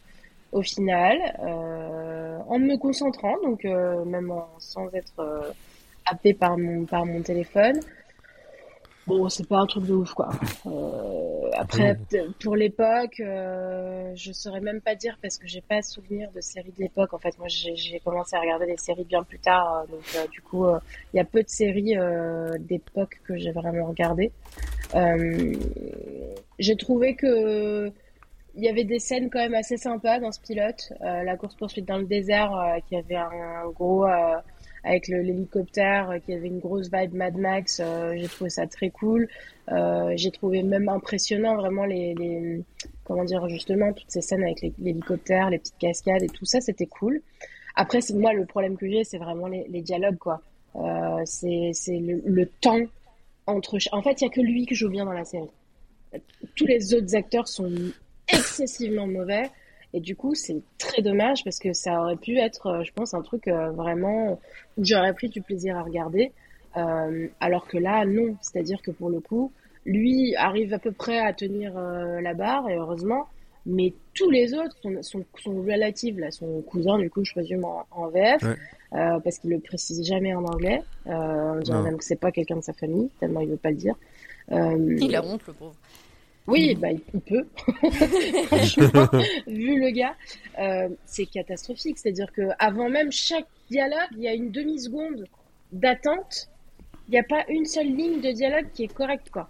au 0.52 0.62
final, 0.62 1.18
euh, 1.44 2.38
en 2.48 2.58
me 2.58 2.76
concentrant, 2.78 3.34
donc 3.42 3.64
même 3.64 4.30
en- 4.30 4.48
sans 4.58 4.88
être 4.94 5.54
happé 6.06 6.34
par 6.34 6.56
mon, 6.58 6.84
par 6.86 7.04
mon 7.06 7.22
téléphone. 7.22 7.80
Bon, 9.06 9.28
c'est 9.28 9.46
pas 9.46 9.58
un 9.58 9.66
truc 9.66 9.84
de 9.84 9.92
ouf, 9.94 10.14
quoi. 10.14 10.30
Euh, 10.66 11.50
après, 11.52 11.96
pour 12.42 12.56
l'époque, 12.56 13.20
euh, 13.20 14.12
je 14.16 14.32
saurais 14.32 14.60
même 14.60 14.80
pas 14.80 14.96
dire 14.96 15.16
parce 15.22 15.38
que 15.38 15.46
j'ai 15.46 15.60
pas 15.60 15.80
souvenir 15.80 16.28
de 16.32 16.40
séries 16.40 16.72
de 16.76 16.82
l'époque. 16.82 17.14
En 17.14 17.18
fait, 17.18 17.38
moi, 17.38 17.46
j'ai 17.48 18.00
commencé 18.00 18.34
à 18.34 18.40
regarder 18.40 18.66
les 18.66 18.76
séries 18.76 19.04
bien 19.04 19.22
plus 19.22 19.38
tard, 19.38 19.84
euh, 19.84 19.92
donc 19.92 20.02
euh, 20.16 20.26
du 20.28 20.40
coup, 20.42 20.64
euh, 20.66 20.80
il 21.14 21.18
y 21.18 21.20
a 21.20 21.24
peu 21.24 21.42
de 21.42 21.48
séries 21.48 21.96
euh, 21.96 22.58
d'époque 22.58 23.20
que 23.24 23.36
j'ai 23.36 23.52
vraiment 23.52 23.86
regardées. 23.86 24.32
Euh, 24.96 25.54
j'ai 26.58 26.76
trouvé 26.76 27.14
que 27.14 27.92
il 28.56 28.64
y 28.64 28.68
avait 28.68 28.84
des 28.84 28.98
scènes 28.98 29.28
quand 29.30 29.38
même 29.38 29.54
assez 29.54 29.76
sympas 29.76 30.18
dans 30.18 30.32
ce 30.32 30.40
pilote. 30.40 30.92
Euh, 31.02 31.22
la 31.22 31.36
course 31.36 31.54
poursuite 31.54 31.86
dans 31.86 31.98
le 31.98 32.06
désert, 32.06 32.50
qui 32.88 32.96
avait 32.96 33.16
un, 33.16 33.30
un 33.30 33.68
gros 33.68 34.06
euh, 34.06 34.36
avec 34.86 35.08
l'hélicoptère, 35.08 36.10
euh, 36.10 36.18
qui 36.20 36.32
avait 36.32 36.46
une 36.46 36.60
grosse 36.60 36.88
vibe 36.92 37.12
Mad 37.12 37.36
Max. 37.36 37.80
euh, 37.80 38.14
j'ai 38.16 38.28
trouvé 38.28 38.50
ça 38.50 38.66
très 38.66 38.90
cool. 38.90 39.28
Euh, 39.72 40.12
j'ai 40.14 40.30
trouvé 40.30 40.62
même 40.62 40.88
impressionnant 40.88 41.56
vraiment 41.56 41.84
les, 41.84 42.62
comment 43.04 43.24
dire 43.24 43.48
justement 43.48 43.92
toutes 43.92 44.10
ces 44.10 44.20
scènes 44.20 44.44
avec 44.44 44.64
l'hélicoptère, 44.78 45.50
les 45.50 45.58
petites 45.58 45.78
cascades 45.78 46.22
et 46.22 46.28
tout 46.28 46.44
ça, 46.44 46.60
c'était 46.60 46.86
cool. 46.86 47.20
Après, 47.74 47.98
moi 48.14 48.32
le 48.32 48.46
problème 48.46 48.76
que 48.76 48.88
j'ai, 48.88 49.02
c'est 49.02 49.18
vraiment 49.18 49.48
les, 49.48 49.82
dialogues 49.82 50.18
quoi. 50.18 50.40
Euh, 50.76 51.22
c'est 51.24 51.72
le, 51.88 52.46
temps 52.46 52.80
entre. 53.46 53.78
En 53.90 54.02
fait, 54.02 54.20
il 54.20 54.24
y 54.24 54.26
a 54.28 54.30
que 54.30 54.40
lui 54.40 54.66
que 54.66 54.74
joue 54.76 54.88
bien 54.88 55.04
dans 55.04 55.12
la 55.12 55.24
série. 55.24 55.50
Tous 56.54 56.66
les 56.66 56.94
autres 56.94 57.16
acteurs 57.16 57.48
sont 57.48 57.72
excessivement 58.28 59.08
mauvais. 59.08 59.50
Et 59.96 60.00
du 60.00 60.14
coup, 60.14 60.34
c'est 60.34 60.58
très 60.76 61.00
dommage 61.00 61.42
parce 61.42 61.58
que 61.58 61.72
ça 61.72 62.02
aurait 62.02 62.16
pu 62.16 62.36
être, 62.38 62.66
euh, 62.66 62.84
je 62.84 62.92
pense, 62.92 63.14
un 63.14 63.22
truc 63.22 63.48
euh, 63.48 63.70
vraiment 63.70 64.38
où 64.76 64.84
j'aurais 64.84 65.14
pris 65.14 65.28
du 65.30 65.40
plaisir 65.40 65.76
à 65.78 65.82
regarder. 65.82 66.32
Euh, 66.76 67.28
alors 67.40 67.66
que 67.66 67.78
là, 67.78 68.04
non. 68.04 68.36
C'est-à-dire 68.42 68.82
que 68.82 68.90
pour 68.90 69.08
le 69.08 69.20
coup, 69.20 69.50
lui 69.86 70.36
arrive 70.36 70.74
à 70.74 70.78
peu 70.78 70.92
près 70.92 71.18
à 71.18 71.32
tenir 71.32 71.72
euh, 71.78 72.20
la 72.20 72.34
barre, 72.34 72.68
et 72.68 72.76
heureusement. 72.76 73.26
Mais 73.64 73.94
tous 74.14 74.30
les 74.30 74.52
autres, 74.54 74.76
son, 74.82 75.02
son, 75.02 75.24
son 75.42 75.54
relative, 75.62 76.20
là, 76.20 76.30
son 76.30 76.60
cousin, 76.60 76.98
du 76.98 77.08
coup, 77.08 77.24
je 77.24 77.32
présume 77.32 77.64
en, 77.64 77.84
en 77.90 78.08
VF, 78.08 78.42
Ouais. 78.42 78.54
euh, 79.00 79.18
parce 79.20 79.38
qu'il 79.38 79.50
le 79.50 79.58
précise 79.60 80.04
jamais 80.06 80.34
en 80.34 80.44
anglais. 80.44 80.82
Euh, 81.06 81.54
on 81.56 81.60
dirait 81.60 81.82
même 81.82 81.96
que 81.96 82.04
c'est 82.04 82.20
pas 82.20 82.30
quelqu'un 82.32 82.56
de 82.56 82.60
sa 82.62 82.74
famille, 82.74 83.08
tellement 83.18 83.40
il 83.40 83.48
veut 83.48 83.56
pas 83.56 83.70
le 83.70 83.76
dire. 83.76 83.94
Euh, 84.52 84.96
Il 85.00 85.16
a 85.16 85.24
honte, 85.24 85.40
le 85.48 85.52
pauvre. 85.54 85.74
Oui, 86.46 86.74
bah, 86.74 86.88
il 86.92 87.20
peut. 87.20 87.46
Franchement, 88.46 89.08
vu 89.46 89.80
le 89.80 89.90
gars, 89.90 90.14
euh, 90.58 90.88
c'est 91.04 91.26
catastrophique. 91.26 91.98
C'est-à-dire 91.98 92.32
que 92.32 92.42
avant 92.58 92.88
même 92.88 93.10
chaque 93.10 93.46
dialogue, 93.70 94.08
il 94.12 94.22
y 94.22 94.28
a 94.28 94.34
une 94.34 94.50
demi-seconde 94.50 95.26
d'attente. 95.72 96.48
Il 97.08 97.12
n'y 97.12 97.18
a 97.18 97.24
pas 97.24 97.44
une 97.48 97.64
seule 97.64 97.86
ligne 97.86 98.20
de 98.20 98.32
dialogue 98.32 98.66
qui 98.74 98.84
est 98.84 98.92
correcte, 98.92 99.30
quoi. 99.30 99.48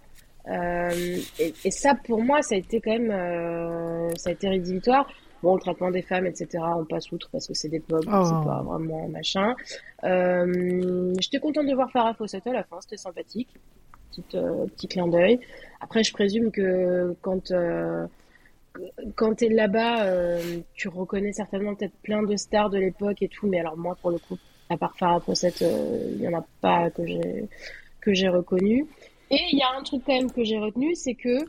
Euh, 0.49 1.17
et, 1.39 1.53
et 1.65 1.71
ça, 1.71 1.95
pour 1.95 2.23
moi, 2.23 2.41
ça 2.41 2.55
a 2.55 2.57
été 2.57 2.79
quand 2.79 2.91
même, 2.91 3.11
euh, 3.11 4.09
ça 4.15 4.29
a 4.29 4.33
été 4.33 4.47
rédhibitoire. 4.47 5.07
Bon, 5.43 5.55
le 5.55 5.61
traitement 5.61 5.91
des 5.91 6.01
femmes, 6.01 6.25
etc., 6.25 6.63
on 6.77 6.85
passe 6.85 7.11
outre 7.11 7.29
parce 7.31 7.47
que 7.47 7.53
c'est 7.53 7.69
des 7.69 7.83
Oh. 7.91 7.99
c'est 8.01 8.47
pas 8.47 8.63
vraiment 8.63 9.07
machin. 9.07 9.55
Euh, 10.03 11.13
J'étais 11.19 11.39
contente 11.39 11.67
de 11.67 11.75
voir 11.75 11.91
Farah 11.91 12.13
Fawcett 12.15 12.45
à 12.47 12.53
la 12.53 12.63
fin, 12.63 12.81
c'était 12.81 12.97
sympathique. 12.97 13.49
Euh, 14.33 14.65
petit 14.67 14.87
clin 14.87 15.07
d'œil. 15.07 15.39
Après, 15.81 16.03
je 16.03 16.13
présume 16.13 16.51
que 16.51 17.15
quand 17.21 17.51
euh, 17.51 18.05
quand 19.15 19.35
t'es 19.35 19.49
là-bas, 19.49 20.05
euh, 20.05 20.59
tu 20.73 20.87
reconnais 20.87 21.33
certainement 21.33 21.75
peut-être 21.75 21.95
plein 22.03 22.23
de 22.23 22.35
stars 22.35 22.69
de 22.69 22.77
l'époque 22.77 23.21
et 23.21 23.27
tout, 23.27 23.47
mais 23.47 23.59
alors 23.59 23.77
moi, 23.77 23.95
pour 24.01 24.11
le 24.11 24.19
coup, 24.19 24.37
à 24.69 24.77
part 24.77 24.95
Farah 24.97 25.19
Fawcett, 25.19 25.61
il 25.61 26.21
y 26.21 26.27
en 26.27 26.37
a 26.37 26.45
pas 26.61 26.89
que 26.89 27.05
j'ai 27.05 27.47
que 28.01 28.29
reconnu. 28.29 28.85
Et 29.29 29.39
il 29.51 29.57
y 29.57 29.61
a 29.61 29.77
un 29.77 29.83
truc 29.83 30.03
quand 30.05 30.13
même 30.13 30.31
que 30.31 30.43
j'ai 30.43 30.57
retenu, 30.57 30.95
c'est 30.95 31.15
que 31.15 31.45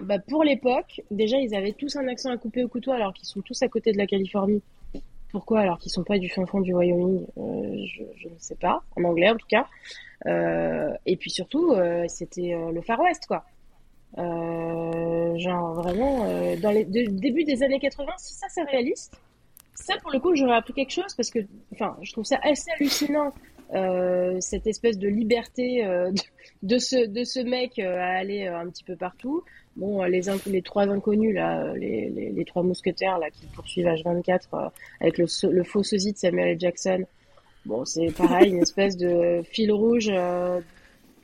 bah, 0.00 0.18
pour 0.18 0.44
l'époque, 0.44 1.02
déjà, 1.10 1.38
ils 1.38 1.54
avaient 1.54 1.72
tous 1.72 1.96
un 1.96 2.06
accent 2.08 2.30
à 2.30 2.36
couper 2.36 2.64
au 2.64 2.68
couteau 2.68 2.92
alors 2.92 3.12
qu'ils 3.12 3.26
sont 3.26 3.40
tous 3.40 3.62
à 3.62 3.68
côté 3.68 3.92
de 3.92 3.98
la 3.98 4.06
Californie. 4.06 4.62
Pourquoi? 5.30 5.60
Alors 5.60 5.78
qu'ils 5.78 5.92
sont 5.92 6.04
pas 6.04 6.18
du 6.18 6.28
fin 6.28 6.46
fond 6.46 6.60
du 6.60 6.72
Wyoming 6.72 7.26
Euh, 7.38 7.84
je 7.86 8.28
ne 8.28 8.38
sais 8.38 8.54
pas, 8.54 8.82
en 8.96 9.04
anglais 9.04 9.30
en 9.30 9.36
tout 9.36 9.46
cas. 9.48 9.66
Euh, 10.26 10.90
et 11.04 11.16
puis 11.16 11.30
surtout, 11.30 11.72
euh, 11.72 12.04
c'était 12.08 12.54
euh, 12.54 12.72
le 12.72 12.80
Far 12.80 13.00
West, 13.00 13.26
quoi. 13.26 13.44
Genre 14.16 15.74
vraiment, 15.74 16.24
dans 16.62 16.70
les 16.70 16.84
début 16.84 17.44
des 17.44 17.62
années 17.62 17.78
80, 17.78 18.12
si 18.16 18.32
ça 18.32 18.46
c'est 18.48 18.62
réaliste, 18.62 19.14
ça 19.74 19.94
pour 20.00 20.10
le 20.10 20.18
coup 20.20 20.34
j'aurais 20.34 20.56
appris 20.56 20.72
quelque 20.72 20.92
chose 20.92 21.14
parce 21.14 21.28
que, 21.28 21.40
enfin, 21.74 21.98
je 22.00 22.12
trouve 22.12 22.24
ça 22.24 22.38
assez 22.42 22.70
hallucinant 22.78 23.34
cette 24.40 24.66
espèce 24.66 24.96
de 24.96 25.08
liberté 25.08 25.84
de, 26.62 26.78
ce 26.78 27.06
de 27.06 27.24
ce 27.24 27.40
mec 27.40 27.78
à 27.78 28.16
aller 28.16 28.46
un 28.46 28.70
petit 28.70 28.84
peu 28.84 28.96
partout. 28.96 29.44
Bon, 29.76 30.02
les 30.04 30.22
les 30.46 30.62
trois 30.62 30.88
inconnus 30.88 31.34
là, 31.34 31.74
les, 31.74 32.44
trois 32.46 32.62
mousquetaires 32.62 33.18
là 33.18 33.28
qui 33.30 33.44
poursuivent 33.54 33.86
H24 33.86 34.40
euh, 34.54 34.68
avec 35.00 35.18
le 35.18 35.26
le 35.50 35.64
faux 35.64 35.82
sosie 35.82 36.12
de 36.12 36.18
Samuel 36.18 36.48
L. 36.48 36.60
Jackson. 36.60 37.04
Bon, 37.66 37.84
c'est 37.84 38.12
pareil, 38.16 38.52
une 38.52 38.62
espèce 38.62 38.96
de 38.96 39.42
fil 39.42 39.72
rouge. 39.72 40.08
euh, 40.08 40.60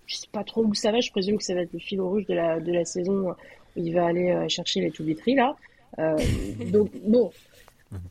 je 0.07 0.16
sais 0.16 0.28
pas 0.32 0.45
trop 0.45 0.64
où 0.64 0.74
ça 0.74 0.90
va. 0.90 1.01
Je 1.01 1.11
présume 1.11 1.38
que 1.38 1.45
ça 1.45 1.55
va 1.55 1.62
être 1.62 1.72
le 1.72 1.78
fil 1.78 2.01
rouge 2.01 2.26
de 2.26 2.34
la 2.34 2.61
de 2.61 2.72
la 2.72 2.84
saison 2.84 3.30
où 3.30 3.34
il 3.76 3.95
va 3.95 4.07
aller 4.07 4.30
euh, 4.30 4.49
chercher 4.49 4.80
les 4.80 4.90
Toubitry 4.90 5.34
là. 5.36 5.57
Euh, 5.99 6.16
donc 6.70 6.90
bon, 7.07 7.30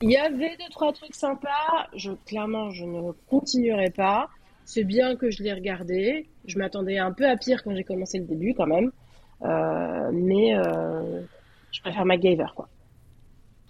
il 0.02 0.12
y 0.12 0.18
avait 0.18 0.56
deux 0.58 0.70
trois 0.72 0.94
trucs 0.94 1.16
sympas. 1.16 1.88
Je 1.96 2.12
clairement, 2.26 2.72
je 2.72 2.86
ne 2.86 3.12
continuerai 3.30 3.90
pas. 3.90 4.30
C'est 4.64 4.84
bien 4.86 5.16
que 5.16 5.30
je 5.30 5.44
l'ai 5.44 5.54
regardé. 5.54 6.28
Je 6.46 6.58
m'attendais 6.58 6.98
un 6.98 7.12
peu 7.12 7.28
à 7.28 7.36
pire 7.36 7.62
quand 7.64 7.76
j'ai 7.76 7.84
commencé 7.84 8.18
le 8.18 8.26
début 8.26 8.54
quand 8.54 8.68
même. 8.68 8.92
Euh, 9.44 10.10
mais 10.14 10.56
euh, 10.56 11.22
je 11.72 11.82
préfère 11.82 12.06
MacGyver 12.06 12.46
quoi. 12.56 12.70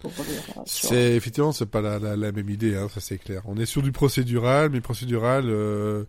Pour 0.01 0.15
revenir 0.17 0.41
euh, 0.57 0.61
sur- 0.65 0.89
C'est 0.89 1.13
effectivement 1.15 1.51
c'est 1.51 1.65
pas 1.69 1.81
la, 1.81 1.99
la, 1.99 2.15
la 2.15 2.31
même 2.31 2.49
idée, 2.49 2.75
hein, 2.75 2.87
ça 2.93 2.99
c'est 2.99 3.17
clair. 3.17 3.41
On 3.45 3.57
est 3.57 3.65
sur 3.65 3.81
du 3.81 3.91
procédural, 3.91 4.69
mais 4.71 4.81
procédural 4.81 5.45
euh, 5.47 6.05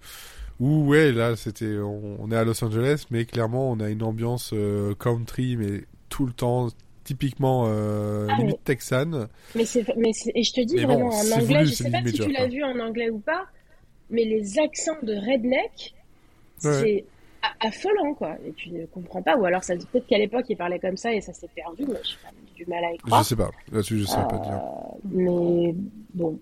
où 0.61 0.87
ouais 0.87 1.13
là 1.13 1.37
c'était 1.37 1.77
on, 1.79 2.17
on 2.21 2.31
est 2.31 2.37
à 2.37 2.45
Los 2.45 2.63
Angeles, 2.65 3.05
mais 3.11 3.25
clairement 3.25 3.71
on 3.71 3.81
a 3.81 3.89
une 3.91 4.03
ambiance 4.03 4.51
euh, 4.55 4.95
country, 4.95 5.57
mais 5.57 5.83
tout 6.09 6.27
le 6.27 6.33
temps 6.33 6.69
typiquement 7.05 7.65
euh, 7.67 8.29
Ah, 8.31 8.37
limite 8.39 8.63
texane. 8.65 9.29
Mais 9.55 9.65
c'est, 9.65 9.85
mais 9.97 10.11
et 10.35 10.43
je 10.45 10.53
te 10.53 10.61
dis 10.61 10.77
Mais 10.77 10.87
bon, 10.87 11.09
vraiment 11.09 11.09
en 11.11 11.33
anglais, 11.33 11.45
voulu, 11.59 11.67
je 11.67 11.75
sais 11.75 11.91
pas 11.91 11.99
si 12.07 12.13
tu 12.13 12.31
l'as 12.31 12.47
vu 12.47 12.63
en 12.63 12.79
anglais 12.79 13.11
ou 13.11 13.19
pas, 13.19 13.47
mais 14.09 14.25
les 14.25 14.59
accents 14.59 14.99
de 15.03 15.15
redneck, 15.15 15.95
Ouais. 16.65 16.81
c'est 16.81 17.05
affolant 17.59 18.15
quoi. 18.15 18.37
Et 18.47 18.53
tu 18.53 18.71
ne 18.71 18.87
comprends 18.87 19.21
pas, 19.21 19.37
ou 19.37 19.45
alors 19.45 19.65
ça 19.65 19.75
peut-être 19.75 20.07
qu'à 20.07 20.19
l'époque 20.19 20.45
il 20.49 20.57
parlait 20.57 20.79
comme 20.79 20.97
ça 20.97 21.13
et 21.13 21.21
ça 21.21 21.33
s'est 21.33 21.49
perdu, 21.53 21.83
mais 21.89 21.99
j'ai 22.05 22.15
quand 22.23 22.31
même 22.33 22.42
du 22.55 22.65
mal 22.67 22.85
à 22.85 22.93
y 22.93 22.99
Je 23.23 23.23
sais 23.29 23.37
pas, 23.37 23.51
là-dessus 23.73 23.99
je 23.99 24.05
sais 24.07 24.17
pas 24.29 24.39
dire. 24.39 24.55
Euh, 24.55 24.99
mais 25.11 25.75
bon, 26.15 26.39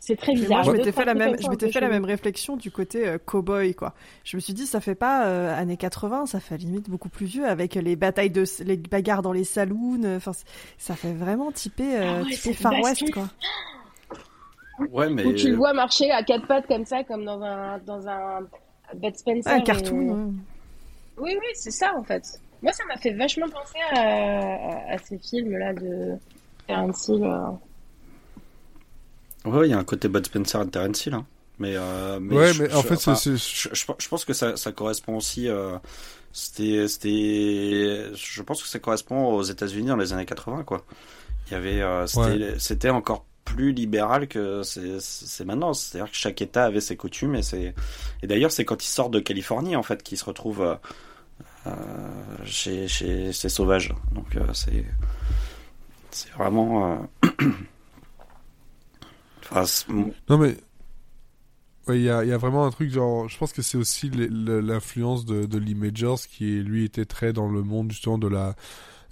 C'est 0.00 0.16
très 0.16 0.32
bizarre. 0.32 0.64
moi, 0.64 0.72
je 0.74 0.78
m'étais 0.78 0.92
fait 0.92 1.04
la 1.04 1.14
même, 1.14 1.36
je 1.40 1.48
m'étais 1.48 1.70
fait 1.70 1.80
la 1.80 1.88
même 1.88 2.04
réflexion 2.04 2.56
du 2.56 2.70
côté 2.70 3.06
euh, 3.06 3.18
cowboy, 3.24 3.74
quoi. 3.74 3.94
Je 4.24 4.36
me 4.36 4.40
suis 4.40 4.52
dit, 4.52 4.66
ça 4.66 4.80
fait 4.80 4.94
pas 4.96 5.26
euh, 5.26 5.56
années 5.56 5.76
80, 5.76 6.26
ça 6.26 6.40
fait 6.40 6.56
limite 6.58 6.90
beaucoup 6.90 7.08
plus 7.08 7.26
vieux 7.26 7.46
avec 7.46 7.74
les 7.76 7.94
batailles 7.96 8.30
de, 8.30 8.44
les 8.64 8.76
bagarres 8.76 9.22
dans 9.22 9.32
les 9.32 9.44
saloons. 9.44 10.02
euh, 10.04 10.16
Enfin, 10.16 10.32
ça 10.78 10.94
fait 10.96 11.12
vraiment 11.12 11.52
typé, 11.52 11.84
euh, 11.96 12.00
Ah 12.02 12.22
ouais, 12.22 12.30
typé 12.30 12.36
cette 12.36 12.56
Far. 12.56 12.72
West, 12.82 13.10
quoi. 13.12 13.28
Ouais, 14.90 15.08
mais 15.10 15.24
Où 15.24 15.32
tu 15.34 15.50
le 15.50 15.56
vois 15.56 15.72
marcher 15.74 16.10
à 16.10 16.22
quatre 16.24 16.46
pattes 16.48 16.66
comme 16.66 16.84
ça, 16.86 17.04
comme 17.04 17.24
dans 17.24 17.40
un, 17.42 17.78
dans 17.78 18.08
un 18.08 18.40
Bud 18.96 19.16
Spencer. 19.16 19.42
Ah, 19.46 19.54
un 19.54 19.58
et- 19.58 19.62
cartoon. 19.64 20.08
ouais. 20.08 20.32
Oui, 21.18 21.30
oui, 21.38 21.46
c'est 21.54 21.70
ça 21.70 21.92
en 21.96 22.02
fait. 22.02 22.40
Moi, 22.62 22.72
ça 22.72 22.84
m'a 22.86 22.96
fait 22.96 23.12
vachement 23.12 23.48
penser 23.48 23.78
à, 23.96 24.96
ces 24.98 25.18
films-là 25.18 25.72
de 25.74 26.12
Terence 26.66 27.08
Hill. 27.08 27.24
euh. 27.24 27.48
ouais, 29.50 29.68
il 29.68 29.70
y 29.70 29.74
a 29.74 29.78
un 29.78 29.84
côté 29.84 30.08
Bud 30.08 30.24
Spencer 30.26 30.62
et 30.62 30.68
Terence 30.68 31.06
Hill, 31.06 31.14
hein. 31.14 31.26
Mais, 31.58 31.74
euh, 31.76 32.18
mais 32.20 32.36
ouais, 32.36 32.52
je- 32.52 32.62
mais 32.62 32.72
en 32.74 32.80
je- 32.82 32.86
fait, 32.88 32.94
enfin, 32.94 33.14
c'est, 33.14 33.36
c'est- 33.36 33.68
je, 33.70 33.74
je, 33.74 33.86
je 33.98 34.08
pense 34.08 34.24
que 34.24 34.32
ça, 34.32 34.56
ça 34.56 34.72
correspond 34.72 35.16
aussi. 35.16 35.48
Euh, 35.48 35.76
c'était, 36.32 36.88
c'était. 36.88 38.06
Je 38.14 38.42
pense 38.42 38.62
que 38.62 38.68
ça 38.68 38.78
correspond 38.78 39.26
aux 39.34 39.42
États-Unis 39.42 39.88
dans 39.88 39.96
les 39.96 40.12
années 40.12 40.24
80, 40.24 40.64
quoi. 40.64 40.84
Il 41.48 41.52
y 41.52 41.56
avait, 41.56 41.82
euh, 41.82 42.06
c'était, 42.58 42.90
encore 42.90 43.26
plus 43.44 43.72
libéral 43.72 44.28
que 44.28 44.62
c'est, 44.62 44.98
c'est 45.00 45.44
maintenant. 45.44 45.74
C'est-à-dire 45.74 46.10
que 46.10 46.16
chaque 46.16 46.40
État 46.40 46.64
avait 46.64 46.80
ses 46.80 46.96
coutumes 46.96 47.34
et 47.34 47.42
c'est. 47.42 47.74
Et 48.22 48.26
d'ailleurs, 48.26 48.50
c'est 48.50 48.64
quand 48.64 48.82
ils 48.82 48.88
sortent 48.88 49.12
de 49.12 49.20
Californie, 49.20 49.76
en 49.76 49.82
fait, 49.82 50.02
qu'ils 50.02 50.18
se 50.18 50.24
retrouvent 50.24 50.78
euh, 51.66 51.72
chez, 52.44 52.88
chez 52.88 53.32
ces 53.32 53.48
sauvages. 53.48 53.94
Donc, 54.12 54.34
euh, 54.36 54.52
c'est, 54.52 54.84
c'est 56.10 56.30
vraiment. 56.32 56.98
euh, 57.22 57.28
Non 60.30 60.38
mais 60.38 60.56
il 61.88 62.00
y 62.00 62.08
a, 62.08 62.24
y 62.24 62.32
a 62.32 62.38
vraiment 62.38 62.64
un 62.64 62.70
truc 62.70 62.90
genre, 62.90 63.28
je 63.28 63.36
pense 63.36 63.52
que 63.52 63.60
c'est 63.60 63.76
aussi 63.76 64.08
l'influence 64.10 65.26
de, 65.26 65.44
de 65.44 65.58
Lee 65.58 65.74
Majors 65.74 66.20
qui 66.20 66.62
lui 66.62 66.84
était 66.84 67.04
très 67.04 67.34
dans 67.34 67.50
le 67.50 67.62
monde 67.62 67.92
justement 67.92 68.16
de 68.16 68.28
la 68.28 68.54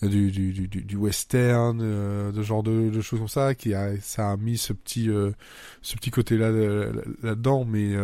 du, 0.01 0.31
du, 0.31 0.67
du, 0.67 0.97
western, 0.97 1.79
euh, 1.83 2.33
de 2.33 2.43
genre 2.43 2.63
de, 2.63 2.99
choses 3.03 3.19
comme 3.19 3.29
ça, 3.29 3.55
qui 3.55 3.75
a 3.75 4.01
ça 4.01 4.31
a 4.31 4.37
mis 4.39 4.57
ce 4.57 4.73
petit 4.73 5.11
ce 5.83 5.97
petit 5.97 6.11
côté 6.11 6.39
là 6.39 6.51
là-dedans, 7.23 7.67
mais 7.67 7.95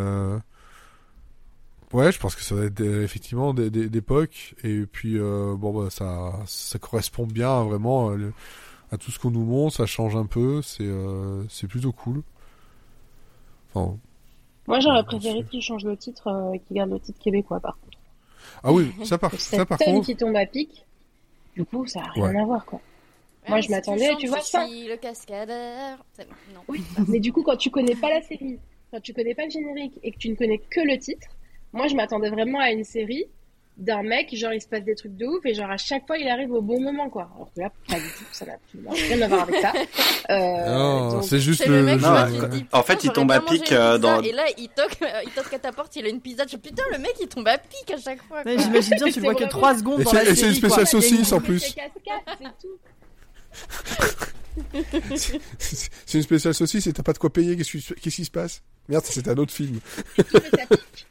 ouais, 1.93 2.13
je 2.13 2.19
pense 2.19 2.35
que 2.35 2.43
ça 2.43 2.55
va 2.55 2.65
être 2.67 2.81
euh, 2.81 3.03
effectivement 3.05 3.55
des- 3.55 3.71
des- 3.71 3.89
d'époque 3.89 4.55
et 4.65 4.81
puis 4.87 5.19
euh, 5.19 5.55
bon 5.57 5.73
bah 5.83 5.91
ça 5.91 6.33
ça 6.47 6.79
correspond 6.79 7.27
bien 7.27 7.63
vraiment 7.65 8.11
euh, 8.11 8.17
le- 8.17 8.33
à 8.93 8.97
tout 8.99 9.11
ce 9.11 9.19
qu'on 9.19 9.31
nous 9.31 9.45
montre, 9.45 9.75
ça 9.77 9.87
change 9.87 10.15
un 10.17 10.27
peu, 10.27 10.63
c'est 10.63 10.85
euh, 10.85 11.43
c'est 11.49 11.67
plutôt 11.67 11.93
cool. 11.93 12.23
Enfin, 13.75 13.97
Moi, 14.69 14.81
j'aurais 14.81 15.05
préféré 15.05 15.45
qu'il 15.45 15.61
change 15.63 15.85
le 15.85 15.97
titre, 15.97 16.29
euh, 16.29 16.53
et 16.53 16.61
qu'il 16.61 16.77
garde 16.77 16.91
le 16.91 17.01
titre 17.01 17.19
québécois 17.21 17.61
par 17.61 17.77
contre. 17.81 17.99
Ah 18.63 18.73
oui, 18.73 18.93
ça 19.05 19.19
par, 19.19 19.33
ça 19.35 19.67
par 19.67 19.79
tonne 19.79 19.95
contre. 19.95 20.07
qui 20.07 20.17
tombe 20.17 20.37
à 20.37 20.47
pic, 20.47 20.85
du 21.57 21.65
coup, 21.65 21.87
ça 21.87 22.01
n'a 22.01 22.11
rien 22.13 22.33
Ouais. 22.35 22.41
à 22.41 22.45
voir 22.45 22.65
quoi. 22.65 22.81
Moi, 23.49 23.61
je 23.61 23.71
m'attendais, 23.71 24.15
tu 24.19 24.27
vois 24.27 24.41
ça. 24.41 24.67
le 24.67 24.97
cascadeur. 24.97 25.99
C'est- 26.15 26.27
Non. 26.53 26.61
Oui, 26.69 26.83
mais 27.09 27.21
du 27.21 27.33
coup, 27.33 27.43
quand 27.45 27.57
tu 27.57 27.71
connais 27.71 27.95
pas 27.95 28.11
la 28.11 28.21
série, 28.23 28.59
quand 28.91 29.01
tu 29.01 29.13
connais 29.15 29.35
pas 29.37 29.45
le 29.45 29.51
générique 29.51 29.95
et 30.03 30.11
que 30.11 30.19
tu 30.19 30.29
ne 30.31 30.35
connais 30.35 30.59
que 30.59 30.81
le 30.81 30.99
titre, 30.99 31.29
moi, 31.77 31.89
je 31.89 31.95
m'attendais 31.95 32.31
vraiment 32.31 32.61
à 32.61 32.71
une 32.71 32.85
série 32.85 33.25
d'un 33.77 34.03
mec, 34.03 34.35
genre 34.35 34.55
il 34.55 34.63
se 34.63 34.67
passe 34.67 34.85
des 34.85 34.95
trucs 34.95 35.15
de 35.19 35.27
ouf 35.27 35.45
et 35.45 35.53
genre 35.53 35.71
à 35.71 35.77
chaque 35.77 36.07
fois 36.07 36.17
il 36.17 36.27
arrive 36.29 36.51
au 36.51 36.63
bon 36.63 36.81
moment 36.81 37.11
quoi. 37.11 37.29
Alors 37.37 37.51
que 37.55 37.61
là, 37.61 37.71
pas 37.87 37.97
du 37.97 38.01
tout, 38.09 38.25
ça 38.33 38.47
n'a 38.47 38.55
absolument 38.55 38.91
rien 38.93 39.21
à 39.21 39.29
voir 39.29 39.43
avec 39.43 39.57
ça. 39.61 39.73
Euh, 40.31 40.75
Non, 40.75 41.23
c'est 41.23 41.39
juste 41.39 41.65
le, 41.67 41.83
mec 41.85 42.01
Non, 42.01 42.49
dit, 42.49 42.65
en 42.73 42.83
fait, 42.83 42.95
Putain, 42.97 43.09
il 43.09 43.13
tombe 43.13 43.31
à 43.31 43.41
pic, 43.41 43.71
euh, 43.71 43.97
dans- 43.99 44.21
Et 44.23 44.33
là, 44.33 44.45
il 44.59 44.69
toque, 44.71 44.97
euh, 45.03 45.21
il 45.25 45.31
toque 45.31 45.53
à 45.53 45.59
ta 45.61 45.71
porte, 45.73 45.95
il 45.95 46.05
a 46.07 46.09
une 46.09 46.21
pizza. 46.21 46.43
Je 46.45 46.57
dis, 46.57 46.59
putain, 46.59 46.83
le 46.91 46.99
mec 46.99 47.13
il 47.21 47.29
tombe 47.29 47.47
à 47.47 47.59
pic 47.59 47.89
à 47.93 47.97
chaque 47.99 48.21
fois. 48.27 48.43
Ouais. 48.45 48.59
J'imagine 48.59 48.97
bien, 48.97 49.07
tu 49.13 49.21
le 49.21 49.25
vois 49.27 49.35
que 49.35 49.45
vraiment- 49.45 49.51
3 49.51 49.79
secondes 49.79 50.01
Et 50.01 50.05
dans 50.05 50.11
c'est- 50.11 50.17
la 50.17 50.23
et 50.23 50.27
c'est 50.31 50.35
série, 50.37 50.49
une 50.51 50.57
spéciale 50.57 50.87
saucisse, 50.87 51.33
en 51.33 51.41
plus. 51.41 51.77
c'est 55.15 56.15
une 56.19 56.23
spéciale 56.23 56.55
saucisse 56.55 56.87
et 56.87 56.93
t'as 56.93 57.03
pas 57.03 57.13
de 57.13 57.19
quoi 57.19 57.33
payer. 57.33 57.57
Qu'est-ce 57.57 57.77
qui, 57.77 57.95
qu'est-ce 58.01 58.17
qui 58.17 58.25
se 58.25 58.31
passe? 58.31 58.63
Merde, 58.89 59.05
c'est 59.07 59.27
un 59.29 59.37
autre 59.37 59.53
film. 59.53 59.81
Tout 60.17 60.23
fait 60.25 60.61
à 60.63 60.67
pic. 60.67 61.07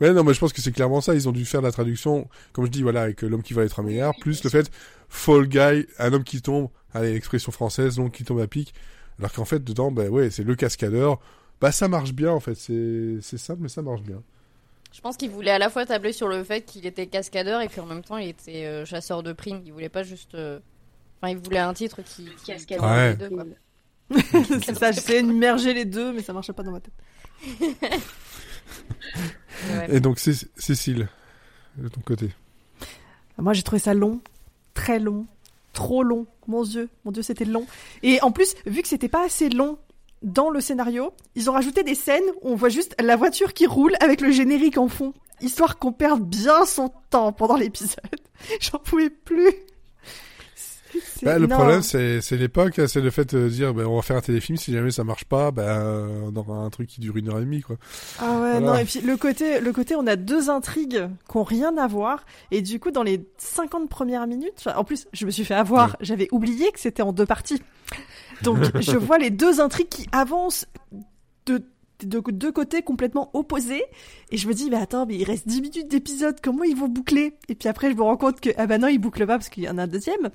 Ouais, 0.00 0.12
non, 0.12 0.24
mais 0.24 0.34
je 0.34 0.40
pense 0.40 0.52
que 0.52 0.60
c'est 0.60 0.72
clairement 0.72 1.00
ça. 1.00 1.14
Ils 1.14 1.28
ont 1.28 1.32
dû 1.32 1.44
faire 1.44 1.62
la 1.62 1.70
traduction, 1.72 2.28
comme 2.52 2.64
je 2.66 2.70
dis, 2.70 2.82
voilà, 2.82 3.02
avec 3.02 3.22
euh, 3.24 3.28
l'homme 3.28 3.42
qui 3.42 3.52
va 3.54 3.62
être 3.64 3.80
un 3.80 3.82
meilleur, 3.82 4.14
plus 4.20 4.42
le 4.44 4.50
fait 4.50 4.70
Fall 5.08 5.46
Guy, 5.46 5.86
un 5.98 6.12
homme 6.12 6.24
qui 6.24 6.40
tombe, 6.42 6.68
allez, 6.94 7.14
expression 7.14 7.52
française, 7.52 7.98
l'homme 7.98 8.10
qui 8.10 8.24
tombe 8.24 8.40
à 8.40 8.46
pic. 8.46 8.74
Alors 9.18 9.32
qu'en 9.32 9.44
fait, 9.44 9.62
dedans, 9.62 9.90
bah 9.92 10.06
ouais, 10.08 10.30
c'est 10.30 10.42
le 10.44 10.54
cascadeur. 10.54 11.20
Bah 11.60 11.70
ça 11.70 11.86
marche 11.86 12.12
bien 12.12 12.32
en 12.32 12.40
fait. 12.40 12.54
C'est 12.56 13.18
c'est 13.20 13.38
simple, 13.38 13.60
mais 13.62 13.68
ça 13.68 13.82
marche 13.82 14.02
bien. 14.02 14.20
Je 14.92 15.00
pense 15.00 15.16
qu'il 15.16 15.30
voulait 15.30 15.52
à 15.52 15.58
la 15.58 15.70
fois 15.70 15.86
tabler 15.86 16.12
sur 16.12 16.26
le 16.28 16.42
fait 16.42 16.62
qu'il 16.62 16.86
était 16.86 17.06
cascadeur 17.06 17.60
et 17.60 17.68
qu'en 17.68 17.86
même 17.86 18.02
temps 18.02 18.16
il 18.16 18.28
était 18.28 18.66
euh, 18.66 18.84
chasseur 18.84 19.22
de 19.22 19.32
primes. 19.32 19.62
Il 19.64 19.72
voulait 19.72 19.88
pas 19.88 20.02
juste. 20.02 20.34
euh, 20.34 20.58
Enfin, 21.20 21.30
il 21.32 21.38
voulait 21.38 21.58
un 21.60 21.72
titre 21.72 22.02
qui. 22.02 22.28
Cascadeur. 22.44 22.84
Ouais. 22.84 23.10
les 23.10 23.16
deux, 23.16 23.28
quoi. 23.30 23.44
c'est 24.64 24.76
ça, 24.76 24.90
j'essayais 24.92 25.22
de 25.22 25.32
merger 25.32 25.72
les 25.72 25.84
deux, 25.84 26.12
mais 26.12 26.20
ça 26.22 26.32
marchait 26.32 26.52
pas 26.52 26.64
dans 26.64 26.72
ma 26.72 26.80
tête. 26.80 26.92
Ouais. 29.70 29.96
Et 29.96 30.00
donc 30.00 30.18
Cé- 30.18 30.48
Cécile, 30.56 31.08
de 31.76 31.88
ton 31.88 32.00
côté. 32.00 32.30
Moi, 33.38 33.52
j'ai 33.54 33.62
trouvé 33.62 33.78
ça 33.80 33.94
long, 33.94 34.20
très 34.74 34.98
long, 34.98 35.26
trop 35.72 36.02
long. 36.02 36.26
Mon 36.46 36.62
Dieu, 36.64 36.88
mon 37.04 37.12
Dieu, 37.12 37.22
c'était 37.22 37.44
long. 37.44 37.66
Et 38.02 38.20
en 38.22 38.30
plus, 38.32 38.54
vu 38.66 38.82
que 38.82 38.88
c'était 38.88 39.08
pas 39.08 39.24
assez 39.24 39.48
long 39.48 39.78
dans 40.22 40.50
le 40.50 40.60
scénario, 40.60 41.12
ils 41.34 41.48
ont 41.50 41.52
rajouté 41.52 41.82
des 41.82 41.94
scènes 41.94 42.22
où 42.42 42.50
on 42.50 42.54
voit 42.56 42.68
juste 42.68 42.94
la 43.00 43.16
voiture 43.16 43.52
qui 43.54 43.66
roule 43.66 43.94
avec 44.00 44.20
le 44.20 44.30
générique 44.30 44.78
en 44.78 44.88
fond, 44.88 45.14
histoire 45.40 45.78
qu'on 45.78 45.92
perde 45.92 46.22
bien 46.22 46.64
son 46.66 46.92
temps 47.10 47.32
pendant 47.32 47.56
l'épisode. 47.56 47.98
J'en 48.60 48.78
pouvais 48.78 49.10
plus. 49.10 49.52
Bah, 51.22 51.38
le 51.38 51.48
problème, 51.48 51.82
c'est 51.82 52.20
c'est 52.20 52.36
l'époque, 52.36 52.78
hein, 52.78 52.86
c'est 52.88 53.00
le 53.00 53.10
fait 53.10 53.34
de 53.34 53.48
dire, 53.48 53.72
bah, 53.74 53.84
on 53.86 53.96
va 53.96 54.02
faire 54.02 54.16
un 54.16 54.20
téléfilm, 54.20 54.56
si 54.56 54.72
jamais 54.72 54.90
ça 54.90 55.04
marche 55.04 55.24
pas, 55.24 55.50
bah, 55.50 55.82
on 55.84 56.34
aura 56.36 56.56
un 56.56 56.70
truc 56.70 56.88
qui 56.88 57.00
dure 57.00 57.16
une 57.16 57.28
heure 57.28 57.38
et 57.38 57.42
demie, 57.42 57.62
quoi. 57.62 57.76
Ah 58.18 58.32
ouais, 58.32 58.36
Voilà. 58.52 58.60
non, 58.60 58.74
et 58.76 58.84
puis 58.84 59.00
le 59.00 59.16
côté, 59.16 59.60
le 59.60 59.72
côté, 59.72 59.94
on 59.96 60.06
a 60.06 60.16
deux 60.16 60.50
intrigues 60.50 61.08
qui 61.30 61.36
ont 61.36 61.44
rien 61.44 61.76
à 61.78 61.86
voir, 61.86 62.24
et 62.50 62.62
du 62.62 62.80
coup, 62.80 62.90
dans 62.90 63.02
les 63.02 63.24
50 63.38 63.88
premières 63.88 64.26
minutes, 64.26 64.66
en 64.74 64.84
plus, 64.84 65.06
je 65.12 65.26
me 65.26 65.30
suis 65.30 65.44
fait 65.44 65.54
avoir, 65.54 65.96
j'avais 66.00 66.28
oublié 66.32 66.70
que 66.72 66.80
c'était 66.80 67.02
en 67.02 67.12
deux 67.12 67.26
parties. 67.26 67.62
Donc, 68.42 68.58
je 68.80 68.96
vois 68.96 69.18
les 69.18 69.30
deux 69.30 69.60
intrigues 69.60 69.88
qui 69.88 70.06
avancent 70.12 70.66
de, 71.46 71.62
de 72.06 72.20
deux 72.30 72.52
côtés 72.52 72.82
complètement 72.82 73.30
opposés, 73.34 73.84
et 74.30 74.36
je 74.36 74.48
me 74.48 74.54
dis, 74.54 74.70
mais 74.70 74.76
attends, 74.76 75.06
mais 75.06 75.16
il 75.16 75.24
reste 75.24 75.46
10 75.48 75.60
minutes 75.62 75.88
d'épisode, 75.88 76.40
comment 76.42 76.64
ils 76.64 76.76
vont 76.76 76.88
boucler? 76.88 77.34
Et 77.48 77.54
puis 77.54 77.68
après, 77.68 77.90
je 77.90 77.96
me 77.96 78.02
rends 78.02 78.16
compte 78.16 78.40
que, 78.40 78.50
ah 78.56 78.66
bah 78.66 78.78
non, 78.78 78.88
ils 78.88 78.98
bouclent 78.98 79.26
pas 79.26 79.38
parce 79.38 79.48
qu'il 79.48 79.64
y 79.64 79.68
en 79.68 79.78
a 79.78 79.82
un 79.82 79.86
deuxième. 79.86 80.30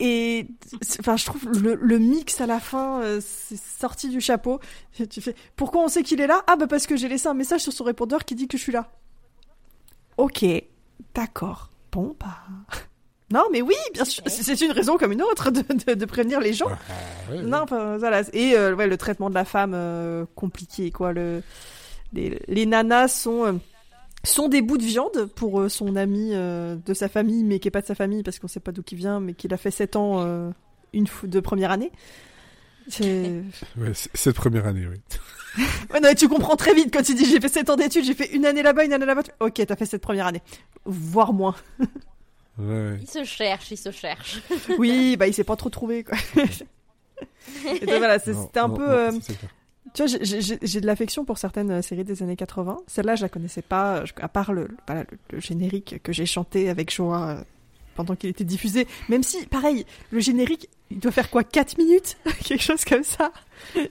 Et 0.00 0.46
enfin, 1.00 1.16
je 1.16 1.24
trouve 1.24 1.48
le, 1.60 1.74
le 1.74 1.98
mix 1.98 2.40
à 2.40 2.46
la 2.46 2.60
fin, 2.60 3.02
euh, 3.02 3.20
c'est 3.20 3.58
sorti 3.58 4.08
du 4.08 4.20
chapeau. 4.20 4.60
Tu 5.10 5.20
fais, 5.20 5.34
pourquoi 5.56 5.82
on 5.82 5.88
sait 5.88 6.04
qu'il 6.04 6.20
est 6.20 6.28
là? 6.28 6.42
Ah 6.46 6.54
bah 6.56 6.68
parce 6.68 6.86
que 6.86 6.96
j'ai 6.96 7.08
laissé 7.08 7.26
un 7.26 7.34
message 7.34 7.62
sur 7.62 7.72
son 7.72 7.84
répondeur 7.84 8.24
qui 8.24 8.36
dit 8.36 8.46
que 8.46 8.56
je 8.56 8.62
suis 8.62 8.72
là. 8.72 8.92
Ok, 10.16 10.44
d'accord. 11.14 11.70
Bon 11.90 12.14
bah. 12.18 12.38
Non 13.30 13.44
mais 13.52 13.60
oui, 13.60 13.74
bien 13.92 14.04
sûr, 14.06 14.22
c'est 14.26 14.60
une 14.62 14.72
raison 14.72 14.96
comme 14.96 15.12
une 15.12 15.22
autre 15.22 15.50
de, 15.50 15.62
de, 15.62 15.94
de 15.94 16.04
prévenir 16.06 16.40
les 16.40 16.54
gens. 16.54 16.68
Ouais, 17.30 17.42
Non, 17.42 17.58
enfin, 17.62 17.98
voilà. 17.98 18.22
Et 18.32 18.54
euh, 18.56 18.74
ouais, 18.74 18.86
le 18.86 18.96
traitement 18.96 19.28
de 19.28 19.34
la 19.34 19.44
femme 19.44 19.72
euh, 19.74 20.24
compliqué, 20.34 20.90
quoi. 20.90 21.12
Le, 21.12 21.42
les, 22.14 22.40
les 22.48 22.64
nanas 22.64 23.08
sont 23.08 23.44
euh, 23.44 23.52
sont 24.24 24.48
des 24.48 24.62
bouts 24.62 24.78
de 24.78 24.84
viande 24.84 25.26
pour 25.36 25.60
euh, 25.60 25.68
son 25.68 25.94
ami 25.96 26.30
euh, 26.32 26.76
de 26.86 26.94
sa 26.94 27.08
famille, 27.08 27.44
mais 27.44 27.58
qui 27.58 27.68
est 27.68 27.70
pas 27.70 27.82
de 27.82 27.86
sa 27.86 27.94
famille 27.94 28.22
parce 28.22 28.38
qu'on 28.38 28.48
sait 28.48 28.60
pas 28.60 28.72
d'où 28.72 28.82
il 28.90 28.96
vient, 28.96 29.20
mais 29.20 29.34
qu'il 29.34 29.52
a 29.52 29.58
fait 29.58 29.70
7 29.70 29.96
ans 29.96 30.22
euh, 30.24 30.50
une 30.94 31.06
de 31.24 31.40
première 31.40 31.70
année. 31.70 31.92
C'est... 32.88 33.42
ouais, 33.76 33.92
cette 33.92 34.36
première 34.36 34.66
année, 34.66 34.86
oui. 34.86 34.96
Ouais, 35.92 36.00
non, 36.00 36.08
mais 36.08 36.14
tu 36.14 36.28
comprends 36.28 36.56
très 36.56 36.72
vite 36.72 36.92
quand 36.92 37.02
tu 37.02 37.14
dis 37.14 37.24
j'ai 37.24 37.40
fait 37.40 37.48
7 37.48 37.70
ans 37.70 37.76
d'études, 37.76 38.04
j'ai 38.04 38.14
fait 38.14 38.32
une 38.34 38.46
année 38.46 38.62
là-bas, 38.62 38.84
une 38.84 38.92
année 38.92 39.06
là-bas. 39.06 39.22
Ok, 39.40 39.60
t'as 39.66 39.76
fait 39.76 39.86
cette 39.86 40.02
première 40.02 40.26
année, 40.26 40.42
voire 40.84 41.32
moins. 41.32 41.54
Ouais. 42.58 42.96
Il 43.00 43.08
se 43.08 43.24
cherche, 43.24 43.70
il 43.70 43.76
se 43.76 43.90
cherche. 43.92 44.40
Oui, 44.78 45.16
bah 45.16 45.26
il 45.28 45.34
s'est 45.34 45.44
pas 45.44 45.56
trop 45.56 45.70
trouvé 45.70 46.04
quoi. 46.04 46.18
Et 47.66 47.86
donc, 47.86 47.96
voilà, 47.98 48.18
c'était 48.18 48.58
un 48.60 48.68
non, 48.68 48.76
peu. 48.76 48.86
non, 48.86 48.92
euh. 48.92 49.10
Tu 49.94 50.04
vois, 50.04 50.18
j'ai- 50.20 50.80
de 50.80 50.86
l'affection 50.86 51.24
pour 51.24 51.38
certaines 51.38 51.70
euh, 51.70 51.82
séries 51.82 52.04
des 52.04 52.22
années 52.22 52.36
80. 52.36 52.78
Celle-là, 52.86 53.16
je 53.16 53.22
la 53.22 53.28
connaissais 53.28 53.62
pas, 53.62 54.04
je- 54.04 54.12
à 54.20 54.28
part 54.28 54.52
le, 54.52 54.68
voilà, 54.86 55.04
le, 55.10 55.18
le 55.32 55.40
générique 55.40 56.00
que 56.02 56.12
j'ai 56.12 56.26
chanté 56.26 56.68
avec 56.68 56.92
joie 56.92 57.28
euh, 57.28 57.40
pendant 57.96 58.14
qu'il 58.14 58.28
était 58.28 58.44
diffusé. 58.44 58.86
Même 59.08 59.22
si, 59.22 59.46
pareil, 59.46 59.86
le 60.10 60.20
générique, 60.20 60.68
il 60.90 60.98
doit 61.00 61.10
faire 61.10 61.30
quoi 61.30 61.42
4 61.42 61.78
minutes? 61.78 62.18
Quelque 62.44 62.62
chose 62.62 62.84
comme 62.84 63.02
ça. 63.02 63.32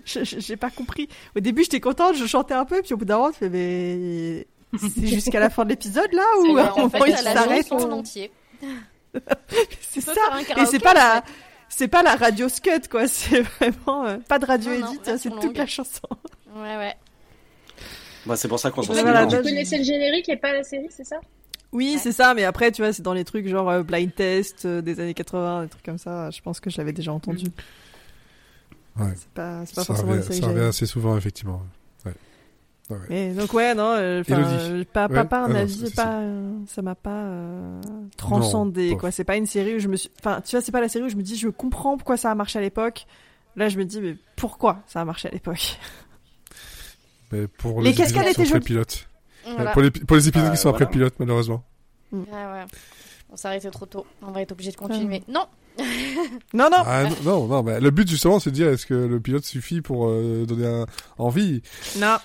Je- 0.05 0.23
je- 0.23 0.39
J'ai 0.39 0.55
pas 0.55 0.69
compris. 0.69 1.09
Au 1.35 1.39
début, 1.39 1.63
j'étais 1.63 1.79
contente, 1.79 2.15
je 2.15 2.25
chantais 2.27 2.53
un 2.53 2.65
peu, 2.65 2.81
puis 2.83 2.93
au 2.93 2.97
bout 2.97 3.05
d'un 3.05 3.17
moment, 3.17 3.31
tu 3.31 3.39
fais, 3.39 3.49
mais... 3.49 4.45
C'est 4.79 5.07
jusqu'à 5.07 5.39
la 5.39 5.49
fin 5.49 5.63
de 5.63 5.69
l'épisode, 5.69 6.11
là, 6.13 6.23
ou 6.41 6.57
à 6.57 6.71
un 6.73 6.75
moment, 6.83 7.05
il 7.05 7.15
s'arrête 7.15 7.67
chanson 7.67 7.87
en 7.89 7.99
entier. 7.99 8.31
C'est 9.81 10.01
ça 10.01 10.11
Et 10.57 10.65
c'est 10.65 10.79
pas 10.79 10.93
la... 10.93 11.23
c'est 11.69 11.87
pas 11.87 12.03
la 12.03 12.15
radio 12.15 12.49
scud 12.49 12.87
quoi, 12.89 13.07
c'est 13.07 13.41
vraiment 13.41 14.05
euh, 14.05 14.17
pas 14.27 14.37
de 14.39 14.45
radio 14.45 14.71
Non, 14.77 14.93
version 14.93 15.17
c'est 15.17 15.29
toute 15.29 15.43
longue. 15.43 15.57
la 15.57 15.65
chanson. 15.65 16.07
Ouais, 16.55 16.77
ouais. 16.77 16.95
Bah, 18.25 18.35
c'est 18.35 18.47
pour 18.47 18.59
ça 18.59 18.71
qu'on 18.71 18.83
s'en 18.83 18.93
souvient. 18.93 19.25
bah, 19.25 19.41
connaissais 19.41 19.77
le 19.77 19.83
générique 19.83 20.27
et 20.29 20.37
pas 20.37 20.53
la 20.53 20.63
série, 20.63 20.87
c'est 20.89 21.03
ça? 21.05 21.17
Oui, 21.71 21.93
Ouais. 21.93 21.99
c'est 22.01 22.11
ça, 22.11 22.33
mais 22.33 22.43
après 22.43 22.71
tu 22.71 22.81
vois, 22.81 22.93
c'est 22.93 23.01
dans 23.03 23.13
les 23.13 23.23
trucs 23.25 23.47
genre 23.47 23.69
euh, 23.69 23.83
blind 23.83 24.13
test 24.13 24.65
euh, 24.65 24.81
des 24.81 24.99
années 24.99 25.13
80, 25.13 25.63
des 25.63 25.69
trucs 25.69 25.83
comme 25.83 25.97
ça, 25.97 26.29
je 26.31 26.41
pense 26.41 26.59
que 26.59 26.69
je 26.69 26.77
l'avais 26.77 26.93
déjà 26.93 27.11
entendu. 27.13 27.45
Ouais. 28.99 29.05
C'est 29.15 29.29
pas, 29.29 29.59
pas 29.59 29.65
Ça 29.65 29.83
forcément 29.85 30.13
une 30.13 30.19
revient, 30.19 30.27
série 30.27 30.39
ça 30.41 30.47
revient 30.47 30.65
assez 30.65 30.85
souvent, 30.85 31.17
effectivement. 31.17 31.61
Ouais. 32.89 32.97
Mais 33.09 33.33
donc 33.33 33.53
ouais, 33.53 33.75
non, 33.75 33.91
euh, 33.97 34.23
euh, 34.29 34.83
pas, 34.93 35.09
pas, 35.09 35.13
Ouais. 35.15 35.25
pas 35.25 35.39
un 35.45 35.55
Ah 35.55 35.59
avis, 35.59 35.91
pas, 35.93 36.19
euh, 36.19 36.51
ça 36.67 36.81
m'a 36.81 36.95
pas 36.95 37.09
euh, 37.25 37.81
transcendé 38.15 38.91
Non, 38.91 38.97
quoi. 38.97 39.11
C'est 39.11 39.25
pas 39.25 39.35
une 39.35 39.45
série 39.45 39.75
où 39.75 39.79
je 39.79 39.89
me 39.89 39.97
suis, 39.97 40.09
enfin, 40.21 40.39
tu 40.41 40.51
vois, 40.55 40.61
c'est 40.61 40.71
pas 40.71 40.79
la 40.79 40.87
série 40.87 41.03
où 41.05 41.09
je 41.09 41.17
me 41.17 41.21
dis 41.21 41.35
je 41.35 41.49
comprends 41.49 41.97
pourquoi 41.97 42.15
ça 42.15 42.31
a 42.31 42.35
marché 42.35 42.59
à 42.59 42.61
l'époque. 42.61 43.05
Là, 43.57 43.67
je 43.69 43.77
me 43.77 43.83
dis 43.85 43.99
mais 43.99 44.15
pourquoi 44.37 44.83
ça 44.87 45.01
a 45.01 45.05
marché 45.05 45.27
à 45.27 45.31
l'époque? 45.31 45.77
Mais 47.31 47.47
pour 47.47 47.81
Les 47.81 47.91
les, 47.91 48.01
épisodes 48.01 48.13
cascades 48.23 48.27
qui 48.27 48.33
sont 48.35 48.41
étaient 48.41 48.41
après 48.41 48.53
jolies. 48.53 48.65
pilote. 48.65 49.07
Voilà. 49.55 49.71
Pour, 49.71 49.81
les, 49.81 49.91
pour 49.91 50.15
les 50.15 50.27
épisodes 50.29 50.47
Euh, 50.47 50.51
qui 50.51 50.57
sont 50.57 50.69
après 50.69 50.85
voilà. 50.85 50.91
pilote, 50.93 51.13
malheureusement. 51.19 51.63
Ouais, 52.13 52.19
ouais. 52.31 52.65
On 53.29 53.35
s'est 53.35 53.49
arrêté 53.49 53.69
trop 53.69 53.85
tôt. 53.85 54.05
On 54.21 54.31
va 54.31 54.41
être 54.41 54.53
obligé 54.53 54.71
de 54.71 54.77
continuer. 54.77 55.21
Non, 55.27 55.45
Non, 56.53 56.69
non, 56.71 56.77
Ah, 56.85 57.03
non, 57.03 57.15
non, 57.23 57.47
non, 57.47 57.63
bah, 57.63 57.79
le 57.81 57.91
but 57.91 58.07
justement, 58.09 58.39
c'est 58.39 58.49
de 58.51 58.55
dire 58.55 58.69
est-ce 58.69 58.85
que 58.85 58.93
le 58.93 59.19
pilote 59.19 59.43
suffit 59.43 59.81
pour 59.81 60.07
euh, 60.07 60.45
donner 60.47 60.67
un, 60.67 60.85
envie? 61.17 61.61
Non. 61.99 62.15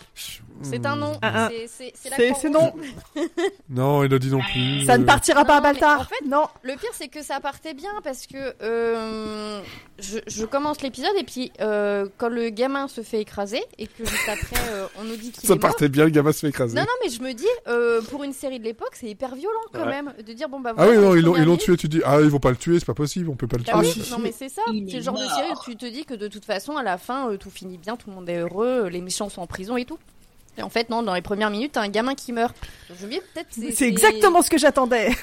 C'est 0.62 0.86
un 0.86 0.96
non. 0.96 1.12
Ah, 1.22 1.48
ah. 1.48 1.50
C'est- 1.66 2.48
non. 2.48 2.72
Non, 3.70 4.04
il 4.04 4.12
a 4.12 4.18
dit 4.18 4.30
non 4.30 4.40
plus. 4.40 4.84
Ça 4.84 4.98
ne 4.98 5.04
partira 5.04 5.44
pas 5.44 5.56
à 5.56 5.60
Baltar. 5.60 6.00
en 6.00 6.04
fait- 6.04 6.24
non. 6.26 6.44
Le 6.62 6.74
pire, 6.76 6.90
c'est 6.92 7.08
que 7.08 7.22
ça 7.22 7.40
partait 7.40 7.74
bien 7.74 7.90
parce 8.04 8.26
que 8.26 8.54
euh, 8.62 9.60
je, 9.98 10.18
je 10.26 10.44
commence 10.44 10.82
l'épisode 10.82 11.12
et 11.18 11.24
puis 11.24 11.52
euh, 11.60 12.06
quand 12.18 12.28
le 12.28 12.50
gamin 12.50 12.88
se 12.88 13.02
fait 13.02 13.20
écraser 13.20 13.62
et 13.78 13.86
que 13.86 14.04
juste 14.04 14.28
après 14.28 14.56
euh, 14.70 14.86
on 15.00 15.04
nous 15.04 15.16
dit 15.16 15.30
qu'il 15.32 15.44
est 15.44 15.46
Ça 15.46 15.54
mort. 15.54 15.60
partait 15.60 15.88
bien, 15.88 16.04
le 16.04 16.10
gamin 16.10 16.32
se 16.32 16.40
fait 16.40 16.48
écraser. 16.48 16.74
Non, 16.76 16.82
non, 16.82 16.88
mais 17.04 17.10
je 17.10 17.22
me 17.22 17.32
dis, 17.32 17.46
euh, 17.68 18.00
pour 18.02 18.24
une 18.24 18.32
série 18.32 18.58
de 18.58 18.64
l'époque, 18.64 18.92
c'est 18.94 19.08
hyper 19.08 19.34
violent 19.34 19.60
quand 19.72 19.80
Ouais. 19.80 19.86
même 20.02 20.12
de 20.24 20.32
dire 20.32 20.48
bon 20.48 20.60
bah. 20.60 20.70
ah 20.76 20.84
voilà, 20.84 20.90
oui, 20.92 21.22
dans 21.22 21.30
non, 21.30 21.36
ils 21.36 21.44
l'ont, 21.44 21.56
tué, 21.56 21.76
tu 21.76 21.88
dis, 21.88 22.02
ah, 22.04 22.18
ils 22.20 22.28
vont 22.28 22.38
pas 22.38 22.50
le 22.50 22.56
tuer, 22.56 22.78
c'est 22.78 22.84
pas 22.84 22.94
possible, 22.94 23.28
on 23.30 23.36
peut 23.36 23.46
pas 23.48 23.56
le 23.56 23.64
tuer. 23.64 23.72
Ah 23.74 23.80
oui, 23.80 23.90
si, 23.90 24.10
non 24.12 24.18
mais 24.18 24.32
c'est 24.32 24.48
ça, 24.48 24.62
c'est 24.66 24.76
est 24.76 24.94
le 24.96 25.00
genre 25.02 25.14
de 25.18 25.26
série 25.26 25.50
où 25.50 25.64
tu 25.70 25.76
te 25.76 25.86
dis 25.86 26.04
que 26.04 26.14
de 26.14 26.28
toute 26.28 26.44
façon 26.44 26.76
à 26.76 26.82
la 26.82 26.98
fin 26.98 27.30
euh, 27.30 27.36
tout 27.36 27.50
finit 27.50 27.78
bien, 27.78 27.96
tout 27.96 28.10
le 28.10 28.16
monde 28.16 28.28
est 28.28 28.38
heureux, 28.38 28.88
les 28.88 29.00
méchants 29.00 29.28
sont 29.28 29.40
en 29.42 29.46
prison 29.46 29.76
et 29.76 29.84
tout. 29.84 29.98
Et 30.58 30.62
en 30.62 30.68
fait 30.68 30.90
non, 30.90 31.02
dans 31.02 31.14
les 31.14 31.22
premières 31.22 31.50
minutes, 31.50 31.72
t'as 31.72 31.80
un 31.82 31.88
gamin 31.88 32.14
qui 32.14 32.32
meurt. 32.32 32.54
Je 32.98 33.06
me 33.06 33.10
dis 33.12 33.20
peut-être 33.32 33.48
C'est 33.72 33.88
exactement 33.88 34.42
ce 34.42 34.50
que 34.50 34.58
j'attendais. 34.58 35.10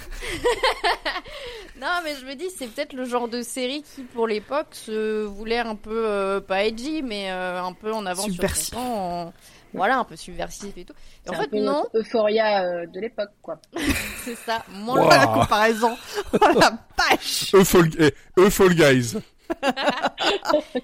Non 1.79 1.87
mais 2.03 2.13
je 2.19 2.25
me 2.25 2.33
dis 2.35 2.47
c'est 2.57 2.67
peut-être 2.67 2.91
le 2.91 3.05
genre 3.05 3.29
de 3.29 3.41
série 3.41 3.83
qui 3.83 4.01
pour 4.03 4.27
l'époque 4.27 4.67
se 4.73 5.23
voulait 5.23 5.59
un 5.59 5.75
peu 5.75 6.03
euh, 6.07 6.41
pas 6.41 6.65
edgy 6.65 7.01
mais 7.01 7.31
euh, 7.31 7.63
un 7.63 7.71
peu 7.71 7.93
en 7.93 8.05
avance 8.05 8.25
Subversif. 8.25 8.65
sur 8.65 8.73
son 8.77 8.83
temps, 8.83 9.21
en- 9.27 9.33
voilà 9.73 9.97
un 9.99 10.03
peu 10.03 10.17
subversif 10.17 10.75
et 10.77 10.83
tout. 10.83 10.93
Et 11.25 11.29
en 11.29 11.33
un 11.33 11.41
fait 11.41 11.47
peu 11.47 11.59
non, 11.59 11.85
Euphoria 11.93 12.63
euh, 12.65 12.85
de 12.87 12.99
l'époque, 12.99 13.29
quoi. 13.41 13.59
c'est 14.25 14.35
ça. 14.35 14.65
Moins 14.73 15.03
Wow. 15.03 15.09
la 15.09 15.27
comparaison. 15.27 15.95
Oh 16.33 16.59
la 16.59 16.77
vache. 16.97 17.53
Eux 17.53 17.63
Fall, 17.63 17.89
eh, 17.99 18.75
Guys. 18.75 19.15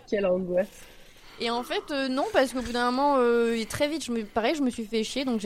Quelle 0.09 0.25
angoisse. 0.27 0.67
Et 1.39 1.49
en 1.49 1.63
fait, 1.63 1.83
euh, 1.91 2.07
non, 2.07 2.25
parce 2.31 2.53
qu'au 2.53 2.61
bout 2.61 2.71
d'un 2.71 2.91
moment, 2.91 3.15
euh, 3.17 3.61
très 3.67 3.87
vite, 3.87 4.05
je 4.05 4.11
me, 4.11 4.23
pareil, 4.23 4.55
je 4.55 4.61
me 4.61 4.69
suis 4.69 4.85
fait 4.85 5.03
chier, 5.03 5.25
donc 5.25 5.41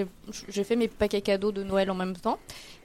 j'ai 0.49 0.63
fait 0.63 0.75
mes 0.75 0.87
paquets 0.87 1.21
cadeaux 1.21 1.51
de 1.51 1.63
Noël 1.63 1.89
en 1.89 1.95
même 1.95 2.15
temps. 2.15 2.39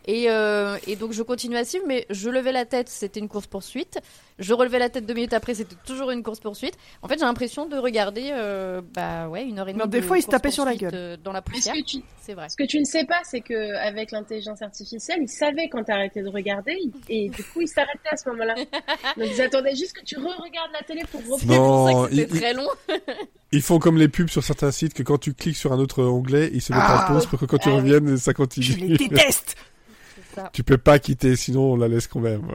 Et, 0.07 0.27
euh, 0.29 0.77
et 0.87 0.97
donc 0.97 1.13
je 1.13 1.23
continue 1.23 1.57
à 1.57 1.65
suivre, 1.65 1.85
mais 1.89 2.07
je 2.11 2.29
levais 2.29 2.53
la 2.53 2.67
tête, 2.67 2.89
c'était 2.91 3.21
une 3.21 3.29
course 3.29 3.47
poursuite. 3.47 3.99
Je 4.39 4.53
relevais 4.53 4.79
la 4.79 4.91
tête 4.91 5.07
deux 5.07 5.15
minutes 5.15 5.33
après, 5.33 5.55
c'était 5.55 5.77
toujours 5.87 6.11
une 6.11 6.23
course 6.23 6.41
poursuite. 6.41 6.75
En 7.03 7.09
fait, 7.09 7.15
j'ai 7.19 7.25
l'impression 7.25 7.67
de 7.67 7.77
regarder, 7.77 8.31
euh, 8.33 8.83
bah 8.93 9.29
ouais, 9.29 9.45
une 9.45 9.59
heure 9.61 9.69
et 9.69 9.73
demie. 9.73 9.83
Non, 9.83 9.89
des 9.89 10.01
de 10.01 10.05
fois, 10.07 10.19
il 10.19 10.23
se 10.23 10.27
tapait 10.27 10.51
sur 10.51 10.65
la 10.67 10.75
gueule. 10.75 10.91
euh, 10.93 11.17
dans 11.23 11.33
la 11.33 11.41
poussière, 11.41 11.75
que 11.75 11.81
tu, 11.83 12.03
c'est 12.21 12.35
vrai. 12.35 12.49
ce 12.51 12.57
que 12.57 12.65
tu 12.67 12.79
ne 12.81 12.85
sais 12.85 13.05
pas, 13.05 13.21
c'est 13.25 13.41
que 13.41 13.75
avec 13.77 14.11
l'intelligence 14.11 14.61
artificielle, 14.61 15.21
ils 15.23 15.29
savaient 15.29 15.69
quand 15.71 15.85
t'arrêtais 15.85 16.23
de 16.23 16.29
regarder, 16.29 16.77
et 17.09 17.29
du 17.31 17.43
coup, 17.45 17.61
ils 17.63 17.69
s'arrêtaient 17.69 18.09
à 18.11 18.17
ce 18.17 18.29
moment-là. 18.31 18.55
Donc, 19.17 19.29
ils 19.33 19.41
attendaient 19.41 19.75
juste 19.77 19.93
que 19.95 20.05
tu 20.05 20.17
re-regardes 20.19 20.73
la 20.73 20.83
télé 20.83 21.03
pour 21.11 21.21
reprendre. 21.23 21.41
C'est 21.41 21.47
pour 21.47 21.87
ça 21.89 21.93
Non, 21.95 22.05
que 22.05 22.11
c'était 22.15 22.35
il- 22.35 22.41
très 22.41 22.53
long. 22.55 22.69
Ils 23.53 23.63
font 23.63 23.79
comme 23.79 23.97
les 23.99 24.09
pubs 24.09 24.29
sur 24.29 24.43
certains 24.43 24.73
sites 24.73 24.95
que 24.95 25.03
quand 25.05 25.19
tu 25.19 25.33
cliques 25.33 25.57
sur 25.57 25.73
un 25.73 25.79
autre 25.79 26.03
onglet, 26.03 26.51
ils 26.53 26.61
se 26.61 26.73
mettent 26.73 26.83
Ah. 26.85 27.07
en 27.09 27.15
pause 27.15 27.27
pour 27.27 27.39
que 27.39 27.45
quand 27.47 27.59
tu 27.59 27.69
Ah 27.69 27.73
oui. 27.77 27.79
reviennes, 27.93 28.17
ça 28.19 28.33
Je 28.33 28.37
continue. 28.37 28.67
les 28.89 28.97
déteste. 28.99 29.55
Ça. 30.35 30.51
tu 30.53 30.65
peux 30.65 30.79
pas 30.79 30.99
quitter, 30.99 31.37
sinon 31.37 31.73
on 31.73 31.77
la 31.77 31.89
laisse 31.89 32.07
quand 32.09 32.21
même. 32.21 32.49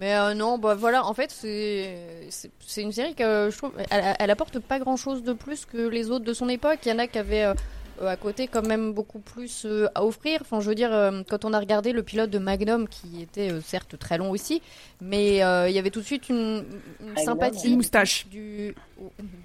Mais 0.00 0.14
euh, 0.14 0.34
non, 0.34 0.58
bah 0.58 0.74
voilà, 0.76 1.04
en 1.04 1.14
fait, 1.14 1.30
c'est 1.32 2.82
une 2.82 2.92
série 2.92 3.14
que 3.14 3.22
euh, 3.24 3.50
je 3.50 3.56
trouve, 3.58 3.72
elle, 3.90 4.14
elle 4.18 4.30
apporte 4.30 4.60
pas 4.60 4.78
grand 4.78 4.96
chose 4.96 5.22
de 5.24 5.32
plus 5.32 5.64
que 5.64 5.88
les 5.88 6.10
autres 6.10 6.24
de 6.24 6.32
son 6.32 6.48
époque. 6.48 6.78
Il 6.86 6.90
y 6.90 6.92
en 6.92 7.00
a 7.00 7.08
qui 7.08 7.18
avaient 7.18 7.42
euh, 7.44 7.54
euh, 8.02 8.06
à 8.06 8.16
côté 8.16 8.46
quand 8.46 8.64
même 8.64 8.92
beaucoup 8.92 9.18
plus 9.18 9.64
euh, 9.64 9.88
à 9.96 10.04
offrir. 10.04 10.38
Enfin, 10.42 10.60
je 10.60 10.68
veux 10.68 10.76
dire, 10.76 10.92
euh, 10.92 11.22
quand 11.28 11.44
on 11.44 11.52
a 11.52 11.58
regardé 11.58 11.90
le 11.92 12.04
pilote 12.04 12.30
de 12.30 12.38
Magnum, 12.38 12.86
qui 12.88 13.22
était 13.22 13.50
euh, 13.50 13.60
certes 13.60 13.98
très 13.98 14.18
long 14.18 14.30
aussi, 14.30 14.62
mais 15.00 15.42
euh, 15.42 15.68
il 15.68 15.74
y 15.74 15.80
avait 15.80 15.90
tout 15.90 16.00
de 16.00 16.06
suite 16.06 16.28
une, 16.28 16.64
une 17.00 17.06
Magnum, 17.08 17.24
sympathie 17.24 17.68
Une 17.70 17.76
moustache. 17.78 18.28
du 18.28 18.76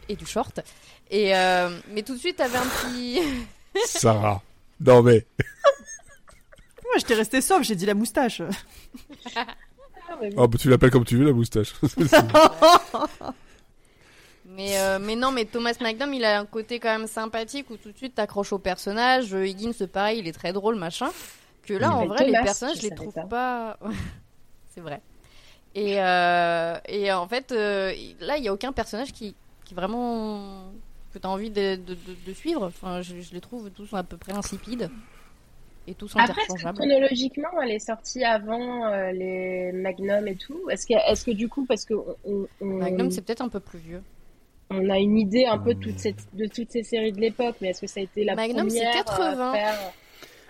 et 0.07 0.15
du 0.15 0.25
short. 0.27 0.59
Et 1.09 1.35
euh, 1.35 1.69
mais 1.91 2.03
tout 2.03 2.13
de 2.13 2.19
suite, 2.19 2.35
t'avais 2.35 2.57
un 2.59 2.61
petit. 2.61 3.19
Sarah. 3.85 4.39
Non 4.79 5.01
mais, 5.01 5.25
Moi, 6.93 6.99
j'étais 6.99 7.15
resté 7.15 7.41
sauve, 7.41 7.63
j'ai 7.63 7.75
dit 7.75 7.85
la 7.87 7.95
moustache. 7.95 8.41
Ah, 9.35 9.45
oh, 10.37 10.47
bah, 10.47 10.57
tu 10.59 10.69
l'appelles 10.69 10.91
comme 10.91 11.05
tu 11.05 11.17
veux 11.17 11.25
la 11.25 11.33
moustache. 11.33 11.73
Mais, 14.45 14.77
euh, 14.77 14.99
mais 15.01 15.15
non, 15.15 15.31
mais 15.31 15.45
Thomas 15.45 15.73
Magnum, 15.81 16.13
il 16.13 16.23
a 16.25 16.39
un 16.39 16.45
côté 16.45 16.79
quand 16.79 16.95
même 16.95 17.07
sympathique 17.07 17.69
où 17.71 17.77
tout 17.77 17.91
de 17.91 17.97
suite 17.97 18.13
t'accroches 18.15 18.53
au 18.53 18.59
personnage. 18.59 19.33
Euh, 19.33 19.47
Higgins, 19.47 19.71
pareil, 19.91 20.19
il 20.19 20.27
est 20.27 20.31
très 20.33 20.53
drôle, 20.53 20.75
machin. 20.75 21.09
Que 21.63 21.73
là, 21.73 21.95
en 21.95 22.05
vrai, 22.05 22.25
les 22.25 22.33
personnages, 22.43 22.77
je 22.77 22.81
les 22.83 22.89
trouve 22.93 23.13
pas. 23.29 23.79
C'est 24.75 24.81
vrai. 24.81 25.01
Et, 25.73 25.95
euh, 25.99 26.77
et 26.87 27.11
en 27.11 27.27
fait, 27.27 27.51
euh, 27.51 27.93
là, 28.19 28.37
il 28.37 28.43
y 28.43 28.47
a 28.47 28.53
aucun 28.53 28.73
personnage 28.73 29.11
qui, 29.11 29.33
qui 29.65 29.73
vraiment. 29.73 30.71
que 31.13 31.17
t'as 31.19 31.29
envie 31.29 31.49
de, 31.49 31.75
de, 31.77 31.93
de- 31.95 31.97
de 32.27 32.33
suivre. 32.33 32.63
Enfin, 32.67 33.01
je, 33.01 33.21
je 33.21 33.33
les 33.33 33.41
trouve 33.41 33.71
tous 33.71 33.91
à 33.93 34.03
peu 34.03 34.17
près 34.17 34.33
insipides. 34.33 34.89
Et 35.85 35.95
tous 35.95 36.11
Après, 36.15 36.23
est-ce 36.23 36.31
que 36.31 36.41
interchangeables. 36.53 36.77
chronologiquement, 36.77 37.61
elle 37.61 37.71
est 37.71 37.79
sortie 37.79 38.23
avant 38.23 38.85
euh, 38.85 39.11
les 39.11 39.71
Magnum 39.73 40.27
et 40.27 40.35
tout? 40.35 40.69
Est-ce 40.69 40.85
que, 40.87 40.93
est-ce 41.11 41.25
que 41.25 41.31
du 41.31 41.49
coup, 41.49 41.65
parce 41.65 41.83
que 41.83 41.93
on, 42.23 42.47
on, 42.61 42.65
Magnum, 42.65 43.11
c'est 43.11 43.21
peut-être 43.21 43.41
un 43.41 43.49
peu 43.49 43.59
plus 43.59 43.79
vieux. 43.79 44.01
on 44.69 44.89
a 44.89 44.97
une 44.97 45.17
idée 45.17 45.45
un 45.45 45.57
peu 45.57 45.73
de, 45.73 45.79
toutes 45.79 45.99
ces, 45.99 46.15
de 46.33 46.45
toutes 46.45 46.71
ces 46.71 46.83
séries 46.83 47.11
de 47.11 47.19
l'époque, 47.19 47.55
mais 47.61 47.69
est-ce 47.69 47.81
que 47.81 47.87
ça 47.87 47.99
a 47.99 48.03
été 48.03 48.23
la 48.23 48.35
Magnum, 48.35 48.69
c'est 48.69 48.79
première 48.79 49.05
80. 49.05 49.49
à 49.49 49.53
faire... 49.53 49.79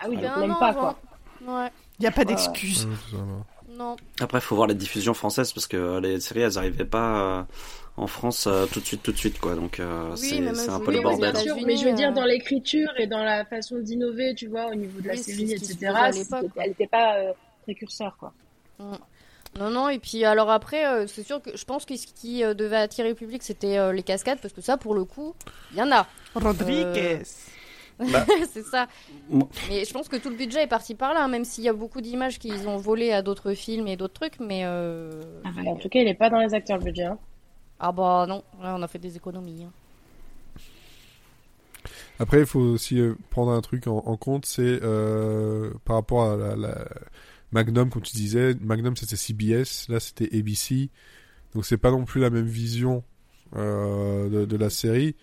Ah 0.00 0.06
oui, 0.08 0.16
Il 0.18 0.24
y 0.24 0.26
donc 0.28 0.36
même 0.38 0.56
pas, 0.60 0.68
avant. 0.68 0.80
quoi. 0.80 0.98
Ouais, 1.46 1.70
Il 1.98 2.02
n'y 2.02 2.06
a 2.06 2.12
pas 2.12 2.24
d'excuse. 2.24 2.86
non. 3.68 3.96
Après, 4.20 4.40
faut 4.40 4.54
voir 4.54 4.68
les 4.68 4.74
diffusions 4.74 5.14
françaises 5.14 5.52
parce 5.52 5.66
que 5.66 5.98
les 5.98 6.20
séries, 6.20 6.40
elles 6.42 6.58
arrivaient 6.58 6.84
pas 6.84 7.40
euh, 7.40 7.42
en 7.96 8.06
France 8.06 8.46
euh, 8.46 8.66
tout 8.66 8.80
de 8.80 8.84
suite, 8.84 9.02
tout 9.02 9.12
de 9.12 9.16
suite, 9.16 9.38
quoi. 9.40 9.54
Donc, 9.54 9.78
euh, 9.80 10.14
Oui, 10.16 10.28
c'est 10.54 10.70
un 10.70 10.80
peu 10.80 10.90
le 10.90 10.98
bien 10.98 11.02
bordel. 11.02 11.34
sûr, 11.36 11.56
mais 11.64 11.76
je 11.76 11.84
veux 11.84 11.92
dire, 11.92 12.12
dans 12.12 12.24
l'écriture 12.24 12.90
et 12.98 13.06
dans 13.06 13.22
la 13.22 13.44
façon 13.44 13.78
d'innover, 13.78 14.34
tu 14.34 14.48
vois, 14.48 14.66
au 14.68 14.74
niveau 14.74 15.00
de 15.00 15.06
la 15.08 15.14
Oui, 15.14 15.22
série, 15.22 15.52
etc., 15.52 16.10
elle 16.58 16.68
n'était 16.70 16.86
pas 16.86 17.18
euh, 17.18 17.32
précurseur, 17.62 18.16
quoi. 18.18 18.32
Non, 19.58 19.70
non, 19.70 19.88
et 19.88 20.00
puis 20.00 20.24
alors 20.24 20.50
après, 20.50 20.84
euh, 20.84 21.06
c'est 21.06 21.22
sûr 21.22 21.40
que 21.40 21.56
je 21.56 21.64
pense 21.64 21.84
que 21.84 21.96
ce 21.96 22.08
qui 22.08 22.42
euh, 22.42 22.54
devait 22.54 22.76
attirer 22.76 23.10
le 23.10 23.14
public, 23.14 23.40
c'était 23.42 23.78
euh, 23.78 23.92
les 23.92 24.02
cascades, 24.02 24.40
parce 24.40 24.52
que 24.52 24.60
ça, 24.60 24.76
pour 24.76 24.94
le 24.94 25.04
coup, 25.04 25.34
il 25.70 25.76
y 25.78 25.82
en 25.82 25.92
a. 25.92 26.08
Rodriguez. 26.34 27.22
c'est 28.52 28.64
ça. 28.64 28.88
Mais 29.68 29.84
je 29.84 29.92
pense 29.92 30.08
que 30.08 30.16
tout 30.16 30.28
le 30.30 30.34
budget 30.36 30.64
est 30.64 30.66
parti 30.68 30.94
par 30.96 31.14
là, 31.14 31.22
hein, 31.24 31.28
même 31.28 31.44
s'il 31.44 31.62
y 31.64 31.68
a 31.68 31.72
beaucoup 31.72 32.00
d'images 32.00 32.40
qu'ils 32.40 32.68
ont 32.68 32.76
volées 32.76 33.12
à 33.12 33.22
d'autres 33.22 33.54
films 33.54 33.86
et 33.86 33.96
d'autres 33.96 34.14
trucs, 34.14 34.40
mais. 34.40 34.62
euh, 34.64 35.10
En 35.66 35.76
tout 35.76 35.88
cas, 35.88 36.00
il 36.00 36.06
n'est 36.06 36.14
pas 36.14 36.30
dans 36.30 36.40
les 36.40 36.52
acteurs 36.54 36.78
le 36.78 36.84
budget. 36.84 37.04
hein. 37.04 37.18
Ah 37.80 37.92
bah 37.92 38.26
non, 38.28 38.42
là, 38.60 38.74
on 38.76 38.82
a 38.82 38.88
fait 38.88 38.98
des 38.98 39.16
économies. 39.16 39.64
hein. 39.64 39.72
Après, 42.18 42.40
il 42.40 42.46
faut 42.46 42.60
aussi 42.60 43.00
euh, 43.00 43.14
prendre 43.30 43.50
un 43.50 43.60
truc 43.60 43.86
en, 43.86 44.16
compte, 44.16 44.46
c'est 44.46 44.80
euh, 44.82 45.70
par 45.84 45.96
rapport 45.96 46.30
à 46.30 46.56
la, 46.56 46.88
Magnum, 47.52 47.90
comme 47.90 48.02
tu 48.02 48.16
disais, 48.16 48.54
Magnum 48.60 48.96
c'était 48.96 49.16
CBS, 49.16 49.88
là 49.88 50.00
c'était 50.00 50.28
ABC, 50.36 50.90
donc 51.54 51.64
c'est 51.64 51.76
pas 51.76 51.90
non 51.90 52.04
plus 52.04 52.20
la 52.20 52.30
même 52.30 52.46
vision 52.46 53.04
euh, 53.56 54.46
de, 54.46 54.56
la 54.56 54.70
série. 54.70 55.16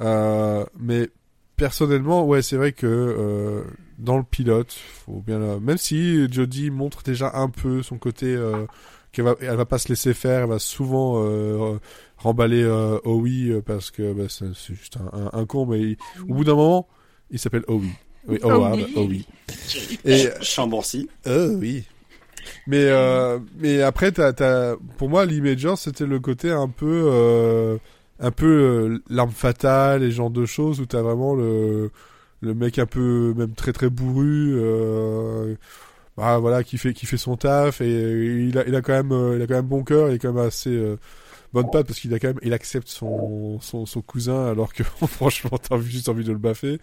Mais 0.00 1.10
personnellement, 1.56 2.24
ouais, 2.24 2.42
c'est 2.42 2.56
vrai 2.56 2.72
que 2.72 3.64
dans 3.98 4.16
le 4.16 4.24
pilote, 4.24 4.72
faut 4.72 5.22
bien, 5.26 5.60
même 5.60 5.78
si 5.78 6.32
Jodie 6.32 6.70
montre 6.70 7.02
déjà 7.02 7.36
un 7.36 7.48
peu 7.48 7.82
son 7.82 7.98
côté, 7.98 8.36
qu'elle 9.12 9.24
va, 9.24 9.34
elle 9.40 9.56
va 9.56 9.64
pas 9.64 9.78
se 9.78 9.88
laisser 9.88 10.14
faire, 10.14 10.42
elle 10.42 10.48
va 10.48 10.58
souvent 10.58 11.22
euh, 11.24 11.78
remballer 12.16 12.62
euh, 12.62 12.98
Howie 13.04 13.50
euh, 13.52 13.60
parce 13.62 13.90
que 13.90 14.12
bah, 14.12 14.24
c'est 14.28 14.52
juste 14.74 14.96
un, 14.96 15.18
un, 15.32 15.40
un 15.40 15.46
con, 15.46 15.66
mais 15.66 15.80
il- 15.80 15.96
au 16.28 16.34
bout 16.34 16.44
d'un 16.44 16.54
moment, 16.54 16.88
il 17.30 17.38
s'appelle 17.38 17.64
Howie. 17.68 17.90
Oui, 18.26 18.38
Howard, 18.42 18.80
Howie. 18.94 18.94
Howie. 18.96 19.26
Et 20.04 20.28
Chambourcy. 20.42 21.08
euh, 21.26 21.54
oui. 21.58 21.84
Mais 22.66 22.84
euh, 22.90 23.38
mais 23.58 23.82
après, 23.82 24.12
t'as, 24.12 24.32
t'as, 24.32 24.76
pour 24.98 25.08
moi, 25.08 25.24
l'Imager, 25.26 25.74
c'était 25.76 26.06
le 26.06 26.20
côté 26.20 26.50
un 26.50 26.68
peu 26.68 27.04
euh, 27.06 27.78
un 28.20 28.30
peu 28.30 28.46
euh, 28.46 28.98
l'arme 29.08 29.30
fatale 29.30 30.02
et 30.02 30.10
genre 30.10 30.30
de 30.30 30.44
choses 30.46 30.80
où 30.80 30.86
t'as 30.86 31.02
vraiment 31.02 31.34
le 31.34 31.90
le 32.40 32.54
mec 32.54 32.78
un 32.78 32.86
peu 32.86 33.34
même 33.36 33.52
très 33.54 33.72
très 33.72 33.90
bourru. 33.90 34.54
Euh, 34.56 35.54
bah, 36.18 36.38
voilà, 36.38 36.64
qui 36.64 36.78
fait 36.78 36.92
qui 36.94 37.06
fait 37.06 37.16
son 37.16 37.36
taf 37.36 37.80
et 37.80 37.86
il 38.48 38.58
a 38.58 38.66
il 38.66 38.74
a 38.74 38.82
quand 38.82 38.92
même 38.92 39.12
euh, 39.12 39.36
il 39.36 39.42
a 39.42 39.46
quand 39.46 39.54
même 39.54 39.66
bon 39.66 39.84
cœur, 39.84 40.08
il 40.10 40.16
est 40.16 40.18
quand 40.18 40.32
même 40.32 40.44
assez 40.44 40.70
euh, 40.70 40.96
bonne 41.52 41.70
patte 41.70 41.86
parce 41.86 42.00
qu'il 42.00 42.12
a 42.12 42.18
quand 42.18 42.26
même 42.28 42.40
il 42.42 42.52
accepte 42.52 42.88
son 42.88 43.60
son, 43.60 43.86
son 43.86 44.02
cousin 44.02 44.46
alors 44.48 44.74
que 44.74 44.82
franchement 45.06 45.56
t'as 45.58 45.78
juste 45.80 46.08
envie 46.08 46.24
de 46.24 46.32
le 46.32 46.38
baffer. 46.38 46.80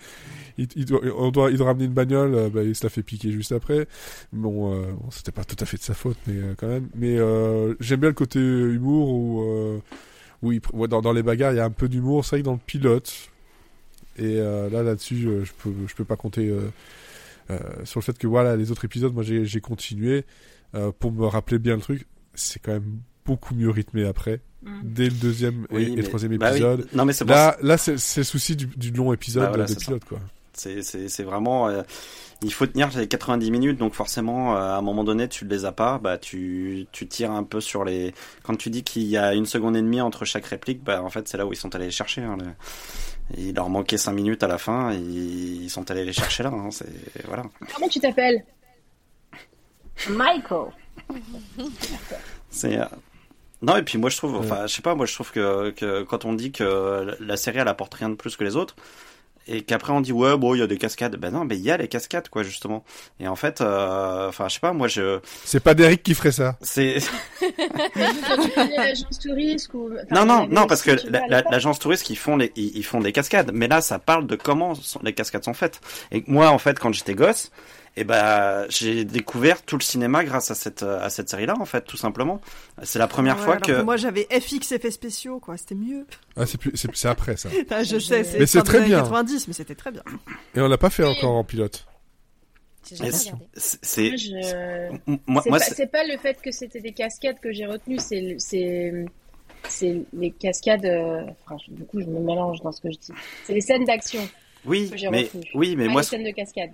Il, 0.58 0.68
il 0.78 0.86
doit 0.86 1.02
on 1.18 1.32
doit 1.32 1.52
il 1.52 1.58
doit 1.58 1.68
ramener 1.68 1.84
une 1.84 1.94
bagnole 1.94 2.34
euh, 2.34 2.50
bah, 2.50 2.64
il 2.64 2.76
se 2.78 2.86
la 2.86 2.90
fait 2.90 3.04
piquer 3.04 3.30
juste 3.32 3.52
après. 3.52 3.88
Bon, 4.32 4.74
euh, 4.74 4.94
bon 4.94 5.12
c'était 5.12 5.34
pas 5.34 5.44
tout 5.44 5.58
à 5.60 5.66
fait 5.66 5.78
de 5.78 5.84
sa 5.84 5.94
faute 5.94 6.18
mais 6.28 6.36
euh, 6.38 6.54
quand 6.58 6.68
même. 6.68 6.88
Mais 6.96 7.18
euh, 7.18 7.76
j'aime 7.82 8.00
bien 8.00 8.10
le 8.10 8.16
côté 8.16 8.40
humour 8.40 9.10
où 9.10 9.42
euh, 9.44 9.80
où 10.44 10.54
il, 10.54 10.62
dans, 10.88 11.02
dans 11.02 11.12
les 11.12 11.24
bagarres 11.24 11.52
il 11.52 11.58
y 11.58 11.60
a 11.60 11.66
un 11.66 11.72
peu 11.72 11.90
d'humour. 11.90 12.24
C'est 12.24 12.38
vrai 12.38 12.40
que 12.40 12.46
dans 12.46 12.54
le 12.54 12.60
pilote 12.66 13.14
et 14.18 14.40
euh, 14.40 14.70
là 14.70 14.82
là-dessus 14.82 15.26
euh, 15.28 15.44
je 15.44 15.52
peux 15.62 15.74
je 15.88 15.94
peux 15.94 16.06
pas 16.06 16.16
compter 16.16 16.48
euh, 16.48 16.62
euh, 16.62 16.70
sur 17.84 18.00
le 18.00 18.04
fait 18.04 18.18
que 18.18 18.28
voilà 18.28 18.56
les 18.56 18.72
autres 18.72 18.86
épisodes 18.86 19.14
moi 19.14 19.24
j'ai 19.24 19.46
j'ai 19.46 19.62
continué 19.62 20.26
euh, 20.74 20.92
pour 20.98 21.12
me 21.12 21.26
rappeler 21.26 21.60
bien 21.60 21.76
le 21.76 21.82
truc 21.82 22.08
c'est 22.34 22.60
quand 22.62 22.72
même 22.74 23.00
beaucoup 23.26 23.56
mieux 23.56 23.70
rythmé 23.70 24.06
après 24.06 24.42
Mm. 24.64 24.80
dès 24.84 25.04
le 25.06 25.12
deuxième 25.12 25.68
et, 25.70 25.76
Oui, 25.76 25.84
et 25.94 25.96
mais- 25.98 26.02
troisième 26.02 26.36
bah 26.38 26.48
oui. 26.50 26.54
épisode 26.58 26.88
Non, 26.94 27.06
mais 27.06 27.14
c'est 27.14 27.24
pour 27.24 27.36
ça- 27.36 27.52
là 27.52 27.58
là 27.62 27.78
c'est 27.78 28.00
c'est 28.00 28.22
le 28.22 28.26
souci 28.26 28.56
du, 28.56 28.66
du 28.66 28.90
long 28.90 29.14
épisode 29.14 29.44
Bah 29.44 29.50
voilà, 29.50 29.66
de 29.66 29.70
c'est 29.70 29.76
ça. 29.80 29.86
pilote 29.86 30.06
quoi 30.06 30.20
C'est, 30.54 30.82
c'est, 30.82 31.08
c'est 31.08 31.22
vraiment. 31.24 31.68
euh, 31.70 31.84
il 32.42 32.52
faut 32.52 32.66
tenir 32.66 32.90
les 32.98 33.08
90 33.08 33.52
minutes, 33.52 33.78
donc 33.78 33.94
forcément, 33.94 34.56
euh, 34.56 34.60
à 34.60 34.78
un 34.78 34.82
moment 34.82 35.04
donné, 35.04 35.28
tu 35.28 35.46
ne 35.46 35.50
les 35.52 35.66
as 35.66 35.72
pas. 35.72 36.00
Bah, 36.00 36.18
tu, 36.18 36.88
tu 36.92 37.08
tires 37.08 37.30
un 37.32 37.44
peu 37.44 37.62
sur 37.62 37.84
les. 37.86 38.14
Quand 38.42 38.56
tu 38.56 38.70
dis 38.72 38.82
qu'il 38.84 39.04
y 39.04 39.18
a 39.18 39.36
une 39.36 39.46
seconde 39.46 39.76
et 39.78 39.82
demie 39.82 40.02
entre 40.02 40.26
chaque 40.26 40.46
réplique, 40.48 40.84
bah, 40.84 41.04
en 41.04 41.10
fait, 41.12 41.28
c'est 41.28 41.38
là 41.38 41.46
où 41.46 41.54
ils 41.54 41.58
sont 41.58 41.76
allés 41.76 41.86
les 41.86 41.92
chercher. 41.92 42.22
hein, 42.24 42.38
Il 43.38 43.56
leur 43.56 43.70
manquait 43.70 43.98
5 43.98 44.12
minutes 44.14 44.44
à 44.44 44.48
la 44.48 44.58
fin, 44.58 44.92
et 44.94 44.98
ils 44.98 45.70
sont 45.70 45.90
allés 45.90 46.06
les 46.06 46.14
chercher 46.14 46.44
là. 46.44 46.50
hein, 46.54 46.70
c'est 46.72 46.88
voilà. 47.26 47.44
Comment 47.74 47.88
tu 47.88 48.00
t'appelles? 48.00 48.46
Michael. 50.10 50.68
C'est. 52.50 52.78
euh, 52.80 52.86
Non, 53.62 53.78
et 53.78 53.84
puis 53.84 53.98
moi 53.98 54.10
je 54.10 54.18
trouve, 54.18 54.36
enfin, 54.36 54.68
je 54.68 54.74
sais 54.76 54.82
pas, 54.82 54.94
moi 54.96 55.06
je 55.06 55.14
trouve 55.14 55.32
que, 55.32 55.72
que 55.72 56.04
quand 56.04 56.26
on 56.26 56.34
dit 56.34 56.52
que 56.52 57.16
la 57.20 57.38
série 57.38 57.58
elle 57.60 57.68
apporte 57.68 57.94
rien 57.96 58.10
de 58.10 58.16
plus 58.16 58.36
que 58.38 58.44
les 58.44 58.56
autres, 58.56 58.76
et 59.48 59.62
qu'après 59.62 59.94
on 59.94 60.02
dit 60.02 60.12
ouais, 60.12 60.38
bon, 60.38 60.56
il 60.56 60.60
y 60.60 60.62
a 60.62 60.68
des 60.68 60.78
cascades, 60.78 61.16
ben 61.18 61.32
non, 61.32 61.46
mais 61.46 61.56
il 61.58 61.62
y 61.64 61.72
a 61.72 61.78
les 61.78 61.88
cascades 61.88 62.30
quoi, 62.30 62.44
justement. 62.44 62.84
Et 63.20 63.28
en 63.28 63.36
fait, 63.36 63.62
euh, 63.62 64.30
enfin, 64.30 64.48
je 64.48 64.56
sais 64.56 64.60
pas, 64.60 64.74
moi 64.74 64.88
je. 64.88 65.20
c'est 65.44 65.60
pas 65.60 65.74
Derek 65.74 66.04
qui 66.04 66.14
ferait 66.14 66.32
ça 66.32 66.58
C'est. 66.62 66.98
L'agence 67.96 69.20
touriste 69.20 69.70
ou... 69.74 69.90
enfin, 69.94 70.06
Non, 70.12 70.22
on 70.22 70.26
non, 70.26 70.48
non, 70.48 70.68
parce 70.68 70.82
que 70.82 70.92
expliqué 70.92 71.20
la- 71.30 71.42
l'agence 71.50 71.80
touriste, 71.80 72.10
ils 72.10 72.16
font, 72.18 72.38
les, 72.38 72.52
ils, 72.56 72.78
ils 72.78 72.84
font 72.86 73.00
des 73.02 73.12
cascades. 73.12 73.52
Mais 73.54 73.68
là, 73.68 73.82
ça 73.82 74.00
parle 74.00 74.28
de 74.28 74.36
comment 74.36 74.76
sont- 74.76 75.00
les 75.04 75.14
cascades 75.14 75.44
sont 75.44 75.54
faites. 75.54 75.82
Et 76.12 76.24
moi, 76.28 76.50
en 76.50 76.58
fait, 76.58 76.80
quand 76.80 76.94
j'étais 76.94 77.16
gosse, 77.16 77.52
eh 77.98 78.04
ben, 78.04 78.66
j'ai 78.70 79.06
découvert 79.06 79.62
tout 79.64 79.78
le 79.78 79.82
cinéma 79.82 80.24
grâce 80.26 80.52
à 80.52 80.56
cette, 80.56 80.84
à 80.84 81.10
cette 81.10 81.30
série-là, 81.30 81.56
en 81.60 81.66
fait, 81.66 81.82
tout 81.86 81.98
simplement. 81.98 82.42
C'est 82.84 83.00
la 83.00 83.08
première 83.08 83.38
Ouais, 83.38 83.44
fois 83.44 83.58
que. 83.58 83.82
Moi, 83.82 83.96
j'avais 83.98 84.28
FX 84.32 84.72
effets 84.74 84.92
spéciaux, 84.92 85.40
quoi. 85.40 85.56
C'était 85.58 85.76
mieux. 85.76 86.06
ah 86.36 86.46
c'est 86.46 86.58
plus 86.58 86.72
c'est 86.76 86.94
c'est 86.96 87.08
après 87.08 87.38
ça 87.38 87.50
Ah, 87.70 87.84
je 87.84 87.98
sais, 88.00 88.24
c'est 88.24 88.40
Mais 88.40 88.46
c'est 88.46 88.62
très 88.64 88.82
bien. 88.82 89.00
90, 89.02 89.48
mais 89.48 89.54
c'était 89.54 89.76
très 89.76 89.92
bien. 89.92 90.04
et 90.56 90.62
on 90.62 90.68
l'a 90.68 90.78
pas 90.78 90.90
fait 90.90 91.04
encore 91.06 91.36
en 91.36 91.44
pilote 91.44 91.86
Et 92.92 93.12
c'est- 93.12 93.32
C'est. 93.56 94.12
Moi, 95.08 95.20
Moi, 95.28 95.42
C'est 95.44 95.50
moi, 95.50 95.60
pas, 95.60 95.66
c'est- 95.66 95.74
c'est 95.76 95.88
pas 95.92 96.04
le 96.06 96.18
fait 96.18 96.40
que 96.42 96.52
c'était 96.52 96.82
des 96.82 96.92
cascades 96.92 97.40
que 97.40 97.52
j'ai 97.52 97.66
retenu, 97.66 97.98
c'est 98.00 98.22
le- 98.22 98.40
c'est 98.40 99.06
c'est 99.68 100.04
les 100.14 100.30
cascades. 100.32 100.86
euh, 100.86 101.24
Enfin, 101.46 101.58
je- 101.66 101.72
du 101.74 101.84
coup, 101.86 102.00
je 102.02 102.06
me 102.06 102.20
mélange 102.20 102.60
dans 102.62 102.72
ce 102.72 102.82
que 102.82 102.92
je 102.92 102.98
dis. 102.98 103.12
C'est 103.46 103.54
les 103.54 103.62
scènes 103.62 103.86
d'action, 103.86 104.20
oui, 104.66 104.90
que 104.92 104.98
j'ai 104.98 105.10
mais, 105.10 105.24
retenu. 105.24 105.44
oui, 105.56 105.76
mais 105.76 105.86
pas 105.88 105.92
moi, 105.94 106.02
les 106.02 106.08
scènes 106.08 106.24
de 106.24 106.30
cascade. 106.32 106.70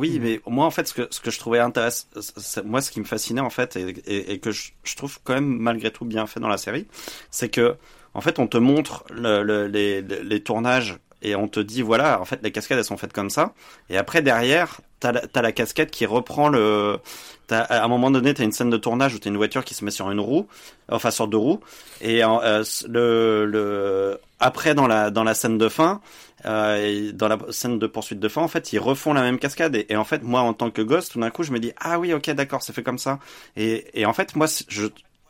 Oui, 0.00 0.18
mais 0.20 0.40
moi 0.46 0.64
en 0.66 0.70
fait 0.70 0.86
ce 0.88 0.94
que 0.94 1.08
ce 1.10 1.20
que 1.20 1.30
je 1.30 1.38
trouvais 1.38 1.58
intéressant, 1.58 2.06
c'est- 2.38 2.64
moi 2.64 2.80
ce 2.80 2.90
qui 2.90 3.00
me 3.00 3.04
fascinait 3.04 3.40
en 3.40 3.50
fait 3.50 3.76
et, 3.76 3.90
et, 4.06 4.32
et 4.32 4.38
que 4.38 4.50
je, 4.50 4.70
je 4.82 4.96
trouve 4.96 5.18
quand 5.24 5.34
même 5.34 5.44
malgré 5.58 5.90
tout 5.90 6.04
bien 6.04 6.26
fait 6.26 6.40
dans 6.40 6.48
la 6.48 6.58
série, 6.58 6.86
c'est 7.30 7.48
que 7.50 7.76
en 8.14 8.20
fait 8.20 8.38
on 8.38 8.46
te 8.46 8.56
montre 8.56 9.04
le, 9.10 9.42
le- 9.42 9.66
les, 9.66 10.00
les 10.02 10.42
tournages 10.42 10.98
et 11.22 11.34
on 11.36 11.48
te 11.48 11.60
dit 11.60 11.82
voilà 11.82 12.20
en 12.20 12.24
fait 12.24 12.40
les 12.42 12.52
cascades 12.52 12.78
elles 12.78 12.84
sont 12.84 12.96
faites 12.96 13.12
comme 13.12 13.30
ça. 13.30 13.52
Et 13.90 13.98
après 13.98 14.22
derrière 14.22 14.80
t'as 15.00 15.12
la, 15.12 15.20
t'as 15.26 15.42
la 15.42 15.52
cascade 15.52 15.90
qui 15.90 16.06
reprend 16.06 16.48
le 16.48 16.98
t'as, 17.46 17.60
à 17.62 17.84
un 17.84 17.88
moment 17.88 18.10
donné 18.10 18.34
t'as 18.34 18.44
une 18.44 18.52
scène 18.52 18.70
de 18.70 18.76
tournage 18.76 19.14
où 19.14 19.18
t'as 19.18 19.30
une 19.30 19.36
voiture 19.36 19.64
qui 19.64 19.74
se 19.74 19.84
met 19.84 19.90
sur 19.90 20.10
une 20.10 20.20
roue 20.20 20.46
enfin 20.90 21.10
sur 21.10 21.26
deux 21.28 21.38
roues 21.38 21.60
et 22.00 22.22
euh, 22.24 22.62
le, 22.88 23.44
le 23.46 24.20
après 24.38 24.74
dans 24.74 24.86
la 24.86 25.10
dans 25.10 25.24
la 25.24 25.34
scène 25.34 25.58
de 25.58 25.68
fin 25.68 26.00
euh, 26.46 26.76
et 27.08 27.12
dans 27.12 27.28
la 27.28 27.38
scène 27.50 27.78
de 27.78 27.86
poursuite 27.86 28.18
de 28.18 28.26
fin, 28.28 28.40
en 28.40 28.48
fait, 28.48 28.72
ils 28.72 28.78
refont 28.78 29.12
la 29.12 29.20
même 29.20 29.38
cascade. 29.38 29.76
Et, 29.76 29.84
et 29.90 29.96
en 29.96 30.04
fait, 30.04 30.22
moi, 30.22 30.40
en 30.40 30.54
tant 30.54 30.70
que 30.70 30.80
gosse, 30.80 31.10
tout 31.10 31.20
d'un 31.20 31.28
coup, 31.28 31.42
je 31.42 31.52
me 31.52 31.58
dis, 31.58 31.72
ah 31.78 31.98
oui, 31.98 32.14
ok, 32.14 32.30
d'accord, 32.30 32.62
c'est 32.62 32.72
fait 32.72 32.82
comme 32.82 32.96
ça. 32.96 33.18
Et, 33.56 33.84
et 33.92 34.06
en 34.06 34.14
fait, 34.14 34.34
moi, 34.36 34.46
je, 34.68 34.86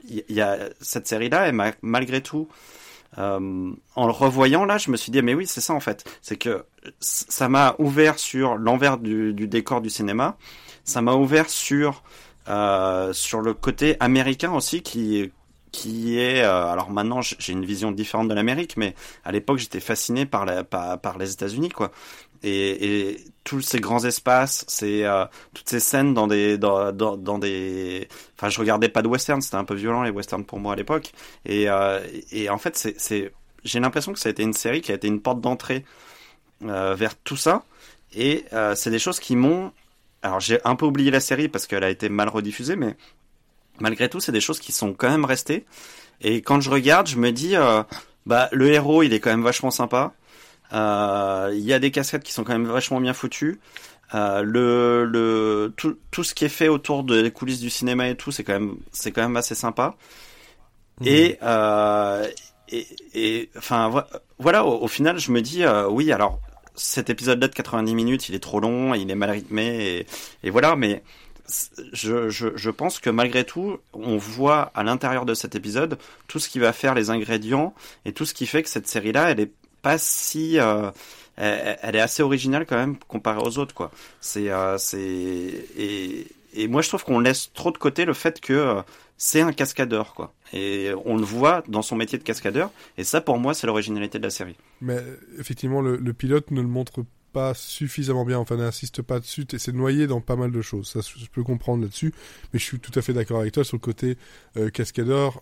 il 0.09 0.23
y 0.29 0.41
a 0.41 0.57
cette 0.81 1.09
série-là, 1.09 1.49
et 1.49 1.53
m'a- 1.53 1.73
malgré 1.83 2.21
tout, 2.21 2.49
euh, 3.19 3.73
en 3.97 4.07
le 4.07 4.13
revoyant 4.13 4.65
là, 4.65 4.79
je 4.79 4.91
me 4.91 4.97
suis 4.97 5.13
dit, 5.13 5.23
mais 5.23 5.35
oui, 5.35 5.47
c'est 5.47 5.61
ça 5.61 5.75
en 5.75 5.81
fait. 5.81 6.05
C'est 6.23 6.37
que 6.37 6.65
ça 7.01 7.49
m'a 7.49 7.75
ouvert 7.79 8.19
sur 8.19 8.57
l'envers 8.57 8.99
du, 8.99 9.33
décor 9.33 9.81
du 9.81 9.91
cinéma. 9.91 10.37
Ça 10.85 11.03
m'a 11.03 11.15
ouvert 11.15 11.49
sur 11.49 12.03
euh, 12.49 13.13
sur 13.13 13.43
le 13.43 13.55
côté 13.55 13.97
américain 14.01 14.53
aussi 14.53 14.83
qui 14.83 15.31
qui 15.73 16.19
est 16.19 16.43
euh, 16.43 16.67
alors 16.67 16.91
maintenant 16.91 17.21
j'ai 17.21 17.53
une 17.53 17.65
vision 17.65 17.93
différente 17.93 18.29
de 18.29 18.35
l'Amérique 18.35 18.77
mais 18.77 18.95
à 19.25 19.31
l'époque 19.31 19.59
j'étais 19.59 19.79
fasciné 19.79 20.27
par 20.27 20.47
la 20.47 20.65
par, 20.65 21.19
les 21.19 21.33
États-Unis 21.33 21.69
quoi 21.69 21.93
et, 22.43 23.11
et 23.11 23.25
tous 23.45 23.61
ces 23.61 23.79
grands 23.79 24.05
espaces 24.05 24.65
c'est 24.67 25.05
euh, 25.05 25.27
toutes 25.55 25.69
ces 25.69 25.79
scènes 25.79 26.13
dans 26.15 26.27
des 26.27 26.59
dans, 26.59 26.93
dans, 26.93 27.39
des 27.39 28.09
enfin 28.37 28.49
je 28.49 28.59
regardais 28.59 28.89
pas 28.89 29.03
de 29.03 29.09
western 29.09 29.41
c'était 29.43 29.57
un 29.57 29.65
peu 29.65 29.75
violent 29.75 30.03
les 30.03 30.11
westerns 30.11 30.45
pour 30.45 30.59
moi 30.59 30.73
à 30.73 30.77
l'époque 30.77 31.13
et 31.45 31.67
et 32.33 32.51
en 32.51 32.59
fait 32.59 32.95
c'est 32.97 33.33
j'ai 33.63 33.81
l'impression 33.81 34.13
que 34.13 34.19
ça 34.19 34.31
a 34.31 34.33
été 34.33 34.43
une 34.43 34.55
série 34.55 34.81
qui 34.81 34.91
a 34.93 34.95
été 34.95 35.07
une 35.07 35.21
porte 35.21 35.41
d'entrée 35.41 35.85
vers 36.63 37.17
tout 37.17 37.37
ça 37.37 37.65
et 38.15 38.45
euh, 38.53 38.75
c'est 38.75 38.91
des 38.91 38.99
choses 38.99 39.21
qui 39.21 39.37
m'ont 39.37 39.73
alors 40.23 40.41
j'ai 40.41 40.59
un 40.65 40.77
peu 40.77 40.87
oublié 40.87 41.11
la 41.11 41.21
série 41.21 41.49
parce 41.49 41.67
qu'elle 41.67 41.85
a 41.85 41.91
été 41.91 42.09
mal 42.09 42.29
rediffusée 42.29 42.77
mais 42.77 42.97
malgré 43.81 44.09
tout, 44.09 44.21
c'est 44.21 44.33
des 44.33 44.41
choses 44.41 44.61
qui 44.61 44.73
sont 44.73 44.93
quand 44.93 45.09
même 45.11 45.25
restées. 45.25 45.65
Et 46.21 46.43
quand 46.43 46.61
je 46.61 46.71
regarde, 46.71 47.07
je 47.07 47.17
me 47.17 47.33
dis, 47.33 47.57
euh, 47.57 47.83
bah, 48.27 48.49
le 48.53 48.69
héros, 48.71 49.03
il 49.03 49.13
est 49.15 49.21
quand 49.21 49.31
même 49.31 49.43
vachement 49.43 49.71
sympa. 49.71 50.13
Euh, 50.73 51.51
Il 51.55 51.61
y 51.65 51.73
a 51.73 51.79
des 51.79 51.91
cascades 51.91 52.23
qui 52.23 52.33
sont 52.33 52.45
quand 52.45 52.53
même 52.53 52.67
vachement 52.67 53.01
bien 53.01 53.15
foutues. 53.15 53.61
Euh, 54.15 54.43
le, 54.43 55.05
le, 55.07 55.73
tout, 55.77 55.97
tout 56.11 56.25
ce 56.25 56.35
qui 56.35 56.45
est 56.45 56.49
fait 56.51 56.69
autour 56.69 57.05
des 57.05 57.31
coulisses 57.31 57.61
du 57.61 57.71
cinéma 57.71 58.09
et 58.09 58.17
tout, 58.17 58.33
c'est 58.33 58.45
quand 58.45 58.53
même, 58.55 58.77
c'est 58.93 59.13
quand 59.13 59.23
même 59.23 59.37
assez 59.37 59.55
sympa. 59.55 59.97
Et, 61.05 61.39
euh, 61.43 62.27
et, 62.69 62.87
et, 63.15 63.51
enfin, 63.57 63.89
vo- 63.89 64.03
voilà, 64.39 64.65
au, 64.65 64.83
au 64.83 64.89
final, 64.89 65.19
je 65.19 65.33
me 65.33 65.41
dis, 65.41 65.65
euh, 65.65 65.89
oui, 65.89 66.13
alors, 66.13 66.41
cet 66.81 67.11
épisode-là 67.11 67.49
de 67.49 67.55
90 67.55 67.95
minutes, 67.95 68.29
il 68.29 68.35
est 68.35 68.41
trop 68.41 68.61
long, 68.61 68.95
il 68.95 69.11
est 69.11 69.15
mal 69.15 69.31
rythmé, 69.31 70.07
et, 70.43 70.51
voilà, 70.51 70.77
mais 70.77 71.03
je, 71.93 72.71
pense 72.71 72.99
que 72.99 73.11
malgré 73.11 73.45
tout, 73.45 73.79
on 73.93 74.17
voit 74.17 74.71
à 74.75 74.83
l'intérieur 74.83 75.27
de 75.27 75.35
cet 75.35 75.55
épisode 75.55 75.99
tout 76.29 76.39
ce 76.39 76.49
qui 76.49 76.59
va 76.59 76.73
faire 76.73 76.95
les 76.95 77.11
ingrédients 77.11 77.75
et 78.05 78.13
tout 78.13 78.25
ce 78.25 78.35
qui 78.35 78.47
fait 78.47 78.63
que 78.63 78.69
cette 78.69 78.89
série-là, 78.89 79.31
elle 79.31 79.41
est 79.41 79.53
pas 79.83 79.99
si, 79.99 80.59
euh, 80.59 80.91
elle, 81.37 81.79
elle 81.83 81.97
est 81.97 82.01
assez 82.01 82.23
originale 82.23 82.67
quand 82.67 82.77
même 82.77 82.97
comparée 83.09 83.43
aux 83.43 83.59
autres, 83.59 83.75
quoi. 83.75 83.91
C'est, 84.21 84.51
euh, 84.51 84.79
c'est, 84.79 84.99
et, 84.99 86.27
et 86.55 86.69
moi 86.69 86.83
je 86.83 86.89
trouve 86.89 87.05
qu'on 87.05 87.21
laisse 87.21 87.53
trop 87.53 87.71
de 87.71 87.79
côté 87.79 88.05
le 88.05 88.15
fait 88.15 88.41
que 88.41 88.53
euh, 88.53 88.83
c'est 89.17 89.41
un 89.41 89.53
cascadeur, 89.53 90.15
quoi. 90.15 90.33
Et 90.53 90.91
on 91.05 91.17
le 91.17 91.25
voit 91.25 91.63
dans 91.69 91.83
son 91.83 91.97
métier 91.97 92.19
de 92.19 92.25
cascadeur, 92.25 92.71
et 92.99 93.05
ça 93.05 93.21
pour 93.21 93.39
moi 93.39 93.55
c'est 93.55 93.67
l'originalité 93.67 94.19
de 94.19 94.25
la 94.25 94.31
série. 94.31 94.57
Mais 94.81 94.97
euh, 94.97 95.17
effectivement, 95.39 95.81
le, 95.81 96.13
pilote 96.13 96.51
ne 96.51 96.61
le 96.61 96.69
montre 96.69 97.05
pas 97.33 97.55
suffisamment 97.55 98.25
bien, 98.25 98.39
enfin 98.39 98.57
n'insiste 98.57 99.03
pas 99.03 99.21
dessus, 99.21 99.47
et 99.53 99.59
c'est 99.59 99.73
noyé 99.73 100.07
dans 100.07 100.21
pas 100.21 100.37
mal 100.37 100.51
de 100.51 100.61
choses, 100.63 100.89
ça 100.89 101.01
je 101.01 101.27
peux 101.27 101.45
comprendre 101.45 101.83
là-dessus, 101.83 102.13
mais 102.53 102.59
je 102.59 102.65
suis 102.65 102.81
tout 102.81 102.97
à 102.99 103.03
fait 103.03 103.13
d'accord 103.13 103.41
avec 103.41 103.53
toi 103.53 103.63
sur 103.63 103.77
le 103.77 103.81
côté 103.81 104.17
euh, 104.57 104.71
cascadeur, 104.71 105.41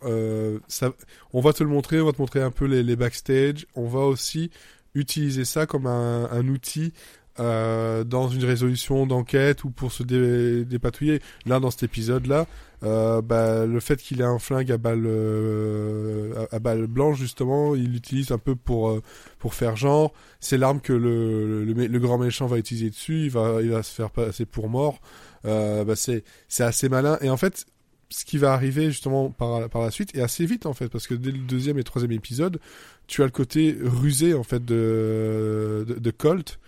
ça, 0.68 0.92
on 1.32 1.40
va 1.40 1.52
te 1.54 1.62
le 1.62 1.70
montrer, 1.70 2.00
on 2.00 2.06
va 2.06 2.12
te 2.12 2.20
montrer 2.20 2.42
un 2.42 2.50
peu 2.50 2.66
les, 2.66 2.82
les 2.82 2.96
backstage, 2.96 3.66
on 3.74 3.86
va 3.86 4.00
aussi 4.00 4.50
utiliser 4.94 5.44
ça 5.44 5.64
comme 5.66 5.86
un 5.86 6.48
outil 6.48 6.92
euh, 7.40 8.04
dans 8.04 8.28
une 8.28 8.44
résolution 8.44 9.06
d'enquête 9.06 9.64
ou 9.64 9.70
pour 9.70 9.92
se 9.92 10.02
dé- 10.02 10.64
dépatouiller. 10.64 11.20
Là, 11.46 11.60
dans 11.60 11.70
cet 11.70 11.84
épisode-là, 11.84 12.46
euh, 12.84 13.22
bah, 13.22 13.66
le 13.66 13.80
fait 13.80 14.00
qu'il 14.00 14.20
ait 14.20 14.24
un 14.24 14.38
flingue 14.38 14.70
à 14.70 14.78
balle 14.78 15.04
euh, 15.06 16.46
à, 16.52 16.58
balle 16.58 16.86
blanche 16.86 17.18
justement, 17.18 17.74
il 17.74 17.92
l'utilise 17.92 18.30
un 18.30 18.38
peu 18.38 18.54
pour 18.54 18.90
euh, 18.90 19.02
pour 19.38 19.54
faire 19.54 19.76
genre. 19.76 20.12
C'est 20.40 20.58
l'arme 20.58 20.80
que 20.80 20.92
le, 20.92 21.64
le 21.64 21.98
grand 21.98 22.18
méchant 22.18 22.46
va 22.46 22.58
utiliser 22.58 22.90
dessus. 22.90 23.24
Il 23.24 23.30
va 23.30 23.60
il 23.62 23.70
va 23.70 23.82
se 23.82 23.92
faire 23.92 24.10
passer 24.10 24.46
pour 24.46 24.68
mort. 24.68 25.00
Bah, 25.44 25.94
c'est 25.96 26.22
assez 26.58 26.88
malin. 26.88 27.18
Et 27.22 27.30
en 27.30 27.36
fait, 27.36 27.66
ce 28.10 28.24
qui 28.24 28.38
va 28.38 28.52
arriver 28.52 28.86
justement 28.86 29.30
par 29.30 29.68
par 29.68 29.82
la 29.82 29.90
suite 29.90 30.14
et 30.14 30.20
assez 30.20 30.46
vite 30.46 30.66
en 30.66 30.72
fait, 30.72 30.88
parce 30.88 31.06
que 31.06 31.14
dès 31.14 31.30
le 31.32 31.38
deuxième 31.38 31.78
et 31.78 31.84
troisième 31.84 32.12
épisode, 32.12 32.60
tu 33.06 33.22
as 33.22 33.24
le 33.24 33.30
côté 33.30 33.76
rusé 33.80 34.34
en 34.34 34.42
fait 34.44 34.64
de, 34.64 35.84
de 35.88 36.10
Colt 36.10 36.58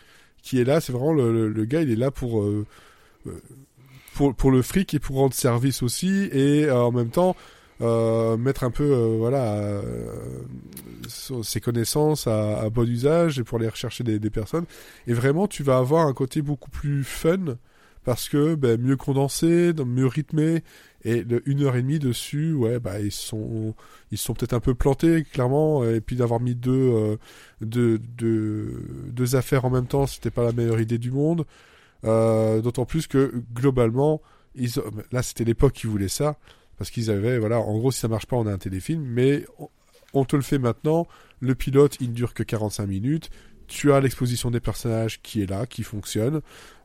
qui 0.42 0.60
est 0.60 0.64
là. 0.64 0.80
C'est 0.80 0.92
vraiment 0.92 1.12
le, 1.12 1.64
gars, 1.64 1.82
il 1.82 1.90
est 1.90 1.96
là 1.96 2.10
pour 2.10 2.42
euh, 2.42 2.66
euh, 3.26 3.40
pour, 4.14 4.34
pour 4.34 4.50
le 4.50 4.62
fric 4.62 4.94
et 4.94 4.98
pour 4.98 5.16
rendre 5.16 5.34
service 5.34 5.82
aussi 5.82 6.28
et 6.32 6.64
euh, 6.64 6.82
en 6.82 6.92
même 6.92 7.10
temps 7.10 7.36
mettre 8.36 8.64
un 8.64 8.70
peu 8.70 8.92
voilà 9.18 9.80
ses 11.08 11.62
connaissances 11.62 12.26
à, 12.26 12.68
bon 12.68 12.86
usage 12.86 13.38
et 13.38 13.42
pour 13.42 13.58
aller 13.58 13.70
rechercher 13.70 14.04
des, 14.04 14.18
des, 14.18 14.28
personnes 14.28 14.66
et 15.06 15.14
vraiment 15.14 15.46
tu 15.48 15.62
vas 15.62 15.78
avoir 15.78 16.06
un 16.06 16.12
côté 16.12 16.42
beaucoup 16.42 16.68
plus 16.68 17.04
fun 17.04 17.56
parce 18.04 18.28
que 18.28 18.54
ben, 18.54 18.78
mieux 18.78 18.98
condensé 18.98 19.72
mieux 19.86 20.06
rythmé 20.06 20.62
et 21.05 21.24
une 21.47 21.62
heure 21.62 21.77
et 21.77 21.82
demie 21.82 21.98
dessus 21.98 22.52
ouais 22.52 22.78
bah 22.78 23.01
ils 23.01 23.12
sont 23.12 23.74
ils 24.10 24.18
sont 24.18 24.35
peut-être 24.35 24.52
un 24.52 24.60
peu 24.60 24.74
plantés 24.74 25.24
clairement 25.24 25.85
et 25.85 26.01
puis 26.01 26.16
d'avoir 26.16 26.40
mis 26.40 26.55
deux, 26.55 26.72
euh, 26.72 27.16
deux, 27.60 27.98
deux 27.98 28.85
deux 29.06 29.36
affaires 29.36 29.64
en 29.64 29.70
même 29.70 29.86
temps 29.86 30.06
c'était 30.06 30.31
pas 30.31 30.44
la 30.44 30.52
meilleure 30.52 30.81
idée 30.81 30.98
du 30.98 31.10
monde. 31.10 31.47
Euh, 32.05 32.60
D'autant 32.62 32.86
plus 32.86 33.06
que 33.06 33.43
globalement, 33.52 34.22
là 35.12 35.22
c'était 35.22 35.44
l'époque 35.44 35.72
qui 35.72 35.86
voulait 35.86 36.09
ça, 36.09 36.39
parce 36.78 36.90
qu'ils 36.90 37.10
avaient, 37.10 37.39
voilà, 37.39 37.59
en 37.59 37.78
gros 37.78 37.93
si 37.93 38.01
ça 38.01 38.09
marche 38.09 38.27
pas 38.27 38.36
on 38.36 38.47
a 38.47 38.52
un 38.52 38.59
téléfilm, 38.59 39.02
mais 39.02 39.44
on 40.14 40.24
te 40.24 40.35
le 40.36 40.43
fait 40.43 40.59
maintenant, 40.59 41.06
le 41.40 41.55
pilote 41.55 41.97
il 42.01 42.10
ne 42.10 42.14
dure 42.14 42.35
que 42.35 42.43
45 42.43 42.86
minutes, 42.86 43.31
tu 43.70 43.92
as 43.92 44.01
l'exposition 44.01 44.51
des 44.51 44.59
personnages 44.59 45.22
qui 45.22 45.42
est 45.42 45.47
là, 45.48 45.64
qui 45.64 45.84
fonctionne, 45.84 46.40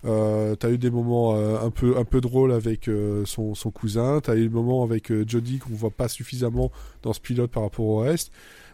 euh, 0.05 0.55
t'as 0.55 0.69
eu 0.69 0.77
des 0.77 0.91
moments 0.91 1.35
euh, 1.35 1.57
un 1.59 1.71
peu 1.71 1.97
un 1.97 2.05
peu 2.05 2.21
drôles 2.21 2.51
avec 2.51 2.87
euh, 2.87 3.25
son, 3.25 3.55
son 3.55 3.71
cousin, 3.71 4.21
t'as 4.21 4.35
eu 4.35 4.43
des 4.43 4.53
moments 4.53 4.83
avec 4.83 5.11
euh, 5.11 5.25
Jodie 5.27 5.57
qu'on 5.57 5.73
voit 5.73 5.89
pas 5.89 6.07
suffisamment 6.07 6.71
dans 7.01 7.11
ce 7.11 7.19
pilote 7.19 7.49
par 7.49 7.63
rapport 7.63 7.85
au 7.85 7.97
reste, 7.97 8.31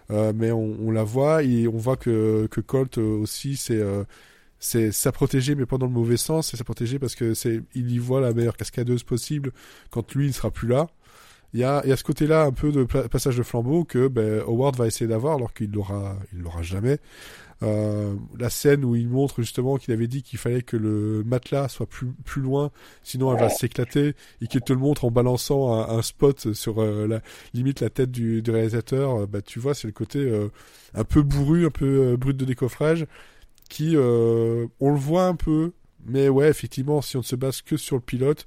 mais 0.09 0.51
on, 0.51 0.91
la 0.91 1.03
voit 1.05 1.41
et 1.41 1.69
on 1.69 1.77
voit 1.77 1.95
que, 1.95 2.45
que 2.51 2.59
Colt 2.59 2.97
aussi 2.97 3.55
c'est 3.55 3.81
c'est 4.59 4.91
sa 4.91 5.13
protéger 5.13 5.55
mais 5.55 5.65
pas 5.65 5.77
dans 5.77 5.85
le 5.85 5.93
mauvais 5.93 6.17
sens. 6.17 6.49
C'est 6.51 6.57
sa 6.57 6.65
protéger 6.65 6.99
parce 6.99 7.15
que 7.15 7.33
c'est 7.33 7.61
il 7.75 7.89
y 7.91 7.97
voit 7.97 8.19
la 8.19 8.33
meilleure 8.33 8.57
cascadeuse 8.57 9.03
possible 9.03 9.53
quand 9.89 10.13
lui 10.13 10.27
il 10.27 10.33
sera 10.33 10.51
plus 10.51 10.67
là. 10.67 10.87
Il 11.53 11.61
y 11.61 11.63
a 11.63 11.85
y 11.87 11.93
a 11.93 11.97
ce 11.97 12.03
côté 12.03 12.27
là 12.27 12.43
un 12.43 12.51
peu 12.51 12.73
de 12.73 12.83
passage 12.83 13.37
de 13.37 13.43
flambeau 13.43 13.85
que 13.85 14.09
ben, 14.09 14.41
Howard 14.41 14.75
va 14.75 14.87
essayer 14.87 15.07
d'avoir 15.07 15.35
alors 15.35 15.53
qu'il 15.53 15.71
l'aura 15.71 16.17
il 16.33 16.41
l'aura 16.41 16.61
jamais 16.61 16.99
euh, 17.63 18.15
la 18.39 18.49
scène 18.49 18.83
où 18.83 18.95
il 18.95 19.07
montre 19.07 19.41
justement 19.41 19.77
qu'il 19.77 19.93
avait 19.93 20.07
dit 20.07 20.23
qu'il 20.23 20.39
fallait 20.39 20.61
que 20.61 20.77
le 20.77 21.23
matelas 21.25 21.69
soit 21.69 21.85
plus 21.85 22.07
plus 22.25 22.41
loin 22.41 22.71
sinon 23.03 23.33
elle 23.33 23.39
va 23.39 23.49
s'éclater 23.49 24.15
et 24.41 24.47
qu'il 24.47 24.61
te 24.61 24.73
le 24.73 24.79
montre 24.79 25.05
en 25.05 25.11
balançant 25.11 25.73
un, 25.73 25.97
un 25.97 26.01
spot 26.01 26.53
sur 26.53 26.81
euh, 26.81 27.07
la 27.07 27.21
limite 27.53 27.81
la 27.81 27.89
tête 27.89 28.09
du, 28.09 28.41
du 28.41 28.49
réalisateur 28.51 29.27
bah 29.27 29.41
tu 29.41 29.59
vois 29.59 29.75
c'est 29.75 29.87
le 29.87 29.93
côté 29.93 30.19
euh, 30.19 30.49
un 30.95 31.03
peu 31.03 31.21
bourru 31.21 31.67
un 31.67 31.69
peu 31.69 32.17
brut 32.17 32.35
de 32.35 32.45
décoffrage 32.45 33.05
qui, 33.71 33.95
euh, 33.95 34.67
on 34.81 34.91
le 34.91 34.99
voit 34.99 35.27
un 35.27 35.35
peu, 35.35 35.71
mais 36.05 36.27
ouais, 36.27 36.49
effectivement, 36.49 37.01
si 37.01 37.15
on 37.15 37.21
ne 37.21 37.23
se 37.23 37.37
base 37.37 37.61
que 37.61 37.77
sur 37.77 37.95
le 37.95 38.01
pilote, 38.01 38.45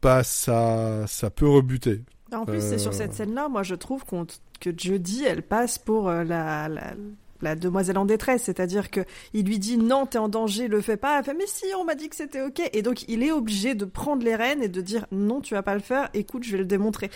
bah 0.00 0.22
ça, 0.22 1.04
ça 1.08 1.30
peut 1.30 1.48
rebuter. 1.48 2.04
En 2.32 2.46
plus, 2.46 2.58
euh... 2.58 2.70
c'est 2.70 2.78
sur 2.78 2.94
cette 2.94 3.12
scène-là, 3.12 3.48
moi, 3.48 3.64
je 3.64 3.74
trouve 3.74 4.04
qu'on 4.04 4.24
que 4.60 4.70
Jodie, 4.74 5.24
elle 5.24 5.42
passe 5.42 5.80
pour 5.80 6.08
euh, 6.08 6.22
la, 6.22 6.68
la, 6.68 6.94
la, 7.42 7.54
demoiselle 7.54 7.98
en 7.98 8.04
détresse, 8.04 8.44
c'est-à-dire 8.44 8.90
que 8.90 9.00
il 9.34 9.46
lui 9.46 9.58
dit 9.58 9.76
non, 9.76 10.06
t'es 10.06 10.18
en 10.18 10.28
danger, 10.28 10.68
le 10.68 10.80
fais 10.80 10.96
pas. 10.96 11.18
Elle 11.18 11.24
fait 11.24 11.34
mais 11.34 11.46
si, 11.46 11.66
on 11.78 11.84
m'a 11.84 11.94
dit 11.94 12.08
que 12.08 12.16
c'était 12.16 12.42
ok, 12.42 12.62
et 12.72 12.82
donc 12.82 13.04
il 13.08 13.22
est 13.22 13.32
obligé 13.32 13.74
de 13.74 13.84
prendre 13.84 14.24
les 14.24 14.34
rênes 14.34 14.62
et 14.62 14.68
de 14.68 14.80
dire 14.80 15.06
non, 15.12 15.40
tu 15.40 15.54
vas 15.54 15.62
pas 15.62 15.74
le 15.74 15.80
faire. 15.80 16.08
Écoute, 16.14 16.44
je 16.44 16.52
vais 16.52 16.58
le 16.58 16.64
démontrer. 16.64 17.10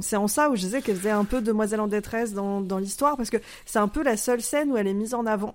C'est 0.00 0.16
en 0.16 0.26
ça 0.26 0.50
où 0.50 0.56
je 0.56 0.62
disais 0.62 0.82
qu'elle 0.82 0.96
faisait 0.96 1.10
un 1.10 1.24
peu 1.24 1.40
demoiselle 1.40 1.80
en 1.80 1.86
détresse 1.86 2.32
dans, 2.32 2.60
dans 2.60 2.78
l'histoire, 2.78 3.16
parce 3.16 3.30
que 3.30 3.36
c'est 3.66 3.78
un 3.78 3.86
peu 3.86 4.02
la 4.02 4.16
seule 4.16 4.40
scène 4.40 4.72
où 4.72 4.76
elle 4.76 4.88
est 4.88 4.94
mise 4.94 5.14
en 5.14 5.26
avant 5.26 5.54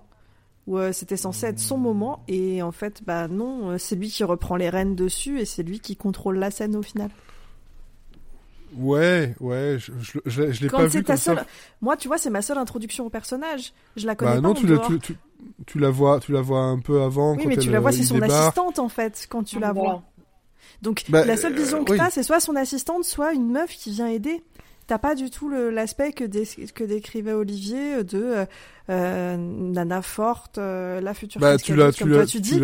où 0.66 0.78
euh, 0.78 0.92
c'était 0.92 1.16
censé 1.16 1.46
être 1.46 1.58
son 1.58 1.76
moment 1.76 2.22
et 2.28 2.62
en 2.62 2.72
fait 2.72 3.02
bah 3.04 3.26
non 3.28 3.70
euh, 3.70 3.78
c'est 3.78 3.96
lui 3.96 4.08
qui 4.08 4.22
reprend 4.22 4.56
les 4.56 4.70
rênes 4.70 4.94
dessus 4.94 5.40
et 5.40 5.44
c'est 5.44 5.62
lui 5.62 5.80
qui 5.80 5.96
contrôle 5.96 6.38
la 6.38 6.50
scène 6.50 6.76
au 6.76 6.82
final 6.82 7.10
ouais 8.76 9.34
ouais 9.40 9.76
je, 9.78 9.92
je, 10.00 10.18
je, 10.26 10.52
je 10.52 10.62
l'ai 10.62 10.68
pas 10.68 10.86
vu 10.86 11.02
comme 11.02 11.16
seule... 11.16 11.36
ça 11.38 11.46
moi 11.80 11.96
tu 11.96 12.08
vois 12.08 12.18
c'est 12.18 12.30
ma 12.30 12.42
seule 12.42 12.58
introduction 12.58 13.06
au 13.06 13.10
personnage. 13.10 13.72
Je 13.96 14.06
la 14.06 14.14
connais 14.14 14.32
bah, 14.32 14.40
pas 14.40 14.48
non 14.48 14.54
tu, 14.54 14.66
la, 14.66 14.78
tu, 14.78 14.98
tu, 15.00 15.14
tu, 15.66 15.78
la 15.78 15.90
vois 15.90 16.20
tu 16.20 16.32
la 16.32 16.40
vois 16.40 16.60
un 16.60 16.78
peu 16.78 17.02
avant 17.02 17.36
oui 17.36 17.42
quand 17.42 17.48
mais 17.48 17.54
elle, 17.54 17.60
tu 17.60 17.70
la 17.70 17.80
vois 17.80 17.92
c'est 17.92 17.98
il 17.98 18.06
son 18.06 18.14
débarque. 18.14 18.32
assistante 18.32 18.78
en 18.78 18.88
fait 18.88 19.26
quand 19.28 19.42
tu 19.42 19.56
Ah, 19.56 19.60
la 19.60 19.72
vois. 19.72 20.02
Donc 20.80 21.04
Bah, 21.08 21.24
la 21.24 21.36
seule 21.36 21.54
vision 21.54 21.80
euh, 21.80 21.84
que 21.84 21.92
oui. 21.92 21.98
t'as 21.98 22.10
c'est 22.10 22.22
soit 22.22 22.40
son 22.40 22.56
assistante 22.56 23.04
soit 23.04 23.32
une 23.32 23.50
meuf 23.50 23.70
qui 23.70 23.90
vient 23.90 24.08
aider. 24.08 24.42
T'as 24.88 24.98
pas 24.98 25.14
du 25.14 25.30
tout 25.30 25.48
l'aspect 25.48 26.12
que, 26.12 26.24
dé- 26.24 26.44
que 26.74 26.82
décrivait 26.82 27.32
Olivier 27.32 28.02
de 28.02 28.18
euh, 28.20 28.44
euh, 28.90 29.36
nana 29.36 30.02
forte, 30.02 30.58
euh, 30.58 31.00
la 31.00 31.14
future 31.14 31.40
bah 31.40 31.56
tu 31.56 31.76
cascadeuse, 31.76 31.94
tu 31.94 32.04
toi 32.10 32.26
tu 32.26 32.40
dis. 32.40 32.60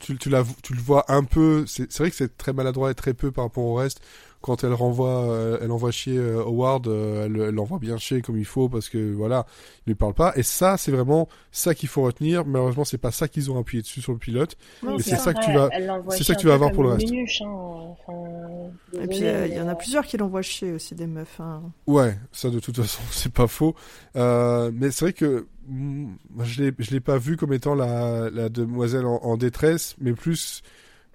tu, 0.00 0.18
tu, 0.18 0.30
le 0.74 0.80
vois 0.80 1.04
un 1.12 1.22
peu 1.22 1.64
c'est 1.66 1.92
c'est 1.92 2.02
vrai 2.02 2.10
que 2.10 2.16
c'est 2.16 2.36
très 2.38 2.54
maladroit 2.54 2.90
et 2.90 2.94
très 2.94 3.12
peu 3.12 3.30
par 3.30 3.44
rapport 3.44 3.64
au 3.64 3.74
reste 3.74 4.00
quand 4.44 4.62
elle 4.62 4.74
renvoie 4.74 5.22
euh, 5.24 5.58
elle 5.62 5.70
envoie 5.72 5.90
chier 5.90 6.18
euh, 6.18 6.42
Howard 6.44 6.86
euh, 6.86 7.24
elle 7.24 7.32
l'envoie 7.54 7.78
bien 7.78 7.96
chier 7.96 8.20
comme 8.20 8.36
il 8.36 8.44
faut 8.44 8.68
parce 8.68 8.90
que 8.90 9.12
voilà 9.14 9.46
il 9.86 9.90
lui 9.90 9.94
parle 9.94 10.12
pas 10.12 10.32
et 10.36 10.42
ça 10.42 10.76
c'est 10.76 10.92
vraiment 10.92 11.28
ça 11.50 11.74
qu'il 11.74 11.88
faut 11.88 12.02
retenir 12.02 12.44
malheureusement 12.44 12.84
c'est 12.84 12.98
pas 12.98 13.10
ça 13.10 13.26
qu'ils 13.26 13.50
ont 13.50 13.58
appuyé 13.58 13.80
dessus 13.82 14.02
sur 14.02 14.12
le 14.12 14.18
pilote 14.18 14.56
Non, 14.82 14.96
Mais 14.96 15.02
c'est 15.02 15.16
ça 15.16 15.32
que 15.32 15.42
tu 15.42 15.50
vas- 15.52 15.70
c'est 16.10 16.24
ça 16.24 16.34
que 16.34 16.40
tu 16.40 16.46
vas 16.46 16.54
avoir 16.54 16.72
pour 16.72 16.82
le 16.82 16.90
reste. 16.90 17.10
Minuche, 17.10 17.40
hein. 17.40 17.48
enfin, 17.48 18.70
Et 19.02 19.06
puis 19.06 19.24
euh, 19.24 19.46
il 19.46 19.54
y 19.54 19.60
en 19.60 19.68
a 19.68 19.74
plusieurs 19.74 20.04
qui 20.04 20.18
l'envoient 20.18 20.42
chier 20.42 20.72
aussi 20.72 20.94
des 20.94 21.06
meufs. 21.06 21.40
hein. 21.40 21.62
Ouais, 21.86 22.14
ça 22.30 22.50
de 22.50 22.60
toute 22.60 22.76
façon, 22.82 23.00
c'est 23.10 23.32
pas 23.32 23.46
faux. 23.46 23.74
Euh, 24.16 24.70
mais 24.74 24.90
c'est 24.90 25.06
vrai 25.06 25.12
que 25.14 25.46
mm, 25.68 26.06
je 26.42 26.62
l'ai, 26.62 26.72
je 26.78 26.90
l'ai 26.90 27.00
pas 27.00 27.16
vu 27.16 27.36
comme 27.38 27.52
étant 27.54 27.74
la, 27.74 28.28
la 28.30 28.48
demoiselle 28.50 29.06
en, 29.06 29.16
en 29.22 29.36
détresse, 29.38 29.94
mais 30.00 30.12
plus 30.12 30.62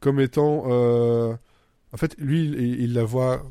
comme 0.02 0.20
étant, 0.20 0.64
euh, 0.68 1.36
en 1.94 1.98
fait, 1.98 2.16
lui, 2.20 2.46
il, 2.46 2.94
la 2.94 3.04
voit, 3.04 3.44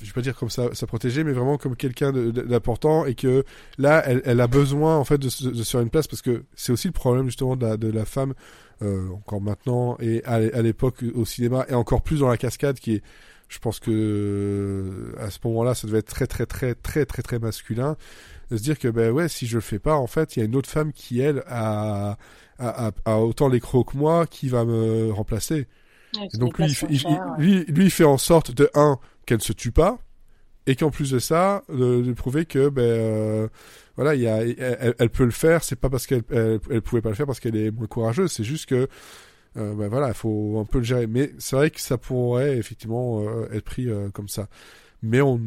je 0.00 0.06
vais 0.06 0.12
pas 0.12 0.22
dire 0.22 0.36
comme 0.36 0.50
ça, 0.50 0.68
sa 0.74 0.86
protégée, 0.86 1.24
mais 1.24 1.32
vraiment 1.32 1.58
comme 1.58 1.76
quelqu'un 1.76 2.12
d'important 2.12 3.06
et 3.06 3.14
que 3.14 3.44
là, 3.78 4.02
elle, 4.06 4.40
a 4.40 4.46
besoin 4.46 4.96
en 4.96 5.04
fait 5.04 5.18
de, 5.18 5.28
se- 5.28 5.48
de 5.48 5.62
faire 5.62 5.80
une 5.80 5.90
place 5.90 6.06
parce 6.08 6.22
que 6.22 6.44
c'est 6.54 6.72
aussi 6.72 6.88
le 6.88 6.92
problème 6.92 7.26
justement 7.26 7.56
de 7.56 7.66
la, 7.66 7.76
de 7.76 7.88
la 7.90 8.04
femme 8.04 8.34
euh, 8.82 9.08
encore 9.10 9.40
maintenant 9.42 9.96
et 10.00 10.24
à, 10.24 10.40
l'é- 10.40 10.52
à 10.54 10.62
l'époque 10.62 11.04
au 11.14 11.24
cinéma 11.24 11.66
et 11.68 11.74
encore 11.74 12.02
plus 12.02 12.20
dans 12.20 12.28
la 12.28 12.36
cascade 12.38 12.78
qui 12.80 12.94
est 12.94 13.02
je 13.48 13.58
pense 13.58 13.80
que 13.80 15.12
à 15.18 15.30
ce 15.30 15.38
moment-là, 15.44 15.74
ça 15.74 15.86
devait 15.88 15.98
être 15.98 16.06
très 16.08 16.26
très 16.26 16.46
très 16.46 16.74
très 16.74 17.04
très 17.04 17.22
très 17.22 17.38
masculin 17.38 17.96
de 18.50 18.56
se 18.56 18.62
dire 18.62 18.78
que 18.78 18.88
ben 18.88 19.10
ouais, 19.12 19.28
si 19.28 19.46
je 19.46 19.56
le 19.56 19.60
fais 19.60 19.78
pas, 19.78 19.94
en 19.96 20.06
fait, 20.06 20.36
il 20.36 20.40
y 20.40 20.42
a 20.42 20.46
une 20.46 20.56
autre 20.56 20.68
femme 20.70 20.92
qui 20.92 21.20
elle 21.20 21.42
a 21.48 22.16
a, 22.58 22.88
a, 22.88 22.90
a 23.06 23.18
autant 23.18 23.48
les 23.48 23.60
crocs 23.60 23.92
que 23.92 23.96
moi 23.96 24.26
qui 24.26 24.48
va 24.48 24.64
me 24.64 25.10
remplacer. 25.12 25.66
Ouais, 26.14 26.28
Et 26.32 26.36
c'est 26.36 26.38
donc 26.38 26.58
lui, 26.58 26.70
il 26.70 26.74
moins 26.74 26.90
il- 26.90 27.04
lui, 27.36 27.64
lui, 27.66 27.84
il 27.86 27.90
fait 27.90 28.04
en 28.04 28.18
sorte 28.18 28.52
de 28.52 28.70
un 28.74 28.98
qu'elle 29.26 29.38
ne 29.38 29.42
se 29.42 29.52
tue 29.52 29.72
pas 29.72 29.98
et 30.66 30.76
qu'en 30.76 30.90
plus 30.90 31.10
de 31.12 31.18
ça, 31.18 31.64
de, 31.70 32.02
de 32.02 32.12
prouver 32.14 32.46
que 32.46 32.68
ben 32.70 32.82
euh, 32.82 33.48
voilà, 33.96 34.14
il 34.14 34.22
y 34.22 34.28
a, 34.28 34.42
elle, 34.42 34.94
elle 34.98 35.10
peut 35.10 35.24
le 35.24 35.30
faire. 35.32 35.64
C'est 35.64 35.76
pas 35.76 35.90
parce 35.90 36.06
qu'elle 36.06 36.22
elle, 36.30 36.60
elle 36.70 36.82
pouvait 36.82 37.02
pas 37.02 37.10
le 37.10 37.14
faire 37.16 37.26
parce 37.26 37.40
qu'elle 37.40 37.56
est 37.56 37.70
moins 37.70 37.86
courageuse. 37.88 38.32
C'est 38.32 38.44
juste 38.44 38.66
que 38.66 38.88
euh, 39.56 39.74
ben 39.74 39.88
voilà, 39.88 40.08
il 40.08 40.14
faut 40.14 40.58
un 40.60 40.64
peu 40.66 40.78
le 40.78 40.84
gérer. 40.84 41.06
Mais 41.06 41.32
c'est 41.38 41.56
vrai 41.56 41.70
que 41.70 41.80
ça 41.80 41.98
pourrait 41.98 42.56
effectivement 42.58 43.22
euh, 43.22 43.48
être 43.52 43.64
pris 43.64 43.88
euh, 43.90 44.10
comme 44.10 44.28
ça. 44.28 44.48
Mais 45.02 45.20
on 45.22 45.40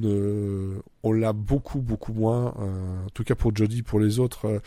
on 1.04 1.12
l'a 1.14 1.34
beaucoup 1.34 1.82
beaucoup 1.82 2.14
moins. 2.14 2.56
euh, 2.60 3.06
en 3.06 3.10
tout 3.14 3.24
cas 3.24 3.36
pour 3.36 3.56
Jodie, 3.56 3.84
pour 3.84 4.00
les 4.00 4.20
autres. 4.20 4.62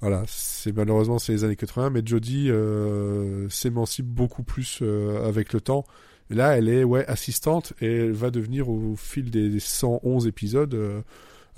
Voilà, 0.00 0.22
c'est 0.26 0.72
malheureusement 0.76 1.18
c'est 1.18 1.32
les 1.32 1.44
années 1.44 1.56
80, 1.56 1.90
mais 1.90 2.02
Jodie 2.04 2.50
euh, 2.50 3.48
s'émancipe 3.48 4.06
beaucoup 4.06 4.42
plus 4.42 4.80
euh, 4.82 5.26
avec 5.26 5.52
le 5.52 5.60
temps. 5.60 5.84
Et 6.30 6.34
là, 6.34 6.56
elle 6.56 6.68
est 6.68 6.84
ouais 6.84 7.06
assistante 7.06 7.72
et 7.80 7.98
elle 7.98 8.12
va 8.12 8.30
devenir 8.30 8.68
au 8.68 8.96
fil 8.96 9.30
des, 9.30 9.48
des 9.48 9.60
111 9.60 10.26
épisodes 10.26 11.02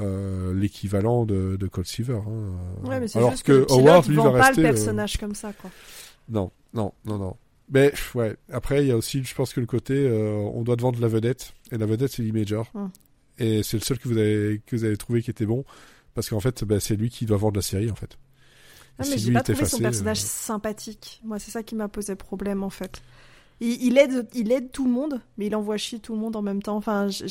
euh, 0.01 0.55
l'équivalent 0.55 1.25
de, 1.25 1.57
de 1.57 1.67
Cold 1.67 1.87
Silver. 1.87 2.21
hein. 2.27 2.89
Ouais, 2.89 3.01
mais 3.01 3.17
Alors 3.17 3.31
juste 3.33 3.45
que, 3.45 3.67
Howard 3.71 4.07
lui 4.09 4.17
va 4.17 4.31
pas 4.31 4.47
rester. 4.49 4.63
le 4.63 4.69
personnage 4.69 5.17
comme 5.17 5.35
ça 5.35 5.53
quoi. 5.55 5.71
non, 6.29 6.51
non, 6.75 6.93
non, 7.07 7.19
non. 7.19 7.37
Mais 7.71 7.93
ouais. 8.15 8.37
Après, 8.51 8.83
il 8.83 8.89
y 8.89 8.93
a 8.93 8.97
aussi, 8.97 9.23
je 9.25 9.35
pense 9.35 9.53
que 9.53 9.61
le 9.61 9.67
côté, 9.67 10.09
on 10.55 10.63
doit 10.63 10.77
te 10.77 10.83
vendre 10.83 11.01
la 11.01 11.09
vedette 11.09 11.53
et 11.73 11.77
la 11.79 11.87
vedette 11.87 12.13
c'est 12.13 12.23
Lee 12.23 12.33
Major. 12.33 12.71
Hum. 12.75 12.91
Et 13.39 13.63
c'est 13.63 13.77
le 13.77 13.83
seul 13.83 13.99
que 13.99 14.09
vous 14.09 14.17
avez 14.19 14.61
que 14.67 14.75
vous 14.77 14.85
avez 14.85 14.97
trouvé 14.97 15.23
qui 15.23 15.31
était 15.31 15.47
bon 15.47 15.65
parce 16.15 16.29
qu'en 16.31 16.41
fait, 16.41 16.65
bah, 16.65 16.81
c'est 16.81 16.97
lui 16.97 17.11
qui 17.11 17.27
doit 17.27 17.37
vendre 17.37 17.57
la 17.57 17.63
série 17.63 17.91
en 17.91 17.95
fait. 17.95 18.19
Ah, 18.99 19.05
Si 19.05 19.11
mais 19.11 19.19
j'ai 19.19 19.31
lui 19.31 19.35
pas 19.35 19.43
trouvé 19.43 19.65
son 19.65 19.79
personnage 19.81 20.21
euh, 20.21 20.25
sympathique. 20.25 21.21
Moi, 21.25 21.39
c'est 21.39 21.51
ça 21.51 21.63
qui 21.63 21.75
m'a 21.75 21.89
posé 21.89 22.17
problème 22.17 22.63
en 22.65 22.71
fait. 22.71 23.01
Il, 23.61 23.83
il 23.85 23.99
aide, 23.99 24.29
il 24.35 24.53
aide 24.53 24.73
tout 24.73 24.85
le 24.87 24.91
monde, 24.93 25.21
mais 25.39 25.47
il 25.47 25.57
envoie 25.57 25.77
chier 25.77 25.99
tout 26.01 26.15
le 26.15 26.21
monde 26.21 26.37
en 26.37 26.43
même 26.43 26.63
temps. 26.63 26.77
Enfin, 26.77 27.09
il 27.09 27.29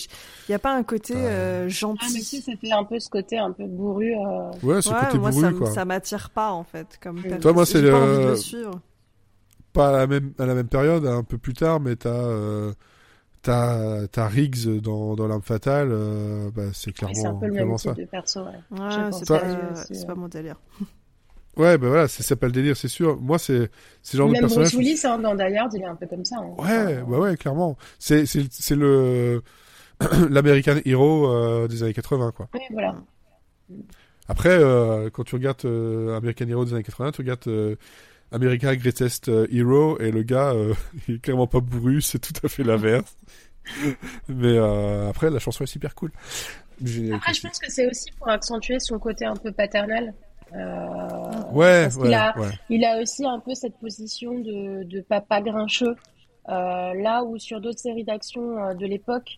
n'y 0.50 0.56
a 0.56 0.60
pas 0.60 0.76
un 0.76 0.84
côté 0.84 1.14
Ouais. 1.16 1.32
euh, 1.32 1.70
Ah, 2.00 2.10
mais 2.14 2.20
gentil. 2.20 2.22
si, 2.22 2.42
ça 2.42 2.52
fait 2.58 2.72
un 2.72 2.84
peu 2.84 3.00
ce 3.00 3.10
côté 3.10 3.38
un 3.38 3.52
peu 3.52 3.66
bourru. 3.66 4.14
euh, 4.16 4.52
Ouais, 4.64 4.82
ce 4.82 4.90
Ouais, 4.90 4.94
côté 4.94 5.18
moi, 5.18 5.32
bourru, 5.32 5.54
ça, 5.54 5.54
quoi. 5.54 5.70
ça 5.74 5.86
m'attire 5.86 6.30
pas 6.30 6.52
en 6.52 6.64
fait. 6.64 6.98
Comme 7.02 7.22
Toi, 7.42 7.54
moi, 7.54 7.66
c'est 7.66 7.82
J'ai 7.82 7.86
pas 7.86 7.98
le- 7.98 7.98
envie 7.98 8.20
de 8.20 8.26
le 8.26 8.36
suivre. 8.36 8.82
Pas 9.74 9.90
à 9.90 9.92
la 9.92 10.08
même, 10.08 10.34
à 10.40 10.46
la 10.46 10.56
même 10.56 10.68
période, 10.68 11.06
un 11.06 11.24
peu 11.24 11.38
plus 11.38 11.54
tard, 11.54 11.80
mais 11.80 11.96
t'as, 11.96 12.10
euh, 12.10 12.74
t'as, 13.44 14.08
t'as 14.08 14.28
Riggs 14.28 14.80
dans, 14.82 15.16
dans 15.16 15.28
l'arme 15.28 15.42
fatale, 15.44 15.90
euh, 15.92 16.52
bah, 16.52 16.72
c'est 16.74 16.94
C'est 17.12 17.28
un 17.28 17.34
clairement, 17.34 17.40
peu 17.40 17.48
le 17.48 17.54
même 17.54 17.56
clairement 17.58 17.76
type 17.76 17.94
ça. 17.94 17.98
de 17.98 18.06
perso, 18.06 18.42
ouais. 18.46 18.62
C'est 19.76 20.06
pas 20.06 20.16
mon 20.16 20.28
délire. 20.28 20.60
Ouais, 21.58 21.78
bah 21.78 21.88
voilà, 21.88 22.08
c'est, 22.08 22.36
pas 22.36 22.48
le 22.48 22.52
délire, 22.54 22.78
c'est 22.78 22.88
sûr. 22.88 23.20
Moi, 23.20 23.40
c'est, 23.40 23.70
c'est 24.02 24.18
genre 24.18 24.28
de 24.28 24.34
Même 24.34 24.42
personnage. 24.42 24.74
Bruce 24.74 24.80
Willis, 24.80 25.02
hein, 25.06 25.18
dans 25.20 25.36
Die 25.36 25.42
Hard, 25.42 25.74
il 25.74 25.82
est 25.82 25.86
un 25.86 25.96
peu 25.96 26.08
comme 26.08 26.24
ça. 26.24 26.38
hein. 26.38 26.54
Ouais, 26.58 27.02
bah 27.08 27.20
ouais, 27.20 27.36
clairement. 27.38 27.78
C'est, 28.00 28.26
c'est, 28.26 28.46
c'est 28.52 28.76
le, 28.76 29.42
l'American 30.30 30.78
Hero 30.86 31.32
euh, 31.32 31.68
des 31.68 31.84
années 31.84 31.94
80, 31.94 32.32
quoi. 32.32 32.48
Oui, 32.54 32.60
voilà. 32.72 32.96
Après, 34.30 34.50
euh, 34.50 35.10
quand 35.10 35.24
tu 35.24 35.36
regardes 35.36 35.66
euh, 35.66 36.16
American 36.18 36.48
Hero 36.48 36.66
des 36.66 36.74
années 36.74 36.84
80, 36.84 37.12
tu 37.12 37.22
regardes 37.22 37.48
euh, 37.48 37.76
America 38.32 38.76
Greatest 38.76 39.30
Hero 39.30 40.00
et 40.00 40.12
le 40.12 40.24
gars, 40.24 40.54
il 41.08 41.16
est 41.16 41.20
clairement 41.20 41.48
pas 41.48 41.60
bourru, 41.60 42.02
c'est 42.02 42.20
tout 42.20 42.34
à 42.44 42.50
fait 42.50 42.64
l'inverse. 42.64 43.16
Mais 44.28 44.58
après, 44.58 45.30
la 45.30 45.40
chanson 45.40 45.64
est 45.64 45.68
super 45.68 45.96
cool. 45.96 46.12
Après, 47.14 47.34
je 47.34 47.42
pense 47.42 47.60
que 47.60 47.72
c'est 47.72 47.90
aussi 47.90 48.12
pour 48.12 48.30
accentuer 48.30 48.80
son 48.80 49.00
côté 49.00 49.26
un 49.26 49.36
peu 49.36 49.52
paternel. 49.52 50.14
Euh, 50.54 51.52
Ouais, 51.54 51.84
parce 51.84 51.96
ouais, 51.98 52.14
a- 52.14 52.38
ouais. 52.40 52.50
Il 52.70 52.86
a 52.86 53.02
aussi 53.02 53.26
un 53.26 53.40
peu 53.40 53.54
cette 53.56 53.78
position 53.80 54.40
de, 54.40 54.84
de 54.84 55.02
papa 55.02 55.42
grincheux. 55.42 55.96
Euh, 56.50 56.94
là 56.94 57.24
où 57.24 57.38
sur 57.38 57.60
d'autres 57.60 57.80
séries 57.80 58.04
d'action 58.06 58.58
euh, 58.58 58.74
de 58.74 58.86
l'époque, 58.86 59.38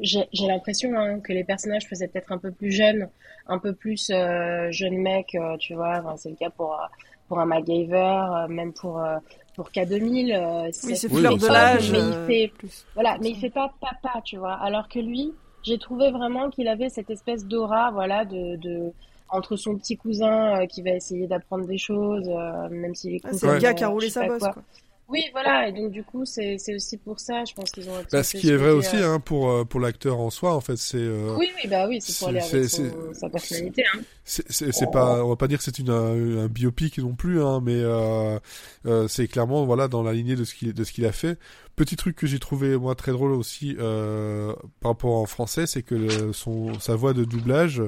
j'ai 0.00 0.28
j'ai 0.32 0.46
l'impression 0.46 0.96
hein, 0.96 1.20
que 1.20 1.32
les 1.32 1.44
personnages 1.44 1.86
faisaient 1.86 2.08
peut-être 2.08 2.32
un 2.32 2.38
peu 2.38 2.52
plus 2.52 2.70
jeunes, 2.70 3.08
un 3.46 3.58
peu 3.58 3.74
plus 3.74 4.10
euh, 4.10 4.70
jeunes 4.70 4.98
mecs, 4.98 5.34
euh, 5.34 5.56
tu 5.58 5.74
vois. 5.74 5.98
Enfin, 5.98 6.16
c'est 6.16 6.30
le 6.30 6.36
cas 6.36 6.50
pour, 6.50 6.78
pour 7.26 7.38
un 7.40 7.46
MacGyver, 7.46 7.96
euh, 8.44 8.48
même 8.48 8.72
pour, 8.72 8.98
euh, 9.00 9.18
pour 9.56 9.70
K2000. 9.70 10.32
euh, 10.32 10.70
Oui, 10.84 10.96
c'est 10.96 11.10
Oui, 11.12 11.18
fleur 11.20 11.36
de 11.38 11.46
l'âge. 11.48 11.90
Mais 11.92 11.98
euh, 11.98 12.10
il 12.10 12.14
fait, 12.26 12.52
voilà, 12.94 13.18
mais 13.20 13.30
il 13.30 13.36
fait 13.36 13.50
pas 13.50 13.72
papa, 13.80 14.20
tu 14.24 14.36
vois. 14.38 14.54
Alors 14.54 14.88
que 14.88 14.98
lui, 15.00 15.32
j'ai 15.62 15.78
trouvé 15.78 16.10
vraiment 16.10 16.48
qu'il 16.50 16.68
avait 16.68 16.88
cette 16.88 17.10
espèce 17.10 17.44
d'aura, 17.46 17.90
voilà, 17.90 18.24
de, 18.24 18.56
de 18.56 18.92
entre 19.30 19.56
son 19.56 19.76
petit 19.76 19.96
cousin 19.96 20.62
euh, 20.62 20.66
qui 20.66 20.82
va 20.82 20.90
essayer 20.90 21.26
d'apprendre 21.26 21.66
des 21.66 21.78
choses, 21.78 22.28
euh, 22.28 22.68
même 22.70 22.94
s'il 22.94 23.14
est 23.14 23.20
Ah, 23.24 23.30
con 23.30 23.36
c'est 23.38 23.46
le 23.52 23.58
gars 23.58 23.74
qui 23.74 23.84
a 23.84 23.88
roulé 23.88 24.10
sa 24.10 24.26
bosse. 24.26 24.38
quoi. 24.40 24.52
Quoi. 24.52 24.62
Oui, 25.10 25.22
voilà, 25.32 25.66
et 25.66 25.72
donc 25.72 25.90
du 25.90 26.04
coup, 26.04 26.26
c'est 26.26 26.58
c'est 26.58 26.74
aussi 26.74 26.98
pour 26.98 27.18
ça, 27.18 27.42
je 27.46 27.54
pense 27.54 27.70
qu'ils 27.70 27.88
ont. 27.88 27.94
Bah, 28.12 28.22
ce 28.22 28.36
qui 28.36 28.50
est 28.50 28.56
vrai 28.56 28.68
aussi 28.72 28.96
euh, 28.96 29.14
hein, 29.14 29.20
pour, 29.20 29.66
pour 29.66 29.80
l'acteur 29.80 30.20
en 30.20 30.28
soi, 30.28 30.54
en 30.54 30.60
fait, 30.60 30.76
c'est. 30.76 30.98
euh, 30.98 31.34
Oui, 31.38 31.48
oui, 31.56 31.66
bah 31.70 31.86
oui, 31.88 31.98
c'est 32.02 32.18
pour 32.18 32.28
aller 32.28 32.40
avec 32.40 32.68
son- 32.68 33.14
sa 33.14 33.30
personnalité. 33.30 33.84
Hein. 33.94 34.00
C'est 34.24 34.44
c'est- 34.52 34.70
c'est 34.70 34.90
pas, 34.90 35.24
on 35.24 35.30
va 35.30 35.36
pas 35.36 35.48
dire 35.48 35.56
que 35.56 35.64
c'est 35.64 35.78
une 35.78 35.88
un, 35.88 36.44
un 36.44 36.48
biopic 36.48 36.98
non 36.98 37.14
plus, 37.14 37.42
hein, 37.42 37.60
mais 37.64 37.80
euh, 37.80 38.38
euh, 38.84 39.08
c'est 39.08 39.28
clairement 39.28 39.64
voilà 39.64 39.88
dans 39.88 40.02
la 40.02 40.12
lignée 40.12 40.36
de 40.36 40.44
ce 40.44 40.54
qu'il 40.54 40.74
de 40.74 40.84
ce 40.84 40.92
qu'il 40.92 41.06
a 41.06 41.12
fait. 41.12 41.38
Petit 41.74 41.96
truc 41.96 42.14
que 42.14 42.26
j'ai 42.26 42.38
trouvé 42.38 42.76
moi 42.76 42.94
très 42.94 43.12
drôle 43.12 43.32
aussi 43.32 43.76
euh, 43.78 44.52
par 44.82 44.90
rapport 44.90 45.14
en 45.14 45.24
français, 45.24 45.66
c'est 45.66 45.82
que 45.82 45.94
le- 45.94 46.32
son 46.34 46.78
sa 46.80 46.96
voix 46.96 47.14
de 47.14 47.24
doublage, 47.24 47.82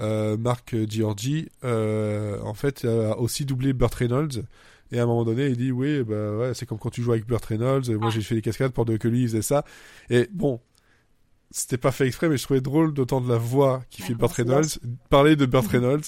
euh, 0.00 0.36
Marc 0.36 0.74
Giorgi, 0.88 1.48
euh, 1.64 2.40
en 2.42 2.54
fait 2.54 2.84
a 2.84 3.18
aussi 3.18 3.44
doublé 3.44 3.72
Burt 3.72 3.94
Reynolds. 3.94 4.44
Et 4.92 4.98
à 4.98 5.04
un 5.04 5.06
moment 5.06 5.24
donné, 5.24 5.46
il 5.46 5.56
dit 5.56 5.70
oui, 5.70 6.02
bah 6.02 6.36
ouais, 6.36 6.54
c'est 6.54 6.66
comme 6.66 6.78
quand 6.78 6.90
tu 6.90 7.02
joues 7.02 7.12
avec 7.12 7.26
Burt 7.26 7.44
Reynolds. 7.44 7.88
Et 7.88 7.94
moi, 7.94 8.10
j'ai 8.10 8.22
fait 8.22 8.34
des 8.34 8.42
cascades 8.42 8.72
pour 8.72 8.84
que 8.84 9.08
lui 9.08 9.22
il 9.22 9.28
faisait 9.28 9.42
ça. 9.42 9.64
Et 10.08 10.28
bon, 10.32 10.60
c'était 11.52 11.76
pas 11.76 11.92
fait 11.92 12.06
exprès, 12.06 12.28
mais 12.28 12.36
je 12.36 12.42
trouvais 12.42 12.60
drôle 12.60 12.92
d'autant 12.92 13.20
de 13.20 13.28
la 13.28 13.38
voix 13.38 13.82
qui 13.90 14.02
fait 14.02 14.14
Burt 14.14 14.32
Reynolds 14.32 14.66
parler 15.08 15.36
de 15.36 15.46
Burt 15.46 15.66
Reynolds. 15.66 16.02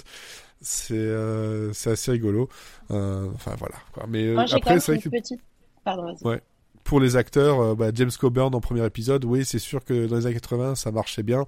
C'est 0.61 0.95
euh, 0.95 1.73
c'est 1.73 1.91
assez 1.91 2.11
rigolo. 2.13 2.49
Enfin 2.89 3.55
voilà. 3.59 3.77
Quoi. 3.93 4.07
Mais 4.09 4.33
Moi, 4.33 4.47
après, 4.51 4.81
c'est 4.81 4.93
vrai 4.93 5.03
que 5.03 5.09
petite. 5.09 5.41
Pardon, 5.85 6.05
vas-y. 6.05 6.25
Ouais. 6.27 6.41
pour 6.85 6.99
les 7.01 7.17
acteurs, 7.17 7.77
bah, 7.77 7.91
James 7.95 8.11
Coburn 8.19 8.55
en 8.55 8.61
premier 8.61 8.85
épisode, 8.85 9.25
oui, 9.25 9.45
c'est 9.45 9.59
sûr 9.59 9.85
que 9.85 10.07
dans 10.07 10.17
les 10.17 10.27
années 10.27 10.35
80, 10.35 10.75
ça 10.77 10.91
marchait 10.91 11.23
bien. 11.25 11.47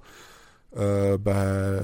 Euh, 0.77 1.17
bah, 1.17 1.31
euh, 1.37 1.81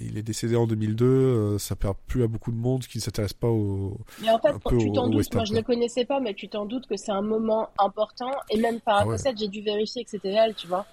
il 0.00 0.16
est 0.18 0.22
décédé 0.22 0.54
en 0.54 0.66
2002, 0.68 1.04
euh, 1.04 1.58
ça 1.58 1.74
perd 1.74 1.96
plus 2.06 2.22
à 2.22 2.28
beaucoup 2.28 2.52
de 2.52 2.56
monde 2.56 2.84
qui 2.86 2.98
ne 2.98 3.02
s'intéresse 3.02 3.32
pas 3.32 3.48
au. 3.48 3.98
Mais 4.22 4.30
en 4.30 4.38
fait, 4.38 4.52
tu 4.78 4.92
t'en 4.92 5.08
doutes, 5.08 5.34
moi 5.34 5.44
je 5.44 5.50
quoi. 5.50 5.58
le 5.60 5.62
connaissais 5.64 6.04
pas, 6.04 6.20
mais 6.20 6.32
tu 6.34 6.48
t'en 6.48 6.64
doutes 6.64 6.86
que 6.86 6.96
c'est 6.96 7.10
un 7.10 7.22
moment 7.22 7.70
important. 7.78 8.30
Et 8.50 8.56
même 8.58 8.80
par 8.80 9.00
Ah 9.00 9.06
ouais. 9.06 9.12
recette, 9.14 9.36
j'ai 9.38 9.48
dû 9.48 9.62
vérifier 9.62 10.04
que 10.04 10.10
c'était 10.10 10.30
elle, 10.32 10.54
tu 10.54 10.68
vois. 10.68 10.86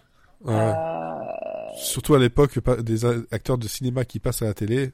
Ouais. 0.43 0.53
Euh, 0.55 1.19
Surtout 1.75 2.15
à 2.15 2.19
l'époque, 2.19 2.57
des 2.81 3.05
a- 3.05 3.13
acteurs 3.31 3.59
de 3.59 3.67
cinéma 3.67 4.03
qui 4.03 4.19
passent 4.19 4.41
à 4.41 4.45
la 4.45 4.53
télé, 4.55 4.91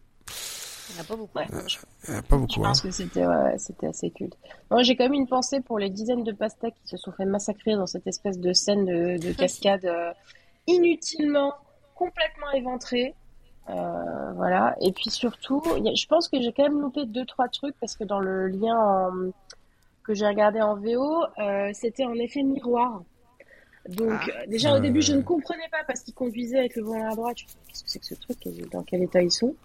Il 0.89 0.95
n'y 0.95 0.99
en 0.99 1.03
a 1.03 1.05
pas 1.05 1.15
beaucoup. 1.15 1.37
ouais, 1.39 1.47
je, 1.67 1.77
il 2.09 2.13
y 2.13 2.15
en 2.15 2.19
a 2.19 2.21
pas 2.23 2.35
je 2.35 2.41
beaucoup. 2.41 2.59
Hein. 2.59 2.67
pense 2.67 2.81
que 2.81 2.91
c'était 2.91 3.25
ouais, 3.25 3.55
assez 3.87 4.09
culte. 4.11 4.37
Moi, 4.69 4.83
j'ai 4.83 4.97
quand 4.97 5.05
même 5.05 5.13
une 5.13 5.27
pensée 5.27 5.61
pour 5.61 5.79
les 5.79 5.89
dizaines 5.89 6.25
de 6.25 6.33
pastèques 6.33 6.75
qui 6.83 6.89
se 6.89 6.97
sont 6.97 7.13
fait 7.13 7.25
massacrer 7.25 7.75
dans 7.75 7.87
cette 7.87 8.05
espèce 8.05 8.37
de 8.37 8.51
scène 8.51 8.83
de, 8.85 9.17
de 9.17 9.31
cascade 9.37 9.85
euh, 9.85 10.11
inutilement, 10.67 11.53
complètement 11.97 12.51
éventrée. 12.53 13.13
Euh, 13.69 14.31
voilà. 14.35 14.75
Et 14.81 14.91
puis 14.93 15.09
surtout, 15.09 15.61
je 15.65 16.05
pense 16.07 16.29
que 16.29 16.39
j'ai 16.41 16.53
quand 16.53 16.63
même 16.63 16.79
loupé 16.79 17.05
deux 17.05 17.25
trois 17.25 17.47
trucs 17.49 17.75
parce 17.79 17.95
que 17.95 18.03
dans 18.05 18.19
le 18.19 18.47
lien 18.47 18.77
en- 18.77 19.31
que 20.03 20.13
j'ai 20.13 20.25
regardé 20.27 20.61
en 20.61 20.75
VO, 20.75 21.23
euh, 21.39 21.69
c'était 21.73 22.05
en 22.05 22.13
effet 22.13 22.43
miroir. 22.43 23.01
Donc 23.89 24.11
euh, 24.29 24.45
déjà 24.47 24.73
au 24.73 24.77
Euh. 24.77 24.79
début 24.79 25.01
je 25.01 25.13
ne 25.13 25.21
comprenais 25.21 25.67
pas 25.71 25.83
parce 25.85 26.01
qu'ils 26.01 26.13
conduisaient 26.13 26.59
avec 26.59 26.75
le 26.77 26.83
volant 26.83 27.09
à 27.11 27.15
droite. 27.15 27.37
Je 27.39 27.43
me 27.45 27.49
dis, 27.49 27.55
Qu'est-ce 27.67 27.83
que 27.83 27.89
c'est 27.89 27.99
que 27.99 28.05
ce 28.05 28.15
truc? 28.15 28.37
Et 28.47 28.51
Dans 28.71 28.83
quel 28.83 29.03
état 29.03 29.21
ils 29.21 29.31
sont? 29.31 29.55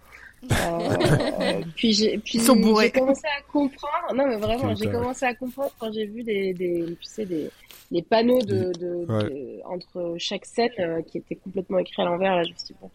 Euh, 0.51 1.61
Puis 1.75 1.93
j'ai 1.93 2.17
puis 2.17 2.37
Ils 2.37 2.41
sont 2.41 2.55
bourrés. 2.55 2.85
j'ai 2.93 2.99
commencé 2.99 3.21
à 3.27 3.41
comprendre. 3.51 4.13
Non 4.15 4.27
mais 4.27 4.37
vraiment 4.37 4.75
j'ai 4.75 4.89
commencé 4.91 5.25
à 5.25 5.33
comprendre 5.33 5.71
quand 5.79 5.91
j'ai 5.93 6.05
vu 6.05 6.23
des, 6.23 6.53
des 6.53 6.85
tu 6.99 7.07
sais 7.07 7.25
des 7.25 7.49
les 7.91 8.01
panneaux 8.01 8.41
de, 8.41 8.71
de, 8.73 9.05
Ouais. 9.07 9.23
de- 9.29 9.61
entre 9.65 10.15
chaque 10.17 10.45
scène 10.45 10.71
euh, 10.79 11.01
qui 11.03 11.19
étaient 11.19 11.35
complètement 11.35 11.77
écrits 11.79 12.01
à 12.01 12.05
l'envers. 12.05 12.35
Là 12.35 12.43
je 12.43 12.51
me 12.51 12.55
suis 12.57 12.67
dit 12.73 12.75
bon 12.81 12.89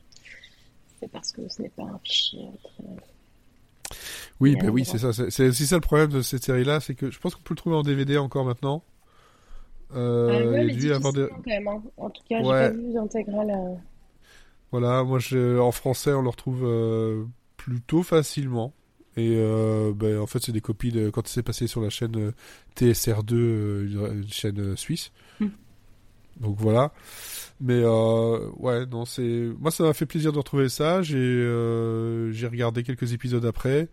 c'est 1.01 1.11
parce 1.11 1.33
que 1.33 1.49
ce 1.49 1.63
n'est 1.63 1.69
pas 1.71 1.85
un 1.85 1.99
fichier 2.05 2.47
très 2.65 2.85
Oui, 4.41 4.57
bah 4.57 4.67
euh, 4.67 4.71
oui, 4.71 4.85
c'est 4.85 4.99
ça. 4.99 5.13
C'est 5.13 5.31
c'est 5.31 5.49
aussi 5.49 5.67
ça 5.67 5.77
le 5.77 5.81
problème 5.81 6.11
de 6.11 6.21
cette 6.23 6.45
série-là, 6.45 6.81
c'est 6.81 6.95
que 6.95 7.11
je 7.11 7.19
pense 7.19 7.35
qu'on 7.35 7.43
peut 7.43 7.55
le 7.55 7.59
trouver 7.59 7.77
en 7.77 7.83
DVD 7.83 8.19
encore 8.19 8.45
maintenant. 8.45 8.83
Euh, 9.95 10.29
Ah, 10.31 10.51
ouais, 10.51 10.61
il 10.63 10.67
mais 10.67 10.73
y 10.75 10.77
a 10.77 10.81
dû 10.81 10.89
y 10.89 10.93
avoir 10.93 11.13
des... 11.15 11.29
difficilement, 11.29 11.43
quand 11.45 11.51
même. 11.51 11.69
hein. 11.69 11.83
En 11.97 12.11
tout 12.11 12.23
cas, 12.29 12.39
j'ai 12.39 12.45
pas 12.45 12.71
vu 12.71 12.93
l'intégrale. 12.93 13.51
euh. 13.51 13.75
Voilà, 14.71 15.03
moi 15.03 15.19
je, 15.19 15.59
en 15.59 15.73
français 15.73 16.13
on 16.13 16.21
le 16.21 16.29
retrouve 16.29 16.63
euh, 16.65 17.25
plutôt 17.69 18.03
facilement. 18.03 18.75
Et 19.17 19.35
euh, 19.37 19.93
ben, 19.95 20.19
en 20.19 20.27
fait 20.27 20.39
c'est 20.43 20.53
des 20.53 20.61
copies 20.61 20.93
de 20.93 21.11
quand 21.11 21.27
c'est 21.27 21.43
passé 21.43 21.67
sur 21.67 21.81
la 21.83 21.91
chaîne 21.91 22.17
euh, 22.17 22.33
TSR2, 22.77 23.35
euh, 23.35 24.13
une, 24.15 24.29
chaîne 24.29 24.77
suisse. 24.77 25.11
Hmm. 25.41 25.49
Donc 26.41 26.57
voilà. 26.59 26.93
Mais 27.61 27.81
euh, 27.83 28.49
ouais, 28.57 28.87
non, 28.87 29.05
c'est 29.05 29.51
moi 29.59 29.71
ça 29.71 29.83
m'a 29.83 29.93
fait 29.93 30.07
plaisir 30.07 30.33
de 30.33 30.39
retrouver 30.39 30.69
ça. 30.69 31.03
J'ai 31.03 31.19
euh, 31.19 32.33
j'ai 32.33 32.47
regardé 32.47 32.85
quelques 32.85 33.13
épisodes 33.13 33.45
après 33.45 33.89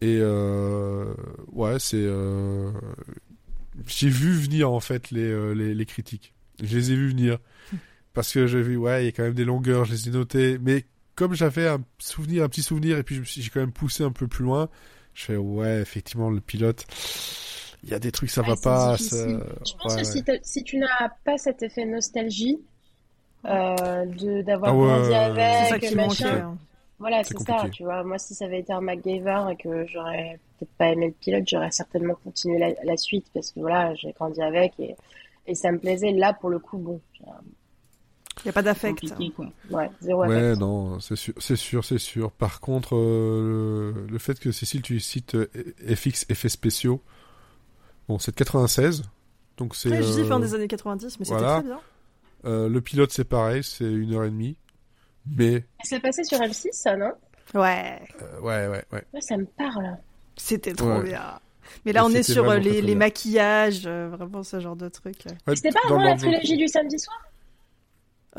et 0.00 0.18
euh, 0.20 1.12
ouais 1.52 1.78
c'est 1.78 2.06
j'ai 3.86 4.08
vu 4.08 4.32
venir 4.32 4.70
en 4.70 4.80
fait 4.80 5.10
les, 5.10 5.54
les 5.54 5.74
les 5.74 5.86
critiques. 5.86 6.34
Je 6.62 6.76
les 6.76 6.92
ai 6.92 6.96
vus 6.96 7.08
venir 7.08 7.38
parce 8.14 8.32
que 8.32 8.46
j'ai 8.46 8.62
vu 8.62 8.76
ouais 8.76 9.02
il 9.02 9.06
y 9.06 9.08
a 9.08 9.12
quand 9.12 9.24
même 9.24 9.34
des 9.34 9.44
longueurs, 9.44 9.84
je 9.84 9.92
les 9.92 10.08
ai 10.08 10.12
notées. 10.12 10.58
Mais 10.62 10.86
comme 11.16 11.34
j'avais 11.34 11.68
un 11.68 11.80
souvenir, 11.98 12.44
un 12.44 12.48
petit 12.50 12.62
souvenir 12.62 12.98
et 12.98 13.02
puis 13.04 13.22
j'ai 13.24 13.50
quand 13.50 13.60
même 13.60 13.72
poussé 13.72 14.04
un 14.04 14.12
peu 14.12 14.28
plus 14.28 14.44
loin. 14.44 14.68
Je 15.14 15.24
fais 15.24 15.36
ouais 15.36 15.80
effectivement 15.80 16.30
le 16.30 16.40
pilote. 16.40 16.86
Il 17.82 17.90
y 17.90 17.94
a 17.94 17.98
des 17.98 18.12
trucs 18.12 18.30
ça 18.30 18.42
Ouais, 18.42 18.48
va 18.48 18.56
pas. 18.56 18.96
ça- 18.98 19.26
Je 19.64 19.74
pense 19.82 19.94
ouais, 19.94 19.96
que 19.96 20.04
ouais. 20.04 20.40
si, 20.42 20.64
tu 20.64 20.78
n'as 20.78 21.08
pas 21.24 21.38
cet 21.38 21.62
effet 21.62 21.84
nostalgie, 21.84 22.58
euh, 23.46 24.06
de 24.06 24.42
d'avoir 24.42 24.72
Ah 24.72 24.76
ouais, 24.76 24.86
grandi 24.88 25.12
ça 25.64 25.78
avec, 25.78 25.80
qui 25.80 25.94
machin, 25.96 26.28
hein. 26.28 26.58
voilà, 26.98 27.24
C'est 27.24 27.38
ça, 27.38 27.68
tu 27.72 27.84
vois. 27.84 28.04
Moi, 28.04 28.18
si 28.18 28.34
ça 28.34 28.46
avait 28.46 28.60
été 28.60 28.72
un 28.72 28.80
MacGyver 28.80 29.44
et 29.52 29.56
que 29.56 29.86
j'aurais 29.86 30.38
peut-être 30.58 30.72
pas 30.78 30.88
aimé 30.90 31.08
le 31.08 31.12
pilote, 31.14 31.44
j'aurais 31.48 31.70
certainement 31.70 32.14
continué 32.24 32.58
la, 32.58 32.72
la 32.84 32.96
suite 32.96 33.26
parce 33.34 33.52
que 33.52 33.60
voilà, 33.60 33.94
j'ai 33.94 34.12
grandi 34.12 34.42
avec 34.42 34.72
et, 34.80 34.96
et 35.46 35.54
ça 35.54 35.72
me 35.72 35.78
plaisait. 35.78 36.12
Là, 36.12 36.32
pour 36.34 36.50
le 36.50 36.58
coup, 36.58 36.78
bon, 36.78 37.00
j'ai 37.14 37.24
un 37.28 37.40
Il 38.44 38.48
n'y 38.48 38.50
a 38.50 38.52
pas 38.52 38.62
d'affect. 38.62 39.02
Ouais, 39.70 39.90
zéro 40.00 40.24
Ouais, 40.24 40.36
affect. 40.36 40.60
non, 40.60 41.00
c'est 41.00 41.16
sûr, 41.16 41.34
c'est 41.38 41.56
sûr, 41.56 41.84
c'est 41.84 41.98
sûr. 41.98 42.30
Par 42.32 42.60
contre, 42.60 42.94
euh, 42.96 43.92
le, 43.94 44.06
le 44.06 44.18
fait 44.18 44.38
que 44.38 44.52
Cécile, 44.52 44.82
tu 44.82 45.00
cites 45.00 45.34
euh, 45.34 45.48
FX 45.94 46.26
effets 46.28 46.48
spéciaux, 46.48 47.02
bon, 48.08 48.18
c'est 48.18 48.30
de 48.32 48.36
96, 48.36 49.02
donc 49.56 49.74
c'est. 49.74 49.88
Ouais, 49.90 50.02
je 50.02 50.12
dis 50.12 50.20
euh, 50.20 50.24
fin 50.24 50.38
des 50.38 50.54
années 50.54 50.68
90, 50.68 51.18
mais 51.18 51.24
c'était 51.24 51.38
voilà. 51.38 51.60
très 51.60 51.62
bien. 51.68 51.80
euh, 52.44 52.68
le 52.68 52.80
pilote, 52.80 53.10
c'est 53.12 53.24
pareil, 53.24 53.64
c'est 53.64 53.84
une 53.90 54.14
heure 54.14 54.24
et 54.24 54.30
demie, 54.30 54.56
mais 55.26 55.64
C'est 55.84 56.00
passé 56.00 56.24
sur 56.24 56.38
M6, 56.40 56.68
ça, 56.72 56.96
non? 56.96 57.12
Ouais, 57.54 58.00
Euh, 58.22 58.40
ouais, 58.40 58.68
ouais, 58.68 58.84
ouais. 58.92 59.04
Ouais, 59.12 59.20
ça 59.20 59.36
me 59.36 59.46
parle. 59.46 59.96
c'était 60.36 60.74
trop 60.74 61.00
Ouais. 61.00 61.02
bien. 61.02 61.40
Mais 61.84 61.92
là, 61.92 62.04
on 62.04 62.10
est 62.10 62.22
sur 62.22 62.52
les, 62.54 62.94
maquillages, 62.94 63.86
euh, 63.86 64.08
vraiment 64.08 64.42
ce 64.42 64.60
genre 64.60 64.76
de 64.76 64.88
truc. 64.88 65.24
Ouais, 65.46 65.56
C'était 65.56 65.72
pas 65.72 65.80
avant 65.88 65.98
la 66.02 66.14
trilogie 66.16 66.56
du 66.56 66.68
samedi 66.68 66.98
soir? 66.98 67.16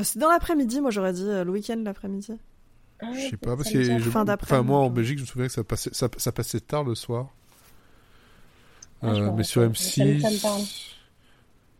C'est 0.03 0.19
dans 0.19 0.29
l'après-midi, 0.29 0.81
moi 0.81 0.91
j'aurais 0.91 1.13
dit 1.13 1.23
euh, 1.27 1.43
le 1.43 1.51
week-end 1.51 1.81
l'après-midi. 1.83 2.33
Ah 2.99 3.07
Je 3.13 3.29
sais 3.29 3.37
pas, 3.37 3.55
parce 3.55 3.71
que 3.71 3.83
je- 3.99 4.09
Fin 4.09 4.25
enfin, 4.27 4.61
moi 4.63 4.79
en 4.79 4.89
Belgique, 4.89 5.17
je 5.19 5.23
me 5.23 5.27
souviens 5.27 5.47
que 5.47 5.53
ça 5.53 5.63
passait, 5.63 5.91
ça, 5.93 6.09
ça 6.17 6.31
passait 6.31 6.59
tard 6.59 6.83
le 6.83 6.95
soir. 6.95 7.27
Ah, 9.01 9.09
Euh, 9.09 9.31
mais 9.35 9.43
sur 9.43 9.61
rappelle, 9.61 9.75
ça 9.77 10.03
me- 10.05 10.19
ça 10.19 10.31
me 10.31 10.41
parle. 10.41 10.61
M6. 10.61 10.93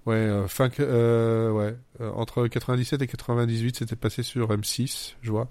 Ouais, 0.05 0.15
euh, 0.15 0.47
fin, 0.47 0.69
que- 0.69 0.83
euh, 0.83 1.51
ouais, 1.51 1.75
euh, 2.01 2.11
entre 2.11 2.47
97 2.47 3.01
et 3.01 3.07
98, 3.07 3.77
c'était 3.77 3.95
passé 3.95 4.23
sur 4.23 4.51
M6, 4.51 5.15
je 5.21 5.31
vois. 5.31 5.49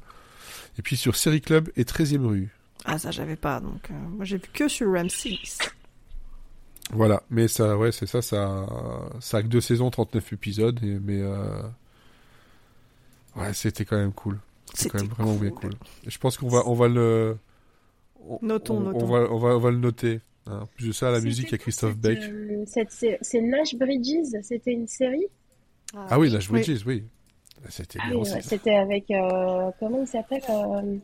Et 0.78 0.82
puis 0.82 0.96
sur 0.96 1.16
Série 1.16 1.40
Club 1.40 1.70
et 1.76 1.84
13e 1.84 2.26
rue. 2.26 2.48
Ah, 2.84 2.98
ça 2.98 3.10
j'avais 3.10 3.36
pas, 3.36 3.60
donc 3.60 3.90
euh, 3.90 3.94
moi 3.94 4.24
j'ai 4.24 4.36
vu 4.36 4.48
que 4.52 4.68
sur 4.68 4.92
M6. 4.94 5.58
Voilà, 6.92 7.22
mais 7.30 7.48
ça, 7.48 7.76
ouais, 7.76 7.90
c'est 7.90 8.06
ça, 8.06 8.22
ça, 8.22 8.66
ça 9.20 9.38
a 9.38 9.42
que 9.42 9.48
deux 9.48 9.60
saisons, 9.60 9.90
39 9.90 10.32
épisodes, 10.32 10.78
et- 10.84 10.98
mais 11.00 11.20
euh, 11.20 11.62
ouais, 13.36 13.52
c'était 13.54 13.84
quand 13.84 13.96
même 13.96 14.12
cool. 14.12 14.38
C'était 14.74 14.90
quand 14.90 14.98
même 14.98 15.08
C'était 15.10 15.22
vraiment 15.22 15.36
bien 15.38 15.50
cool. 15.50 15.70
Et 16.06 16.10
je 16.10 16.18
pense 16.18 16.36
qu'on 16.36 16.48
va, 16.48 16.62
on 16.66 16.74
va 16.74 16.88
le, 16.88 17.38
on, 18.20 18.38
Notons, 18.42 18.76
on, 18.78 18.80
notons. 18.80 19.00
on 19.02 19.06
va, 19.06 19.18
on 19.32 19.38
va, 19.38 19.48
on 19.56 19.58
va 19.58 19.70
le 19.70 19.78
noter. 19.78 20.20
hein. 20.46 20.60
En 20.62 20.66
plus 20.66 20.88
de 20.88 20.92
ça, 20.92 21.10
la 21.10 21.16
C'était 21.16 21.26
musique, 21.28 21.48
il 21.48 21.52
y 21.52 21.54
a 21.54 21.58
Christophe 21.58 21.96
Beck. 21.96 22.18
euh, 22.20 22.64
C'est 22.66 23.40
Nash 23.40 23.74
Bridges, 23.76 24.36
c'était 24.42 24.72
une 24.72 24.86
série? 24.88 25.26
Ah 25.94 26.18
oui, 26.18 26.30
Nash 26.32 26.50
Oui. 26.50 26.60
Bridges, 26.62 26.82
oui. 26.86 27.04
C'était 27.68 27.98
Ah 28.02 28.08
oui, 28.10 28.16
aussi. 28.16 28.34
ouais, 28.34 28.42
c'était 28.42 28.74
avec. 28.74 29.10
euh, 29.10 29.70
comment 29.80 30.00
il 30.02 30.06
s'appelle 30.06 30.42
euh, 30.50 30.96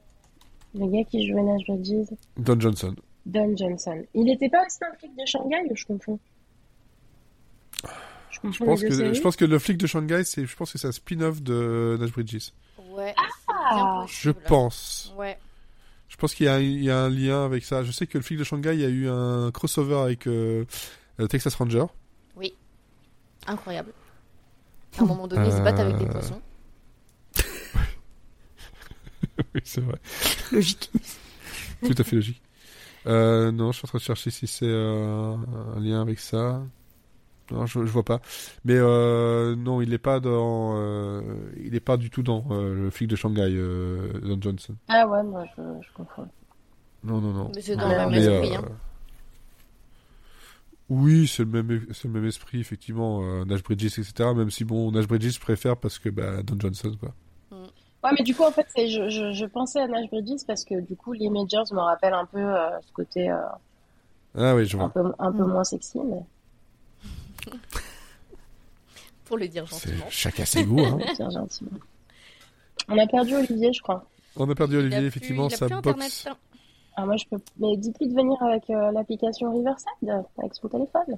Le 0.74 0.86
gars 0.86 1.04
qui 1.04 1.26
jouait 1.28 1.42
Nash 1.42 1.62
Bridges? 1.66 2.09
Don 2.36 2.60
Johnson. 2.60 2.94
Don 3.24 3.56
Johnson. 3.56 4.02
Il 4.14 4.28
était 4.30 4.48
pas 4.50 4.64
aussi 4.66 4.78
le 4.82 4.98
flic 4.98 5.12
de 5.16 5.24
Shanghai 5.26 5.62
ou 5.70 5.74
je 5.76 5.84
confonds? 5.86 6.18
Je 8.32 8.40
pense 8.64 8.82
que, 8.82 8.90
séries 8.90 9.14
je 9.14 9.20
pense 9.20 9.36
que 9.36 9.44
le 9.44 9.59
flic 9.59 9.76
de 9.76 9.86
Shanghai, 9.86 10.24
c'est, 10.24 10.46
je 10.46 10.56
pense 10.56 10.72
que 10.72 10.78
c'est 10.78 10.88
un 10.88 10.92
spin-off 10.92 11.42
de 11.42 11.96
Nash 12.00 12.12
Bridges. 12.12 12.52
Ouais. 12.90 13.14
Ah, 13.48 14.04
Je 14.09 14.30
pense. 14.30 15.12
Ouais. 15.16 15.38
Je 16.09 16.16
pense 16.16 16.34
qu'il 16.34 16.46
y 16.46 16.48
a, 16.48 16.60
il 16.60 16.82
y 16.82 16.90
a 16.90 16.98
un 16.98 17.09
lien 17.10 17.44
avec 17.44 17.64
ça. 17.64 17.82
Je 17.84 17.92
sais 17.92 18.06
que 18.06 18.18
le 18.18 18.24
flic 18.24 18.38
de 18.38 18.44
Shanghai, 18.44 18.74
il 18.74 18.80
y 18.80 18.84
a 18.84 18.88
eu 18.88 19.09
un 19.09 19.50
crossover 19.50 19.96
avec 19.96 20.26
euh, 20.26 20.64
euh, 21.20 21.26
Texas 21.26 21.54
Ranger. 21.54 21.86
Incroyable. 23.46 23.92
À 24.98 25.02
un 25.02 25.06
moment 25.06 25.26
donné, 25.26 25.46
ils 25.46 25.52
se 25.52 25.60
battent 25.60 25.80
avec 25.80 25.96
des 25.96 26.04
Euh, 26.04 26.09
poissons. 26.09 26.42
oui, 29.54 29.60
c'est 29.64 29.80
vrai. 29.80 29.98
Logique. 30.52 30.90
Tout 31.84 31.94
à 31.96 32.04
fait 32.04 32.16
logique. 32.16 32.42
Euh, 33.06 33.50
non, 33.50 33.72
je 33.72 33.78
suis 33.78 33.86
en 33.86 33.88
train 33.88 33.98
de 33.98 34.02
chercher 34.02 34.30
si 34.30 34.46
c'est 34.46 34.64
euh, 34.66 35.34
un 35.76 35.80
lien 35.80 36.00
avec 36.00 36.20
ça. 36.20 36.62
Non, 37.51 37.66
je, 37.66 37.81
je 37.85 37.90
vois 37.90 38.05
pas. 38.05 38.20
Mais 38.64 38.74
euh, 38.77 39.56
non, 39.56 39.81
il 39.82 39.93
est 39.93 39.98
pas 39.98 40.20
dans. 40.20 40.74
euh, 40.77 41.51
il 41.62 41.74
est 41.74 41.81
pas 41.81 41.97
du 41.97 42.09
tout 42.10 42.23
dans 42.23 42.44
euh, 42.51 42.74
le 42.74 42.90
flic 42.90 43.09
de 43.09 43.16
Shanghai, 43.16 43.51
euh, 43.55 44.12
Don 44.23 44.39
Johnson. 44.40 44.74
Ah 44.89 45.06
ouais, 45.06 45.23
moi 45.23 45.44
je, 45.56 45.62
je 45.82 45.93
confonds. 45.93 46.28
Non, 47.05 47.20
non, 47.20 47.32
non. 47.32 47.51
Mais 47.55 47.60
c'est 47.60 47.77
dans 47.77 47.89
le 47.89 47.97
même 47.97 48.10
Mais, 48.10 48.19
esprit. 48.19 48.56
euh, 48.56 48.59
hein. 48.59 48.69
Oui, 50.89 51.27
c'est 51.27 51.44
le 51.44 51.51
même, 51.62 51.86
c'est 51.93 52.05
le 52.05 52.10
même 52.14 52.27
esprit, 52.27 52.60
effectivement. 52.60 53.23
euh, 53.23 53.44
Nash 53.44 53.62
Bridges, 53.62 53.98
etc. 53.98 54.35
Même 54.35 54.51
si, 54.51 54.64
bon, 54.64 54.90
Nash 54.93 55.06
Bridges 55.09 55.39
préfère 55.40 55.77
parce 55.77 55.98
que 55.98 56.09
bah, 56.10 56.43
Don 56.43 56.56
Johnson, 56.59 56.94
quoi. 56.98 57.14
Ouais, 58.05 58.10
mais 58.19 58.24
du 58.24 58.35
coup, 58.35 58.43
en 58.43 58.51
fait, 58.51 58.66
je, 58.77 59.09
je, 59.09 59.32
je 59.32 59.44
pensais 59.47 59.81
à 59.81 59.86
Nash 59.86 60.10
Bridges 60.10 60.44
parce 60.47 60.64
que 60.64 60.81
du 60.81 60.97
coup, 60.97 61.12
les 61.12 61.31
Majors 61.31 61.73
me 61.73 61.81
rappellent 61.81 62.14
un 62.14 62.27
peu 62.27 62.39
euh, 62.40 62.81
ce 62.82 62.93
côté 62.93 63.31
euh, 63.31 63.36
Ah 64.35 64.55
oui, 64.55 64.66
je 64.66 64.77
un 64.78 64.89
vois. 64.89 64.90
peu, 64.90 65.12
un 65.19 65.32
peu 65.32 65.44
Mm. 65.44 65.52
moins 65.52 65.64
sexy. 65.64 65.98
Mais... 66.05 66.20
Pour 69.24 69.38
le 69.38 69.48
dire 69.48 69.66
gentiment. 69.66 70.04
chacun 70.10 70.44
ses 70.44 70.64
goûts, 70.64 70.80
hein. 70.80 70.98
On 72.88 72.98
a 72.98 73.06
perdu 73.06 73.34
Olivier, 73.34 73.72
je 73.72 73.80
crois. 73.80 74.04
On 74.36 74.48
a 74.50 74.54
perdu 74.54 74.74
Il 74.74 74.76
a 74.76 74.80
Olivier, 74.80 74.98
plus- 74.98 75.06
effectivement, 75.08 75.48
il 75.48 75.54
a 75.54 75.56
sa 75.56 75.66
plus 75.66 75.74
box. 75.76 75.88
Internet. 75.88 76.28
Ah, 76.96 77.06
moi, 77.06 77.16
je 77.16 77.24
peux. 77.30 77.38
Mais 77.58 77.76
dites-lui 77.76 78.08
de 78.08 78.14
venir 78.14 78.36
avec 78.42 78.68
euh, 78.70 78.90
l'application 78.92 79.54
Riverside, 79.56 80.24
avec 80.38 80.54
son 80.54 80.68
téléphone. 80.68 81.16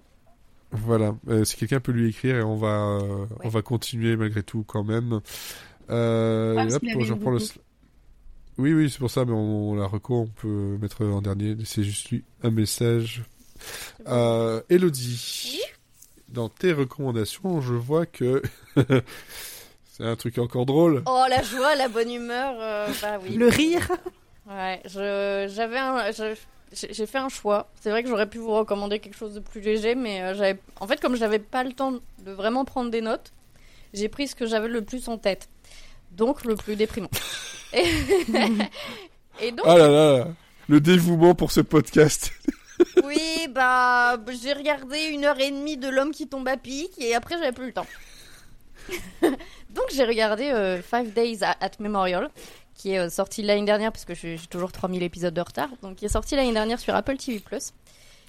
Voilà, 0.71 1.15
euh, 1.29 1.45
si 1.45 1.57
quelqu'un 1.57 1.81
peut 1.81 1.93
lui 1.93 2.11
écrire 2.11 2.37
et 2.37 2.43
on 2.43 2.57
va, 2.57 2.69
euh, 3.01 3.19
Ouais. 3.23 3.27
on 3.45 3.49
va 3.49 3.63
continuer 3.63 4.17
malgré 4.17 4.43
tout 4.43 4.65
quand 4.67 4.85
même. 4.85 5.21
Euh, 5.91 6.57
Ah, 6.59 6.67
hop, 6.75 6.83
je 7.01 7.13
reprends 7.13 7.31
le. 7.31 7.39
Oui, 8.59 8.73
oui, 8.73 8.89
c'est 8.91 8.99
pour 8.99 9.11
ça, 9.11 9.25
mais 9.25 9.33
on, 9.33 9.71
on 9.71 9.75
la 9.75 9.87
reco, 9.87 10.21
on 10.21 10.27
peut 10.27 10.79
mettre 10.81 11.05
en 11.05 11.23
dernier. 11.23 11.57
C'est 11.65 11.83
juste 11.83 12.11
lui 12.11 12.23
un 12.43 12.51
message. 12.51 13.25
Euh, 14.09 14.61
Elodie, 14.71 15.61
dans 16.29 16.49
tes 16.49 16.73
recommandations, 16.73 17.61
je 17.61 17.75
vois 17.75 18.07
que 18.07 18.43
c'est 19.93 20.05
un 20.05 20.17
truc 20.17 20.39
encore 20.39 20.67
drôle. 20.67 21.03
Oh, 21.07 21.25
la 21.29 21.43
joie, 21.43 21.75
la 21.77 21.89
bonne 21.89 22.11
humeur. 22.13 22.55
euh, 22.59 22.89
bah 23.03 23.19
oui. 23.23 23.35
Le 23.37 23.49
rire. 23.49 23.89
Ouais, 24.49 24.83
j'avais 24.87 25.79
un, 25.79 26.11
je- 26.13 26.35
j'ai 26.73 27.07
fait 27.07 27.19
un 27.19 27.29
choix. 27.29 27.71
C'est 27.81 27.91
vrai 27.91 28.03
que 28.03 28.09
j'aurais 28.09 28.29
pu 28.29 28.39
vous 28.39 28.53
recommander 28.53 28.99
quelque 28.99 29.17
chose 29.17 29.35
de 29.35 29.41
plus 29.41 29.61
léger, 29.61 29.95
mais 29.95 30.23
euh, 30.23 30.35
j'avais, 30.35 30.59
en 30.81 30.87
fait, 30.89 31.01
comme 31.01 31.17
j'avais 31.17 31.39
pas 31.39 31.63
le 31.65 31.73
temps 31.73 31.93
de 31.93 32.33
vraiment 32.33 32.65
prendre 32.65 32.91
des 32.91 33.01
notes, 33.01 33.33
j'ai 33.93 34.09
pris 34.09 34.27
ce 34.29 34.35
que 34.35 34.45
j'avais 34.47 34.69
le 34.69 34.83
plus 34.83 35.09
en 35.09 35.17
tête. 35.19 35.49
Donc, 36.11 36.45
le 36.45 36.57
plus 36.57 36.75
déprimant. 36.77 37.11
Et, 37.73 37.85
Et 39.41 39.51
donc, 39.53 39.67
Ah 39.67 39.79
là 39.79 39.89
là, 39.89 40.29
le 40.69 40.81
dévouement 40.81 41.35
pour 41.35 41.51
ce 41.53 41.61
podcast. 41.61 42.33
Oui, 43.05 43.49
bah, 43.51 44.17
j'ai 44.43 44.53
regardé 44.53 45.05
une 45.07 45.25
heure 45.25 45.39
et 45.41 45.51
demie 45.51 45.77
de 45.77 45.89
l'homme 45.89 46.11
qui 46.13 46.27
tombe 46.27 46.49
à 46.49 46.57
pic, 46.57 46.91
et 46.99 47.15
après, 47.15 47.37
j'avais 47.39 47.53
plus 47.53 47.67
le 47.67 47.73
temps. 47.73 47.87
donc, 49.23 49.85
j'ai 49.93 50.05
regardé 50.05 50.51
euh, 50.51 50.81
Five 50.83 51.13
Days 51.13 51.39
at, 51.43 51.71
Memorial, 51.79 52.31
qui 52.75 52.93
est 52.93 52.99
euh, 52.99 53.09
sorti 53.09 53.43
l'année 53.43 53.65
dernière, 53.65 53.93
parce 53.93 54.05
que 54.05 54.15
j'ai 54.15 54.39
toujours 54.51 54.73
3000 54.73 55.03
épisodes 55.03 55.35
de 55.35 55.41
retard, 55.41 55.71
donc 55.83 55.97
qui 55.97 56.05
est 56.05 56.09
sorti 56.11 56.37
l'année 56.37 56.53
dernière 56.53 56.79
sur 56.81 56.95
Apple 56.95 57.17
TV+. 57.17 57.43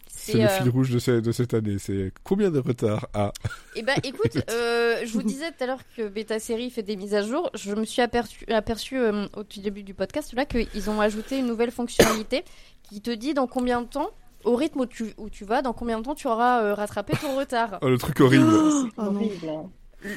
C'est 0.07 0.33
le 0.33 0.43
euh, 0.45 0.47
fil 0.47 0.69
rouge 0.69 0.91
de, 0.91 0.99
ce- 0.99 1.19
de 1.19 1.31
cette 1.31 1.53
année. 1.53 1.77
C'est 1.77 2.11
combien 2.23 2.49
de 2.49 2.59
retard 2.59 3.07
Ah, 3.13 3.31
Eh 3.75 3.83
ben, 3.83 3.95
écoute, 4.03 4.31
je 4.47 5.11
vous 5.11 5.23
disais 5.23 5.51
tout 5.51 5.63
à 5.63 5.67
l'heure 5.67 5.81
que 5.97 6.07
Beta 6.07 6.39
Série 6.39 6.69
fait 6.71 6.83
des 6.83 6.95
mises 6.95 7.13
à 7.13 7.21
jour. 7.21 7.49
Je 7.53 7.75
me 7.75 7.83
suis 7.85 8.01
aperçu, 8.01 8.45
aperçu 8.47 8.97
au 8.99 9.43
tout 9.43 9.59
début 9.61 9.83
du 9.83 9.93
podcast 9.93 10.33
là 10.33 10.45
qu'ils 10.45 10.89
ont 10.89 11.01
ajouté 11.01 11.37
une 11.37 11.47
nouvelle 11.47 11.71
fonctionnalité 11.71 12.45
qui 12.83 13.01
te 13.01 13.11
dit 13.11 13.33
dans 13.33 13.45
combien 13.45 13.81
de 13.81 13.87
temps, 13.87 14.09
au 14.45 14.55
rythme 14.55 14.81
où 14.81 14.85
tu, 14.85 15.13
où 15.17 15.29
tu 15.29 15.43
vas, 15.45 15.61
dans 15.61 15.73
combien 15.73 15.99
de 15.99 16.03
temps 16.05 16.15
tu 16.15 16.27
auras 16.27 16.61
euh, 16.63 16.73
rattrapé 16.73 17.13
ton 17.17 17.35
retard. 17.37 17.79
oh, 17.81 17.89
le 17.89 17.97
truc 17.97 18.19
horrible. 18.21 18.45
Oh. 18.97 19.01
Horrible. 19.01 19.49
hein. 19.49 19.69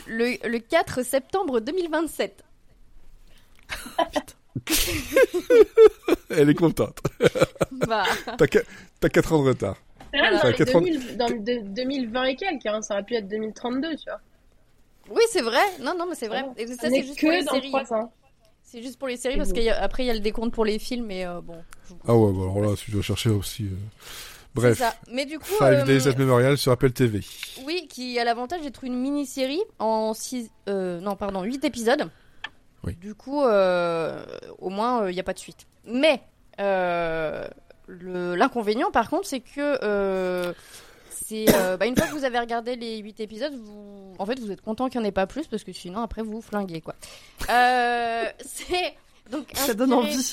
Le, 0.07 0.47
le 0.47 0.59
4 0.59 1.03
septembre 1.03 1.61
2027. 1.61 2.45
Elle 6.31 6.51
est 6.51 6.55
contente. 6.55 6.99
Bah, 7.71 8.05
T'as 8.37 8.47
qu- 8.47 8.59
t'as 9.01 9.09
4 9.09 9.33
ans 9.33 9.43
de 9.45 9.49
retard. 9.51 9.77
Dans, 10.13 10.49
les 10.49 10.55
Quatre 10.55 10.75
ans- 10.77 10.81
2000 10.81 11.17
dans 11.17 11.29
le 11.29 11.39
de- 11.39 11.61
2020 11.75 12.25
et 12.25 12.37
quelques, 12.37 12.67
hein, 12.67 12.83
ça 12.83 12.95
aurait 12.95 13.03
pu 13.05 13.15
être 13.15 13.29
2032, 13.29 13.95
tu 13.97 14.05
vois. 14.07 14.21
oui, 15.15 15.23
c'est 15.31 15.43
vrai. 15.43 15.61
Non, 15.81 15.95
non, 15.97 16.07
mais 16.09 16.15
c'est 16.17 16.29
vrai. 16.29 16.45
Et 16.57 16.67
ça, 16.67 16.75
c'est 16.89 16.99
est 16.99 17.03
juste 17.03 17.19
que 17.21 17.45
dans 17.45 17.53
séries. 17.53 17.69
3 17.71 17.93
ans. 17.95 18.13
C'est 18.71 18.83
juste 18.83 18.99
pour 18.99 19.09
les 19.09 19.17
séries 19.17 19.39
parce 19.39 19.55
qu'après, 19.55 20.03
il 20.03 20.07
y 20.07 20.11
a 20.11 20.15
le 20.15 20.21
décompte 20.21 20.53
pour 20.53 20.67
les 20.67 20.79
films, 20.79 21.07
mais 21.07 21.27
euh, 21.27 21.41
bon. 21.41 21.57
Ah 22.07 22.15
ouais, 22.15 22.33
bah 22.33 22.43
alors 22.43 22.61
là, 22.61 22.77
tu 22.77 22.91
dois 22.91 23.01
chercher 23.01 23.31
aussi. 23.31 23.65
euh. 23.65 23.69
C'est 24.57 24.61
Bref, 24.61 24.79
ça. 24.79 24.95
Mais 25.11 25.25
du 25.25 25.39
coup. 25.39 25.47
Five 25.47 25.63
euh, 25.63 25.85
Days 25.85 26.07
at 26.07 26.17
Memorial 26.19 26.59
sur 26.59 26.73
Apple 26.73 26.91
TV. 26.91 27.21
Oui, 27.65 27.87
qui 27.89 28.19
a 28.19 28.25
l'avantage 28.25 28.61
d'être 28.61 28.85
une 28.85 28.99
mini-série 28.99 29.63
en 29.79 30.13
6 30.13 30.51
non 30.67 31.17
pardon, 31.17 31.43
8 31.45 31.65
épisodes. 31.65 32.11
Oui. 32.85 32.95
Du 32.97 33.15
coup 33.15 33.43
euh, 33.43 34.23
au 34.59 34.69
moins 34.69 35.09
il 35.09 35.15
n'y 35.15 35.21
a 35.21 35.25
pas 35.25 35.33
de 35.33 35.39
suite. 35.39 35.67
Mais 35.87 36.21
euh, 36.61 37.49
l'inconvénient 37.89 38.91
par 38.91 39.09
contre, 39.09 39.27
c'est 39.27 39.41
que 39.41 39.79
euh, 39.83 40.53
c'est 41.29 41.45
euh, 41.55 41.77
bah, 41.77 41.87
une 41.87 41.97
fois 41.97 42.07
que 42.07 42.13
vous 42.13 42.25
avez 42.25 42.39
regardé 42.39 42.75
les 42.77 42.99
8 42.99 43.21
épisodes, 43.21 43.53
vous 43.55 44.15
en 44.19 44.25
fait 44.25 44.39
vous 44.41 44.51
êtes 44.51 44.63
content 44.63 44.89
qu'il 44.89 45.01
n'y 45.01 45.07
en 45.07 45.09
ait 45.09 45.13
pas 45.13 45.27
plus 45.27 45.47
parce 45.47 45.63
que 45.63 45.73
sinon 45.73 46.01
après 46.01 46.23
vous 46.23 46.33
vous 46.33 46.41
flinguez 46.41 46.81
quoi. 46.81 46.95
Euh, 47.51 48.25
c'est 48.41 48.95
donc 49.31 49.47
Ça 49.55 49.75
donne 49.75 49.93
envie. 49.93 50.33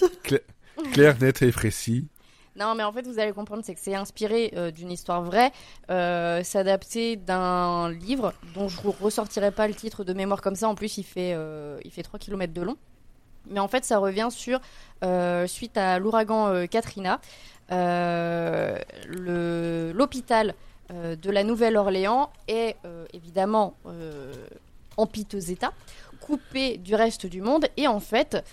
Clair, 0.94 1.18
net 1.20 1.42
et 1.42 1.52
précis. 1.52 2.08
non, 2.56 2.76
mais 2.76 2.84
en 2.84 2.92
fait, 2.92 3.06
vous 3.08 3.20
allez 3.20 3.34
comprendre, 3.34 3.64
c'est 3.66 3.74
que 3.74 3.80
c'est 3.82 3.96
inspiré 3.96 4.54
euh, 4.56 4.72
d'une 4.72 4.92
histoire 4.92 5.22
vraie. 5.22 5.52
Euh, 5.90 6.42
c'est 6.44 6.60
adapté 6.60 7.16
d'un 7.18 7.92
livre 7.92 8.34
dont 8.54 8.68
je 8.70 8.80
ne 8.82 8.92
ressortirai 9.02 9.52
pas 9.52 9.68
le 9.68 9.74
titre 9.74 10.04
de 10.04 10.14
mémoire 10.14 10.42
comme 10.42 10.56
ça. 10.56 10.68
En 10.70 10.76
plus, 10.76 10.98
il 10.98 11.04
fait, 11.04 11.34
euh, 11.34 11.78
il 11.84 11.92
fait 11.92 12.04
3 12.04 12.20
km 12.20 12.54
de 12.54 12.62
long. 12.62 12.78
Mais 13.50 13.60
en 13.60 13.68
fait, 13.68 13.84
ça 13.86 13.98
revient 14.00 14.30
sur, 14.32 14.60
euh, 15.04 15.46
suite 15.48 15.78
à 15.78 16.00
l'ouragan 16.00 16.48
euh, 16.48 16.66
Katrina, 16.66 17.20
euh, 17.72 18.78
l'hôpital 19.08 20.56
euh, 20.92 21.16
de 21.16 21.32
la 21.32 21.44
Nouvelle-Orléans 21.44 22.30
est 22.48 22.76
euh, 22.86 23.06
évidemment 23.14 23.76
euh, 23.88 24.34
en 24.98 25.08
piteux 25.08 25.50
état, 25.50 25.74
coupés 26.22 26.78
du 26.78 26.96
reste 26.96 27.26
du 27.26 27.42
monde. 27.42 27.66
Et 27.78 27.88
en 27.88 28.00
fait, 28.00 28.44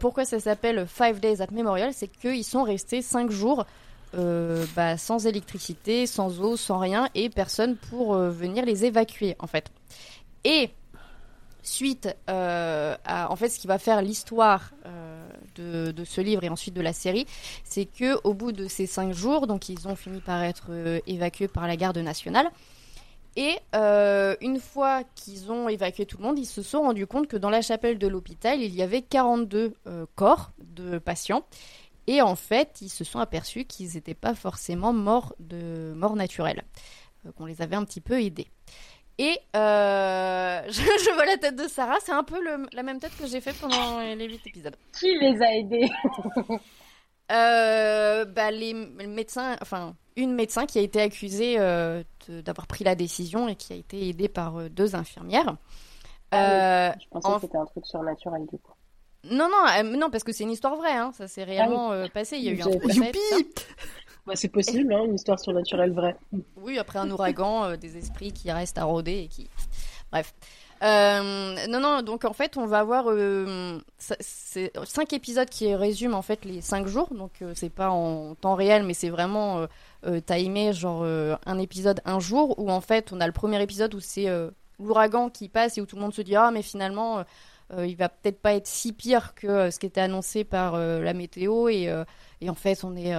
pourquoi 0.00 0.24
ça 0.24 0.40
s'appelle 0.40 0.86
Five 0.86 1.20
Days 1.20 1.42
at 1.42 1.48
Memorial 1.52 1.92
C'est 1.92 2.08
qu'ils 2.08 2.44
sont 2.44 2.62
restés 2.62 3.02
cinq 3.02 3.30
jours 3.30 3.64
bah, 4.14 4.96
sans 4.96 5.26
électricité, 5.26 6.06
sans 6.06 6.40
eau, 6.40 6.56
sans 6.56 6.78
rien, 6.78 7.08
et 7.14 7.28
personne 7.28 7.76
pour 7.76 8.14
venir 8.14 8.64
les 8.64 8.86
évacuer, 8.86 9.36
en 9.38 9.46
fait. 9.46 9.70
Et 10.44 10.70
suite 11.62 12.08
à, 12.26 13.28
en 13.30 13.36
fait, 13.36 13.50
ce 13.50 13.58
qui 13.58 13.66
va 13.66 13.78
faire 13.78 14.02
l'histoire 14.02 14.72
de, 15.54 16.04
ce 16.04 16.20
livre 16.20 16.44
et 16.44 16.48
ensuite 16.48 16.74
de 16.74 16.80
la 16.80 16.92
série, 16.92 17.26
c'est 17.64 17.86
que 17.86 18.18
au 18.24 18.34
bout 18.34 18.52
de 18.52 18.68
ces 18.68 18.86
cinq 18.86 19.12
jours, 19.12 19.46
donc 19.46 19.68
ils 19.68 19.88
ont 19.88 19.96
fini 19.96 20.20
par 20.20 20.42
être 20.42 20.66
euh, 20.70 21.00
évacués 21.06 21.48
par 21.48 21.66
la 21.66 21.76
garde 21.76 21.98
nationale. 21.98 22.50
Et 23.34 23.56
euh, 23.74 24.36
une 24.42 24.60
fois 24.60 25.04
qu'ils 25.14 25.50
ont 25.50 25.68
évacué 25.68 26.04
tout 26.04 26.18
le 26.18 26.24
monde, 26.24 26.38
ils 26.38 26.46
se 26.46 26.62
sont 26.62 26.82
rendus 26.82 27.06
compte 27.06 27.28
que 27.28 27.36
dans 27.36 27.48
la 27.48 27.62
chapelle 27.62 27.98
de 27.98 28.06
l'hôpital, 28.06 28.60
il 28.60 28.74
y 28.74 28.82
avait 28.82 29.00
42 29.00 29.72
euh, 29.86 30.06
corps 30.14 30.50
de 30.62 30.98
patients. 30.98 31.44
Et 32.06 32.20
en 32.20 32.34
fait, 32.34 32.78
ils 32.82 32.90
se 32.90 33.04
sont 33.04 33.20
aperçus 33.20 33.64
qu'ils 33.64 33.94
n'étaient 33.94 34.14
pas 34.14 34.34
forcément 34.34 34.92
morts 34.92 35.34
de 35.38 35.92
mort 35.94 36.16
naturelle, 36.16 36.64
qu'on 37.36 37.46
les 37.46 37.62
avait 37.62 37.76
un 37.76 37.84
petit 37.84 38.00
peu 38.00 38.20
aidés. 38.20 38.48
Et 39.24 39.38
euh, 39.54 40.62
je, 40.66 40.72
je 40.72 41.14
vois 41.14 41.24
la 41.26 41.36
tête 41.36 41.54
de 41.54 41.68
Sarah, 41.68 41.98
c'est 42.04 42.10
un 42.12 42.24
peu 42.24 42.42
le- 42.42 42.66
la 42.72 42.82
même 42.82 42.98
tête 42.98 43.16
que 43.16 43.26
j'ai 43.26 43.40
fait 43.40 43.52
pendant 43.60 44.00
les 44.00 44.26
8 44.26 44.46
épisodes. 44.48 44.74
Qui 44.98 45.16
les 45.20 45.40
a 45.42 45.54
aidés 45.54 45.88
Euh, 47.30 48.24
bah, 48.26 48.50
les 48.50 48.74
médecins, 48.74 49.56
enfin, 49.62 49.94
une 50.16 50.34
médecin 50.34 50.66
qui 50.66 50.78
a 50.78 50.82
été 50.82 51.00
accusée 51.00 51.56
euh, 51.58 52.02
d'avoir 52.28 52.66
pris 52.66 52.84
la 52.84 52.94
décision 52.94 53.48
et 53.48 53.54
qui 53.56 53.72
a 53.72 53.76
été 53.76 54.08
aidée 54.08 54.28
par 54.28 54.68
deux 54.68 54.94
infirmières. 54.94 55.56
Ah 56.30 56.94
Je 57.00 57.08
pensais 57.08 57.28
en- 57.28 57.34
que 57.36 57.40
c'était 57.42 57.56
un 57.56 57.64
truc 57.64 57.86
surnaturel 57.86 58.42
du 58.52 58.58
coup. 58.58 58.72
non, 59.30 59.48
non, 59.48 59.82
non, 59.96 60.10
parce 60.10 60.24
que 60.24 60.32
c'est 60.32 60.44
une 60.44 60.50
histoire 60.50 60.76
vraie, 60.76 60.92
hein, 60.92 61.12
ça 61.16 61.26
s'est 61.26 61.44
réellement 61.44 61.92
euh, 61.92 62.06
passé. 62.12 62.36
Il 62.36 62.42
y 62.42 62.48
a 62.50 62.52
eu 62.52 62.60
un. 62.62 62.70
Youpi 62.70 63.18
Bah, 64.26 64.34
c'est 64.36 64.48
possible, 64.48 64.92
hein, 64.92 65.04
une 65.04 65.14
histoire 65.14 65.40
surnaturelle 65.40 65.92
vraie. 65.92 66.16
Oui, 66.56 66.78
après 66.78 66.98
un 67.00 67.10
ouragan, 67.10 67.64
euh, 67.64 67.76
des 67.76 67.96
esprits 67.96 68.32
qui 68.32 68.52
restent 68.52 68.78
à 68.78 68.84
rôder 68.84 69.18
et 69.18 69.28
qui. 69.28 69.48
Bref. 70.12 70.32
Euh, 70.82 71.66
non, 71.68 71.78
non, 71.78 72.02
donc 72.02 72.24
en 72.24 72.32
fait, 72.32 72.56
on 72.56 72.66
va 72.66 72.80
avoir 72.80 73.04
euh, 73.08 73.78
cinq 73.98 75.12
épisodes 75.12 75.48
qui 75.48 75.72
résument 75.74 76.18
en 76.18 76.22
fait 76.22 76.44
les 76.44 76.60
cinq 76.60 76.86
jours. 76.88 77.14
Donc 77.14 77.30
euh, 77.40 77.52
c'est 77.54 77.70
pas 77.70 77.90
en 77.90 78.34
temps 78.34 78.56
réel, 78.56 78.82
mais 78.82 78.94
c'est 78.94 79.08
vraiment 79.08 79.66
euh, 80.06 80.20
timé, 80.20 80.72
genre 80.72 81.04
un 81.04 81.58
épisode 81.58 82.00
un 82.04 82.18
jour 82.18 82.58
où 82.58 82.70
en 82.70 82.80
fait 82.80 83.12
on 83.12 83.20
a 83.20 83.26
le 83.26 83.32
premier 83.32 83.62
épisode 83.62 83.94
où 83.94 84.00
c'est 84.00 84.26
l'ouragan 84.80 85.30
qui 85.30 85.48
passe 85.48 85.78
et 85.78 85.80
où 85.80 85.86
tout 85.86 85.94
le 85.96 86.02
monde 86.02 86.14
se 86.14 86.22
dit 86.22 86.34
ah 86.34 86.50
mais 86.52 86.62
finalement 86.62 87.24
il 87.78 87.96
va 87.96 88.08
peut-être 88.08 88.40
pas 88.40 88.54
être 88.54 88.66
si 88.66 88.92
pire 88.92 89.34
que 89.34 89.70
ce 89.70 89.78
qui 89.78 89.86
était 89.86 90.00
annoncé 90.00 90.42
par 90.42 90.76
la 90.76 91.14
météo 91.14 91.68
et, 91.68 91.88
et 92.40 92.50
en 92.50 92.54
fait 92.54 92.82
on 92.82 92.96
est 92.96 93.14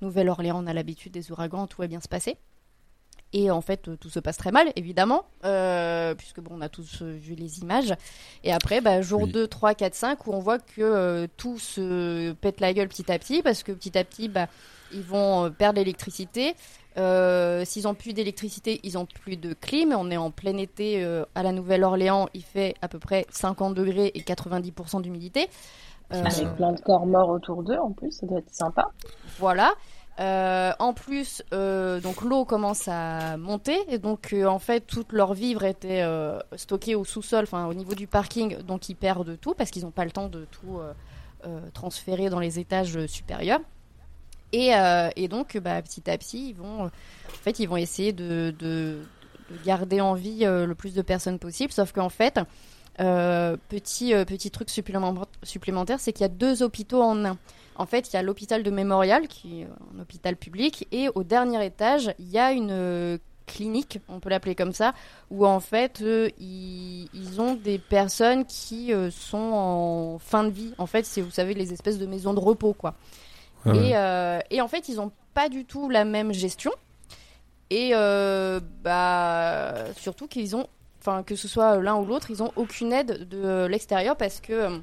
Nouvelle-Orléans, 0.00 0.62
on 0.62 0.66
a 0.66 0.72
l'habitude 0.72 1.12
des 1.12 1.30
ouragans, 1.30 1.66
tout 1.66 1.80
va 1.82 1.86
bien 1.88 2.00
se 2.00 2.08
passer. 2.08 2.36
Et 3.32 3.50
en 3.50 3.60
fait, 3.60 3.86
euh, 3.86 3.96
tout 3.96 4.10
se 4.10 4.18
passe 4.18 4.36
très 4.36 4.50
mal, 4.50 4.72
évidemment, 4.74 5.24
euh, 5.44 6.14
puisque 6.16 6.40
bon, 6.40 6.56
on 6.56 6.60
a 6.60 6.68
tous 6.68 7.02
euh, 7.02 7.16
vu 7.16 7.34
les 7.36 7.60
images. 7.60 7.94
Et 8.42 8.52
après, 8.52 8.80
bah, 8.80 9.02
jour 9.02 9.22
Oui. 9.22 9.30
2, 9.30 9.46
3, 9.46 9.74
4, 9.74 9.94
5, 9.94 10.26
où 10.26 10.32
on 10.32 10.40
voit 10.40 10.58
que 10.58 10.80
euh, 10.80 11.26
tout 11.36 11.58
se 11.58 12.32
pète 12.32 12.60
la 12.60 12.72
gueule 12.72 12.88
petit 12.88 13.10
à 13.12 13.18
petit, 13.20 13.42
parce 13.42 13.62
que 13.62 13.70
petit 13.70 13.96
à 13.96 14.02
petit, 14.02 14.28
bah, 14.28 14.48
ils 14.92 15.02
vont 15.02 15.48
perdre 15.52 15.78
l'électricité. 15.78 16.54
Euh, 16.98 17.64
S'ils 17.64 17.86
ont 17.86 17.94
plus 17.94 18.14
d'électricité, 18.14 18.80
ils 18.82 18.98
ont 18.98 19.06
plus 19.06 19.36
de 19.36 19.54
clim. 19.54 19.92
On 19.96 20.10
est 20.10 20.16
en 20.16 20.32
plein 20.32 20.56
été 20.56 21.04
à 21.36 21.44
la 21.44 21.52
Nouvelle-Orléans, 21.52 22.28
il 22.34 22.42
fait 22.42 22.74
à 22.82 22.88
peu 22.88 22.98
près 22.98 23.26
50 23.30 23.74
degrés 23.74 24.10
et 24.12 24.22
90% 24.22 25.02
d'humidité. 25.02 25.48
Euh, 26.12 26.24
Avec 26.24 26.54
plein 26.56 26.72
de 26.72 26.80
corps 26.80 27.06
morts 27.06 27.28
autour 27.28 27.62
d'eux 27.62 27.78
en 27.78 27.92
plus, 27.92 28.10
ça 28.10 28.26
doit 28.26 28.38
être 28.38 28.52
sympa. 28.52 28.88
voilà. 29.38 29.72
Euh, 30.18 30.72
en 30.80 30.92
plus, 30.92 31.42
euh, 31.54 31.98
donc 32.00 32.20
l'eau 32.22 32.44
commence 32.44 32.88
à 32.88 33.38
monter 33.38 33.78
et 33.88 33.96
donc 33.98 34.32
euh, 34.34 34.44
en 34.44 34.58
fait 34.58 34.80
toutes 34.80 35.12
leurs 35.12 35.32
vivres 35.32 35.64
étaient 35.64 36.02
euh, 36.02 36.38
stockées 36.56 36.94
au 36.94 37.04
sous-sol, 37.04 37.44
enfin 37.44 37.66
au 37.66 37.72
niveau 37.74 37.94
du 37.94 38.06
parking, 38.06 38.58
donc 38.62 38.90
ils 38.90 38.96
perdent 38.96 39.38
tout 39.40 39.54
parce 39.54 39.70
qu'ils 39.70 39.84
n'ont 39.84 39.92
pas 39.92 40.04
le 40.04 40.10
temps 40.10 40.28
de 40.28 40.44
tout 40.50 40.78
euh, 40.78 40.92
euh, 41.46 41.60
transférer 41.72 42.28
dans 42.28 42.40
les 42.40 42.58
étages 42.58 43.06
supérieurs. 43.06 43.60
Et, 44.52 44.74
euh, 44.74 45.08
et 45.16 45.28
donc 45.28 45.56
bah, 45.56 45.80
petit 45.80 46.10
à 46.10 46.18
petit, 46.18 46.50
ils 46.50 46.54
vont, 46.54 46.86
en 46.86 46.90
fait, 47.42 47.58
ils 47.60 47.68
vont 47.68 47.76
essayer 47.76 48.12
de, 48.12 48.52
de- 48.58 48.98
de 49.50 49.64
garder 49.64 50.00
en 50.02 50.14
vie 50.14 50.44
euh, 50.44 50.66
le 50.66 50.74
plus 50.74 50.92
de 50.94 51.02
personnes 51.02 51.38
possible. 51.38 51.72
Sauf 51.72 51.92
qu'en 51.92 52.08
fait, 52.08 52.38
euh, 52.98 53.56
petit 53.68 54.14
euh, 54.14 54.24
petit 54.24 54.50
truc 54.50 54.68
supplément- 54.68 55.26
supplémentaire, 55.42 56.00
c'est 56.00 56.12
qu'il 56.12 56.22
y 56.22 56.24
a 56.24 56.28
deux 56.28 56.62
hôpitaux 56.62 57.02
en 57.02 57.24
un. 57.24 57.38
En 57.76 57.86
fait, 57.86 58.10
il 58.10 58.14
y 58.14 58.16
a 58.16 58.22
l'hôpital 58.22 58.62
de 58.62 58.70
Mémorial, 58.70 59.28
qui 59.28 59.60
est 59.60 59.68
un 59.96 60.00
hôpital 60.00 60.36
public, 60.36 60.86
et 60.92 61.08
au 61.14 61.22
dernier 61.22 61.64
étage, 61.64 62.12
il 62.18 62.28
y 62.28 62.38
a 62.38 62.52
une 62.52 62.72
euh, 62.72 63.18
clinique, 63.46 64.00
on 64.08 64.20
peut 64.20 64.28
l'appeler 64.28 64.54
comme 64.54 64.72
ça, 64.72 64.92
où 65.30 65.46
en 65.46 65.60
fait, 65.60 66.04
ils, 66.38 67.08
ils 67.14 67.40
ont 67.40 67.54
des 67.54 67.78
personnes 67.78 68.44
qui 68.44 68.92
sont 69.10 69.38
en 69.38 70.18
fin 70.18 70.44
de 70.44 70.50
vie. 70.50 70.72
En 70.78 70.86
fait, 70.86 71.06
c'est, 71.06 71.20
vous 71.20 71.30
savez, 71.30 71.54
les 71.54 71.72
espèces 71.72 71.98
de 71.98 72.06
maisons 72.06 72.34
de 72.34 72.40
repos, 72.40 72.74
quoi. 72.74 72.94
Ah 73.64 73.70
ouais. 73.70 74.40
Et, 74.50 74.56
et 74.56 74.60
en 74.60 74.68
fait, 74.68 74.88
ils 74.88 74.96
n'ont 74.96 75.12
pas 75.34 75.48
du 75.48 75.64
tout 75.64 75.88
la 75.88 76.04
même 76.04 76.32
gestion. 76.32 76.70
Et 77.70 77.92
bah, 78.84 79.74
surtout 79.96 80.28
qu'ils 80.28 80.54
ont, 80.54 80.66
enfin, 81.00 81.22
que 81.22 81.34
ce 81.34 81.48
soit 81.48 81.78
l'un 81.80 81.96
ou 81.96 82.04
l'autre, 82.04 82.30
ils 82.30 82.42
ont 82.42 82.52
aucune 82.56 82.92
aide 82.92 83.28
de 83.28 83.66
l'extérieur 83.66 84.16
parce 84.16 84.40
que 84.40 84.52
euh, 84.52 84.78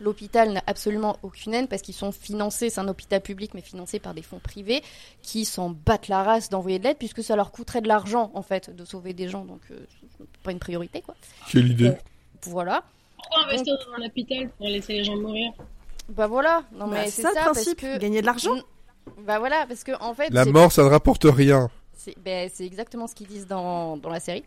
l'hôpital 0.00 0.52
n'a 0.52 0.62
absolument 0.66 1.18
aucune 1.22 1.54
aide 1.54 1.68
parce 1.68 1.82
qu'ils 1.82 1.94
sont 1.94 2.12
financés, 2.12 2.70
c'est 2.70 2.80
un 2.80 2.88
hôpital 2.88 3.20
public 3.20 3.52
mais 3.54 3.62
financé 3.62 3.98
par 3.98 4.14
des 4.14 4.22
fonds 4.22 4.38
privés 4.38 4.82
qui 5.22 5.44
s'en 5.44 5.70
battent 5.70 6.08
la 6.08 6.22
race 6.22 6.50
d'envoyer 6.50 6.78
de 6.78 6.84
l'aide 6.84 6.98
puisque 6.98 7.22
ça 7.22 7.36
leur 7.36 7.50
coûterait 7.52 7.80
de 7.80 7.88
l'argent 7.88 8.30
en 8.34 8.42
fait 8.42 8.74
de 8.74 8.84
sauver 8.84 9.12
des 9.14 9.28
gens 9.28 9.44
donc 9.44 9.60
euh, 9.70 9.78
pas 10.42 10.52
une 10.52 10.58
priorité 10.58 11.00
quoi. 11.00 11.14
Quelle 11.50 11.70
idée. 11.70 11.92
Voilà. 12.42 12.82
Pourquoi 13.16 13.46
investir 13.46 13.74
dans 13.86 14.02
un 14.02 14.06
hôpital 14.06 14.48
pour 14.50 14.66
laisser 14.66 14.94
les 14.94 15.04
gens 15.04 15.16
mourir? 15.16 15.52
Bah 16.08 16.26
voilà. 16.26 16.62
Non 16.72 16.86
Bah, 16.86 16.98
mais 17.02 17.10
c'est 17.10 17.22
ça, 17.22 17.32
ça, 17.32 17.40
principe, 17.50 17.80
parce 17.80 17.94
que 17.94 17.98
gagner 17.98 18.20
de 18.20 18.26
l'argent. 18.26 18.54
Bah 19.24 19.38
voilà 19.38 19.66
parce 19.66 19.84
que 19.84 19.92
en 20.00 20.14
fait 20.14 20.30
La 20.30 20.44
mort, 20.44 20.70
ça 20.70 20.82
ne 20.82 20.88
rapporte 20.88 21.24
rien. 21.24 21.70
C'est 21.94 22.16
ben, 22.18 22.48
c'est 22.52 22.66
exactement 22.66 23.06
ce 23.06 23.14
qu'ils 23.14 23.26
disent 23.26 23.46
dans, 23.46 23.96
dans 23.96 24.10
la 24.10 24.20
série. 24.20 24.44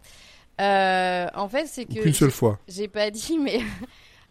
Euh, 0.60 1.28
en 1.36 1.48
fait, 1.48 1.66
c'est 1.68 1.86
que 1.86 2.02
Qu'une 2.02 2.14
seule 2.14 2.32
fois. 2.32 2.60
j'ai 2.68 2.88
pas 2.88 3.10
dit, 3.12 3.38
mais 3.42 3.62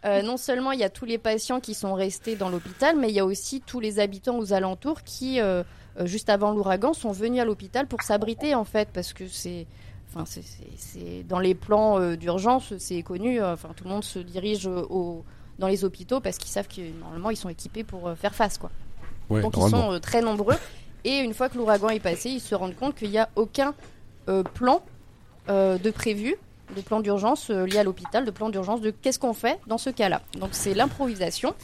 euh, 0.05 0.23
non 0.23 0.37
seulement 0.37 0.71
il 0.71 0.79
y 0.79 0.85
a 0.85 0.91
tous 0.91 1.05
les 1.05 1.19
patients 1.19 1.59
qui 1.59 1.75
sont 1.75 1.95
restés 1.95 2.37
dans 2.37 2.51
l'hôpital, 2.51 2.97
mais 2.97 3.09
il 3.09 3.15
y 3.15 3.21
a 3.21 3.25
aussi 3.25 3.61
tous 3.61 3.81
les 3.81 3.99
habitants 3.99 4.39
aux 4.39 4.53
alentours 4.53 5.03
qui, 5.03 5.41
euh, 5.41 5.65
juste 6.05 6.29
avant 6.29 6.53
l'ouragan, 6.53 6.93
sont 6.93 7.11
venus 7.11 7.41
à 7.41 7.45
l'hôpital 7.45 7.87
pour 7.89 8.03
s'abriter 8.03 8.55
en 8.55 8.65
fait, 8.65 8.91
parce 8.93 9.13
que 9.13 9.27
c'est, 9.27 9.67
enfin 10.09 10.25
c'est, 10.25 11.25
dans 11.25 11.41
les 11.41 11.57
plans 11.57 11.99
euh, 11.99 12.17
d'urgence, 12.17 12.75
c'est 12.79 13.03
connu. 13.03 13.43
Enfin, 13.43 13.71
tout 13.75 13.85
le 13.85 13.91
monde 13.91 14.05
se 14.05 14.21
dirige 14.21 14.69
au, 14.69 15.25
dans 15.59 15.67
les 15.67 15.85
hôpitaux 15.85 16.21
parce 16.21 16.39
qu'ils 16.39 16.51
savent 16.51 16.69
que 16.69 16.81
normalement 17.01 17.31
ils 17.31 17.37
sont 17.37 17.49
équipés 17.49 17.83
pour 17.83 18.13
faire 18.17 18.37
face, 18.37 18.57
quoi. 18.57 18.71
Ouais, 19.31 19.43
Donc 19.43 19.57
ils 19.57 19.69
sont 19.69 19.99
très 20.01 20.23
nombreux. 20.23 20.57
Et 21.05 21.19
une 21.19 21.35
fois 21.35 21.49
que 21.49 21.59
l'ouragan 21.59 21.89
est 21.89 22.01
passé, 22.01 22.31
ils 22.31 22.41
se 22.41 22.55
rendent 22.55 22.77
compte 22.77 22.95
qu'il 22.95 23.11
n'y 23.11 23.19
a 23.19 23.29
aucun 23.35 23.75
plan 24.55 24.83
de 25.49 25.91
prévu, 25.91 26.37
de 26.77 26.81
plan 26.81 27.01
d'urgence 27.01 27.51
euh, 27.51 27.66
lié 27.66 27.79
à 27.79 27.85
l'hôpital, 27.85 28.25
de 28.25 28.31
plan 28.31 28.51
d'urgence 28.51 28.81
de 28.81 28.91
qu'est-ce 28.91 29.19
qu'on 29.19 29.35
fait 29.35 29.59
dans 29.66 29.79
ce 29.79 29.91
cas-là. 29.91 30.23
Donc 30.39 30.51
c'est 30.53 30.75
l'improvisation. 30.75 31.55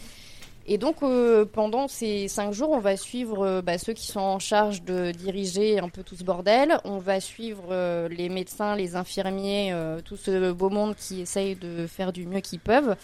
Et 0.67 0.79
donc 0.79 1.03
euh, 1.03 1.45
pendant 1.45 1.89
ces 1.89 2.27
cinq 2.27 2.53
jours, 2.53 2.71
on 2.71 2.79
va 2.79 2.97
suivre 2.97 3.45
euh, 3.45 3.63
bah, 3.63 3.77
ceux 3.77 3.93
qui 3.93 4.07
sont 4.07 4.21
en 4.21 4.39
charge 4.39 4.83
de 4.83 5.11
diriger 5.11 5.79
un 5.79 5.91
peu 5.91 6.03
tout 6.03 6.17
ce 6.17 6.25
bordel. 6.25 6.79
On 6.85 6.97
va 6.99 7.21
suivre 7.21 7.65
euh, 7.71 8.09
les 8.09 8.31
médecins, 8.31 8.75
les 8.75 8.97
infirmiers, 8.97 9.73
euh, 9.73 10.01
tout 10.03 10.17
ce 10.17 10.53
beau 10.53 10.71
monde 10.71 10.95
qui 10.97 11.21
essaye 11.21 11.55
de 11.55 11.87
faire 11.87 12.13
du 12.13 12.27
mieux 12.27 12.41
qu'ils 12.41 12.61
peuvent. 12.61 12.97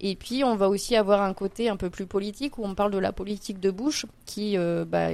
Et 0.00 0.16
puis 0.16 0.42
on 0.42 0.56
va 0.56 0.68
aussi 0.68 0.96
avoir 0.96 1.22
un 1.22 1.34
côté 1.34 1.68
un 1.68 1.76
peu 1.76 1.88
plus 1.88 2.06
politique 2.06 2.58
où 2.58 2.64
on 2.64 2.74
parle 2.74 2.90
de 2.90 2.98
la 2.98 3.12
politique 3.12 3.60
de 3.60 3.70
Bush, 3.70 4.06
qui 4.26 4.58
euh, 4.58 4.84
bah, 4.84 5.10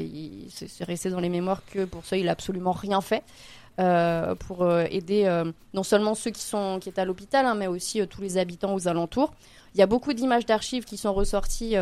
c'est 0.48 0.84
resté 0.84 1.10
dans 1.10 1.20
les 1.20 1.28
mémoires 1.28 1.62
que 1.70 1.84
pour 1.84 2.06
ça 2.06 2.16
il 2.16 2.28
a 2.30 2.32
absolument 2.32 2.72
rien 2.72 3.02
fait. 3.02 3.22
Euh, 3.80 4.34
pour 4.34 4.62
euh, 4.62 4.84
aider 4.90 5.24
euh, 5.24 5.50
non 5.72 5.82
seulement 5.82 6.14
ceux 6.14 6.30
qui 6.30 6.42
sont 6.42 6.78
qui 6.80 6.90
étaient 6.90 7.00
à 7.00 7.06
l'hôpital, 7.06 7.46
hein, 7.46 7.54
mais 7.54 7.66
aussi 7.66 8.06
tous 8.08 8.20
les 8.20 8.36
habitants 8.36 8.74
aux 8.74 8.88
alentours. 8.88 9.32
Il 9.74 9.80
y 9.80 9.82
a 9.82 9.86
beaucoup 9.86 10.12
d'images 10.12 10.44
d'archives 10.44 10.84
qui 10.84 10.98
sont 10.98 11.14
ressorties 11.14 11.76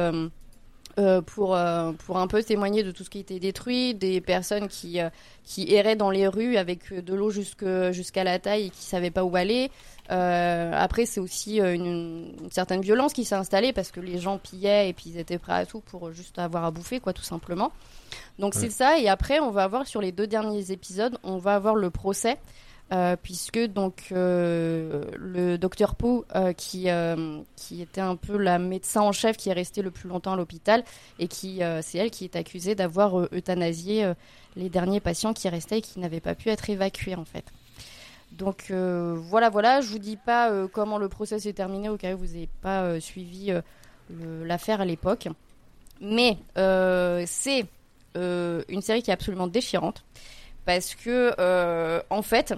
euh, 0.98 1.20
pour 1.22 1.54
euh, 1.54 1.92
pour 2.06 2.18
un 2.18 2.26
peu 2.26 2.42
témoigner 2.42 2.82
de 2.82 2.90
tout 2.90 3.04
ce 3.04 3.10
qui 3.10 3.20
été 3.20 3.38
détruit, 3.38 3.94
des 3.94 4.20
personnes 4.20 4.68
qui 4.68 5.00
euh, 5.00 5.10
qui 5.44 5.72
erraient 5.72 5.96
dans 5.96 6.10
les 6.10 6.26
rues 6.26 6.56
avec 6.56 6.92
de 6.92 7.14
l'eau 7.14 7.30
jusqu'à 7.30 8.24
la 8.24 8.38
taille 8.38 8.66
et 8.66 8.70
qui 8.70 8.82
savaient 8.82 9.10
pas 9.10 9.24
où 9.24 9.34
aller. 9.36 9.70
Après, 10.10 11.04
c'est 11.04 11.20
aussi 11.20 11.58
une, 11.60 12.34
une 12.40 12.50
certaine 12.50 12.80
violence 12.80 13.12
qui 13.12 13.24
s'est 13.24 13.34
installée 13.34 13.72
parce 13.74 13.90
que 13.90 14.00
les 14.00 14.18
gens 14.18 14.38
pillaient 14.38 14.88
et 14.88 14.92
puis 14.94 15.10
ils 15.10 15.18
étaient 15.18 15.38
prêts 15.38 15.52
à 15.52 15.66
tout 15.66 15.80
pour 15.80 16.12
juste 16.12 16.38
avoir 16.38 16.64
à 16.64 16.70
bouffer, 16.70 16.98
quoi, 16.98 17.12
tout 17.12 17.22
simplement. 17.22 17.72
Donc 18.38 18.54
Ouais. 18.54 18.60
c'est 18.62 18.70
ça. 18.70 18.98
Et 18.98 19.08
après, 19.08 19.38
on 19.40 19.50
va 19.50 19.64
avoir 19.64 19.86
sur 19.86 20.00
les 20.00 20.10
deux 20.12 20.26
derniers 20.26 20.72
épisodes, 20.72 21.18
on 21.24 21.36
va 21.38 21.54
avoir 21.54 21.74
le 21.74 21.90
procès 21.90 22.38
euh, 22.90 23.16
puisque 23.22 23.58
donc 23.66 24.06
euh, 24.12 25.04
le 25.14 25.58
docteur 25.58 25.94
Pou, 25.94 26.24
euh, 26.34 26.54
qui, 26.54 26.88
qui 27.56 27.82
était 27.82 28.00
un 28.00 28.16
peu 28.16 28.38
la 28.38 28.58
médecin 28.58 29.02
en 29.02 29.12
chef 29.12 29.36
qui 29.36 29.50
est 29.50 29.52
restée 29.52 29.82
le 29.82 29.90
plus 29.90 30.08
longtemps 30.08 30.32
à 30.32 30.36
l'hôpital, 30.36 30.84
et 31.18 31.28
qui 31.28 31.60
c'est 31.82 31.98
elle 31.98 32.10
qui 32.10 32.24
est 32.24 32.36
accusée 32.36 32.74
d'avoir 32.74 33.28
euthanasié 33.34 34.12
les 34.56 34.70
derniers 34.70 35.00
patients 35.00 35.34
qui 35.34 35.48
restaient 35.48 35.78
et 35.78 35.82
qui 35.82 36.00
n'avaient 36.00 36.20
pas 36.20 36.34
pu 36.34 36.48
être 36.48 36.70
évacués 36.70 37.14
en 37.14 37.26
fait. 37.26 37.44
Donc 38.32 38.70
voilà, 38.70 39.50
voilà, 39.50 39.80
je 39.82 39.88
vous 39.88 39.98
dis 39.98 40.16
pas 40.16 40.50
comment 40.72 40.96
le 40.98 41.08
procès 41.08 41.38
s'est 41.38 41.52
terminé 41.52 41.90
au 41.90 41.98
cas 41.98 42.14
où 42.14 42.18
vous 42.18 42.26
n'avez 42.26 42.48
pas 42.62 42.98
suivi 43.00 43.52
l'affaire 44.44 44.80
à 44.80 44.86
l'époque. 44.86 45.28
Mais 46.00 46.38
c'est 47.26 47.66
une 48.14 48.82
série 48.82 49.02
qui 49.02 49.10
est 49.10 49.14
absolument 49.14 49.46
déchirante 49.46 50.04
parce 50.68 50.94
que 50.94 51.32
euh, 51.40 52.02
en 52.10 52.20
fait, 52.20 52.52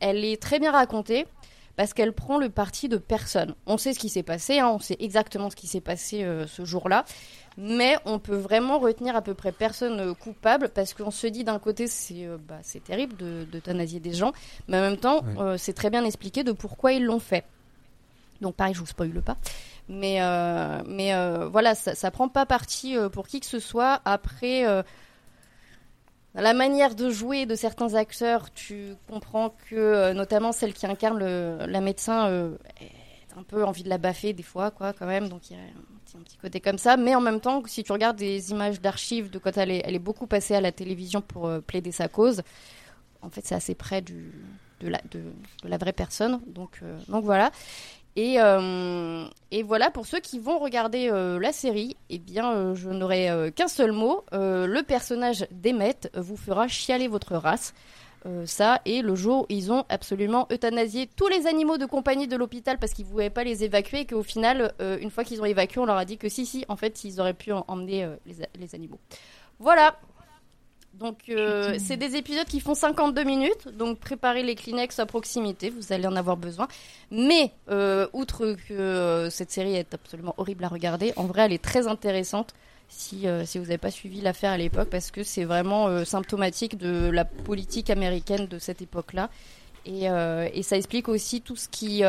elle 0.00 0.24
est 0.24 0.40
très 0.40 0.58
bien 0.58 0.72
racontée 0.72 1.26
parce 1.76 1.92
qu'elle 1.92 2.14
prend 2.14 2.38
le 2.38 2.48
parti 2.48 2.88
de 2.88 2.96
personne. 2.96 3.54
On 3.66 3.76
sait 3.76 3.92
ce 3.92 3.98
qui 3.98 4.08
s'est 4.08 4.22
passé, 4.22 4.60
hein, 4.60 4.70
on 4.74 4.78
sait 4.78 4.96
exactement 4.98 5.50
ce 5.50 5.56
qui 5.56 5.66
s'est 5.66 5.82
passé 5.82 6.24
euh, 6.24 6.46
ce 6.46 6.64
jour-là, 6.64 7.04
mais 7.58 7.98
on 8.06 8.18
peut 8.18 8.34
vraiment 8.34 8.78
retenir 8.78 9.14
à 9.14 9.20
peu 9.20 9.34
près 9.34 9.52
personne 9.52 10.00
euh, 10.00 10.14
coupable 10.14 10.70
parce 10.70 10.94
qu'on 10.94 11.10
se 11.10 11.26
dit 11.26 11.44
d'un 11.44 11.58
côté 11.58 11.86
c'est 11.86 12.24
euh, 12.24 12.38
bah, 12.48 12.60
c'est 12.62 12.82
terrible 12.82 13.14
de 13.18 13.44
d'euthanasier 13.52 14.00
des 14.00 14.14
gens, 14.14 14.32
mais 14.68 14.78
en 14.78 14.80
même 14.80 14.96
temps 14.96 15.22
c'est 15.58 15.74
très 15.74 15.90
bien 15.90 16.06
expliqué 16.06 16.44
de 16.44 16.52
pourquoi 16.52 16.92
ils 16.92 17.04
l'ont 17.04 17.20
fait. 17.20 17.44
Donc 18.40 18.54
pareil, 18.54 18.72
je 18.72 18.80
vous 18.80 18.86
spoile 18.86 19.20
pas. 19.20 19.36
Mais, 19.90 20.18
mais 20.86 21.12
voilà, 21.48 21.74
ça, 21.74 21.94
ça 21.94 22.10
prend 22.10 22.30
pas 22.30 22.46
parti 22.46 22.96
pour 23.12 23.26
qui 23.26 23.40
que 23.40 23.46
ce 23.46 23.58
soit. 23.58 24.00
Après, 24.06 24.64
euh, 26.36 26.40
la 26.40 26.54
manière 26.54 26.94
de 26.94 27.10
jouer 27.10 27.46
de 27.46 27.54
certains 27.54 27.94
acteurs, 27.94 28.52
tu 28.52 28.94
comprends 29.08 29.54
que, 29.68 29.76
euh, 29.76 30.14
notamment 30.14 30.52
celle 30.52 30.72
qui 30.72 30.86
incarne 30.86 31.18
la 31.18 31.80
médecin, 31.80 32.28
euh, 32.28 32.56
est 32.80 33.38
un 33.38 33.42
peu 33.42 33.64
envie 33.64 33.82
de 33.82 33.88
la 33.88 33.98
baffer 33.98 34.32
des 34.32 34.42
fois, 34.42 34.70
quoi, 34.70 34.92
quand 34.92 35.06
même. 35.06 35.28
Donc 35.28 35.50
il 35.50 35.56
y 35.56 35.60
a 35.60 35.62
un 35.62 36.22
petit, 36.22 36.36
côté 36.36 36.60
comme 36.60 36.78
ça. 36.78 36.96
Mais 36.96 37.14
en 37.14 37.20
même 37.20 37.40
temps, 37.40 37.62
si 37.66 37.82
tu 37.82 37.92
regardes 37.92 38.16
des 38.16 38.50
images 38.50 38.80
d'archives 38.80 39.30
de 39.30 39.38
quand 39.38 39.56
elle 39.56 39.70
est, 39.70 39.82
elle 39.84 39.94
est 39.94 40.00
beaucoup 40.00 40.26
passée 40.26 40.54
à 40.54 40.60
la 40.60 40.72
télévision 40.72 41.20
pour 41.20 41.46
euh, 41.46 41.60
plaider 41.60 41.92
sa 41.92 42.08
cause, 42.08 42.42
en 43.22 43.30
fait, 43.30 43.42
c'est 43.44 43.54
assez 43.54 43.74
près 43.74 44.02
de, 44.02 44.14
la, 44.82 45.78
vraie 45.78 45.92
personne. 45.92 46.40
Donc, 46.46 46.80
euh, 46.82 46.98
donc 47.08 47.24
voilà. 47.24 47.50
Et, 48.16 48.36
euh, 48.40 49.24
et 49.50 49.62
voilà, 49.64 49.90
pour 49.90 50.06
ceux 50.06 50.20
qui 50.20 50.38
vont 50.38 50.58
regarder 50.58 51.10
euh, 51.10 51.40
la 51.40 51.52
série, 51.52 51.96
eh 52.10 52.18
bien, 52.18 52.52
euh, 52.52 52.74
je 52.74 52.88
n'aurai 52.90 53.52
qu'un 53.56 53.68
seul 53.68 53.92
mot. 53.92 54.24
Le 54.32 54.82
personnage 54.82 55.46
d'Emmett 55.50 56.10
vous 56.14 56.36
fera 56.36 56.68
chialer 56.68 57.08
votre 57.08 57.34
race. 57.36 57.74
Ça, 58.46 58.80
et 58.86 59.02
le 59.02 59.14
jour 59.14 59.44
ils 59.50 59.70
ont 59.70 59.84
absolument 59.90 60.46
euthanasié 60.50 61.10
tous 61.14 61.28
les 61.28 61.46
animaux 61.46 61.76
de 61.76 61.84
compagnie 61.84 62.26
de 62.26 62.36
l'hôpital 62.36 62.78
parce 62.78 62.94
qu'ils 62.94 63.04
ne 63.04 63.10
pouvaient 63.10 63.28
pas 63.28 63.44
les 63.44 63.64
évacuer 63.64 64.00
et 64.00 64.06
qu'au 64.06 64.22
final, 64.22 64.72
une 64.80 65.10
fois 65.10 65.24
qu'ils 65.24 65.42
ont 65.42 65.44
évacué, 65.44 65.78
on 65.78 65.84
leur 65.84 65.98
a 65.98 66.06
dit 66.06 66.16
que 66.16 66.30
si, 66.30 66.46
si, 66.46 66.64
en 66.68 66.76
fait, 66.76 67.04
ils 67.04 67.20
auraient 67.20 67.34
pu 67.34 67.52
en- 67.52 67.66
emmener 67.68 68.08
les 68.58 68.74
animaux. 68.74 68.98
Voilà. 69.58 69.98
Donc, 70.98 71.16
euh, 71.28 71.76
c'est 71.78 71.96
des 71.96 72.14
épisodes 72.16 72.46
qui 72.46 72.60
font 72.60 72.74
52 72.74 73.24
minutes. 73.24 73.68
Donc, 73.76 73.98
préparez 73.98 74.42
les 74.42 74.54
Kleenex 74.54 74.98
à 74.98 75.06
proximité, 75.06 75.70
vous 75.70 75.92
allez 75.92 76.06
en 76.06 76.14
avoir 76.16 76.36
besoin. 76.36 76.68
Mais, 77.10 77.52
euh, 77.70 78.06
outre 78.12 78.56
que 78.68 78.74
euh, 78.74 79.30
cette 79.30 79.50
série 79.50 79.74
est 79.74 79.92
absolument 79.92 80.34
horrible 80.38 80.64
à 80.64 80.68
regarder, 80.68 81.12
en 81.16 81.24
vrai, 81.24 81.42
elle 81.42 81.52
est 81.52 81.62
très 81.62 81.88
intéressante 81.88 82.54
si, 82.88 83.26
si 83.44 83.58
vous 83.58 83.64
n'avez 83.64 83.78
pas 83.78 83.90
suivi 83.90 84.20
l'affaire 84.20 84.52
à 84.52 84.58
l'époque, 84.58 84.88
parce 84.88 85.10
que 85.10 85.24
c'est 85.24 85.44
vraiment 85.44 86.04
symptomatique 86.04 86.76
de 86.76 87.10
la 87.10 87.24
politique 87.24 87.90
américaine 87.90 88.46
de 88.46 88.58
cette 88.60 88.82
époque-là. 88.82 89.30
Et, 89.86 90.04
et 90.04 90.62
ça 90.62 90.76
explique 90.76 91.08
aussi 91.08 91.40
tout 91.40 91.56
ce 91.56 91.68
qui. 91.68 92.02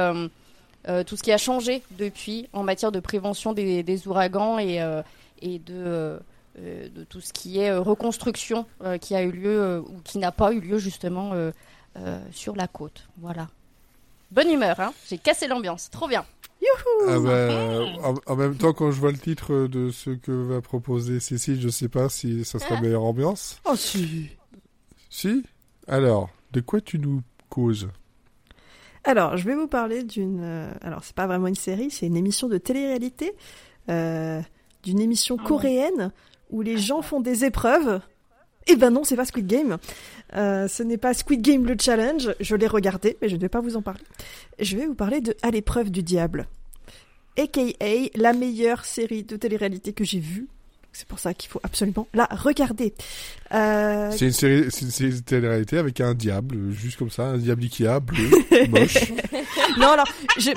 tout 1.07 1.17
ce 1.17 1.23
qui 1.23 1.31
a 1.31 1.37
changé 1.37 1.81
depuis 1.97 2.49
en 2.53 2.61
matière 2.61 2.91
de 2.91 2.99
prévention 2.99 3.53
des, 3.53 3.81
des 3.81 4.07
ouragans 4.07 4.59
et, 4.59 4.79
et 5.41 5.59
de, 5.59 6.19
de 6.57 7.03
tout 7.03 7.21
ce 7.21 7.33
qui 7.33 7.59
est 7.59 7.69
euh, 7.69 7.81
reconstruction 7.81 8.65
euh, 8.83 8.97
qui 8.97 9.15
a 9.15 9.21
eu 9.23 9.31
lieu 9.31 9.61
euh, 9.61 9.81
ou 9.81 9.99
qui 10.03 10.17
n'a 10.17 10.31
pas 10.31 10.53
eu 10.53 10.59
lieu 10.59 10.77
justement 10.77 11.33
euh, 11.33 11.51
euh, 11.97 12.19
sur 12.31 12.55
la 12.55 12.67
côte. 12.67 13.07
Voilà. 13.17 13.49
Bonne 14.31 14.49
humeur, 14.49 14.79
hein 14.79 14.93
j'ai 15.07 15.17
cassé 15.17 15.47
l'ambiance, 15.47 15.89
trop 15.89 16.07
bien. 16.07 16.25
Ah 17.07 17.19
bah, 17.19 17.83
en, 18.03 18.15
en 18.25 18.35
même 18.35 18.55
temps, 18.57 18.73
quand 18.73 18.89
je 18.89 18.99
vois 18.99 19.11
le 19.11 19.19
titre 19.19 19.67
de 19.67 19.91
ce 19.91 20.09
que 20.09 20.31
va 20.31 20.61
proposer 20.61 21.19
Cécile, 21.19 21.61
je 21.61 21.69
sais 21.69 21.89
pas 21.89 22.09
si 22.09 22.43
ça 22.43 22.57
sera 22.57 22.81
meilleure 22.81 23.03
ambiance. 23.03 23.59
Oh 23.65 23.75
si. 23.75 24.29
Si? 25.09 25.43
Alors, 25.87 26.29
de 26.53 26.61
quoi 26.61 26.81
tu 26.81 26.97
nous 26.97 27.21
causes? 27.49 27.87
Alors, 29.03 29.37
je 29.37 29.45
vais 29.45 29.53
vous 29.55 29.67
parler 29.67 30.03
d'une. 30.03 30.41
euh, 30.41 30.71
alors, 30.81 31.03
c'est 31.03 31.15
pas 31.15 31.27
vraiment 31.27 31.47
une 31.47 31.53
série, 31.55 31.91
c'est 31.91 32.07
une 32.07 32.17
émission 32.17 32.47
de 32.47 32.57
télé-réalité, 32.57 33.33
euh, 33.89 34.41
d'une 34.81 34.99
émission 34.99 35.37
Ah 35.39 35.47
coréenne 35.47 36.11
où 36.55 36.61
les 36.61 36.77
gens 36.77 37.01
font 37.01 37.19
des 37.19 37.43
épreuves. 37.43 37.99
Eh 38.67 38.77
ben 38.77 38.89
non, 38.89 39.03
c'est 39.03 39.17
pas 39.17 39.25
Squid 39.25 39.45
Game. 39.45 39.77
Euh, 40.35 40.67
ce 40.69 40.81
n'est 40.83 40.97
pas 40.97 41.13
Squid 41.13 41.41
Game 41.41 41.65
le 41.65 41.75
challenge. 41.79 42.33
Je 42.39 42.55
l'ai 42.55 42.65
regardé, 42.65 43.17
mais 43.21 43.27
je 43.29 43.35
ne 43.35 43.41
vais 43.41 43.49
pas 43.49 43.59
vous 43.59 43.75
en 43.75 43.81
parler. 43.81 44.01
Je 44.59 44.77
vais 44.77 44.85
vous 44.87 44.95
parler 44.95 45.19
de 45.21 45.35
À 45.43 45.51
l'épreuve 45.51 45.91
du 45.91 46.01
diable, 46.01 46.47
aka 47.37 47.61
la 48.15 48.31
meilleure 48.33 48.85
série 48.85 49.23
de 49.23 49.35
télé-réalité 49.35 49.91
que 49.93 50.03
j'ai 50.05 50.19
vue. 50.19 50.47
C'est 50.93 51.07
pour 51.09 51.19
ça 51.19 51.33
qu'il 51.33 51.49
faut 51.51 51.59
absolument 51.61 52.07
la 52.13 52.23
regarder. 52.31 52.93
Euh, 53.53 54.09
C'est 54.11 54.27
une 54.27 54.31
série, 54.31 54.65
c'est 54.71 54.85
une 54.85 54.91
série 54.91 55.11
de 55.11 55.19
télé-réalité 55.19 55.77
avec 55.77 55.99
un 55.99 56.13
diable, 56.13 56.71
juste 56.71 56.97
comme 56.97 57.09
ça, 57.09 57.23
un 57.23 57.37
diable 57.37 57.63
Ikea, 57.63 57.99
bleu, 57.99 58.29
moche. 58.69 59.11
non, 59.77 59.89
alors, 59.89 60.07
je... 60.39 60.51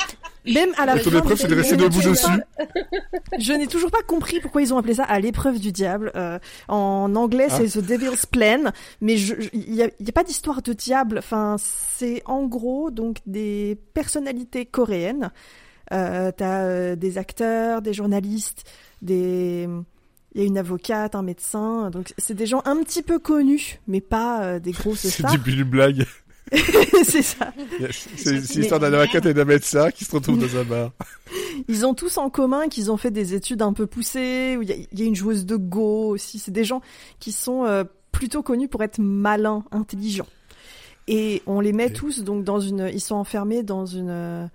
même 0.47 0.71
à 0.77 0.87
la 0.87 0.97
fin, 0.97 1.11
épreuve, 1.11 1.37
je- 1.37 1.43
c'est 1.43 1.49
de 1.49 1.55
rester 1.55 1.77
debout 1.77 2.01
dessus. 2.03 2.27
Je 3.39 3.53
n'ai 3.53 3.67
toujours 3.67 3.91
pas 3.91 4.03
compris 4.07 4.41
pourquoi 4.41 4.63
ils 4.63 4.73
ont 4.73 4.79
appelé 4.79 4.95
ça 4.95 5.05
à 5.05 5.21
l'épreuve 5.21 5.59
du 5.61 5.71
diable. 5.73 6.11
Euh, 6.17 6.39
en 6.69 7.15
anglais, 7.17 7.49
Ah. 7.51 7.59
c'est 7.59 7.69
The 7.81 7.85
Devil's 7.85 8.27
Plan, 8.27 8.73
mais 9.01 9.17
il 9.21 9.71
n'y 9.71 9.83
a, 9.83 9.89
pas 10.13 10.25
d'histoire 10.25 10.63
de 10.63 10.73
diable. 10.73 11.19
Enfin, 11.19 11.57
c'est 11.59 12.23
en 12.27 12.47
gros 12.47 12.91
donc 12.91 13.19
des 13.27 13.79
personnalités 13.95 14.65
coréennes. 14.67 15.31
Euh, 15.93 16.31
T'as 16.37 16.63
euh, 16.65 16.97
des 16.97 17.17
acteurs, 17.19 17.81
des 17.83 17.93
journalistes, 17.95 18.65
des 19.03 19.69
il 20.35 20.43
y 20.43 20.45
a 20.45 20.47
une 20.47 20.59
avocate, 20.59 21.15
un 21.15 21.23
médecin. 21.23 21.91
Donc 21.91 22.13
c'est 22.19 22.35
des 22.35 22.47
gens 22.47 22.63
un 22.67 22.77
petit 22.83 23.03
peu 23.03 23.19
connus, 23.19 23.81
mais 23.87 24.01
pas 24.01 24.43
euh, 24.43 24.59
des 24.59 24.73
grosses 24.73 25.01
C'est 25.01 25.11
stars. 25.23 25.39
du 25.39 25.53
une 25.53 25.65
blague. 25.65 26.05
c'est 27.05 27.23
ça. 27.23 27.53
C'est 28.17 28.41
c'est 28.43 28.59
l'histoire 28.61 28.81
d'un 28.81 28.93
avocat 28.93 29.21
et 29.29 29.35
d'un 29.35 29.45
médecin 29.45 29.91
qui 29.91 30.05
se 30.05 30.13
retrouvent 30.15 30.39
dans 30.39 30.57
un 30.57 30.65
bar. 30.65 30.91
Ils 31.69 31.85
ont 31.87 31.95
tous 31.95 32.17
en 32.19 32.31
commun 32.31 32.69
qu'ils 32.69 32.91
ont 32.91 32.97
fait 32.97 33.11
des 33.11 33.35
études 33.35 33.63
un 33.63 33.73
peu 33.73 33.87
poussées, 33.87 34.57
où 34.59 34.63
il 34.63 34.69
y, 34.69 34.73
a- 34.73 34.77
il 34.77 34.99
y 34.99 35.03
a 35.03 35.07
une 35.07 35.17
joueuse 35.17 35.45
de 35.47 35.57
Go 35.57 36.09
aussi. 36.09 36.39
C'est 36.39 36.51
des 36.53 36.65
gens 36.65 36.81
qui 37.21 37.33
sont 37.33 37.65
euh, 37.65 37.85
plutôt 38.13 38.43
connus 38.43 38.69
pour 38.69 38.83
être 38.83 38.99
malins, 38.99 39.65
intelligents. 39.73 40.27
Et 41.07 41.43
on 41.47 41.61
les 41.61 41.73
met 41.73 41.91
tous 41.91 42.23
donc 42.23 42.45
dans 42.45 42.61
une, 42.61 42.91
ils 42.93 43.01
sont 43.01 43.15
enfermés 43.17 43.63
dans 43.63 43.87
une, 43.87 44.49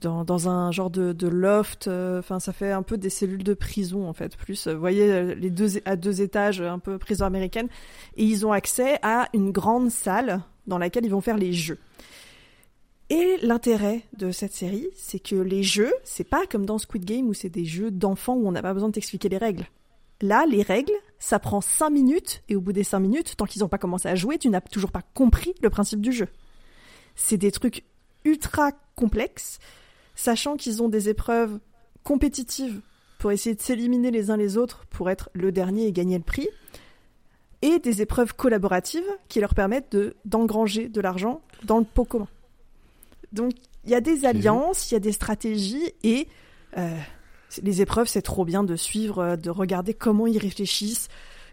dans, 0.00 0.24
dans 0.24 0.48
un 0.48 0.70
genre 0.70 0.90
de, 0.90 1.12
de 1.12 1.26
loft. 1.28 1.88
euh, 1.88 2.20
Enfin, 2.20 2.38
ça 2.40 2.52
fait 2.52 2.70
un 2.70 2.82
peu 2.82 2.96
des 2.98 3.10
cellules 3.10 3.42
de 3.44 3.54
prison 3.54 4.08
en 4.08 4.12
fait. 4.12 4.36
Plus, 4.36 4.68
vous 4.68 4.78
voyez 4.78 5.10
euh, 5.10 5.34
les 5.34 5.50
deux 5.50 5.70
à 5.84 5.96
deux 5.96 6.22
étages, 6.22 6.60
un 6.60 6.78
peu 6.78 6.98
prison 6.98 7.24
américaine. 7.26 7.68
Et 8.16 8.24
ils 8.24 8.46
ont 8.46 8.52
accès 8.52 8.98
à 9.02 9.28
une 9.34 9.50
grande 9.50 9.90
salle 9.90 10.40
dans 10.66 10.78
laquelle 10.78 11.04
ils 11.04 11.10
vont 11.10 11.20
faire 11.20 11.36
les 11.36 11.52
jeux. 11.52 11.78
Et 13.08 13.36
l'intérêt 13.42 14.02
de 14.16 14.32
cette 14.32 14.52
série, 14.52 14.88
c'est 14.96 15.20
que 15.20 15.36
les 15.36 15.62
jeux, 15.62 15.92
c'est 16.02 16.24
pas 16.24 16.46
comme 16.46 16.66
dans 16.66 16.78
Squid 16.78 17.04
Game 17.04 17.28
où 17.28 17.34
c'est 17.34 17.48
des 17.48 17.64
jeux 17.64 17.92
d'enfants 17.92 18.34
où 18.34 18.48
on 18.48 18.52
n'a 18.52 18.62
pas 18.62 18.74
besoin 18.74 18.88
de 18.88 18.94
t'expliquer 18.94 19.28
les 19.28 19.38
règles. 19.38 19.66
Là, 20.22 20.44
les 20.46 20.62
règles, 20.62 20.94
ça 21.18 21.38
prend 21.38 21.60
5 21.60 21.90
minutes, 21.90 22.42
et 22.48 22.56
au 22.56 22.60
bout 22.60 22.72
des 22.72 22.84
5 22.84 22.98
minutes, 23.00 23.36
tant 23.36 23.44
qu'ils 23.44 23.62
n'ont 23.62 23.68
pas 23.68 23.78
commencé 23.78 24.08
à 24.08 24.14
jouer, 24.14 24.38
tu 24.38 24.48
n'as 24.48 24.60
toujours 24.60 24.90
pas 24.90 25.02
compris 25.14 25.54
le 25.62 25.70
principe 25.70 26.00
du 26.00 26.10
jeu. 26.10 26.28
C'est 27.14 27.36
des 27.36 27.52
trucs 27.52 27.84
ultra 28.24 28.72
complexes, 28.94 29.58
sachant 30.14 30.56
qu'ils 30.56 30.82
ont 30.82 30.88
des 30.88 31.08
épreuves 31.08 31.60
compétitives 32.02 32.80
pour 33.18 33.30
essayer 33.30 33.54
de 33.54 33.60
s'éliminer 33.60 34.10
les 34.10 34.30
uns 34.30 34.36
les 34.36 34.56
autres 34.56 34.86
pour 34.90 35.10
être 35.10 35.30
le 35.32 35.52
dernier 35.52 35.86
et 35.86 35.92
gagner 35.92 36.16
le 36.16 36.24
prix, 36.24 36.48
et 37.66 37.80
des 37.80 38.00
épreuves 38.00 38.34
collaboratives 38.34 39.08
qui 39.28 39.40
leur 39.40 39.54
permettent 39.54 39.90
de 39.90 40.14
d'engranger 40.24 40.88
de 40.88 41.00
l'argent 41.00 41.40
dans 41.64 41.78
le 41.78 41.84
pot 41.84 42.04
commun. 42.04 42.28
Donc 43.32 43.52
il 43.84 43.90
y 43.90 43.94
a 43.94 44.00
des 44.00 44.24
alliances, 44.24 44.90
il 44.90 44.94
y 44.94 44.96
a 44.96 45.00
des 45.00 45.12
stratégies 45.12 45.92
et 46.04 46.28
euh, 46.78 46.96
les 47.62 47.82
épreuves 47.82 48.06
c'est 48.06 48.22
trop 48.22 48.44
bien 48.44 48.62
de 48.62 48.76
suivre, 48.76 49.18
euh, 49.18 49.36
de 49.36 49.50
regarder 49.50 49.94
comment 49.94 50.28
ils 50.28 50.38
réfléchissent, 50.38 51.08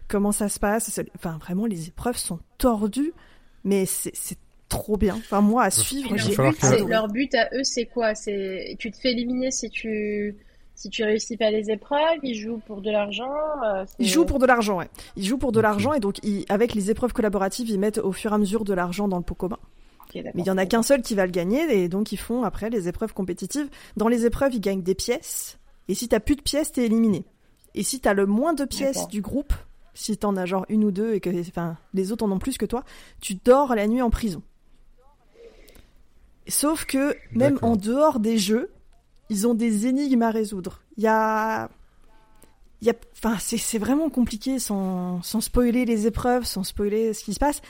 comment 0.06 0.30
ça 0.30 0.48
se 0.48 0.60
passe. 0.60 1.00
Enfin 1.16 1.36
vraiment 1.38 1.66
les 1.66 1.88
épreuves 1.88 2.16
sont 2.16 2.38
tordues, 2.58 3.12
mais 3.64 3.84
c'est 3.84 4.14
c'est 4.14 4.38
trop 4.68 4.96
bien. 4.96 5.16
Enfin 5.16 5.40
moi 5.40 5.64
à 5.64 5.70
suivre, 5.70 6.16
j'ai 6.16 6.36
leur 6.86 7.08
but 7.08 7.34
à 7.34 7.48
eux, 7.54 7.64
c'est 7.64 7.86
quoi? 7.86 8.14
C'est 8.14 8.76
tu 8.78 8.92
te 8.92 8.98
fais 8.98 9.10
éliminer 9.10 9.50
si 9.50 9.68
tu 9.68 10.36
si 10.74 10.90
tu 10.90 11.04
réussis 11.04 11.36
pas 11.36 11.50
les 11.50 11.70
épreuves. 11.70 12.18
Ils 12.22 12.34
jouent 12.34 12.60
pour 12.66 12.80
de 12.80 12.90
l'argent. 12.90 13.30
euh, 13.64 13.84
Ils 13.98 14.08
jouent 14.08 14.24
pour 14.24 14.38
de 14.38 14.46
l'argent, 14.46 14.78
ouais. 14.78 14.88
Ils 15.16 15.24
jouent 15.24 15.38
pour 15.38 15.52
de 15.52 15.60
l'argent 15.60 15.92
et 15.92 16.00
donc 16.00 16.18
ils- 16.22 16.44
avec 16.48 16.74
les 16.74 16.90
épreuves 16.90 17.12
collaboratives, 17.12 17.68
ils 17.70 17.78
mettent 17.78 17.98
au 17.98 18.12
fur 18.12 18.32
et 18.32 18.34
à 18.34 18.38
mesure 18.38 18.64
de 18.64 18.74
l'argent 18.74 19.06
dans 19.08 19.18
le 19.18 19.22
pot 19.22 19.34
commun. 19.34 19.58
Mais 20.14 20.42
il 20.42 20.46
y 20.46 20.50
en 20.50 20.58
a 20.58 20.66
qu'un 20.66 20.82
seul 20.82 21.02
qui 21.02 21.14
va 21.14 21.26
le 21.26 21.32
gagner 21.32 21.62
et 21.82 21.88
donc 21.88 22.12
ils 22.12 22.18
font 22.18 22.42
après 22.44 22.70
les 22.70 22.88
épreuves 22.88 23.12
compétitives. 23.14 23.68
Dans 23.96 24.06
les 24.08 24.26
épreuves, 24.26 24.54
ils 24.54 24.60
gagnent 24.60 24.82
des 24.82 24.94
pièces. 24.94 25.58
Et 25.88 25.94
si 25.94 26.08
t'as 26.08 26.20
plus 26.20 26.36
de 26.36 26.42
pièces, 26.42 26.72
t'es 26.72 26.84
éliminé. 26.84 27.24
Et 27.74 27.82
si 27.82 27.98
t'as 28.00 28.12
le 28.14 28.26
moins 28.26 28.52
de 28.54 28.64
pièces 28.64 28.98
du 29.08 29.20
groupe, 29.20 29.52
si 29.94 30.16
t'en 30.16 30.36
as 30.36 30.46
genre 30.46 30.66
une 30.68 30.84
ou 30.84 30.90
deux 30.92 31.14
et 31.14 31.20
que 31.20 31.30
enfin, 31.40 31.76
les 31.94 32.12
autres 32.12 32.24
en 32.24 32.30
ont 32.30 32.38
plus 32.38 32.58
que 32.58 32.66
toi, 32.66 32.84
tu 33.20 33.34
dors 33.34 33.74
la 33.74 33.86
nuit 33.88 34.02
en 34.02 34.10
prison. 34.10 34.42
Sauf 36.46 36.84
que 36.84 37.16
même 37.32 37.58
en 37.62 37.76
dehors 37.76 38.20
des 38.20 38.36
jeux, 38.38 38.70
ils 39.30 39.46
ont 39.46 39.54
des 39.54 39.86
énigmes 39.86 40.22
à 40.22 40.30
résoudre. 40.30 40.80
Il 40.96 41.02
y 41.04 41.08
a 41.08 41.68
y 42.82 42.90
a, 42.90 42.94
enfin, 43.16 43.36
c'est, 43.38 43.56
c'est 43.56 43.78
vraiment 43.78 44.10
compliqué 44.10 44.58
sans, 44.58 45.22
sans 45.22 45.40
spoiler 45.40 45.86
les 45.86 46.06
épreuves, 46.06 46.44
sans 46.44 46.64
spoiler 46.64 47.14
ce 47.14 47.24
qui 47.24 47.32
se 47.32 47.38
passe. 47.38 47.62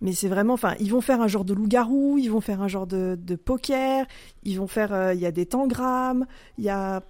Mais 0.00 0.12
c'est 0.12 0.28
vraiment, 0.28 0.54
enfin, 0.54 0.74
ils 0.80 0.90
vont 0.90 1.00
faire 1.00 1.20
un 1.20 1.28
genre 1.28 1.44
de 1.44 1.54
loup-garou, 1.54 2.18
ils 2.18 2.30
vont 2.30 2.40
faire 2.40 2.60
un 2.60 2.68
genre 2.68 2.86
de, 2.86 3.16
de 3.18 3.36
poker, 3.36 4.04
ils 4.42 4.58
vont 4.58 4.66
faire, 4.66 4.92
euh, 4.92 5.14
il 5.14 5.20
y 5.20 5.26
a 5.26 5.30
des 5.30 5.46
tangrammes, 5.46 6.26
il 6.58 6.64
y 6.64 6.70
a 6.70 7.02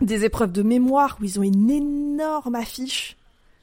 des 0.00 0.24
épreuves 0.24 0.52
de 0.52 0.62
mémoire 0.62 1.18
où 1.20 1.24
ils 1.24 1.38
ont 1.38 1.42
une 1.42 1.70
énorme 1.70 2.54
affiche, 2.54 3.16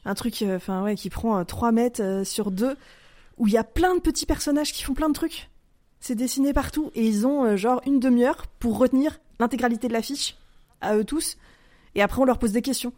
un 0.06 0.16
truc, 0.16 0.42
euh, 0.42 0.58
enfin 0.58 0.84
ouais, 0.84 0.96
qui 0.96 1.10
prend 1.10 1.40
euh, 1.40 1.44
3 1.44 1.72
mètres 1.72 2.02
euh, 2.02 2.24
sur 2.24 2.52
2, 2.52 2.76
où 3.38 3.48
il 3.48 3.54
y 3.54 3.58
a 3.58 3.64
plein 3.64 3.96
de 3.96 4.00
petits 4.00 4.26
personnages 4.26 4.74
qui 4.74 4.84
font 4.84 4.94
plein 4.94 5.10
de 5.10 5.14
trucs. 5.14 5.50
C'est 6.06 6.16
dessiné 6.16 6.52
partout 6.52 6.92
et 6.96 7.08
ils 7.08 7.26
ont 7.26 7.46
euh, 7.46 7.56
genre 7.56 7.82
une 7.86 7.98
demi-heure 8.02 8.48
pour 8.60 8.78
retenir 8.78 9.22
l'intégralité 9.40 9.88
de 9.88 9.94
l'affiche 9.94 10.36
à 10.82 10.98
eux 10.98 11.06
tous. 11.06 11.38
Et 11.96 12.02
après, 12.02 12.22
on 12.22 12.26
leur 12.26 12.40
pose 12.40 12.52
des 12.52 12.62
questions. 12.62 12.92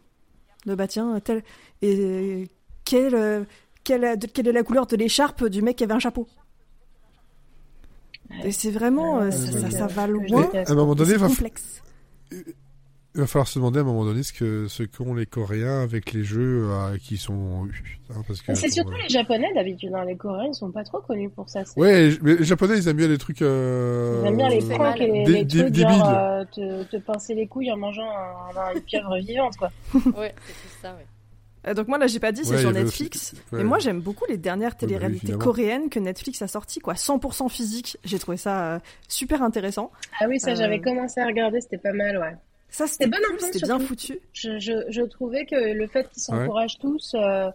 De 0.65 0.73
bah 0.73 0.87
tiens, 0.87 1.19
tel 1.19 1.43
et 1.83 2.49
quelle, 2.83 3.13
euh, 3.13 3.43
quelle, 3.83 4.17
de- 4.17 4.25
quelle 4.25 4.47
est 4.47 4.51
la 4.51 4.63
couleur 4.63 4.87
de 4.87 4.95
l'écharpe 4.95 5.45
du 5.45 5.61
mec 5.61 5.75
qui 5.75 5.83
avait 5.83 5.93
un 5.93 5.99
chapeau? 5.99 6.27
Et 8.43 8.51
c'est 8.51 8.71
vraiment, 8.71 9.19
euh, 9.19 9.25
Ouais, 9.25 9.31
ça, 9.31 9.69
ça, 9.69 9.85
va 9.85 10.07
loin. 10.07 10.49
À 10.55 10.71
un 10.71 10.75
moment 10.75 10.95
donné, 10.95 11.13
va. 11.15 11.29
Il 13.15 13.21
va 13.21 13.27
falloir 13.27 13.47
se 13.47 13.57
demander 13.57 13.79
à 13.79 13.81
un 13.81 13.85
moment 13.85 14.05
donné 14.05 14.21
ce 14.23 14.33
que 14.33 14.67
ce 14.67 14.83
qu'ont 14.83 15.13
les 15.13 15.25
Coréens 15.25 15.81
avec 15.81 16.13
les 16.13 16.23
jeux 16.23 16.67
euh, 16.69 16.97
qui 17.01 17.17
sont 17.17 17.67
hein, 18.13 18.21
parce 18.27 18.41
que 18.41 18.53
C'est 18.53 18.67
bon, 18.67 18.73
surtout 18.73 18.89
voilà. 18.91 19.03
les 19.05 19.09
Japonais 19.09 19.53
d'habitude, 19.55 19.91
hein. 19.95 20.05
les 20.05 20.15
Coréens 20.15 20.49
ils 20.49 20.53
sont 20.55 20.71
pas 20.71 20.83
trop 20.83 20.99
connus 20.99 21.29
pour 21.29 21.49
ça. 21.49 21.63
C'est- 21.65 21.79
Ouais, 21.79 22.11
mais 22.21 22.35
les 22.35 22.43
Japonais 22.43 22.77
ils 22.77 22.87
aiment 22.87 22.97
bien 22.97 23.07
les 23.07 23.17
trucs. 23.17 23.41
Euh... 23.41 24.21
Ils 24.23 24.27
aiment 24.27 24.37
bien 24.37 24.49
les 24.49 24.59
pranks 24.61 24.99
et 25.01 25.07
les, 25.11 25.23
Dé- 25.23 25.31
les 25.33 25.47
trucs 25.47 25.69
débiles. 25.71 25.89
genre 25.97 26.09
euh, 26.09 26.43
te, 26.53 26.83
te 26.83 26.97
pincer 26.97 27.33
les 27.35 27.47
couilles 27.47 27.71
en 27.71 27.77
mangeant 27.77 28.03
un- 28.09 28.73
une 28.75 28.81
pieuvre 28.81 29.17
vivante 29.17 29.55
quoi. 29.57 29.71
Ouais, 30.17 30.33
c'est 30.45 30.53
tout 30.53 30.75
ça, 30.81 30.95
ouais. 30.95 31.73
Donc 31.73 31.87
moi 31.87 31.97
là, 31.97 32.05
j'ai 32.05 32.19
pas 32.19 32.31
dit, 32.31 32.45
c'est 32.45 32.51
Ouais, 32.53 32.59
sur 32.61 32.71
Netflix. 32.71 33.33
aussi- 33.33 33.41
ouais. 33.53 33.61
Et 33.61 33.63
moi, 33.63 33.79
j'aime 33.79 33.99
beaucoup 33.99 34.25
les 34.29 34.37
dernières 34.37 34.67
Ouais, 34.69 34.71
bah 34.73 34.77
oui, 34.83 34.87
téléréalités 34.87 35.33
coréennes 35.33 35.89
que 35.89 35.97
Netflix 35.97 36.39
a 36.43 36.47
sorties, 36.47 36.79
quoi. 36.79 36.93
100% 36.93 37.49
physique. 37.49 37.97
J'ai 38.03 38.19
trouvé 38.19 38.37
ça 38.37 38.75
euh, 38.75 38.79
super 39.07 39.41
intéressant. 39.41 39.91
Ah 40.19 40.25
oui, 40.29 40.39
ça 40.39 40.51
Euh, 40.51 40.55
j'avais 40.55 40.79
commencé 40.79 41.19
à 41.21 41.25
regarder, 41.25 41.61
c'était 41.61 41.79
pas 41.79 41.91
mal, 41.93 42.19
ouais. 42.19 42.35
Ça, 42.75 42.87
c'était 42.87 43.07
bien 43.07 43.79
foutu. 43.79 44.19
Je, 44.33 44.59
je, 44.59 44.73
je 44.89 45.01
trouvais 45.03 45.45
que 45.45 45.55
le 45.55 45.87
fait 45.87 46.09
qu'ils 46.09 46.21
s'encouragent 46.21 46.77
tous, 46.77 47.15
euh, 47.15 47.49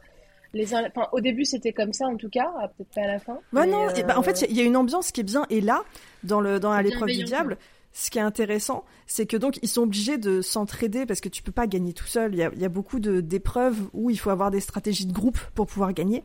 les 0.54 0.74
enfin, 0.74 1.08
au 1.12 1.20
début 1.20 1.44
c'était 1.44 1.74
comme 1.74 1.92
ça 1.92 2.06
en 2.06 2.16
tout 2.16 2.30
cas, 2.30 2.50
ah, 2.58 2.68
peut-être 2.68 2.94
pas 2.94 3.02
à 3.02 3.06
la 3.06 3.18
fin. 3.18 3.38
Mais, 3.52 3.66
non, 3.66 3.90
et 3.90 4.02
bah, 4.02 4.16
en 4.16 4.20
euh, 4.20 4.22
fait, 4.22 4.46
il 4.48 4.56
y, 4.56 4.62
a 4.62 4.64
une 4.64 4.78
ambiance 4.78 5.12
qui 5.12 5.20
est 5.20 5.24
bien. 5.24 5.44
Et 5.50 5.60
là, 5.60 5.84
dans 6.24 6.40
le 6.40 6.58
dans 6.58 6.74
l'épreuve 6.80 7.10
du 7.10 7.24
diable, 7.24 7.58
ce 7.92 8.10
qui 8.10 8.16
est 8.16 8.22
intéressant, 8.22 8.86
c'est 9.06 9.26
que 9.26 9.36
donc 9.36 9.58
ils 9.60 9.68
sont 9.68 9.82
obligés 9.82 10.16
de 10.16 10.40
s'entraider 10.40 11.04
parce 11.04 11.20
que 11.20 11.28
tu 11.28 11.42
peux 11.42 11.52
pas 11.52 11.66
gagner 11.66 11.92
tout 11.92 12.06
seul. 12.06 12.32
Il 12.34 12.38
y 12.38 12.42
a, 12.42 12.50
il 12.54 12.62
y 12.62 12.64
a 12.64 12.70
beaucoup 12.70 12.98
de 12.98 13.20
d'épreuves 13.20 13.90
où 13.92 14.08
il 14.08 14.18
faut 14.18 14.30
avoir 14.30 14.50
des 14.50 14.60
stratégies 14.60 15.04
de 15.04 15.12
groupe 15.12 15.38
pour 15.54 15.66
pouvoir 15.66 15.92
gagner. 15.92 16.22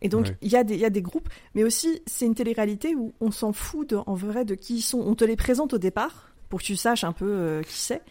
Et 0.00 0.08
donc 0.08 0.26
Ouais. 0.26 0.36
il 0.42 0.52
y 0.52 0.56
a 0.56 0.62
des 0.62 0.74
il 0.74 0.80
y 0.80 0.84
a 0.84 0.90
des 0.90 1.02
groupes, 1.02 1.28
mais 1.56 1.64
aussi 1.64 2.02
c'est 2.06 2.26
une 2.26 2.36
télé-réalité 2.36 2.94
où 2.94 3.14
on 3.20 3.32
s'en 3.32 3.52
fout 3.52 3.90
de, 3.90 3.96
en 3.96 4.14
vrai 4.14 4.44
de 4.44 4.54
qui 4.54 4.76
ils 4.76 4.82
sont. 4.82 5.00
On 5.00 5.16
te 5.16 5.24
les 5.24 5.34
présente 5.34 5.74
au 5.74 5.78
départ 5.78 6.31
pour 6.52 6.60
que 6.60 6.66
tu 6.66 6.76
saches 6.76 7.02
un 7.02 7.12
peu 7.12 7.24
euh, 7.30 7.62
qui 7.62 7.78
c'est, 7.78 8.02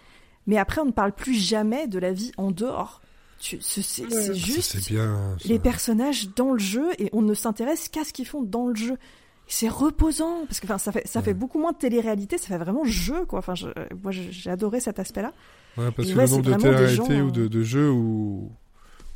mais 0.47 0.57
après 0.57 0.81
on 0.81 0.85
ne 0.85 0.91
parle 0.91 1.11
plus 1.11 1.35
jamais 1.35 1.85
de 1.87 1.99
la 1.99 2.11
vie 2.11 2.31
en 2.37 2.49
dehors. 2.49 2.99
C'est 3.39 3.57
Ouais. 4.03 4.33
juste 4.33 4.89
bien. 4.89 5.35
les 5.45 5.59
personnages 5.59 6.29
dans 6.35 6.53
le 6.53 6.57
jeu 6.59 6.87
et 6.97 7.09
on 7.13 7.21
ne 7.21 7.35
s'intéresse 7.35 7.87
qu'à 7.87 8.03
ce 8.03 8.13
qu'ils 8.13 8.25
font 8.25 8.41
dans 8.41 8.65
le 8.65 8.73
jeu. 8.75 8.97
C'est 9.45 9.67
reposant 9.69 10.45
parce 10.47 10.59
que 10.59 10.65
enfin 10.65 10.79
ça 10.79 10.91
fait 10.91 11.05
ça 11.07 11.21
fait 11.21 11.35
beaucoup 11.35 11.59
moins 11.59 11.71
de 11.71 11.77
télé-réalité, 11.77 12.39
ça 12.39 12.47
fait 12.47 12.57
vraiment 12.57 12.83
jeu 12.83 13.25
quoi. 13.27 13.37
Enfin 13.39 13.53
je- 13.53 13.67
moi 14.01 14.11
j'ai 14.11 14.49
adoré 14.49 14.79
cet 14.79 14.97
aspect-là. 14.97 15.33
Ouais, 15.77 15.91
parce 15.91 16.07
Et 16.09 16.13
que 16.13 16.17
ouais, 16.17 16.25
le 16.25 16.31
nombre 16.31 16.43
de 16.81 16.87
gens, 16.87 17.03
ou 17.27 17.29
de, 17.31 17.41
euh, 17.43 17.49
de 17.49 17.61
jeux 17.61 17.91
où 17.91 18.49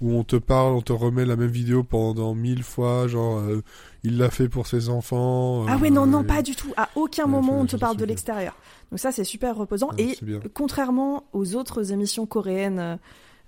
où 0.02 0.12
on 0.12 0.24
te 0.26 0.36
parle, 0.36 0.74
on 0.74 0.82
te 0.82 0.92
remet 0.94 1.26
la 1.26 1.36
même 1.38 1.50
vidéo 1.50 1.84
pendant 1.84 2.36
mille 2.36 2.64
fois, 2.64 3.08
genre 3.08 3.40
euh, 3.40 3.64
il 4.04 4.18
l'a 4.18 4.30
fait 4.30 4.50
pour 4.50 4.68
ses 4.68 4.90
enfants. 4.90 5.66
Ah 5.70 5.76
euh, 5.76 5.78
ouais 5.80 5.90
non 5.90 6.06
non 6.06 6.22
et- 6.22 6.28
pas 6.28 6.42
du 6.44 6.56
tout. 6.56 6.74
À 6.78 6.90
aucun 6.96 7.24
Ouais, 7.24 7.30
moment 7.32 7.60
on 7.62 7.66
te 7.66 7.78
parle 7.78 7.96
de 7.98 8.06
l'extérieur. 8.06 8.56
Donc 8.92 9.00
ça 9.00 9.12
c'est 9.12 9.24
super 9.24 9.56
reposant 9.56 9.90
Ouais, 9.98 10.04
et 10.04 10.18
contrairement 10.54 11.24
aux 11.34 11.56
autres 11.56 11.92
émissions 11.92 12.26
coréennes 12.26 12.80
euh, 12.80 12.96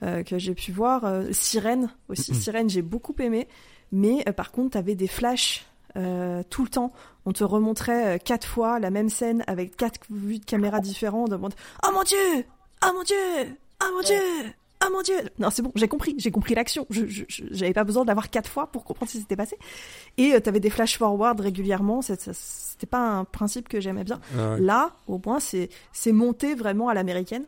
euh, 0.04 0.24
que 0.24 0.38
j'ai 0.38 0.54
pu 0.54 0.72
voir, 0.72 1.06
euh, 1.06 1.26
Sirène 1.32 1.90
aussi, 2.10 2.36
Sirène 2.36 2.70
j'ai 2.70 2.82
beaucoup 2.84 3.16
aimé, 3.20 3.48
mais 3.92 4.24
euh, 4.28 4.32
par 4.34 4.52
contre 4.52 4.72
t'avais 4.72 4.96
des 4.96 5.08
flashs 5.08 5.66
tout 6.52 6.62
le 6.64 6.70
temps. 6.70 6.94
On 7.26 7.32
te 7.34 7.44
remontrait 7.44 8.20
quatre 8.20 8.46
fois 8.48 8.78
la 8.78 8.92
même 8.92 9.10
scène 9.10 9.44
avec 9.48 9.76
quatre 9.76 10.00
vues 10.12 10.38
de 10.38 10.46
caméra 10.46 10.80
différentes. 10.80 11.32
Oh 11.34 11.40
mon 11.92 12.04
dieu 12.04 12.46
Oh 12.86 12.92
mon 12.94 13.02
dieu 13.02 13.16
Oh 13.84 13.92
mon 13.96 14.02
dieu 14.02 14.16
Oh 14.86 14.90
mon 14.92 15.02
dieu 15.02 15.16
Non 15.40 15.50
c'est 15.50 15.64
bon, 15.64 15.72
j'ai 15.74 15.88
compris, 15.88 16.14
j'ai 16.20 16.30
compris 16.30 16.54
l'action. 16.54 16.86
Je, 16.92 17.04
j'avais 17.50 17.74
pas 17.74 17.84
besoin 17.84 18.06
d'avoir 18.06 18.30
quatre 18.30 18.48
fois 18.48 18.68
pour 18.68 18.84
comprendre 18.84 19.10
ce 19.10 19.18
qui 19.18 19.22
s'était 19.22 19.36
passé. 19.36 19.58
Et 20.18 20.34
euh, 20.34 20.40
t'avais 20.40 20.60
des 20.60 20.70
flash 20.70 21.00
forward 21.00 21.40
régulièrement. 21.40 22.04
C'était 22.78 22.88
pas 22.88 23.10
un 23.18 23.24
principe 23.26 23.68
que 23.70 23.82
j'aimais 23.82 24.04
bien. 24.04 24.20
Ah 24.38 24.54
ouais. 24.54 24.60
Là, 24.62 24.92
au 25.08 25.20
moins, 25.26 25.40
c'est 25.40 25.70
c'est 25.94 26.12
monté 26.12 26.54
vraiment 26.54 26.90
à 26.90 26.94
l'américaine. 26.94 27.44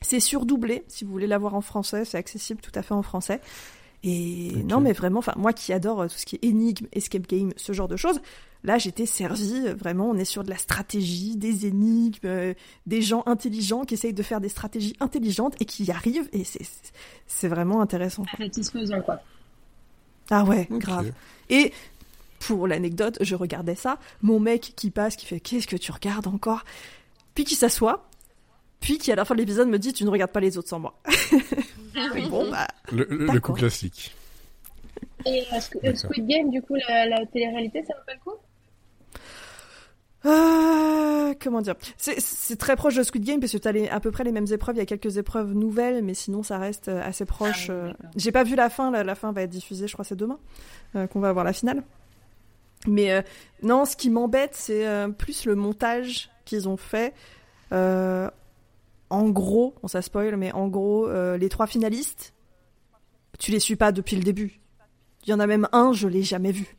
C'est 0.00 0.18
surdoublé. 0.18 0.82
Si 0.88 1.04
vous 1.04 1.12
voulez 1.12 1.28
l'avoir 1.28 1.54
en 1.54 1.60
français, 1.60 2.04
c'est 2.04 2.18
accessible 2.18 2.60
tout 2.60 2.72
à 2.74 2.82
fait 2.82 2.92
en 2.92 3.02
français. 3.02 3.40
Et 4.02 4.50
non, 4.64 4.80
mais 4.80 4.92
vraiment, 4.92 5.20
enfin, 5.20 5.34
moi 5.36 5.52
qui 5.52 5.72
adore 5.72 6.00
euh, 6.00 6.08
tout 6.08 6.16
ce 6.16 6.26
qui 6.26 6.34
est 6.34 6.44
énigme, 6.44 6.86
escape 6.90 7.28
game, 7.28 7.52
ce 7.54 7.72
genre 7.72 7.86
de 7.86 7.94
choses, 7.94 8.20
là, 8.64 8.76
j'étais 8.76 9.06
servie. 9.06 9.62
euh, 9.68 9.74
Vraiment, 9.76 10.10
on 10.10 10.16
est 10.16 10.24
sur 10.24 10.42
de 10.42 10.50
la 10.50 10.56
stratégie, 10.56 11.36
des 11.36 11.66
énigmes, 11.66 12.18
euh, 12.24 12.52
des 12.86 13.00
gens 13.00 13.22
intelligents 13.26 13.84
qui 13.84 13.94
essayent 13.94 14.12
de 14.12 14.22
faire 14.24 14.40
des 14.40 14.48
stratégies 14.48 14.96
intelligentes 14.98 15.54
et 15.60 15.66
qui 15.66 15.84
y 15.84 15.92
arrivent. 15.92 16.28
Et 16.32 16.42
c'est 17.28 17.46
vraiment 17.46 17.80
intéressant. 17.80 18.24
Satisfaisant 18.36 19.02
quoi. 19.02 19.20
Ah 20.30 20.42
ouais, 20.42 20.66
grave. 20.68 21.12
Et 21.48 21.72
pour 22.46 22.66
l'anecdote, 22.66 23.18
je 23.20 23.34
regardais 23.34 23.74
ça, 23.74 23.98
mon 24.22 24.40
mec 24.40 24.72
qui 24.76 24.90
passe, 24.90 25.16
qui 25.16 25.26
fait 25.26 25.40
qu'est-ce 25.40 25.66
que 25.66 25.76
tu 25.76 25.92
regardes 25.92 26.26
encore? 26.26 26.64
Puis 27.34 27.44
qui 27.44 27.54
s'assoit, 27.54 28.08
puis 28.80 28.98
qui 28.98 29.12
à 29.12 29.14
la 29.14 29.24
fin 29.24 29.34
de 29.34 29.40
l'épisode 29.40 29.68
me 29.68 29.78
dit 29.78 29.92
tu 29.92 30.04
ne 30.04 30.10
regardes 30.10 30.32
pas 30.32 30.40
les 30.40 30.58
autres 30.58 30.68
sans 30.68 30.80
moi. 30.80 30.94
Bon 32.30 32.50
bah 32.50 32.66
Le, 32.90 33.38
coup 33.38 33.52
classique. 33.52 34.14
Et 35.26 35.42
euh, 35.52 35.60
D'accord. 35.82 35.96
Squid 35.98 36.26
Game, 36.26 36.50
du 36.50 36.62
coup, 36.62 36.74
la, 36.88 37.06
la 37.06 37.26
télé-réalité, 37.26 37.82
ça 37.82 37.92
vaut 37.94 38.04
pas 38.06 38.14
le 38.14 38.20
coup? 38.20 38.38
Euh, 40.24 41.34
comment 41.42 41.60
dire? 41.60 41.74
C'est 41.96 42.56
très 42.56 42.76
proche 42.76 42.94
de 42.94 43.02
Squid 43.02 43.24
Game 43.24 43.40
parce 43.40 43.52
que 43.52 43.58
tu 43.58 43.68
as 43.68 43.94
à 43.94 44.00
peu 44.00 44.10
près 44.10 44.24
les 44.24 44.32
mêmes 44.32 44.46
épreuves, 44.50 44.76
il 44.76 44.78
y 44.78 44.82
a 44.82 44.86
quelques 44.86 45.16
épreuves 45.16 45.52
nouvelles, 45.52 46.02
mais 46.02 46.14
sinon 46.14 46.42
ça 46.42 46.58
reste 46.58 46.88
euh, 46.88 47.02
assez 47.02 47.24
proche. 47.24 47.70
Ah 47.70 47.74
oui, 47.84 47.90
euh. 47.90 48.08
J'ai 48.16 48.32
pas 48.32 48.44
vu 48.44 48.54
la 48.54 48.70
fin, 48.70 48.90
la, 48.90 49.04
la 49.04 49.14
fin 49.14 49.32
va 49.32 49.42
être 49.42 49.50
diffusée, 49.50 49.86
je 49.86 49.92
crois 49.92 50.04
c'est 50.04 50.16
demain 50.16 50.38
euh, 50.96 51.06
qu'on 51.06 51.20
va 51.20 51.28
avoir 51.28 51.44
la 51.44 51.52
finale. 51.52 51.82
Mais 52.86 53.12
euh, 53.12 53.22
non, 53.62 53.84
ce 53.84 53.96
qui 53.96 54.10
m'embête, 54.10 54.54
c'est 54.54 54.86
euh, 54.86 55.08
plus 55.08 55.46
le 55.46 55.54
montage 55.54 56.30
qu'ils 56.44 56.68
ont 56.68 56.76
fait. 56.76 57.14
Euh, 57.72 58.30
en 59.10 59.28
gros, 59.28 59.74
on 59.82 59.88
ça 59.88 60.02
spoil, 60.02 60.36
mais 60.36 60.52
en 60.52 60.68
gros, 60.68 61.10
les 61.36 61.48
trois 61.48 61.66
finalistes, 61.66 62.32
tu 63.38 63.50
les 63.50 63.60
suis 63.60 63.76
pas 63.76 63.92
depuis 63.92 64.16
le 64.16 64.22
début. 64.22 64.60
Il 65.24 65.30
y 65.30 65.34
en 65.34 65.40
a 65.40 65.46
même 65.46 65.68
un, 65.72 65.92
je 65.92 66.08
l'ai 66.08 66.22
jamais 66.22 66.50
vu. 66.50 66.76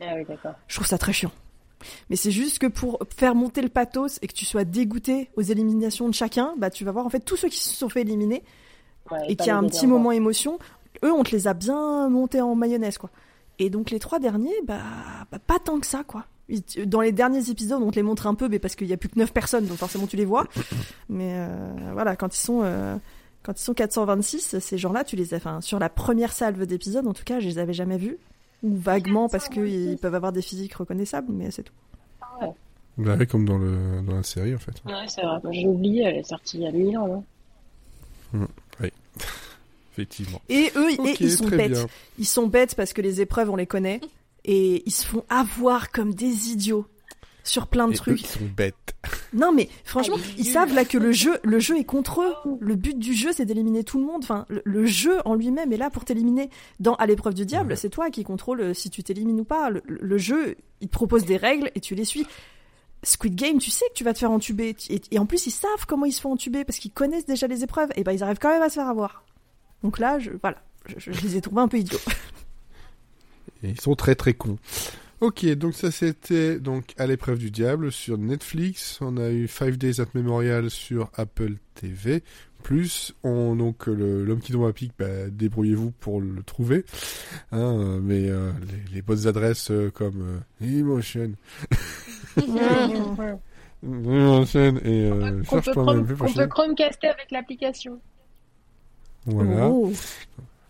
Ah 0.00 0.14
oui, 0.14 0.24
d'accord. 0.24 0.52
Je 0.68 0.76
trouve 0.76 0.86
ça 0.86 0.98
très 0.98 1.12
chiant. 1.12 1.32
Mais 2.08 2.16
c'est 2.16 2.30
juste 2.30 2.58
que 2.58 2.66
pour 2.66 2.98
faire 3.16 3.34
monter 3.34 3.62
le 3.62 3.68
pathos 3.68 4.18
et 4.22 4.28
que 4.28 4.32
tu 4.32 4.44
sois 4.44 4.64
dégoûté 4.64 5.30
aux 5.36 5.42
éliminations 5.42 6.08
de 6.08 6.14
chacun, 6.14 6.54
bah 6.56 6.70
tu 6.70 6.84
vas 6.84 6.92
voir 6.92 7.04
en 7.04 7.10
fait 7.10 7.20
tous 7.20 7.36
ceux 7.36 7.48
qui 7.48 7.58
se 7.58 7.74
sont 7.74 7.88
fait 7.88 8.02
éliminer 8.02 8.42
Ouais, 9.10 9.18
et 9.28 9.36
pas 9.36 9.44
qui 9.44 9.50
a 9.50 9.56
un 9.56 9.64
petit 9.64 9.86
moment 9.86 10.10
émotion, 10.10 10.58
eux 11.04 11.12
on 11.12 11.22
te 11.22 11.30
les 11.30 11.46
a 11.46 11.54
bien 11.54 12.08
montés 12.08 12.40
en 12.40 12.56
mayonnaise 12.56 12.98
quoi. 12.98 13.10
Et 13.58 13.70
donc 13.70 13.90
les 13.90 13.98
trois 13.98 14.18
derniers, 14.18 14.54
bah, 14.66 14.80
bah, 15.30 15.38
pas 15.46 15.58
tant 15.58 15.78
que 15.80 15.86
ça 15.86 16.02
quoi. 16.06 16.24
Dans 16.84 17.00
les 17.00 17.10
derniers 17.12 17.50
épisodes, 17.50 17.82
on 17.82 17.90
te 17.90 17.96
les 17.96 18.02
montre 18.04 18.26
un 18.28 18.34
peu, 18.34 18.48
mais 18.48 18.58
parce 18.60 18.76
qu'il 18.76 18.86
y 18.86 18.92
a 18.92 18.96
plus 18.96 19.08
que 19.08 19.18
9 19.18 19.32
personnes, 19.32 19.66
donc 19.66 19.78
forcément 19.78 20.06
tu 20.06 20.16
les 20.16 20.24
vois. 20.24 20.46
Mais 21.08 21.32
euh, 21.36 21.72
voilà, 21.92 22.14
quand 22.16 22.36
ils 22.36 22.40
sont 22.40 22.60
euh, 22.62 22.96
quand 23.42 23.58
ils 23.58 23.62
sont 23.64 23.74
426, 23.74 24.58
ces 24.60 24.78
gens-là, 24.78 25.02
tu 25.04 25.16
les 25.16 25.34
as, 25.34 25.38
enfin 25.38 25.60
sur 25.60 25.78
la 25.78 25.88
première 25.88 26.32
salve 26.32 26.64
d'épisodes, 26.66 27.06
en 27.06 27.14
tout 27.14 27.24
cas, 27.24 27.40
je 27.40 27.48
les 27.48 27.58
avais 27.58 27.72
jamais 27.72 27.96
vus 27.98 28.16
ou 28.62 28.76
vaguement 28.76 29.28
parce 29.28 29.48
426. 29.48 29.86
qu'ils 29.88 29.98
peuvent 29.98 30.14
avoir 30.14 30.32
des 30.32 30.42
physiques 30.42 30.74
reconnaissables, 30.74 31.32
mais 31.32 31.50
c'est 31.50 31.62
tout. 31.64 31.72
Bah 32.98 33.14
ouais, 33.16 33.26
comme 33.26 33.44
dans, 33.44 33.58
le, 33.58 34.00
dans 34.06 34.14
la 34.16 34.22
série 34.22 34.54
en 34.54 34.58
fait. 34.58 34.72
Ouais, 34.86 34.92
c'est 35.08 35.20
vrai. 35.22 35.38
J'ai 35.50 35.66
oublié, 35.66 36.04
elle 36.04 36.16
est 36.16 36.22
sortie 36.22 36.56
il 36.58 36.62
y 36.62 36.66
a 36.66 36.72
1000 36.72 36.96
ans. 36.96 37.24
hein. 38.34 38.46
Effectivement. 39.96 40.40
Et 40.48 40.70
eux, 40.76 40.90
et 40.92 41.16
ils 41.20 41.30
sont 41.32 41.46
bêtes. 41.48 41.72
bien. 41.72 41.86
Ils 42.18 42.26
sont 42.26 42.46
bêtes 42.46 42.74
parce 42.74 42.92
que 42.92 43.00
les 43.02 43.20
épreuves, 43.20 43.50
on 43.50 43.56
les 43.56 43.66
connaît. 43.66 44.00
et 44.44 44.82
ils 44.86 44.92
se 44.92 45.06
font 45.06 45.24
avoir 45.28 45.90
comme 45.90 46.14
des 46.14 46.50
idiots 46.50 46.86
sur 47.42 47.66
plein 47.68 47.86
de 47.88 47.92
Et 47.92 47.94
eux, 47.94 47.98
trucs. 47.98 48.20
ils 48.22 48.26
sont 48.26 48.44
bêtes. 48.56 48.74
Non 49.32 49.52
mais 49.52 49.68
franchement, 49.84 50.16
Ah, 50.18 50.32
ils 50.38 50.44
savent 50.46 50.74
là 50.74 50.84
que 50.84 50.98
le 50.98 51.12
jeu, 51.12 51.38
le 51.44 51.58
jeu 51.60 51.76
est 51.78 51.84
contre 51.84 52.22
eux. 52.22 52.56
Le 52.60 52.74
but 52.74 52.98
du 52.98 53.12
jeu, 53.14 53.30
c'est 53.32 53.44
d'éliminer 53.44 53.84
tout 53.84 53.98
le 54.00 54.04
monde. 54.06 54.22
Enfin, 54.24 54.46
le, 54.48 54.62
le 54.64 54.84
jeu 54.86 55.18
en 55.24 55.34
lui-même 55.34 55.72
est 55.72 55.76
là 55.76 55.90
pour 55.90 56.04
t'éliminer. 56.04 56.48
Dans 56.80 56.94
à 56.94 57.06
l'épreuve 57.06 57.34
du 57.34 57.44
diable, 57.46 57.70
Ouais. 57.70 57.76
c'est 57.76 57.90
toi 57.90 58.10
qui 58.10 58.24
contrôle 58.24 58.60
euh, 58.60 58.74
si 58.74 58.88
tu 58.90 59.02
t'élimines 59.04 59.40
ou 59.40 59.44
pas. 59.44 59.70
Le, 59.70 59.82
le 59.86 60.18
jeu, 60.18 60.56
il 60.80 60.88
te 60.88 60.92
propose 60.92 61.24
des 61.24 61.36
règles 61.36 61.70
et 61.74 61.80
tu 61.80 61.94
les 61.94 62.04
suis. 62.04 62.26
Squid 63.02 63.34
Game, 63.36 63.58
tu 63.58 63.70
sais 63.70 63.84
que 63.90 63.94
tu 63.94 64.02
vas 64.04 64.12
te 64.14 64.18
faire 64.18 64.30
entuber. 64.32 64.74
Et, 64.88 65.00
et 65.12 65.18
en 65.18 65.26
plus, 65.26 65.46
ils 65.46 65.50
savent 65.52 65.86
comment 65.86 66.06
ils 66.06 66.12
se 66.12 66.20
font 66.20 66.32
entuber 66.32 66.64
parce 66.64 66.78
qu'ils 66.78 66.90
connaissent 66.92 67.26
déjà 67.26 67.46
les 67.46 67.62
épreuves. 67.62 67.90
Et 67.96 68.02
ben, 68.04 68.12
ils 68.12 68.22
arrivent 68.24 68.38
quand 68.40 68.50
même 68.50 68.62
à 68.62 68.68
se 68.70 68.74
faire 68.74 68.88
avoir. 68.88 69.24
Donc 69.82 69.98
là, 69.98 70.18
je, 70.18 70.30
voilà, 70.42 70.56
je, 70.86 70.94
je- 70.98 71.12
je 71.12 71.20
les 71.22 71.36
ai 71.36 71.40
trouvés 71.40 71.60
un 71.62 71.68
peu 71.68 71.78
idiots. 71.78 71.98
Et 73.62 73.70
ils 73.70 73.80
sont 73.80 73.94
très 73.94 74.14
très 74.14 74.34
cons. 74.34 74.58
Ok, 75.20 75.46
donc 75.54 75.72
ça 75.74 75.90
c'était 75.90 76.58
donc 76.60 76.92
à 76.98 77.06
l'épreuve 77.06 77.38
du 77.38 77.50
diable 77.50 77.90
sur 77.90 78.18
Netflix. 78.18 78.98
On 79.00 79.16
a 79.16 79.30
eu 79.30 79.48
Five 79.48 79.78
Days 79.78 80.00
at 80.00 80.06
Memorial 80.14 80.68
sur 80.70 81.10
Apple 81.14 81.54
TV. 81.74 82.22
Plus, 82.62 83.14
on 83.22 83.54
donc 83.56 83.86
le- 83.86 84.24
l'homme 84.24 84.40
qui 84.40 84.52
tombe 84.52 84.66
à 84.66 84.72
pic, 84.72 84.92
bah, 84.98 85.30
débrouillez-vous 85.30 85.92
pour 85.92 86.20
le 86.20 86.42
trouver. 86.42 86.84
Hein, 87.52 87.98
mais 88.02 88.28
euh, 88.28 88.50
les, 88.90 88.96
les 88.96 89.02
bonnes 89.02 89.26
adresses 89.26 89.70
euh, 89.70 89.90
comme 89.90 90.40
euh, 90.62 90.66
Emotion, 90.66 91.32
Emotion 93.82 94.76
et 94.84 95.10
euh, 95.10 95.42
cherche 95.44 95.64
peut, 95.66 95.72
Chrome- 95.72 96.06
qu'on 96.16 96.32
peut 96.32 96.46
Chromecaster 96.48 97.08
avec 97.08 97.30
l'application. 97.30 98.00
Voilà. 99.26 99.68
Oh. 99.68 99.92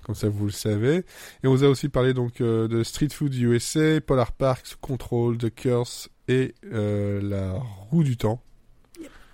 comme 0.02 0.14
ça 0.14 0.28
vous 0.28 0.46
le 0.46 0.50
savez. 0.52 1.04
Et 1.42 1.46
on 1.46 1.50
vous 1.50 1.64
a 1.64 1.68
aussi 1.68 1.88
parlé 1.88 2.14
donc 2.14 2.40
euh, 2.40 2.68
de 2.68 2.82
Street 2.82 3.08
Food 3.10 3.34
USA, 3.34 4.00
Polar 4.00 4.32
Parks, 4.32 4.76
Control, 4.80 5.36
The 5.38 5.54
Curse 5.54 6.08
et 6.28 6.54
euh, 6.72 7.20
la 7.22 7.52
roue 7.90 8.02
du 8.04 8.16
temps. 8.16 8.40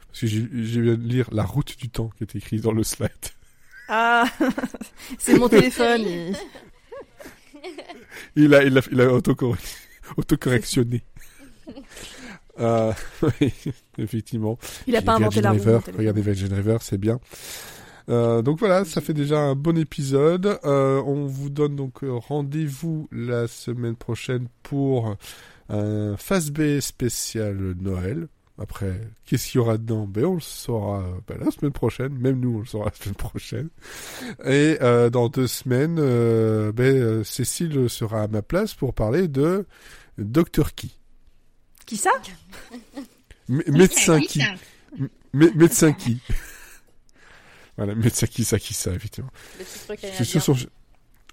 Parce 0.09 0.20
que 0.20 0.27
j'ai 0.27 0.40
viens 0.43 0.94
de 0.94 1.07
lire 1.09 1.28
la 1.32 1.44
route 1.44 1.78
du 1.78 1.89
temps 1.89 2.11
qui 2.19 2.24
est 2.24 2.36
écrit 2.36 2.61
dans 2.61 2.73
le 2.73 2.82
slide. 2.85 3.11
Ah, 3.89 4.24
c'est 5.19 5.39
mon 5.39 5.49
téléphone. 5.51 6.03
il- 6.03 6.36
Il 8.36 8.55
a, 8.55 8.65
il 8.65 8.77
a, 8.77 8.81
il 8.90 9.01
a 9.01 9.07
autocorre- 9.09 9.57
autocorrectionné. 10.16 11.03
euh, 12.61 12.93
oui, 13.40 13.53
effectivement. 13.99 14.59
Il 14.86 14.97
a 14.97 15.03
pas 15.03 15.15
inventé 15.15 15.40
la 15.40 15.51
téléphone. 15.53 15.81
Regardez 15.97 16.23
Virgin 16.23 16.53
River, 16.53 16.78
c'est 16.81 16.99
bien. 16.99 17.20
Euh, 18.08 18.42
donc 18.42 18.58
voilà, 18.58 18.84
ça 18.84 19.00
fait 19.00 19.14
déjà 19.14 19.38
un 19.40 19.54
bon 19.54 19.76
épisode. 19.78 20.58
Euh, 20.64 21.02
on 21.06 21.26
vous 21.26 21.50
donne 21.50 21.76
donc 21.76 22.02
euh, 22.04 22.12
rendez-vous 22.12 23.08
la 23.12 23.46
semaine 23.48 23.96
prochaine 23.96 24.48
pour 24.62 25.16
un 25.68 26.16
Phase 26.16 26.50
B 26.50 26.80
spécial 26.80 27.56
Noël. 27.80 28.28
Après, 28.58 29.00
qu'est-ce 29.24 29.50
qu'il 29.50 29.58
y 29.58 29.62
aura 29.62 29.78
dedans? 29.78 30.06
Ben 30.06 30.24
on 30.26 30.34
le 30.34 30.40
saura 30.40 31.02
ben, 31.26 31.38
la 31.42 31.50
semaine 31.50 31.72
prochaine. 31.72 32.12
Même 32.18 32.38
nous, 32.38 32.56
on 32.56 32.60
le 32.60 32.66
saura 32.66 32.86
la 32.86 32.94
semaine 32.94 33.14
prochaine. 33.14 33.68
Et 34.44 34.76
euh, 34.82 35.08
dans 35.08 35.28
deux 35.28 35.46
semaines, 35.46 35.96
euh, 35.98 36.70
ben, 36.70 37.24
Cécile 37.24 37.88
sera 37.88 38.22
à 38.24 38.28
ma 38.28 38.42
place 38.42 38.74
pour 38.74 38.92
parler 38.94 39.26
de 39.26 39.66
Dr. 40.18 40.74
Qui. 40.76 40.98
Qui 41.86 41.96
ça? 41.96 42.10
M- 43.48 43.62
médecin 43.68 44.20
Qui 44.20 44.42
médecin 45.32 45.92
qui. 45.92 46.20
Voilà, 47.77 47.94
médecin 47.94 48.27
qui, 48.27 48.44
ça, 48.44 48.59
qui, 48.59 48.74
ça, 48.74 48.90
effectivement. 48.93 49.31
Le 49.59 49.65
petit 49.65 49.78
truc 49.86 50.05
à 50.05 50.12
Je 50.12 50.24
suis 50.24 50.40
son... 50.40 50.55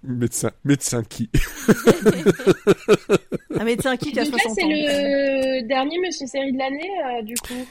Médecin, 0.02 0.52
médecin 0.64 1.04
qui. 1.04 1.30
Un 3.60 3.66
médecin 3.66 3.98
qui 3.98 4.14
qui 4.14 4.20
a 4.20 4.24
Donc 4.24 4.32
là, 4.34 4.40
60 4.40 4.56
c'est 4.56 4.64
ans. 4.64 4.68
le 4.70 5.68
dernier 5.68 6.00
Monsieur 6.00 6.26
Série 6.26 6.54
de 6.54 6.58
l'année, 6.58 6.90
euh, 7.06 7.22
du 7.24 7.34
coup, 7.36 7.68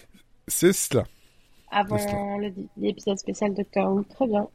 C'est 0.47 0.75
cela. 0.75 1.05
avant 1.71 2.39
l'épisode 2.77 3.19
spécial 3.19 3.55
Doctor 3.55 3.91
Who. 3.95 4.03
Très 4.15 4.27
bien. 4.27 4.47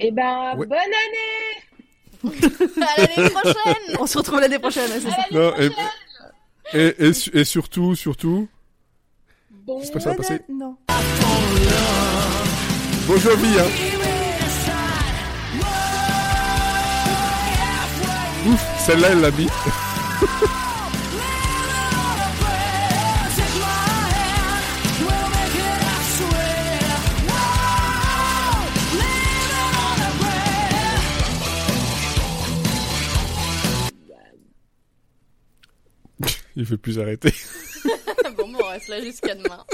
Et 0.00 0.10
ben, 0.12 0.56
Ouais. 0.56 0.66
bonne 0.66 0.78
année 0.78 2.32
À 2.80 3.00
l'année 3.02 3.28
prochaine 3.30 3.96
On 4.00 4.06
se 4.06 4.16
retrouve 4.16 4.40
l'année 4.40 4.58
prochaine, 4.58 4.88
c'est 4.88 5.00
ça. 5.10 5.16
Non, 5.30 5.50
prochaine 5.52 5.72
et, 6.72 6.94
et, 6.98 7.12
su- 7.12 7.30
et 7.34 7.44
surtout, 7.44 7.94
surtout, 7.94 8.48
Bon, 9.50 9.78
c'est 9.82 9.92
pas 9.92 10.00
ça 10.00 10.08
va 10.10 10.16
passer. 10.16 10.40
Non. 10.48 10.78
Bonjour 13.06 13.36
vie, 13.36 13.58
hein. 13.58 13.66
Ouf, 18.46 18.86
celle-là, 18.86 19.08
elle 19.12 19.20
l'a 19.20 19.30
mis. 19.30 19.46
Il 36.56 36.64
veut 36.64 36.78
plus 36.78 36.98
arrêter. 36.98 37.34
Bon, 38.36 38.48
bon, 38.48 38.58
on 38.64 38.68
reste 38.68 38.88
là 38.88 39.00
jusqu'à 39.00 39.34
demain. 39.34 39.64